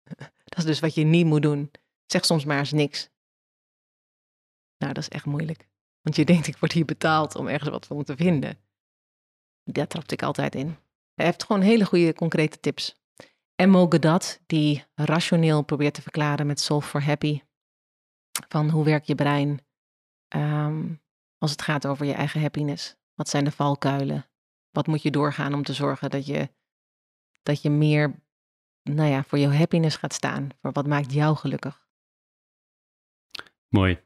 dat 0.44 0.58
is 0.58 0.64
dus 0.64 0.80
wat 0.80 0.94
je 0.94 1.04
niet 1.04 1.26
moet 1.26 1.42
doen. 1.42 1.70
Zeg 2.06 2.24
soms 2.24 2.44
maar 2.44 2.58
eens 2.58 2.72
niks. 2.72 3.10
Nou, 4.78 4.92
dat 4.92 5.02
is 5.02 5.08
echt 5.08 5.24
moeilijk. 5.24 5.68
Want 6.00 6.16
je 6.16 6.24
denkt, 6.24 6.46
ik 6.46 6.56
word 6.56 6.72
hier 6.72 6.84
betaald 6.84 7.36
om 7.36 7.48
ergens 7.48 7.70
wat 7.70 7.86
van 7.86 8.04
te 8.04 8.16
vinden. 8.16 8.58
Daar 9.64 9.86
trapte 9.86 10.14
ik 10.14 10.22
altijd 10.22 10.54
in. 10.54 10.76
Hij 11.14 11.26
heeft 11.26 11.44
gewoon 11.44 11.62
hele 11.62 11.84
goede 11.84 12.14
concrete 12.14 12.60
tips. 12.60 13.02
En 13.54 13.70
mogen 13.70 14.00
dat, 14.00 14.40
die 14.46 14.84
rationeel 14.94 15.62
probeert 15.62 15.94
te 15.94 16.02
verklaren 16.02 16.46
met 16.46 16.60
Solve 16.60 16.88
for 16.88 17.02
Happy, 17.02 17.40
van 18.48 18.70
hoe 18.70 18.84
werkt 18.84 19.06
je 19.06 19.14
brein 19.14 19.60
um, 20.36 21.02
als 21.38 21.50
het 21.50 21.62
gaat 21.62 21.86
over 21.86 22.06
je 22.06 22.12
eigen 22.12 22.40
happiness? 22.40 22.96
Wat 23.14 23.28
zijn 23.28 23.44
de 23.44 23.50
valkuilen? 23.50 24.26
Wat 24.70 24.86
moet 24.86 25.02
je 25.02 25.10
doorgaan 25.10 25.54
om 25.54 25.62
te 25.62 25.72
zorgen 25.72 26.10
dat 26.10 26.26
je, 26.26 26.48
dat 27.42 27.62
je 27.62 27.70
meer 27.70 28.22
nou 28.82 29.10
ja, 29.10 29.24
voor 29.24 29.38
jouw 29.38 29.52
happiness 29.52 29.96
gaat 29.96 30.12
staan? 30.12 30.48
Voor 30.60 30.72
wat 30.72 30.86
maakt 30.86 31.12
jou 31.12 31.36
gelukkig? 31.36 31.86
Mooi. 33.68 34.00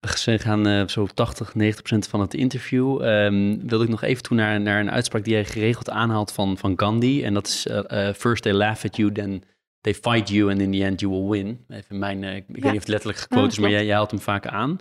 We 0.00 0.38
gaan 0.38 0.68
uh, 0.68 0.88
zo 0.88 1.06
80, 1.06 1.54
90 1.54 1.82
procent 1.82 2.08
van 2.08 2.20
het 2.20 2.34
interview. 2.34 3.02
Um, 3.02 3.68
wilde 3.68 3.84
ik 3.84 3.90
nog 3.90 4.02
even 4.02 4.22
toe 4.22 4.36
naar, 4.36 4.60
naar 4.60 4.80
een 4.80 4.90
uitspraak 4.90 5.24
die 5.24 5.32
jij 5.32 5.44
geregeld 5.44 5.90
aanhaalt 5.90 6.32
van, 6.32 6.58
van 6.58 6.78
Gandhi. 6.78 7.24
En 7.24 7.34
dat 7.34 7.46
is: 7.46 7.66
uh, 7.66 7.80
uh, 7.88 8.12
First 8.12 8.42
they 8.42 8.52
laugh 8.52 8.84
at 8.84 8.96
you, 8.96 9.12
then 9.12 9.42
they 9.86 9.94
fight 9.94 10.28
you 10.28 10.50
and 10.50 10.60
in 10.60 10.70
the 10.70 10.84
end 10.84 11.00
you 11.00 11.12
will 11.12 11.28
win. 11.28 11.64
Even 11.68 11.98
mijn, 11.98 12.22
uh, 12.22 12.34
ik, 12.34 12.44
weet 12.46 12.62
niet 12.62 12.72
of 12.72 12.72
het 12.72 12.88
letterlijk 12.88 13.18
gequote 13.18 13.46
is, 13.46 13.58
maar 13.58 13.70
jij, 13.70 13.84
jij 13.84 13.94
haalt 13.94 14.10
hem 14.10 14.20
vaak 14.20 14.46
aan. 14.46 14.78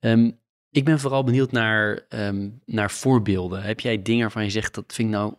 Um, 0.00 0.40
ik 0.70 0.84
ben 0.84 1.00
vooral 1.00 1.24
benieuwd 1.24 1.52
naar, 1.52 2.06
um, 2.08 2.62
naar 2.64 2.90
voorbeelden. 2.90 3.62
Heb 3.62 3.80
jij 3.80 4.02
dingen 4.02 4.22
waarvan 4.22 4.44
je 4.44 4.50
zegt, 4.50 4.74
dat 4.74 4.92
vind 4.92 5.08
ik 5.08 5.14
nou 5.14 5.34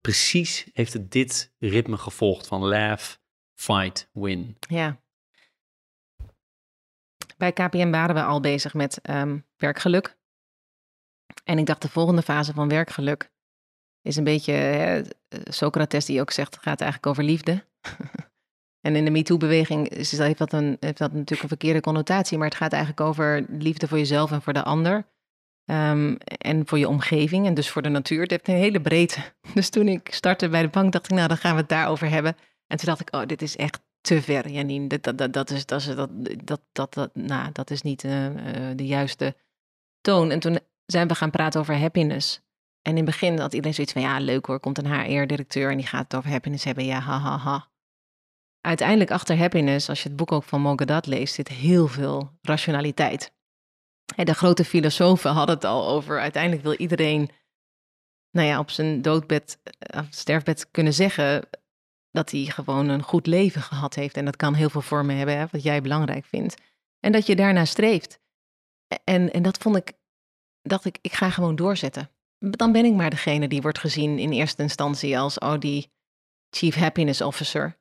precies, 0.00 0.66
heeft 0.72 0.92
het 0.92 1.10
dit 1.10 1.52
ritme 1.58 1.96
gevolgd 1.96 2.46
van 2.46 2.64
laugh, 2.64 3.16
fight, 3.54 4.08
win? 4.12 4.56
Ja. 4.60 5.00
Bij 7.36 7.52
KPN 7.52 7.90
waren 7.90 8.14
we 8.14 8.22
al 8.22 8.40
bezig 8.40 8.74
met 8.74 9.00
um, 9.10 9.46
werkgeluk. 9.56 10.18
En 11.44 11.58
ik 11.58 11.66
dacht, 11.66 11.82
de 11.82 11.88
volgende 11.88 12.22
fase 12.22 12.52
van 12.52 12.68
werkgeluk 12.68 13.32
is 14.02 14.16
een 14.16 14.24
beetje 14.24 14.52
hè, 14.52 15.02
Socrates 15.28 16.04
die 16.04 16.20
ook 16.20 16.30
zegt, 16.30 16.54
het 16.54 16.62
gaat 16.62 16.80
eigenlijk 16.80 17.10
over 17.10 17.24
liefde. 17.24 17.64
En 18.80 18.96
in 18.96 19.04
de 19.04 19.10
MeToo-beweging 19.10 19.94
heeft, 19.96 20.38
dat 20.38 20.52
een, 20.52 20.76
heeft 20.80 20.98
dat 20.98 21.12
natuurlijk 21.12 21.42
een 21.42 21.48
verkeerde 21.48 21.80
connotatie, 21.80 22.38
maar 22.38 22.48
het 22.48 22.56
gaat 22.56 22.72
eigenlijk 22.72 23.00
over 23.00 23.46
liefde 23.48 23.88
voor 23.88 23.98
jezelf 23.98 24.32
en 24.32 24.42
voor 24.42 24.52
de 24.52 24.62
ander. 24.62 25.06
Um, 25.64 26.16
en 26.38 26.66
voor 26.66 26.78
je 26.78 26.88
omgeving 26.88 27.46
en 27.46 27.54
dus 27.54 27.70
voor 27.70 27.82
de 27.82 27.88
natuur. 27.88 28.20
Het 28.20 28.30
heeft 28.30 28.48
een 28.48 28.54
hele 28.54 28.80
breedte. 28.80 29.20
Dus 29.54 29.70
toen 29.70 29.88
ik 29.88 30.14
startte 30.14 30.48
bij 30.48 30.62
de 30.62 30.68
bank, 30.68 30.92
dacht 30.92 31.04
ik, 31.04 31.16
nou, 31.16 31.28
dan 31.28 31.36
gaan 31.36 31.54
we 31.54 31.60
het 31.60 31.68
daarover 31.68 32.10
hebben. 32.10 32.36
En 32.66 32.76
toen 32.76 32.86
dacht 32.86 33.00
ik, 33.00 33.14
oh, 33.14 33.26
dit 33.26 33.42
is 33.42 33.56
echt 33.56 33.80
te 34.00 34.22
ver, 34.22 34.48
Janine. 34.48 34.86
Dat, 34.86 35.02
dat, 35.02 35.18
dat, 35.18 35.32
dat, 35.32 35.50
is, 35.50 35.66
dat, 35.66 35.84
dat, 35.96 36.10
dat, 36.44 36.60
dat, 36.72 36.94
dat, 36.94 37.14
nou, 37.14 37.52
dat 37.52 37.70
is 37.70 37.82
niet 37.82 38.04
uh, 38.04 38.26
de 38.76 38.86
juiste 38.86 39.36
toon. 40.00 40.30
En 40.30 40.40
toen 40.40 40.58
zijn 40.86 41.08
we 41.08 41.14
gaan 41.14 41.30
praten 41.30 41.60
over 41.60 41.78
happiness. 41.78 42.40
En 42.82 42.90
in 42.90 42.96
het 42.96 43.04
begin 43.04 43.38
had 43.38 43.52
iedereen 43.52 43.74
zoiets 43.74 43.92
van, 43.92 44.02
ja, 44.02 44.20
leuk 44.20 44.46
hoor, 44.46 44.60
komt 44.60 44.78
een 44.78 44.92
HR-directeur 44.92 45.70
en 45.70 45.76
die 45.76 45.86
gaat 45.86 46.02
het 46.02 46.14
over 46.14 46.30
happiness 46.30 46.64
hebben. 46.64 46.84
Ja, 46.84 46.98
ha, 46.98 47.18
ha, 47.18 47.36
ha 47.36 47.68
uiteindelijk 48.60 49.10
achter 49.10 49.38
happiness, 49.38 49.88
als 49.88 50.02
je 50.02 50.08
het 50.08 50.16
boek 50.16 50.32
ook 50.32 50.44
van 50.44 50.60
Mogadat 50.60 51.06
leest, 51.06 51.34
zit 51.34 51.48
heel 51.48 51.88
veel 51.88 52.30
rationaliteit. 52.42 53.32
de 54.16 54.34
grote 54.34 54.64
filosofen 54.64 55.30
hadden 55.30 55.54
het 55.54 55.64
al 55.64 55.88
over, 55.88 56.20
uiteindelijk 56.20 56.62
wil 56.62 56.74
iedereen 56.74 57.30
nou 58.30 58.46
ja, 58.46 58.58
op 58.58 58.70
zijn 58.70 59.02
doodbed, 59.02 59.58
of 59.96 60.06
sterfbed 60.10 60.70
kunnen 60.70 60.94
zeggen, 60.94 61.48
dat 62.10 62.30
hij 62.30 62.44
gewoon 62.44 62.88
een 62.88 63.02
goed 63.02 63.26
leven 63.26 63.62
gehad 63.62 63.94
heeft. 63.94 64.16
En 64.16 64.24
dat 64.24 64.36
kan 64.36 64.54
heel 64.54 64.70
veel 64.70 64.80
vormen 64.80 65.16
hebben, 65.16 65.38
hè, 65.38 65.46
wat 65.50 65.62
jij 65.62 65.82
belangrijk 65.82 66.24
vindt. 66.24 66.56
En 67.00 67.12
dat 67.12 67.26
je 67.26 67.36
daarna 67.36 67.64
streeft. 67.64 68.20
En, 69.04 69.32
en 69.32 69.42
dat 69.42 69.58
vond 69.58 69.76
ik, 69.76 69.92
dacht 70.62 70.84
ik, 70.84 70.98
ik 71.00 71.12
ga 71.12 71.30
gewoon 71.30 71.56
doorzetten. 71.56 72.10
Dan 72.38 72.72
ben 72.72 72.84
ik 72.84 72.94
maar 72.94 73.10
degene 73.10 73.48
die 73.48 73.60
wordt 73.60 73.78
gezien 73.78 74.18
in 74.18 74.32
eerste 74.32 74.62
instantie 74.62 75.18
als, 75.18 75.38
oh, 75.38 75.58
die 75.58 75.92
Chief 76.50 76.74
Happiness 76.74 77.20
Officer. 77.20 77.78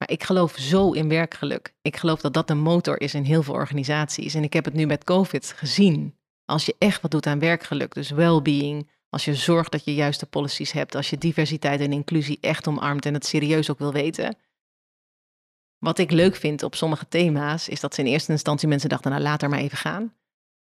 Maar 0.00 0.10
ik 0.10 0.22
geloof 0.24 0.56
zo 0.58 0.92
in 0.92 1.08
werkgeluk. 1.08 1.74
Ik 1.82 1.96
geloof 1.96 2.20
dat 2.20 2.34
dat 2.34 2.48
de 2.48 2.54
motor 2.54 3.00
is 3.00 3.14
in 3.14 3.22
heel 3.22 3.42
veel 3.42 3.54
organisaties. 3.54 4.34
En 4.34 4.42
ik 4.42 4.52
heb 4.52 4.64
het 4.64 4.74
nu 4.74 4.86
met 4.86 5.04
COVID 5.04 5.52
gezien. 5.56 6.18
Als 6.44 6.66
je 6.66 6.74
echt 6.78 7.00
wat 7.00 7.10
doet 7.10 7.26
aan 7.26 7.38
werkgeluk, 7.38 7.94
dus 7.94 8.10
well-being, 8.10 8.90
als 9.08 9.24
je 9.24 9.34
zorgt 9.34 9.72
dat 9.72 9.84
je 9.84 9.94
juiste 9.94 10.26
policies 10.26 10.72
hebt, 10.72 10.94
als 10.94 11.10
je 11.10 11.18
diversiteit 11.18 11.80
en 11.80 11.92
inclusie 11.92 12.38
echt 12.40 12.66
omarmt 12.66 13.06
en 13.06 13.14
het 13.14 13.26
serieus 13.26 13.70
ook 13.70 13.78
wil 13.78 13.92
weten. 13.92 14.36
Wat 15.78 15.98
ik 15.98 16.10
leuk 16.10 16.36
vind 16.36 16.62
op 16.62 16.74
sommige 16.74 17.08
thema's, 17.08 17.68
is 17.68 17.80
dat 17.80 17.94
ze 17.94 18.00
in 18.00 18.06
eerste 18.06 18.32
instantie 18.32 18.68
mensen 18.68 18.88
dachten, 18.88 19.10
nou 19.10 19.22
laat 19.22 19.42
er 19.42 19.48
maar 19.48 19.58
even 19.58 19.78
gaan. 19.78 20.14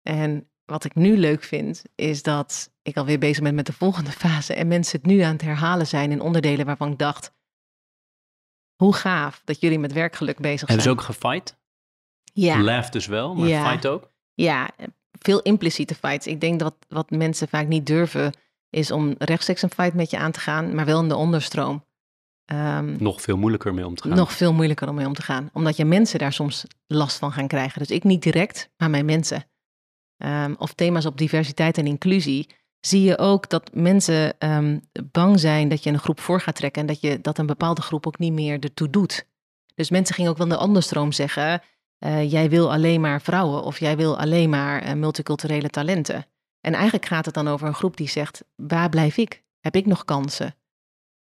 En 0.03 0.51
wat 0.65 0.85
ik 0.85 0.95
nu 0.95 1.19
leuk 1.19 1.43
vind, 1.43 1.83
is 1.95 2.23
dat 2.23 2.73
ik 2.83 2.97
alweer 2.97 3.19
bezig 3.19 3.43
ben 3.43 3.55
met 3.55 3.67
de 3.67 3.73
volgende 3.73 4.13
fase 4.27 4.55
en 4.55 4.69
mensen 4.69 4.99
het 4.99 5.11
nu 5.11 5.21
aan 5.21 5.33
het 5.33 5.43
herhalen 5.43 5.87
zijn 5.87 6.13
in 6.13 6.21
onderdelen 6.21 6.67
waarvan 6.67 6.93
ik 6.93 6.99
dacht, 6.99 7.37
hoe 8.79 8.95
gaaf 8.95 9.43
dat 9.45 9.61
jullie 9.61 9.79
met 9.79 9.93
werkgeluk 9.93 10.37
bezig 10.39 10.59
zijn. 10.69 10.81
Hebben 10.81 10.83
ze 10.87 10.91
ook 10.91 11.01
gefight? 11.17 11.57
Ja. 12.33 12.61
Laugh 12.63 12.91
dus 12.91 13.07
wel, 13.07 13.35
maar 13.35 13.49
Ja. 13.49 13.71
fight 13.71 13.87
ook? 13.87 14.11
Ja, 14.35 14.71
veel 15.19 15.41
impliciete 15.41 15.95
fights. 15.95 16.27
Ik 16.27 16.41
denk 16.41 16.59
dat 16.59 16.75
wat 16.89 17.11
mensen 17.11 17.49
vaak 17.49 17.67
niet 17.67 17.87
durven, 17.87 18.33
is 18.71 18.91
om 18.91 19.15
rechtstreeks 19.19 19.63
een 19.63 19.71
fight 19.71 19.95
met 19.95 20.11
je 20.11 20.19
aan 20.19 20.33
te 20.33 20.41
gaan, 20.41 20.75
maar 20.75 20.85
wel 20.85 21.01
in 21.03 21.09
de 21.09 21.17
onderstroom. 21.17 21.85
Ehm, 22.45 22.97
Nog 23.03 23.21
veel 23.23 23.37
moeilijker 23.37 23.75
mee 23.75 23.87
om 23.87 23.95
te 23.95 24.09
gaan. 24.09 24.17
nog 24.17 24.33
veel 24.33 24.53
moeilijker 24.53 24.89
om 24.89 24.95
mee 24.95 25.07
om 25.07 25.15
te 25.15 25.23
gaan. 25.23 25.51
Omdat 25.53 25.77
je 25.77 25.85
mensen 25.85 26.19
daar 26.19 26.33
soms 26.33 26.65
last 26.87 27.19
van 27.19 27.33
gaan 27.33 27.47
krijgen. 27.49 27.79
Dus 27.79 27.91
ik 27.91 28.05
niet 28.05 28.23
direct, 28.23 28.71
maar 28.77 28.91
mijn 28.91 29.05
mensen. 29.05 29.45
Ehm, 30.17 30.55
of 30.59 30.73
thema's 30.73 31.07
op 31.07 31.19
diversiteit 31.19 31.79
en 31.79 31.87
inclusie. 31.87 32.49
Zie 32.81 33.03
je 33.03 33.19
ook 33.19 33.49
dat 33.49 33.71
mensen 33.75 34.39
ehm, 34.39 34.79
bang 35.13 35.41
zijn 35.41 35.69
dat 35.69 35.83
je 35.83 35.91
een 35.91 35.99
groep 35.99 36.21
voor 36.21 36.41
gaat 36.41 36.55
trekken. 36.55 36.81
En 36.81 36.89
dat, 36.89 37.01
je, 37.01 37.21
dat 37.21 37.39
een 37.39 37.47
bepaalde 37.47 37.83
groep 37.83 38.07
ook 38.07 38.19
niet 38.19 38.33
meer 38.33 38.59
ertoe 38.61 38.91
doet. 38.91 39.27
Dus 39.75 39.91
mensen 39.91 40.15
gingen 40.15 40.31
ook 40.31 40.37
wel 40.37 40.49
de 40.49 40.59
onderstroom 40.59 41.13
zeggen. 41.13 41.63
eh, 41.99 42.31
jij 42.31 42.51
wil 42.51 42.73
alleen 42.73 43.01
maar 43.01 43.23
vrouwen. 43.23 43.63
Of 43.63 43.79
jij 43.79 43.97
wil 43.97 44.19
alleen 44.19 44.51
maar 44.51 44.83
eh, 44.83 44.95
multiculturele 44.95 45.69
talenten. 45.71 46.27
En 46.61 46.75
eigenlijk 46.75 47.07
gaat 47.07 47.25
het 47.25 47.35
dan 47.35 47.49
over 47.49 47.67
een 47.67 47.75
groep 47.75 47.97
die 47.97 48.09
zegt: 48.09 48.45
waar 48.57 48.89
blijf 48.89 49.17
ik? 49.17 49.43
Heb 49.61 49.77
ik 49.77 49.87
nog 49.87 50.05
kansen? 50.05 50.55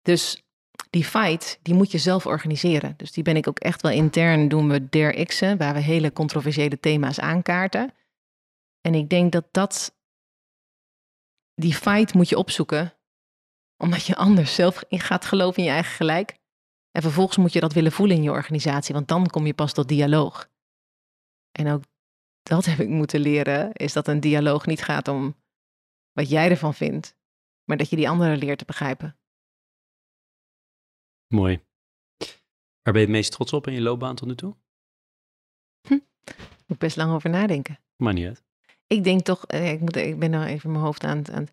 Dus 0.01 0.43
die 0.89 1.03
fight, 1.05 1.59
die 1.61 1.73
moet 1.73 1.91
je 1.91 1.97
zelf 1.97 2.25
organiseren. 2.25 2.93
Dus 2.97 3.11
die 3.11 3.23
ben 3.23 3.35
ik 3.35 3.47
ook 3.47 3.59
echt 3.59 3.81
wel 3.81 3.91
intern, 3.91 4.47
doen 4.47 4.69
we 4.69 4.89
der 4.89 5.25
X'en, 5.25 5.57
waar 5.57 5.73
we 5.73 5.79
hele 5.79 6.13
controversiële 6.13 6.79
thema's 6.79 7.19
aankaarten. 7.19 7.93
En 8.81 8.95
ik 8.95 9.09
denk 9.09 9.31
dat 9.31 9.45
dat, 9.51 9.94
die 11.55 11.73
fight 11.73 12.13
moet 12.13 12.29
je 12.29 12.37
opzoeken, 12.37 12.97
omdat 13.77 14.05
je 14.05 14.15
anders 14.15 14.55
zelf 14.55 14.83
in 14.87 14.99
gaat 14.99 15.25
geloven 15.25 15.57
in 15.57 15.63
je 15.63 15.69
eigen 15.69 15.95
gelijk. 15.95 16.37
En 16.91 17.01
vervolgens 17.01 17.37
moet 17.37 17.53
je 17.53 17.59
dat 17.59 17.73
willen 17.73 17.91
voelen 17.91 18.15
in 18.15 18.23
je 18.23 18.31
organisatie, 18.31 18.93
want 18.93 19.07
dan 19.07 19.27
kom 19.27 19.45
je 19.45 19.53
pas 19.53 19.73
tot 19.73 19.87
dialoog. 19.87 20.49
En 21.51 21.67
ook 21.71 21.83
dat 22.43 22.65
heb 22.65 22.79
ik 22.79 22.89
moeten 22.89 23.19
leren, 23.19 23.73
is 23.73 23.93
dat 23.93 24.07
een 24.07 24.19
dialoog 24.19 24.65
niet 24.65 24.83
gaat 24.83 25.07
om 25.07 25.35
wat 26.11 26.29
jij 26.29 26.49
ervan 26.49 26.73
vindt, 26.73 27.17
maar 27.63 27.77
dat 27.77 27.89
je 27.89 27.95
die 27.95 28.09
anderen 28.09 28.37
leert 28.37 28.57
te 28.57 28.65
begrijpen. 28.65 29.17
Mooi. 31.27 31.63
Waar 32.81 32.93
ben 32.93 33.01
je 33.01 33.07
het 33.07 33.15
meest 33.15 33.31
trots 33.31 33.53
op 33.53 33.67
in 33.67 33.73
je 33.73 33.81
loopbaan 33.81 34.15
tot 34.15 34.27
nu 34.27 34.35
toe? 34.35 34.55
Moet 36.67 36.77
best 36.77 36.95
lang 36.95 37.13
over 37.13 37.29
nadenken. 37.29 37.79
Maar 37.95 38.13
niet 38.13 38.27
uit. 38.27 38.43
Ik 38.88 39.03
denk 39.03 39.21
toch, 39.21 39.45
eh, 39.45 39.71
ik, 39.71 39.79
moet, 39.79 39.95
ik 39.95 40.19
ben 40.19 40.29
nou 40.29 40.45
even 40.45 40.71
mijn 40.71 40.83
hoofd 40.83 41.03
aan 41.03 41.17
het. 41.17 41.31
aan 41.31 41.47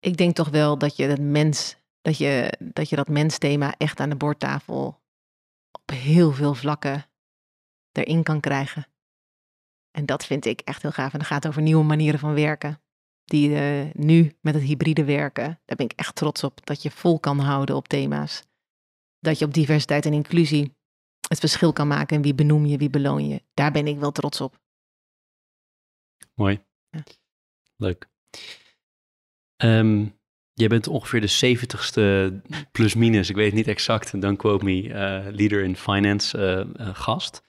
ik 0.00 0.16
denk 0.16 0.34
toch 0.34 0.48
wel 0.48 0.78
dat 0.78 0.96
je 0.96 1.08
dat 1.08 1.18
mens, 1.18 1.76
dat 2.00 2.18
je 2.18 2.58
dat, 2.58 2.88
je 2.88 2.96
dat 2.96 3.08
mensthema 3.08 3.74
echt 3.76 4.00
aan 4.00 4.10
de 4.10 4.16
bordtafel 4.16 5.00
op 5.72 5.90
heel 5.90 6.32
veel 6.32 6.54
vlakken 6.54 7.06
erin 7.92 8.22
kan 8.22 8.40
krijgen. 8.40 8.86
En 9.90 10.06
dat 10.06 10.26
vind 10.26 10.44
ik 10.44 10.60
echt 10.60 10.82
heel 10.82 10.92
gaaf. 10.92 11.12
En 11.12 11.18
dat 11.18 11.28
gaat 11.28 11.46
over 11.46 11.62
nieuwe 11.62 11.84
manieren 11.84 12.20
van 12.20 12.34
werken. 12.34 12.80
Die 13.24 13.54
eh, 13.54 13.94
nu 13.94 14.36
met 14.40 14.54
het 14.54 14.62
hybride 14.62 15.04
werken, 15.04 15.60
daar 15.64 15.76
ben 15.76 15.86
ik 15.86 15.92
echt 15.92 16.14
trots 16.14 16.44
op. 16.44 16.66
Dat 16.66 16.82
je 16.82 16.90
vol 16.90 17.20
kan 17.20 17.38
houden 17.38 17.76
op 17.76 17.88
thema's. 17.88 18.42
Dat 19.18 19.38
je 19.38 19.44
op 19.44 19.54
diversiteit 19.54 20.06
en 20.06 20.12
inclusie 20.12 20.74
het 21.28 21.38
verschil 21.38 21.72
kan 21.72 21.88
maken. 21.88 22.16
En 22.16 22.22
wie 22.22 22.34
benoem 22.34 22.66
je, 22.66 22.76
wie 22.76 22.90
beloon 22.90 23.28
je. 23.28 23.42
Daar 23.54 23.72
ben 23.72 23.86
ik 23.86 23.98
wel 23.98 24.12
trots 24.12 24.40
op. 24.40 24.59
Mooi. 26.40 26.64
Ja. 26.90 27.02
Leuk. 27.76 28.08
Ehm, 29.56 30.06
jij 30.52 30.68
bent 30.68 30.88
ongeveer 30.88 31.20
de 31.20 31.28
70ste 31.28 32.32
plus 32.72 32.94
minus, 32.94 33.28
ik 33.28 33.36
weet 33.36 33.46
het 33.46 33.54
niet 33.54 33.68
exact, 33.68 34.20
don't 34.20 34.38
quote 34.38 34.64
me, 34.64 34.92
eh, 34.92 35.32
leader 35.32 35.62
in 35.62 35.76
finance 35.76 36.38
eh, 36.38 36.60
eh, 36.60 36.94
gast. 36.94 37.42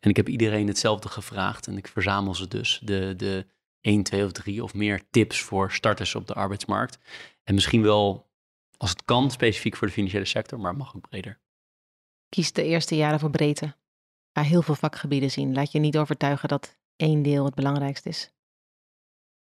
En 0.00 0.10
ik 0.10 0.16
heb 0.16 0.28
iedereen 0.28 0.66
hetzelfde 0.66 1.08
gevraagd 1.08 1.66
en 1.66 1.76
ik 1.76 1.88
verzamel 1.88 2.34
ze 2.34 2.48
dus. 2.48 2.80
De, 2.84 3.14
de 3.16 3.46
1, 3.80 4.02
2 4.02 4.24
of 4.24 4.32
3 4.32 4.62
of 4.62 4.74
meer 4.74 5.02
tips 5.10 5.40
voor 5.40 5.72
starters 5.72 6.14
op 6.14 6.26
de 6.26 6.34
arbeidsmarkt. 6.34 6.98
En 7.44 7.54
misschien 7.54 7.82
wel, 7.82 8.30
als 8.76 8.90
het 8.90 9.04
kan, 9.04 9.30
specifiek 9.30 9.76
voor 9.76 9.86
de 9.86 9.92
financiële 9.92 10.24
sector, 10.24 10.60
maar 10.60 10.76
mag 10.76 10.96
ook 10.96 11.08
breder. 11.08 11.40
Kies 12.28 12.52
de 12.52 12.64
eerste 12.64 12.96
jaren 12.96 13.20
voor 13.20 13.30
breedte. 13.30 13.76
Ga 14.32 14.42
heel 14.42 14.62
veel 14.62 14.74
vakgebieden 14.74 15.30
zien. 15.30 15.54
Laat 15.54 15.72
je 15.72 15.78
niet 15.78 15.98
overtuigen 15.98 16.48
dat 16.48 16.80
één 16.96 17.22
deel 17.22 17.44
het 17.44 17.54
belangrijkste 17.54 18.08
is. 18.08 18.31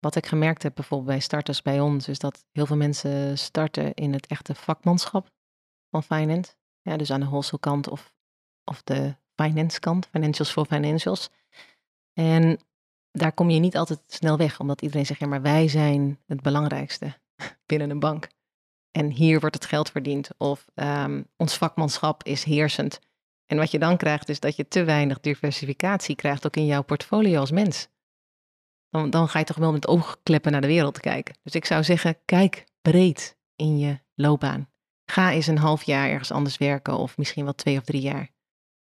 Wat 0.02 0.16
ik 0.16 0.26
gemerkt 0.26 0.62
heb 0.62 0.74
bijvoorbeeld 0.74 1.10
bij 1.10 1.20
starters 1.20 1.62
bij 1.62 1.80
ons, 1.80 2.08
is 2.08 2.18
dat 2.18 2.44
heel 2.52 2.66
veel 2.66 2.76
mensen 2.76 3.38
starten 3.38 3.94
in 3.94 4.12
het 4.12 4.26
echte 4.26 4.54
vakmanschap 4.54 5.30
van 5.90 6.02
finance. 6.02 6.54
Ja, 6.80 6.96
dus 6.96 7.10
aan 7.10 7.20
de 7.20 7.26
wholesale 7.26 7.90
of, 7.90 8.14
of 8.64 8.82
de 8.82 9.16
finance 9.34 9.80
kant, 9.80 10.06
financials 10.06 10.52
voor 10.52 10.66
financials. 10.66 11.30
En 12.12 12.58
daar 13.10 13.32
kom 13.32 13.50
je 13.50 13.58
niet 13.58 13.76
altijd 13.76 14.00
snel 14.06 14.36
weg, 14.36 14.60
omdat 14.60 14.82
iedereen 14.82 15.06
zegt, 15.06 15.20
ja, 15.20 15.26
maar 15.26 15.42
wij 15.42 15.68
zijn 15.68 16.20
het 16.26 16.42
belangrijkste 16.42 17.18
binnen 17.66 17.90
een 17.90 18.00
bank. 18.00 18.28
En 18.90 19.10
hier 19.10 19.40
wordt 19.40 19.54
het 19.54 19.64
geld 19.64 19.90
verdiend. 19.90 20.30
Of 20.36 20.66
ehm, 20.74 21.22
ons 21.36 21.56
vakmanschap 21.56 22.24
is 22.24 22.44
heersend. 22.44 23.00
En 23.46 23.56
wat 23.56 23.70
je 23.70 23.78
dan 23.78 23.96
krijgt, 23.96 24.28
is 24.28 24.40
dat 24.40 24.56
je 24.56 24.68
te 24.68 24.84
weinig 24.84 25.20
diversificatie 25.20 26.14
krijgt, 26.14 26.46
ook 26.46 26.56
in 26.56 26.66
jouw 26.66 26.82
portfolio 26.82 27.40
als 27.40 27.50
mens. 27.50 27.88
Dan, 28.92 29.10
dan 29.10 29.28
ga 29.28 29.38
je 29.38 29.44
toch 29.44 29.56
wel 29.56 29.72
met 29.72 29.86
oogkleppen 29.86 30.52
naar 30.52 30.60
de 30.60 30.66
wereld 30.66 31.00
kijken. 31.00 31.34
Dus 31.42 31.54
ik 31.54 31.64
zou 31.64 31.84
zeggen, 31.84 32.18
kijk 32.24 32.64
breed 32.82 33.36
in 33.56 33.78
je 33.78 33.98
loopbaan. 34.14 34.68
Ga 35.04 35.30
eens 35.30 35.46
een 35.46 35.58
half 35.58 35.82
jaar 35.82 36.08
ergens 36.08 36.30
anders 36.30 36.58
werken, 36.58 36.96
of 36.96 37.16
misschien 37.16 37.44
wel 37.44 37.54
twee 37.54 37.78
of 37.78 37.84
drie 37.84 38.00
jaar. 38.00 38.30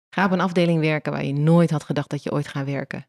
Ga 0.10 0.26
op 0.26 0.32
een 0.32 0.40
afdeling 0.40 0.80
werken 0.80 1.12
waar 1.12 1.26
je 1.26 1.34
nooit 1.34 1.72
had 1.72 1.84
gedacht 1.84 2.10
dat 2.10 2.24
je 2.24 2.32
ooit 2.32 2.48
gaat 2.48 2.66
werken. 2.66 3.08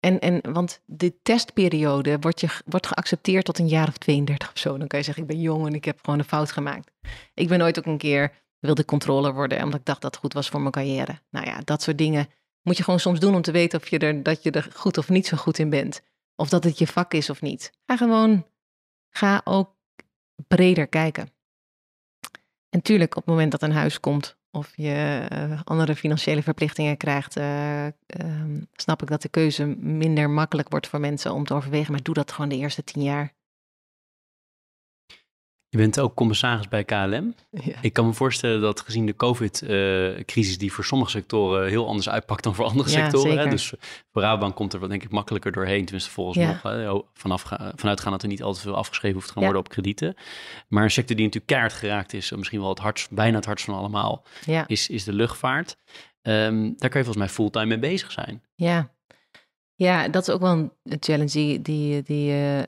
En, 0.00 0.20
en 0.20 0.52
want 0.52 0.82
de 0.84 1.22
testperiode 1.22 2.18
wordt, 2.18 2.40
je, 2.40 2.48
wordt 2.64 2.86
geaccepteerd 2.86 3.44
tot 3.44 3.58
een 3.58 3.68
jaar 3.68 3.88
of 3.88 3.96
32 3.96 4.52
of 4.52 4.58
zo. 4.58 4.78
Dan 4.78 4.86
kan 4.86 4.98
je 4.98 5.04
zeggen, 5.04 5.22
ik 5.22 5.28
ben 5.28 5.40
jong 5.40 5.66
en 5.66 5.74
ik 5.74 5.84
heb 5.84 5.98
gewoon 6.02 6.18
een 6.18 6.24
fout 6.24 6.52
gemaakt. 6.52 6.92
Ik 7.34 7.48
ben 7.48 7.62
ooit 7.62 7.78
ook 7.78 7.86
een 7.86 7.98
keer 7.98 8.32
wilde 8.58 8.84
controller 8.84 9.34
worden, 9.34 9.62
omdat 9.62 9.80
ik 9.80 9.86
dacht 9.86 10.00
dat 10.00 10.10
het 10.10 10.20
goed 10.20 10.32
was 10.32 10.48
voor 10.48 10.60
mijn 10.60 10.72
carrière. 10.72 11.20
Nou 11.30 11.46
ja, 11.46 11.60
dat 11.64 11.82
soort 11.82 11.98
dingen 11.98 12.28
moet 12.62 12.76
je 12.76 12.82
gewoon 12.82 13.00
soms 13.00 13.20
doen 13.20 13.34
om 13.34 13.42
te 13.42 13.50
weten 13.50 13.80
of 13.80 13.88
je 13.88 13.98
er, 13.98 14.22
dat 14.22 14.42
je 14.42 14.50
er 14.50 14.68
goed 14.74 14.98
of 14.98 15.08
niet 15.08 15.26
zo 15.26 15.36
goed 15.36 15.58
in 15.58 15.70
bent. 15.70 16.02
Of 16.36 16.48
dat 16.48 16.64
het 16.64 16.78
je 16.78 16.86
vak 16.86 17.14
is 17.14 17.30
of 17.30 17.40
niet. 17.40 17.72
Ga 17.86 17.96
gewoon, 17.96 18.46
ga 19.08 19.40
ook 19.44 19.76
breder 20.46 20.86
kijken. 20.86 21.30
En 22.68 22.82
tuurlijk, 22.82 23.16
op 23.16 23.22
het 23.22 23.34
moment 23.34 23.50
dat 23.50 23.62
een 23.62 23.72
huis 23.72 24.00
komt 24.00 24.38
of 24.50 24.72
je 24.76 25.28
uh, 25.32 25.60
andere 25.64 25.96
financiële 25.96 26.42
verplichtingen 26.42 26.96
krijgt, 26.96 27.36
uh, 27.36 27.86
uh, 27.86 27.92
snap 28.72 29.02
ik 29.02 29.08
dat 29.08 29.22
de 29.22 29.28
keuze 29.28 29.64
minder 29.80 30.30
makkelijk 30.30 30.68
wordt 30.68 30.88
voor 30.88 31.00
mensen 31.00 31.32
om 31.32 31.44
te 31.44 31.54
overwegen. 31.54 31.92
Maar 31.92 32.02
doe 32.02 32.14
dat 32.14 32.32
gewoon 32.32 32.48
de 32.48 32.56
eerste 32.56 32.84
tien 32.84 33.02
jaar. 33.02 33.34
Je 35.68 35.78
bent 35.78 36.00
ook 36.00 36.14
commissaris 36.14 36.68
bij 36.68 36.84
KLM. 36.84 37.34
Ja. 37.50 37.74
Ik 37.80 37.92
kan 37.92 38.06
me 38.06 38.12
voorstellen 38.12 38.60
dat 38.60 38.80
gezien 38.80 39.06
de 39.06 39.16
COVID-crisis 39.16 40.58
die 40.58 40.72
voor 40.72 40.84
sommige 40.84 41.10
sectoren 41.10 41.68
heel 41.68 41.86
anders 41.86 42.08
uitpakt 42.08 42.42
dan 42.44 42.54
voor 42.54 42.64
andere 42.64 42.90
ja, 42.90 42.94
sectoren. 42.94 43.38
Hè? 43.38 43.48
Dus 43.48 43.72
voor 44.12 44.22
Rabobank 44.22 44.54
komt 44.54 44.72
er 44.72 44.88
denk 44.88 45.02
ik 45.02 45.10
makkelijker 45.10 45.52
doorheen. 45.52 45.84
Tenminste 45.84 46.10
volgens 46.10 46.36
ja. 46.38 46.60
nog 46.62 47.04
vanaf, 47.14 47.44
vanuit 47.74 48.00
gaan 48.00 48.12
dat 48.12 48.22
er 48.22 48.28
niet 48.28 48.42
al 48.42 48.52
te 48.52 48.60
veel 48.60 48.76
afgeschreven 48.76 49.16
hoeft 49.16 49.26
te 49.26 49.32
gaan 49.32 49.42
worden 49.42 49.60
op 49.60 49.68
kredieten. 49.68 50.14
Maar 50.68 50.82
een 50.82 50.90
sector 50.90 51.16
die 51.16 51.24
natuurlijk 51.24 51.52
keihard 51.52 51.72
geraakt 51.80 52.12
is, 52.12 52.30
misschien 52.30 52.60
wel 52.60 52.68
het 52.68 52.78
hardst, 52.78 53.10
bijna 53.10 53.36
het 53.36 53.46
hardst 53.46 53.64
van 53.64 53.74
allemaal, 53.74 54.24
is, 54.66 54.88
is 54.88 55.04
de 55.04 55.12
luchtvaart. 55.12 55.76
Um, 56.22 56.74
daar 56.78 56.90
kan 56.90 57.00
je 57.00 57.06
volgens 57.06 57.16
mij 57.16 57.28
fulltime 57.28 57.66
mee 57.66 57.78
bezig 57.78 58.12
zijn. 58.12 58.42
Ja, 58.54 58.90
ja, 59.76 60.08
dat 60.08 60.28
is 60.28 60.34
ook 60.34 60.40
wel 60.40 60.52
een 60.82 60.96
challenge. 61.00 61.30
Die, 61.30 61.62
die, 61.62 62.02
die, 62.02 62.32
uh, 62.32 62.62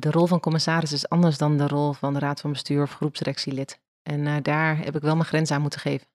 de 0.00 0.10
rol 0.10 0.26
van 0.26 0.40
commissaris 0.40 0.92
is 0.92 1.08
anders 1.08 1.38
dan 1.38 1.56
de 1.56 1.68
rol 1.68 1.92
van 1.92 2.12
de 2.12 2.18
raad 2.18 2.40
van 2.40 2.52
bestuur 2.52 2.82
of 2.82 2.94
groepsdirectielid. 2.94 3.80
En 4.02 4.20
uh, 4.26 4.36
daar 4.42 4.78
heb 4.78 4.96
ik 4.96 5.02
wel 5.02 5.14
mijn 5.14 5.28
grens 5.28 5.50
aan 5.50 5.60
moeten 5.60 5.80
geven. 5.80 6.06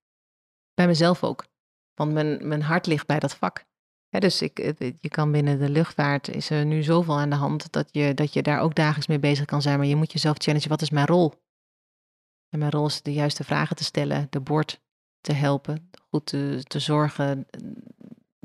Bij 0.73 0.87
mezelf 0.87 1.23
ook. 1.23 1.45
Want 1.93 2.13
mijn, 2.13 2.47
mijn 2.47 2.61
hart 2.61 2.85
ligt 2.85 3.07
bij 3.07 3.19
dat 3.19 3.35
vak. 3.35 3.65
dus 4.09 4.41
ik, 4.41 4.57
je 4.99 5.09
kan 5.09 5.31
binnen 5.31 5.59
de 5.59 5.69
luchtvaart, 5.69 6.27
is 6.27 6.49
er 6.49 6.65
nu 6.65 6.83
zoveel 6.83 7.19
aan 7.19 7.29
de 7.29 7.35
hand, 7.35 7.71
dat 7.71 7.89
je, 7.91 8.13
dat 8.13 8.33
je 8.33 8.41
daar 8.41 8.59
ook 8.59 8.75
dagelijks 8.75 9.07
mee 9.07 9.19
bezig 9.19 9.45
kan 9.45 9.61
zijn. 9.61 9.77
Maar 9.77 9.87
je 9.87 9.95
moet 9.95 10.11
jezelf 10.11 10.37
challengen, 10.37 10.69
wat 10.69 10.81
is 10.81 10.89
mijn 10.89 11.07
rol? 11.07 11.33
En 12.49 12.59
mijn 12.59 12.71
rol 12.71 12.85
is 12.85 13.01
de 13.01 13.13
juiste 13.13 13.43
vragen 13.43 13.75
te 13.75 13.83
stellen, 13.83 14.27
de 14.29 14.39
bord 14.39 14.81
te 15.21 15.33
helpen, 15.33 15.89
goed 16.09 16.25
te, 16.25 16.63
te 16.67 16.79
zorgen 16.79 17.47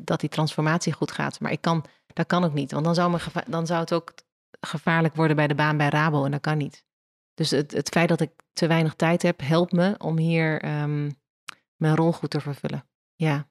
dat 0.05 0.20
die 0.20 0.28
transformatie 0.28 0.92
goed 0.92 1.11
gaat. 1.11 1.40
Maar 1.40 1.53
ik 1.53 1.61
kan, 1.61 1.84
dat 2.07 2.26
kan 2.26 2.44
ook 2.44 2.55
niet, 2.55 2.72
want 2.72 2.84
dan 2.84 2.94
zou, 2.94 3.18
dan 3.46 3.66
zou 3.66 3.80
het 3.80 3.92
ook 3.92 4.12
gevaarlijk 4.61 5.14
worden 5.14 5.36
bij 5.36 5.46
de 5.46 5.55
baan 5.55 5.76
bij 5.76 5.88
Rabo 5.88 6.24
en 6.24 6.30
dat 6.30 6.40
kan 6.40 6.59
niet. 6.59 6.84
Dus 7.34 7.51
het, 7.51 7.72
het 7.72 7.88
feit 7.88 8.09
dat 8.09 8.20
ik 8.20 8.30
te 8.53 8.66
weinig 8.66 8.94
tijd 8.94 9.22
heb, 9.22 9.40
helpt 9.40 9.72
me 9.72 9.94
om 9.98 10.18
hier 10.18 10.64
um, 10.82 11.20
mijn 11.76 11.96
rol 11.96 12.12
goed 12.12 12.30
te 12.30 12.40
vervullen. 12.40 12.88
Ja, 13.14 13.48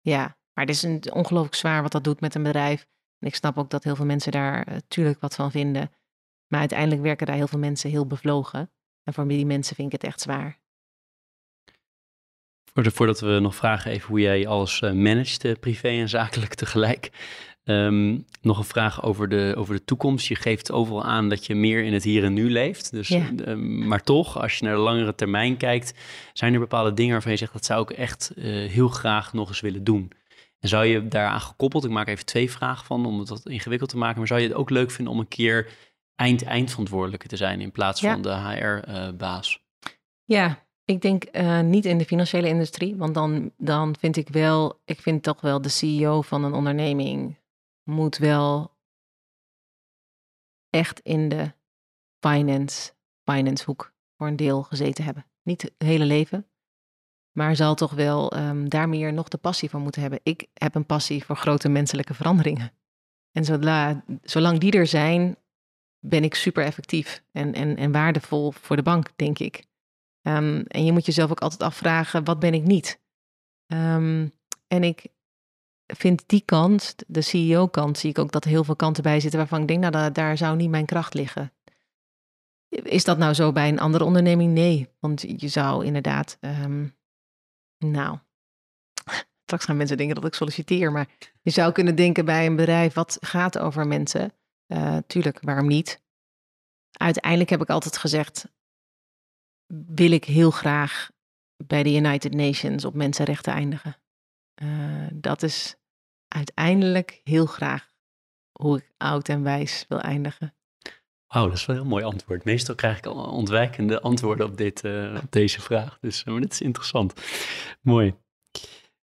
ja. 0.00 0.36
Maar 0.52 0.64
het 0.64 0.74
is 0.74 0.82
een, 0.82 1.12
ongelooflijk 1.12 1.54
zwaar 1.54 1.82
wat 1.82 1.92
dat 1.92 2.04
doet 2.04 2.20
met 2.20 2.34
een 2.34 2.42
bedrijf. 2.42 2.86
En 3.18 3.28
ik 3.28 3.34
snap 3.34 3.58
ook 3.58 3.70
dat 3.70 3.84
heel 3.84 3.96
veel 3.96 4.04
mensen 4.04 4.32
daar 4.32 4.66
natuurlijk 4.66 5.16
eh, 5.16 5.22
wat 5.22 5.34
van 5.34 5.50
vinden. 5.50 5.90
Maar 6.46 6.60
uiteindelijk 6.60 7.02
werken 7.02 7.26
daar 7.26 7.36
heel 7.36 7.46
veel 7.46 7.58
mensen 7.58 7.90
heel 7.90 8.06
bevlogen. 8.06 8.72
En 9.02 9.14
voor 9.14 9.28
die 9.28 9.46
mensen 9.46 9.76
vind 9.76 9.92
ik 9.92 10.00
het 10.00 10.10
echt 10.10 10.20
zwaar. 10.20 10.60
Voordat 12.74 13.20
we 13.20 13.38
nog 13.40 13.54
vragen 13.54 13.90
even 13.90 14.08
hoe 14.08 14.20
jij 14.20 14.46
alles 14.46 14.80
uh, 14.80 14.92
managt, 14.92 15.44
uh, 15.44 15.52
privé 15.60 15.88
en 15.88 16.08
zakelijk 16.08 16.54
tegelijk. 16.64 17.10
Um, 17.64 18.24
nog 18.40 18.58
een 18.58 18.64
vraag 18.64 19.02
over 19.02 19.28
de, 19.28 19.54
over 19.56 19.74
de 19.74 19.84
toekomst. 19.84 20.26
Je 20.26 20.34
geeft 20.34 20.72
overal 20.72 21.04
aan 21.04 21.28
dat 21.28 21.46
je 21.46 21.54
meer 21.54 21.84
in 21.84 21.92
het 21.92 22.02
hier 22.02 22.24
en 22.24 22.32
nu 22.32 22.50
leeft. 22.50 22.90
Dus, 22.90 23.10
ehm, 23.10 23.86
maar 23.88 24.02
toch, 24.02 24.40
als 24.40 24.58
je 24.58 24.64
naar 24.64 24.74
de 24.74 24.80
langere 24.80 25.14
termijn 25.14 25.56
kijkt, 25.56 25.94
zijn 26.32 26.52
er 26.54 26.60
bepaalde 26.60 26.94
dingen 26.94 27.12
waarvan 27.12 27.32
je 27.32 27.38
zegt 27.38 27.52
dat 27.52 27.64
zou 27.64 27.82
ik 27.82 27.90
echt 27.90 28.32
uh, 28.36 28.44
heel 28.70 28.88
graag 28.88 29.32
nog 29.32 29.48
eens 29.48 29.60
willen 29.60 29.84
doen. 29.84 30.12
En 30.58 30.68
zou 30.68 30.84
je 30.84 31.08
daaraan 31.08 31.40
gekoppeld, 31.40 31.84
ik 31.84 31.90
maak 31.90 32.08
even 32.08 32.26
twee 32.26 32.50
vragen 32.50 32.86
van 32.86 33.06
om 33.06 33.18
het 33.18 33.28
wat 33.28 33.46
ingewikkeld 33.46 33.90
te 33.90 33.96
maken, 33.96 34.18
maar 34.18 34.26
zou 34.26 34.40
je 34.40 34.48
het 34.48 34.56
ook 34.56 34.70
leuk 34.70 34.90
vinden 34.90 35.12
om 35.12 35.20
een 35.20 35.28
keer 35.28 35.68
eind-eindverantwoordelijke 36.14 37.28
te 37.28 37.36
zijn 37.36 37.60
in 37.60 37.72
plaats 37.72 38.00
van 38.00 38.22
de 38.22 38.34
HR-baas? 38.34 39.60
ja, 40.24 40.64
ik 40.84 41.00
denk 41.00 41.36
uh, 41.36 41.60
niet 41.60 41.84
in 41.84 41.98
de 41.98 42.04
financiële 42.04 42.48
industrie, 42.48 42.96
want 42.96 43.14
dan, 43.14 43.52
dan 43.56 43.96
vind 43.98 44.16
ik 44.16 44.28
wel, 44.28 44.80
ik 44.84 45.00
vind 45.00 45.22
toch 45.22 45.40
wel 45.40 45.62
de 45.62 45.68
CEO 45.68 46.22
van 46.22 46.44
een 46.44 46.52
onderneming 46.52 47.40
moet 47.82 48.16
wel 48.16 48.76
echt 50.70 51.00
in 51.00 51.28
de 51.28 51.52
finance, 52.20 52.92
finance 53.24 53.64
hoek 53.64 53.94
voor 54.16 54.26
een 54.26 54.36
deel 54.36 54.62
gezeten 54.62 55.04
hebben. 55.04 55.26
Niet 55.42 55.62
het 55.62 55.74
hele 55.78 56.04
leven, 56.04 56.46
maar 57.32 57.56
zal 57.56 57.74
toch 57.74 57.92
wel 57.92 58.36
um, 58.36 58.68
daar 58.68 58.88
meer 58.88 59.12
nog 59.12 59.28
de 59.28 59.38
passie 59.38 59.70
voor 59.70 59.80
moeten 59.80 60.02
hebben. 60.02 60.20
Ik 60.22 60.46
heb 60.54 60.74
een 60.74 60.86
passie 60.86 61.24
voor 61.24 61.36
grote 61.36 61.68
menselijke 61.68 62.14
veranderingen. 62.14 62.72
En 63.32 63.44
zodra, 63.44 64.04
zolang 64.22 64.58
die 64.58 64.72
er 64.72 64.86
zijn, 64.86 65.36
ben 65.98 66.24
ik 66.24 66.34
super 66.34 66.64
effectief 66.64 67.24
en, 67.32 67.54
en, 67.54 67.76
en 67.76 67.92
waardevol 67.92 68.50
voor 68.50 68.76
de 68.76 68.82
bank, 68.82 69.12
denk 69.16 69.38
ik. 69.38 69.70
Um, 70.22 70.62
en 70.66 70.84
je 70.84 70.92
moet 70.92 71.06
jezelf 71.06 71.30
ook 71.30 71.40
altijd 71.40 71.62
afvragen, 71.62 72.24
wat 72.24 72.38
ben 72.38 72.54
ik 72.54 72.62
niet? 72.62 73.00
Um, 73.66 74.32
en 74.66 74.84
ik 74.84 75.06
vind 75.86 76.22
die 76.26 76.42
kant, 76.44 76.94
de 77.06 77.20
CEO-kant, 77.20 77.98
zie 77.98 78.10
ik 78.10 78.18
ook 78.18 78.32
dat 78.32 78.44
heel 78.44 78.64
veel 78.64 78.76
kanten 78.76 79.02
bij 79.02 79.20
zitten 79.20 79.38
waarvan 79.38 79.60
ik 79.60 79.68
denk, 79.68 79.80
nou, 79.80 80.12
daar, 80.12 80.36
zou 80.36 80.56
niet 80.56 80.70
mijn 80.70 80.86
kracht 80.86 81.14
liggen. 81.14 81.52
Is 82.68 83.04
dat 83.04 83.18
nou 83.18 83.34
zo 83.34 83.52
bij 83.52 83.68
een 83.68 83.80
andere 83.80 84.04
onderneming? 84.04 84.52
Nee, 84.52 84.88
want 85.00 85.24
je 85.36 85.48
zou 85.48 85.84
inderdaad, 85.84 86.38
um, 86.40 86.96
nou, 87.78 88.18
straks 89.44 89.64
gaan 89.64 89.76
mensen 89.76 89.96
denken 89.96 90.14
dat 90.14 90.24
ik 90.24 90.34
solliciteer, 90.34 90.92
maar 90.92 91.08
je 91.42 91.50
zou 91.50 91.72
kunnen 91.72 91.94
denken 91.94 92.24
bij 92.24 92.46
een 92.46 92.56
bedrijf 92.56 92.94
wat 92.94 93.18
gaat 93.20 93.58
over 93.58 93.86
mensen. 93.86 94.32
Uh, 94.66 94.96
tuurlijk, 95.06 95.38
waarom 95.40 95.66
niet? 95.66 96.02
Uiteindelijk 96.92 97.50
heb 97.50 97.60
ik 97.60 97.70
altijd 97.70 97.96
gezegd, 97.96 98.46
wil 99.72 100.10
ik 100.10 100.24
heel 100.24 100.50
graag 100.50 101.10
bij 101.66 101.82
de 101.82 101.94
United 101.94 102.34
Nations 102.34 102.84
op 102.84 102.94
mensenrechten 102.94 103.52
eindigen. 103.52 103.96
Uh, 104.62 105.06
dat 105.12 105.42
is 105.42 105.76
uiteindelijk 106.28 107.20
heel 107.24 107.46
graag 107.46 107.92
hoe 108.52 108.78
ik 108.78 108.92
oud 108.96 109.28
en 109.28 109.42
wijs 109.42 109.84
wil 109.88 110.00
eindigen. 110.00 110.54
Wauw, 111.26 111.48
dat 111.48 111.56
is 111.56 111.66
wel 111.66 111.76
een 111.76 111.82
heel 111.82 111.90
mooi 111.90 112.04
antwoord. 112.04 112.44
Meestal 112.44 112.74
krijg 112.74 112.98
ik 112.98 113.06
al 113.06 113.24
ontwijkende 113.24 114.00
antwoorden 114.00 114.46
op, 114.46 114.56
dit, 114.56 114.84
uh, 114.84 115.20
op 115.22 115.32
deze 115.32 115.60
vraag. 115.60 115.98
Dus 116.00 116.20
uh, 116.20 116.32
maar 116.32 116.40
dit 116.40 116.52
is 116.52 116.60
interessant. 116.60 117.12
Mooi. 117.80 118.14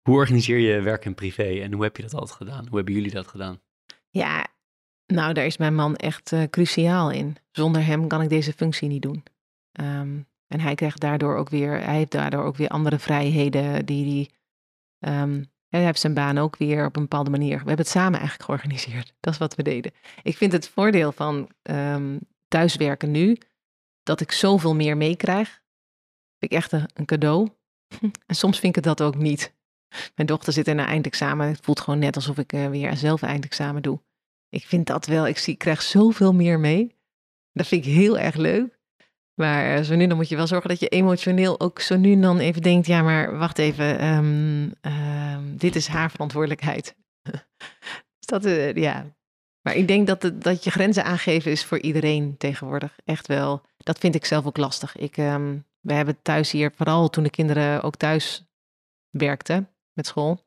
Hoe 0.03 0.15
organiseer 0.15 0.59
je 0.59 0.81
werk 0.81 1.05
en 1.05 1.15
privé 1.15 1.61
en 1.61 1.73
hoe 1.73 1.83
heb 1.83 1.97
je 1.97 2.03
dat 2.03 2.15
altijd 2.15 2.37
gedaan? 2.37 2.67
Hoe 2.67 2.77
hebben 2.77 2.95
jullie 2.95 3.11
dat 3.11 3.27
gedaan? 3.27 3.61
Ja, 4.11 4.47
nou, 5.07 5.33
daar 5.33 5.47
is 5.47 5.57
mijn 5.57 5.75
man 5.75 5.97
echt 5.97 6.33
uh, 6.33 6.43
cruciaal 6.43 7.11
in. 7.11 7.37
Zonder 7.51 7.85
hem 7.85 8.09
kan 8.09 8.23
ik 8.23 8.29
deze 8.29 8.53
functie 8.53 8.89
niet 8.89 9.03
doen. 9.03 9.25
Um, 9.81 10.27
en 10.55 10.61
hij 10.61 10.75
krijgt 10.75 11.01
daardoor 11.01 11.37
ook 11.37 11.49
weer, 11.49 11.71
hij 11.71 11.97
heeft 11.97 12.11
daardoor 12.11 12.45
ook 12.45 12.57
weer 12.57 12.69
andere 12.69 12.99
vrijheden 12.99 13.87
die 13.87 14.29
hij. 15.01 15.23
Um, 15.23 15.53
hij 15.69 15.85
heeft 15.85 16.01
zijn 16.01 16.15
baan 16.15 16.39
ook 16.39 16.57
weer 16.57 16.87
op 16.87 16.97
een 16.97 17.03
bepaalde 17.03 17.31
manier. 17.31 17.51
We 17.51 17.57
hebben 17.57 17.77
het 17.77 17.89
samen 17.89 18.19
eigenlijk 18.19 18.45
georganiseerd. 18.45 19.15
Dat 19.21 19.33
is 19.33 19.39
wat 19.39 19.55
we 19.55 19.63
deden. 19.63 19.93
Ik 20.23 20.37
vind 20.37 20.53
het 20.53 20.69
voordeel 20.69 21.13
van 21.13 21.51
um, 21.63 22.21
thuiswerken 22.49 23.11
nu 23.11 23.39
dat 24.03 24.21
ik 24.21 24.33
zoveel 24.33 24.75
meer 24.75 24.97
meekrijg. 24.97 25.49
Vind 26.39 26.53
ik 26.53 26.59
echt 26.59 26.73
een, 26.73 27.05
cadeau. 27.05 27.49
en 28.27 28.35
soms 28.35 28.59
vind 28.59 28.77
ik 28.77 28.85
het 28.85 28.97
dat 28.97 29.07
ook 29.07 29.17
niet. 29.17 29.55
Mijn 30.15 30.29
dochter 30.29 30.53
zit 30.53 30.69
in 30.69 30.79
een 30.79 30.87
eindexamen. 30.87 31.47
Het 31.47 31.61
voelt 31.63 31.81
gewoon 31.81 31.99
net 31.99 32.17
alsof 32.17 32.39
ik 32.39 32.53
uh, 32.53 32.69
weer 32.69 32.97
zelf 32.97 33.23
een 33.23 33.29
eindexamen 33.29 33.83
doe. 33.83 34.01
Ik 34.49 34.67
vind 34.67 34.87
dat 34.87 35.07
wel. 35.07 35.27
Ik, 35.27 35.39
zie, 35.39 35.53
ik 35.53 35.59
krijg 35.59 35.83
zoveel 35.83 36.35
meer 36.35 36.61
mee. 36.61 36.95
Dat 37.53 37.67
vind 37.67 37.87
ik 37.87 37.93
heel 37.93 38.19
erg 38.19 38.35
leuk. 38.35 38.74
Maar 39.35 39.75
eh, 39.75 39.83
zo 39.83 39.95
nu 39.95 40.07
dan 40.07 40.17
moet 40.17 40.29
je 40.29 40.37
wel 40.37 40.47
zorgen 40.47 40.69
dat 40.69 40.81
je 40.81 40.89
emotioneel 40.89 41.61
ook 41.61 41.81
zo 41.81 41.97
nu 41.97 42.21
dan 42.21 42.39
even 42.39 42.63
denkt: 42.63 42.87
ja, 42.87 43.03
maar 43.03 43.39
wacht 43.39 43.59
even, 43.59 44.05
um, 44.07 44.73
um, 44.83 45.57
dit 45.57 45.77
is 45.77 45.87
haar 45.87 46.11
verantwoordelijkheid. 46.11 46.97
dus 48.19 48.27
dat, 48.27 48.47
uh, 48.47 48.75
ja. 48.75 49.07
Maar 49.61 49.75
ik 49.75 49.89
denk 49.89 50.07
dat, 50.07 50.33
dat 50.35 50.65
je 50.65 50.71
grenzen 50.71 51.05
aangeven 51.05 51.51
is 51.51 51.65
voor 51.65 51.81
iedereen 51.81 52.37
tegenwoordig 52.37 52.99
echt 53.05 53.27
wel. 53.27 53.63
Dat 53.77 53.99
vind 53.99 54.15
ik 54.15 54.25
zelf 54.25 54.47
ook 54.47 54.57
lastig. 54.57 54.97
Ik, 54.97 55.17
um, 55.17 55.65
we 55.81 55.93
hebben 55.93 56.23
thuis 56.23 56.51
hier, 56.51 56.73
vooral 56.75 57.11
toen 57.11 57.23
de 57.25 57.31
kinderen 57.31 57.83
ook 57.83 57.97
thuis 57.97 58.45
werkten 59.11 59.69
met 59.93 60.07
school. 60.07 60.45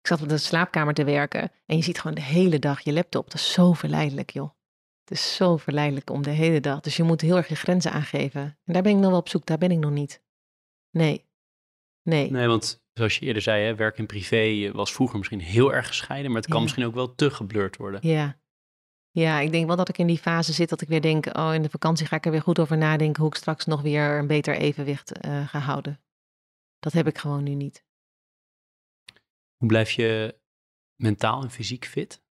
Ik 0.00 0.06
zat 0.06 0.22
op 0.22 0.28
de 0.28 0.38
slaapkamer 0.38 0.94
te 0.94 1.04
werken 1.04 1.52
en 1.66 1.76
je 1.76 1.82
ziet 1.82 2.00
gewoon 2.00 2.14
de 2.14 2.22
hele 2.22 2.58
dag 2.58 2.80
je 2.80 2.92
laptop. 2.92 3.30
Dat 3.30 3.40
is 3.40 3.52
zo 3.52 3.72
verleidelijk, 3.72 4.30
joh. 4.30 4.57
Het 5.08 5.18
is 5.18 5.34
zo 5.36 5.56
verleidelijk 5.56 6.10
om 6.10 6.22
de 6.22 6.30
hele 6.30 6.60
dag. 6.60 6.80
Dus 6.80 6.96
je 6.96 7.02
moet 7.02 7.20
heel 7.20 7.36
erg 7.36 7.48
je 7.48 7.54
grenzen 7.54 7.92
aangeven. 7.92 8.40
En 8.64 8.72
daar 8.72 8.82
ben 8.82 8.92
ik 8.92 8.98
nog 8.98 9.10
wel 9.10 9.18
op 9.18 9.28
zoek. 9.28 9.46
Daar 9.46 9.58
ben 9.58 9.70
ik 9.70 9.78
nog 9.78 9.90
niet. 9.90 10.22
Nee. 10.90 11.26
Nee. 12.02 12.30
Nee, 12.30 12.46
want 12.46 12.82
zoals 12.92 13.18
je 13.18 13.26
eerder 13.26 13.42
zei, 13.42 13.64
hè, 13.64 13.74
werk 13.74 13.98
en 13.98 14.06
privé 14.06 14.70
was 14.72 14.92
vroeger 14.92 15.18
misschien 15.18 15.40
heel 15.40 15.74
erg 15.74 15.86
gescheiden. 15.86 16.30
Maar 16.30 16.40
het 16.40 16.50
kan 16.50 16.56
Ja. 16.56 16.62
misschien 16.62 16.84
ook 16.84 16.94
wel 16.94 17.14
te 17.14 17.30
geblurred 17.30 17.76
worden. 17.76 18.00
Ja. 18.08 18.40
Ja, 19.10 19.40
ik 19.40 19.50
denk 19.50 19.66
wel 19.66 19.76
dat 19.76 19.88
ik 19.88 19.98
in 19.98 20.06
die 20.06 20.18
fase 20.18 20.52
zit 20.52 20.68
dat 20.68 20.80
ik 20.80 20.88
weer 20.88 21.00
denk, 21.00 21.26
oh, 21.36 21.50
in 21.54 21.62
de 21.62 21.70
vakantie 21.70 22.06
ga 22.06 22.16
ik 22.16 22.24
er 22.24 22.30
weer 22.30 22.42
goed 22.42 22.58
over 22.58 22.76
nadenken 22.76 23.22
hoe 23.22 23.30
ik 23.30 23.36
straks 23.36 23.64
nog 23.64 23.82
weer 23.82 24.18
een 24.18 24.26
beter 24.26 24.56
evenwicht 24.56 25.12
eh, 25.12 25.48
ga 25.48 25.58
houden. 25.58 26.00
Dat 26.78 26.92
heb 26.92 27.06
ik 27.06 27.18
gewoon 27.18 27.42
nu 27.42 27.54
niet. 27.54 27.84
Hoe 29.56 29.68
blijf 29.68 29.90
je 29.90 30.38
mentaal 30.94 31.42
en 31.42 31.50
fysiek 31.50 31.84
fit? 31.84 32.22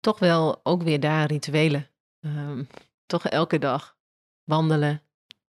Toch 0.00 0.18
wel 0.18 0.60
ook 0.62 0.82
weer 0.82 1.00
daar 1.00 1.26
rituelen. 1.26 1.88
Ehm, 2.20 2.64
toch 3.06 3.26
elke 3.26 3.58
dag 3.58 3.98
wandelen. 4.44 5.02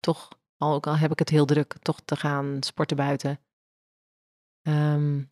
Toch, 0.01 0.29
al- 0.57 0.75
ook 0.75 0.87
al 0.87 0.97
heb 0.97 1.11
ik 1.11 1.19
het 1.19 1.29
heel 1.29 1.45
druk, 1.47 1.77
toch 1.83 2.01
te 2.01 2.17
gaan 2.17 2.57
sporten 2.63 2.97
buiten. 2.97 3.41
Ehm, 4.63 5.23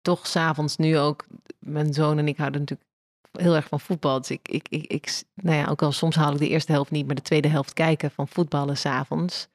toch 0.00 0.26
s'avonds 0.26 0.76
nu 0.76 0.98
ook, 0.98 1.26
mijn 1.58 1.94
zoon 1.94 2.18
en 2.18 2.28
ik 2.28 2.36
houden 2.36 2.60
natuurlijk 2.60 2.88
heel 3.32 3.54
erg 3.54 3.68
van 3.68 3.80
voetbal. 3.80 4.18
Dus 4.18 4.30
ik, 4.30 4.48
ik, 4.48 4.68
ik, 4.68 4.84
ik, 4.86 5.22
nou 5.34 5.56
ja, 5.56 5.66
ook 5.66 5.82
al 5.82 5.92
soms 5.92 6.16
haal 6.16 6.32
ik 6.32 6.38
de 6.38 6.48
eerste 6.48 6.72
helft 6.72 6.90
niet, 6.90 7.06
maar 7.06 7.14
de 7.14 7.22
tweede 7.22 7.48
helft 7.48 7.72
kijken 7.72 8.10
van 8.10 8.28
voetballen 8.28 8.76
s'avonds. 8.76 9.48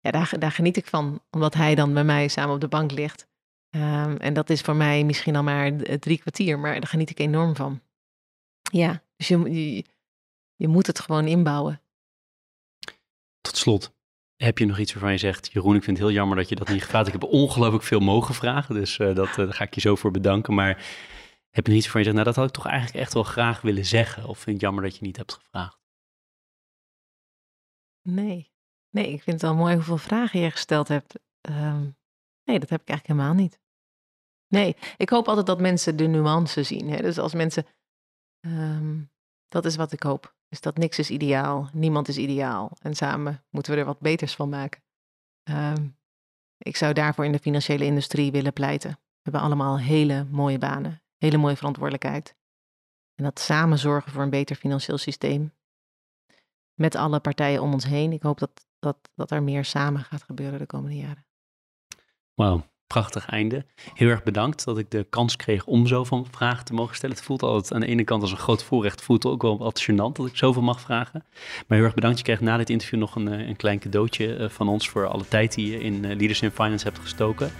Ja, 0.00 0.10
daar, 0.10 0.38
daar 0.38 0.52
geniet 0.52 0.76
ik 0.76 0.86
van, 0.86 1.22
omdat 1.30 1.54
hij 1.54 1.74
dan 1.74 1.94
bij 1.94 2.04
mij 2.04 2.28
samen 2.28 2.54
op 2.54 2.60
de 2.60 2.68
bank 2.68 2.90
ligt. 2.92 3.28
Ehm, 3.70 4.16
en 4.16 4.34
dat 4.34 4.50
is 4.50 4.60
voor 4.60 4.76
mij 4.76 5.04
misschien 5.04 5.36
al 5.36 5.42
maar 5.42 5.76
drie 5.76 6.18
kwartier, 6.18 6.58
maar 6.58 6.72
daar 6.74 6.86
geniet 6.86 7.10
ik 7.10 7.18
enorm 7.18 7.56
van. 7.56 7.80
Ja, 8.72 9.02
dus 9.16 9.28
je, 9.28 9.38
je, 9.38 9.84
je 10.56 10.68
moet 10.68 10.86
het 10.86 11.00
gewoon 11.00 11.26
inbouwen. 11.26 11.82
Tot 13.40 13.56
slot, 13.56 13.94
heb 14.36 14.58
je 14.58 14.66
nog 14.66 14.78
iets 14.78 14.92
waarvan 14.92 15.12
je 15.12 15.18
zegt... 15.18 15.52
Jeroen, 15.52 15.76
ik 15.76 15.82
vind 15.82 15.96
het 15.96 16.06
heel 16.06 16.16
jammer 16.16 16.36
dat 16.36 16.48
je 16.48 16.54
dat 16.54 16.68
niet 16.68 16.82
gevraagd 16.82 17.04
hebt. 17.06 17.16
Ik 17.16 17.22
heb 17.22 17.40
ongelooflijk 17.40 17.84
veel 17.84 18.00
mogen 18.00 18.34
vragen, 18.34 18.74
dus 18.74 18.98
eh, 18.98 19.14
dat, 19.14 19.28
eh, 19.28 19.36
daar 19.36 19.54
ga 19.54 19.64
ik 19.64 19.74
je 19.74 19.80
zo 19.80 19.96
voor 19.96 20.10
bedanken. 20.10 20.54
Maar 20.54 20.76
heb 21.50 21.66
je 21.66 21.72
nog 21.72 21.76
iets 21.76 21.82
waarvan 21.82 22.00
je 22.00 22.06
zegt... 22.06 22.14
nou, 22.14 22.24
dat 22.24 22.36
had 22.36 22.46
ik 22.48 22.54
toch 22.54 22.66
eigenlijk 22.66 23.04
echt 23.04 23.14
wel 23.14 23.22
graag 23.22 23.60
willen 23.60 23.86
zeggen? 23.86 24.24
Of 24.24 24.36
vind 24.36 24.44
je 24.44 24.52
het 24.52 24.60
jammer 24.60 24.82
dat 24.82 24.96
je 24.96 25.04
niet 25.04 25.16
hebt 25.16 25.32
gevraagd? 25.32 25.80
Nee. 28.08 28.50
Nee, 28.90 29.12
ik 29.12 29.22
vind 29.22 29.40
het 29.40 29.50
wel 29.50 29.54
mooi 29.54 29.74
hoeveel 29.74 29.98
vragen 29.98 30.40
je 30.40 30.50
gesteld 30.50 30.88
hebt. 30.88 31.14
Ehm, 31.40 31.82
nee, 32.44 32.58
dat 32.58 32.68
heb 32.68 32.80
ik 32.80 32.88
eigenlijk 32.88 33.06
helemaal 33.06 33.34
niet. 33.34 33.60
Nee, 34.48 34.76
ik 34.96 35.08
hoop 35.08 35.28
altijd 35.28 35.46
dat 35.46 35.60
mensen 35.60 35.96
de 35.96 36.06
nuance 36.06 36.62
zien. 36.62 36.88
Hè? 36.88 37.02
Dus 37.02 37.18
als 37.18 37.34
mensen. 37.34 37.66
Ehm, 38.50 39.00
dat 39.48 39.64
is 39.64 39.76
wat 39.76 39.92
ik 39.92 40.02
hoop. 40.02 40.34
Is 40.48 40.60
dat 40.60 40.76
niks 40.76 40.98
is 40.98 41.10
ideaal, 41.10 41.68
niemand 41.72 42.08
is 42.08 42.16
ideaal. 42.16 42.76
En 42.80 42.94
samen 42.94 43.44
moeten 43.50 43.72
we 43.72 43.78
er 43.78 43.84
wat 43.84 44.00
beters 44.00 44.34
van 44.34 44.48
maken. 44.48 44.82
Ehm, 45.42 45.88
ik 46.58 46.76
zou 46.76 46.92
daarvoor 46.92 47.24
in 47.24 47.32
de 47.32 47.38
financiële 47.38 47.84
industrie 47.84 48.32
willen 48.32 48.52
pleiten. 48.52 48.90
We 48.90 49.20
hebben 49.22 49.42
allemaal 49.42 49.78
hele 49.78 50.24
mooie 50.24 50.58
banen, 50.58 51.02
hele 51.18 51.36
mooie 51.36 51.56
verantwoordelijkheid. 51.56 52.36
En 53.14 53.24
dat 53.24 53.40
samen 53.40 53.78
zorgen 53.78 54.12
voor 54.12 54.22
een 54.22 54.30
beter 54.30 54.56
financieel 54.56 54.98
systeem. 54.98 55.52
Met 56.74 56.94
alle 56.94 57.20
partijen 57.20 57.62
om 57.62 57.72
ons 57.72 57.84
heen. 57.84 58.12
Ik 58.12 58.22
hoop 58.22 58.38
dat, 58.38 58.66
dat, 58.78 59.10
dat 59.14 59.30
er 59.30 59.42
meer 59.42 59.64
samen 59.64 60.00
gaat 60.00 60.22
gebeuren 60.22 60.58
de 60.58 60.66
komende 60.66 60.96
jaren. 60.96 61.26
Wauw, 62.34 62.66
prachtig 62.92 63.26
einde. 63.26 63.64
Heel 63.94 64.08
erg 64.08 64.22
bedankt 64.22 64.64
dat 64.64 64.78
ik 64.78 64.90
de 64.90 65.06
kans 65.10 65.36
kreeg 65.36 65.64
om 65.64 65.86
zo 65.86 66.04
van 66.04 66.26
vragen 66.30 66.64
te 66.64 66.74
mogen 66.74 66.96
stellen. 66.96 67.16
Het 67.16 67.24
voelt 67.24 67.42
altijd 67.42 67.72
aan 67.72 67.80
de 67.80 67.86
ene 67.86 68.04
kant 68.04 68.22
als 68.22 68.30
een 68.30 68.36
groot 68.36 68.64
voorrecht. 68.64 68.94
Het 68.94 69.04
voelt 69.04 69.26
ook 69.26 69.42
wel 69.42 69.58
wat 69.58 69.82
gênant 69.82 70.12
dat 70.12 70.26
ik 70.26 70.36
zoveel 70.36 70.62
mag 70.62 70.80
vragen. 70.80 71.24
Maar 71.66 71.78
heel 71.78 71.86
erg 71.86 71.94
bedankt. 71.94 72.18
Je 72.18 72.24
krijgt 72.24 72.42
na 72.42 72.56
dit 72.56 72.70
interview 72.70 72.98
nog 72.98 73.14
een, 73.14 73.28
eh, 73.28 73.48
een 73.48 73.56
klein 73.56 73.78
cadeautje 73.78 74.34
eh, 74.34 74.48
van 74.48 74.68
ons 74.68 74.88
voor 74.88 75.06
alle 75.06 75.28
tijd 75.28 75.54
die 75.54 75.70
je 75.70 75.80
in 75.80 76.04
eh, 76.04 76.16
Leaders 76.16 76.42
in 76.42 76.50
Finance 76.50 76.84
hebt 76.84 76.98
gestoken. 76.98 77.50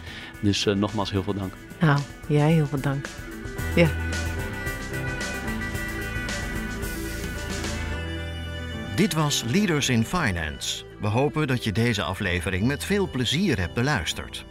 Dus 0.41 0.65
nogmaals 0.65 1.11
heel 1.11 1.23
veel 1.23 1.35
dank. 1.35 1.53
Nou, 1.81 2.01
jij 2.29 2.53
heel 2.53 2.67
veel 2.67 2.81
dank. 2.81 3.07
Ja. 3.75 3.89
Dit 8.97 9.15
was 9.15 9.45
Leaders 9.47 9.89
in 9.89 10.05
Finance. 10.05 10.85
We 11.01 11.07
hopen 11.07 11.47
dat 11.47 11.65
je 11.65 11.73
deze 11.73 12.03
aflevering 12.03 12.67
met 12.67 12.85
veel 12.85 13.11
plezier 13.11 13.59
hebt 13.59 13.75
beluisterd. 13.75 14.45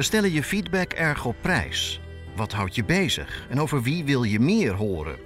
We 0.00 0.06
stellen 0.06 0.32
je 0.32 0.42
feedback 0.42 0.92
erg 0.92 1.24
op 1.24 1.36
prijs. 1.40 2.00
Wat 2.36 2.52
houdt 2.52 2.74
je 2.74 2.84
bezig 2.84 3.46
en 3.48 3.60
over 3.60 3.82
wie 3.82 4.04
wil 4.04 4.22
je 4.22 4.40
meer 4.40 4.72
horen? 4.72 5.18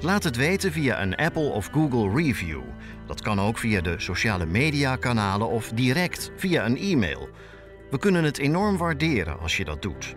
Laat 0.00 0.24
het 0.24 0.36
weten 0.36 0.72
via 0.72 1.02
een 1.02 1.16
Apple 1.16 1.48
of 1.48 1.68
Google 1.72 2.22
review. 2.22 2.60
Dat 3.06 3.22
kan 3.22 3.40
ook 3.40 3.58
via 3.58 3.80
de 3.80 3.94
sociale 4.00 4.46
media 4.46 4.96
kanalen 4.96 5.48
of 5.48 5.68
direct 5.68 6.30
via 6.36 6.66
een 6.66 6.76
e-mail. 6.76 7.28
We 7.90 7.98
kunnen 7.98 8.24
het 8.24 8.38
enorm 8.38 8.76
waarderen 8.76 9.40
als 9.40 9.56
je 9.56 9.64
dat 9.64 9.82
doet. 9.82 10.14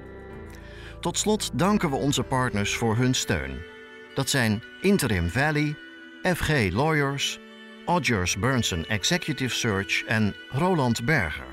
Tot 1.00 1.18
slot 1.18 1.50
danken 1.54 1.90
we 1.90 1.96
onze 1.96 2.24
partners 2.24 2.76
voor 2.76 2.96
hun 2.96 3.14
steun. 3.14 3.62
Dat 4.14 4.30
zijn 4.30 4.64
Interim 4.82 5.30
Valley, 5.30 5.76
FG 6.24 6.72
Lawyers, 6.72 7.40
Odgers 7.86 8.38
Berndsen 8.38 8.88
Executive 8.88 9.56
Search 9.56 10.04
en 10.04 10.36
Roland 10.50 11.06
Berger. 11.06 11.51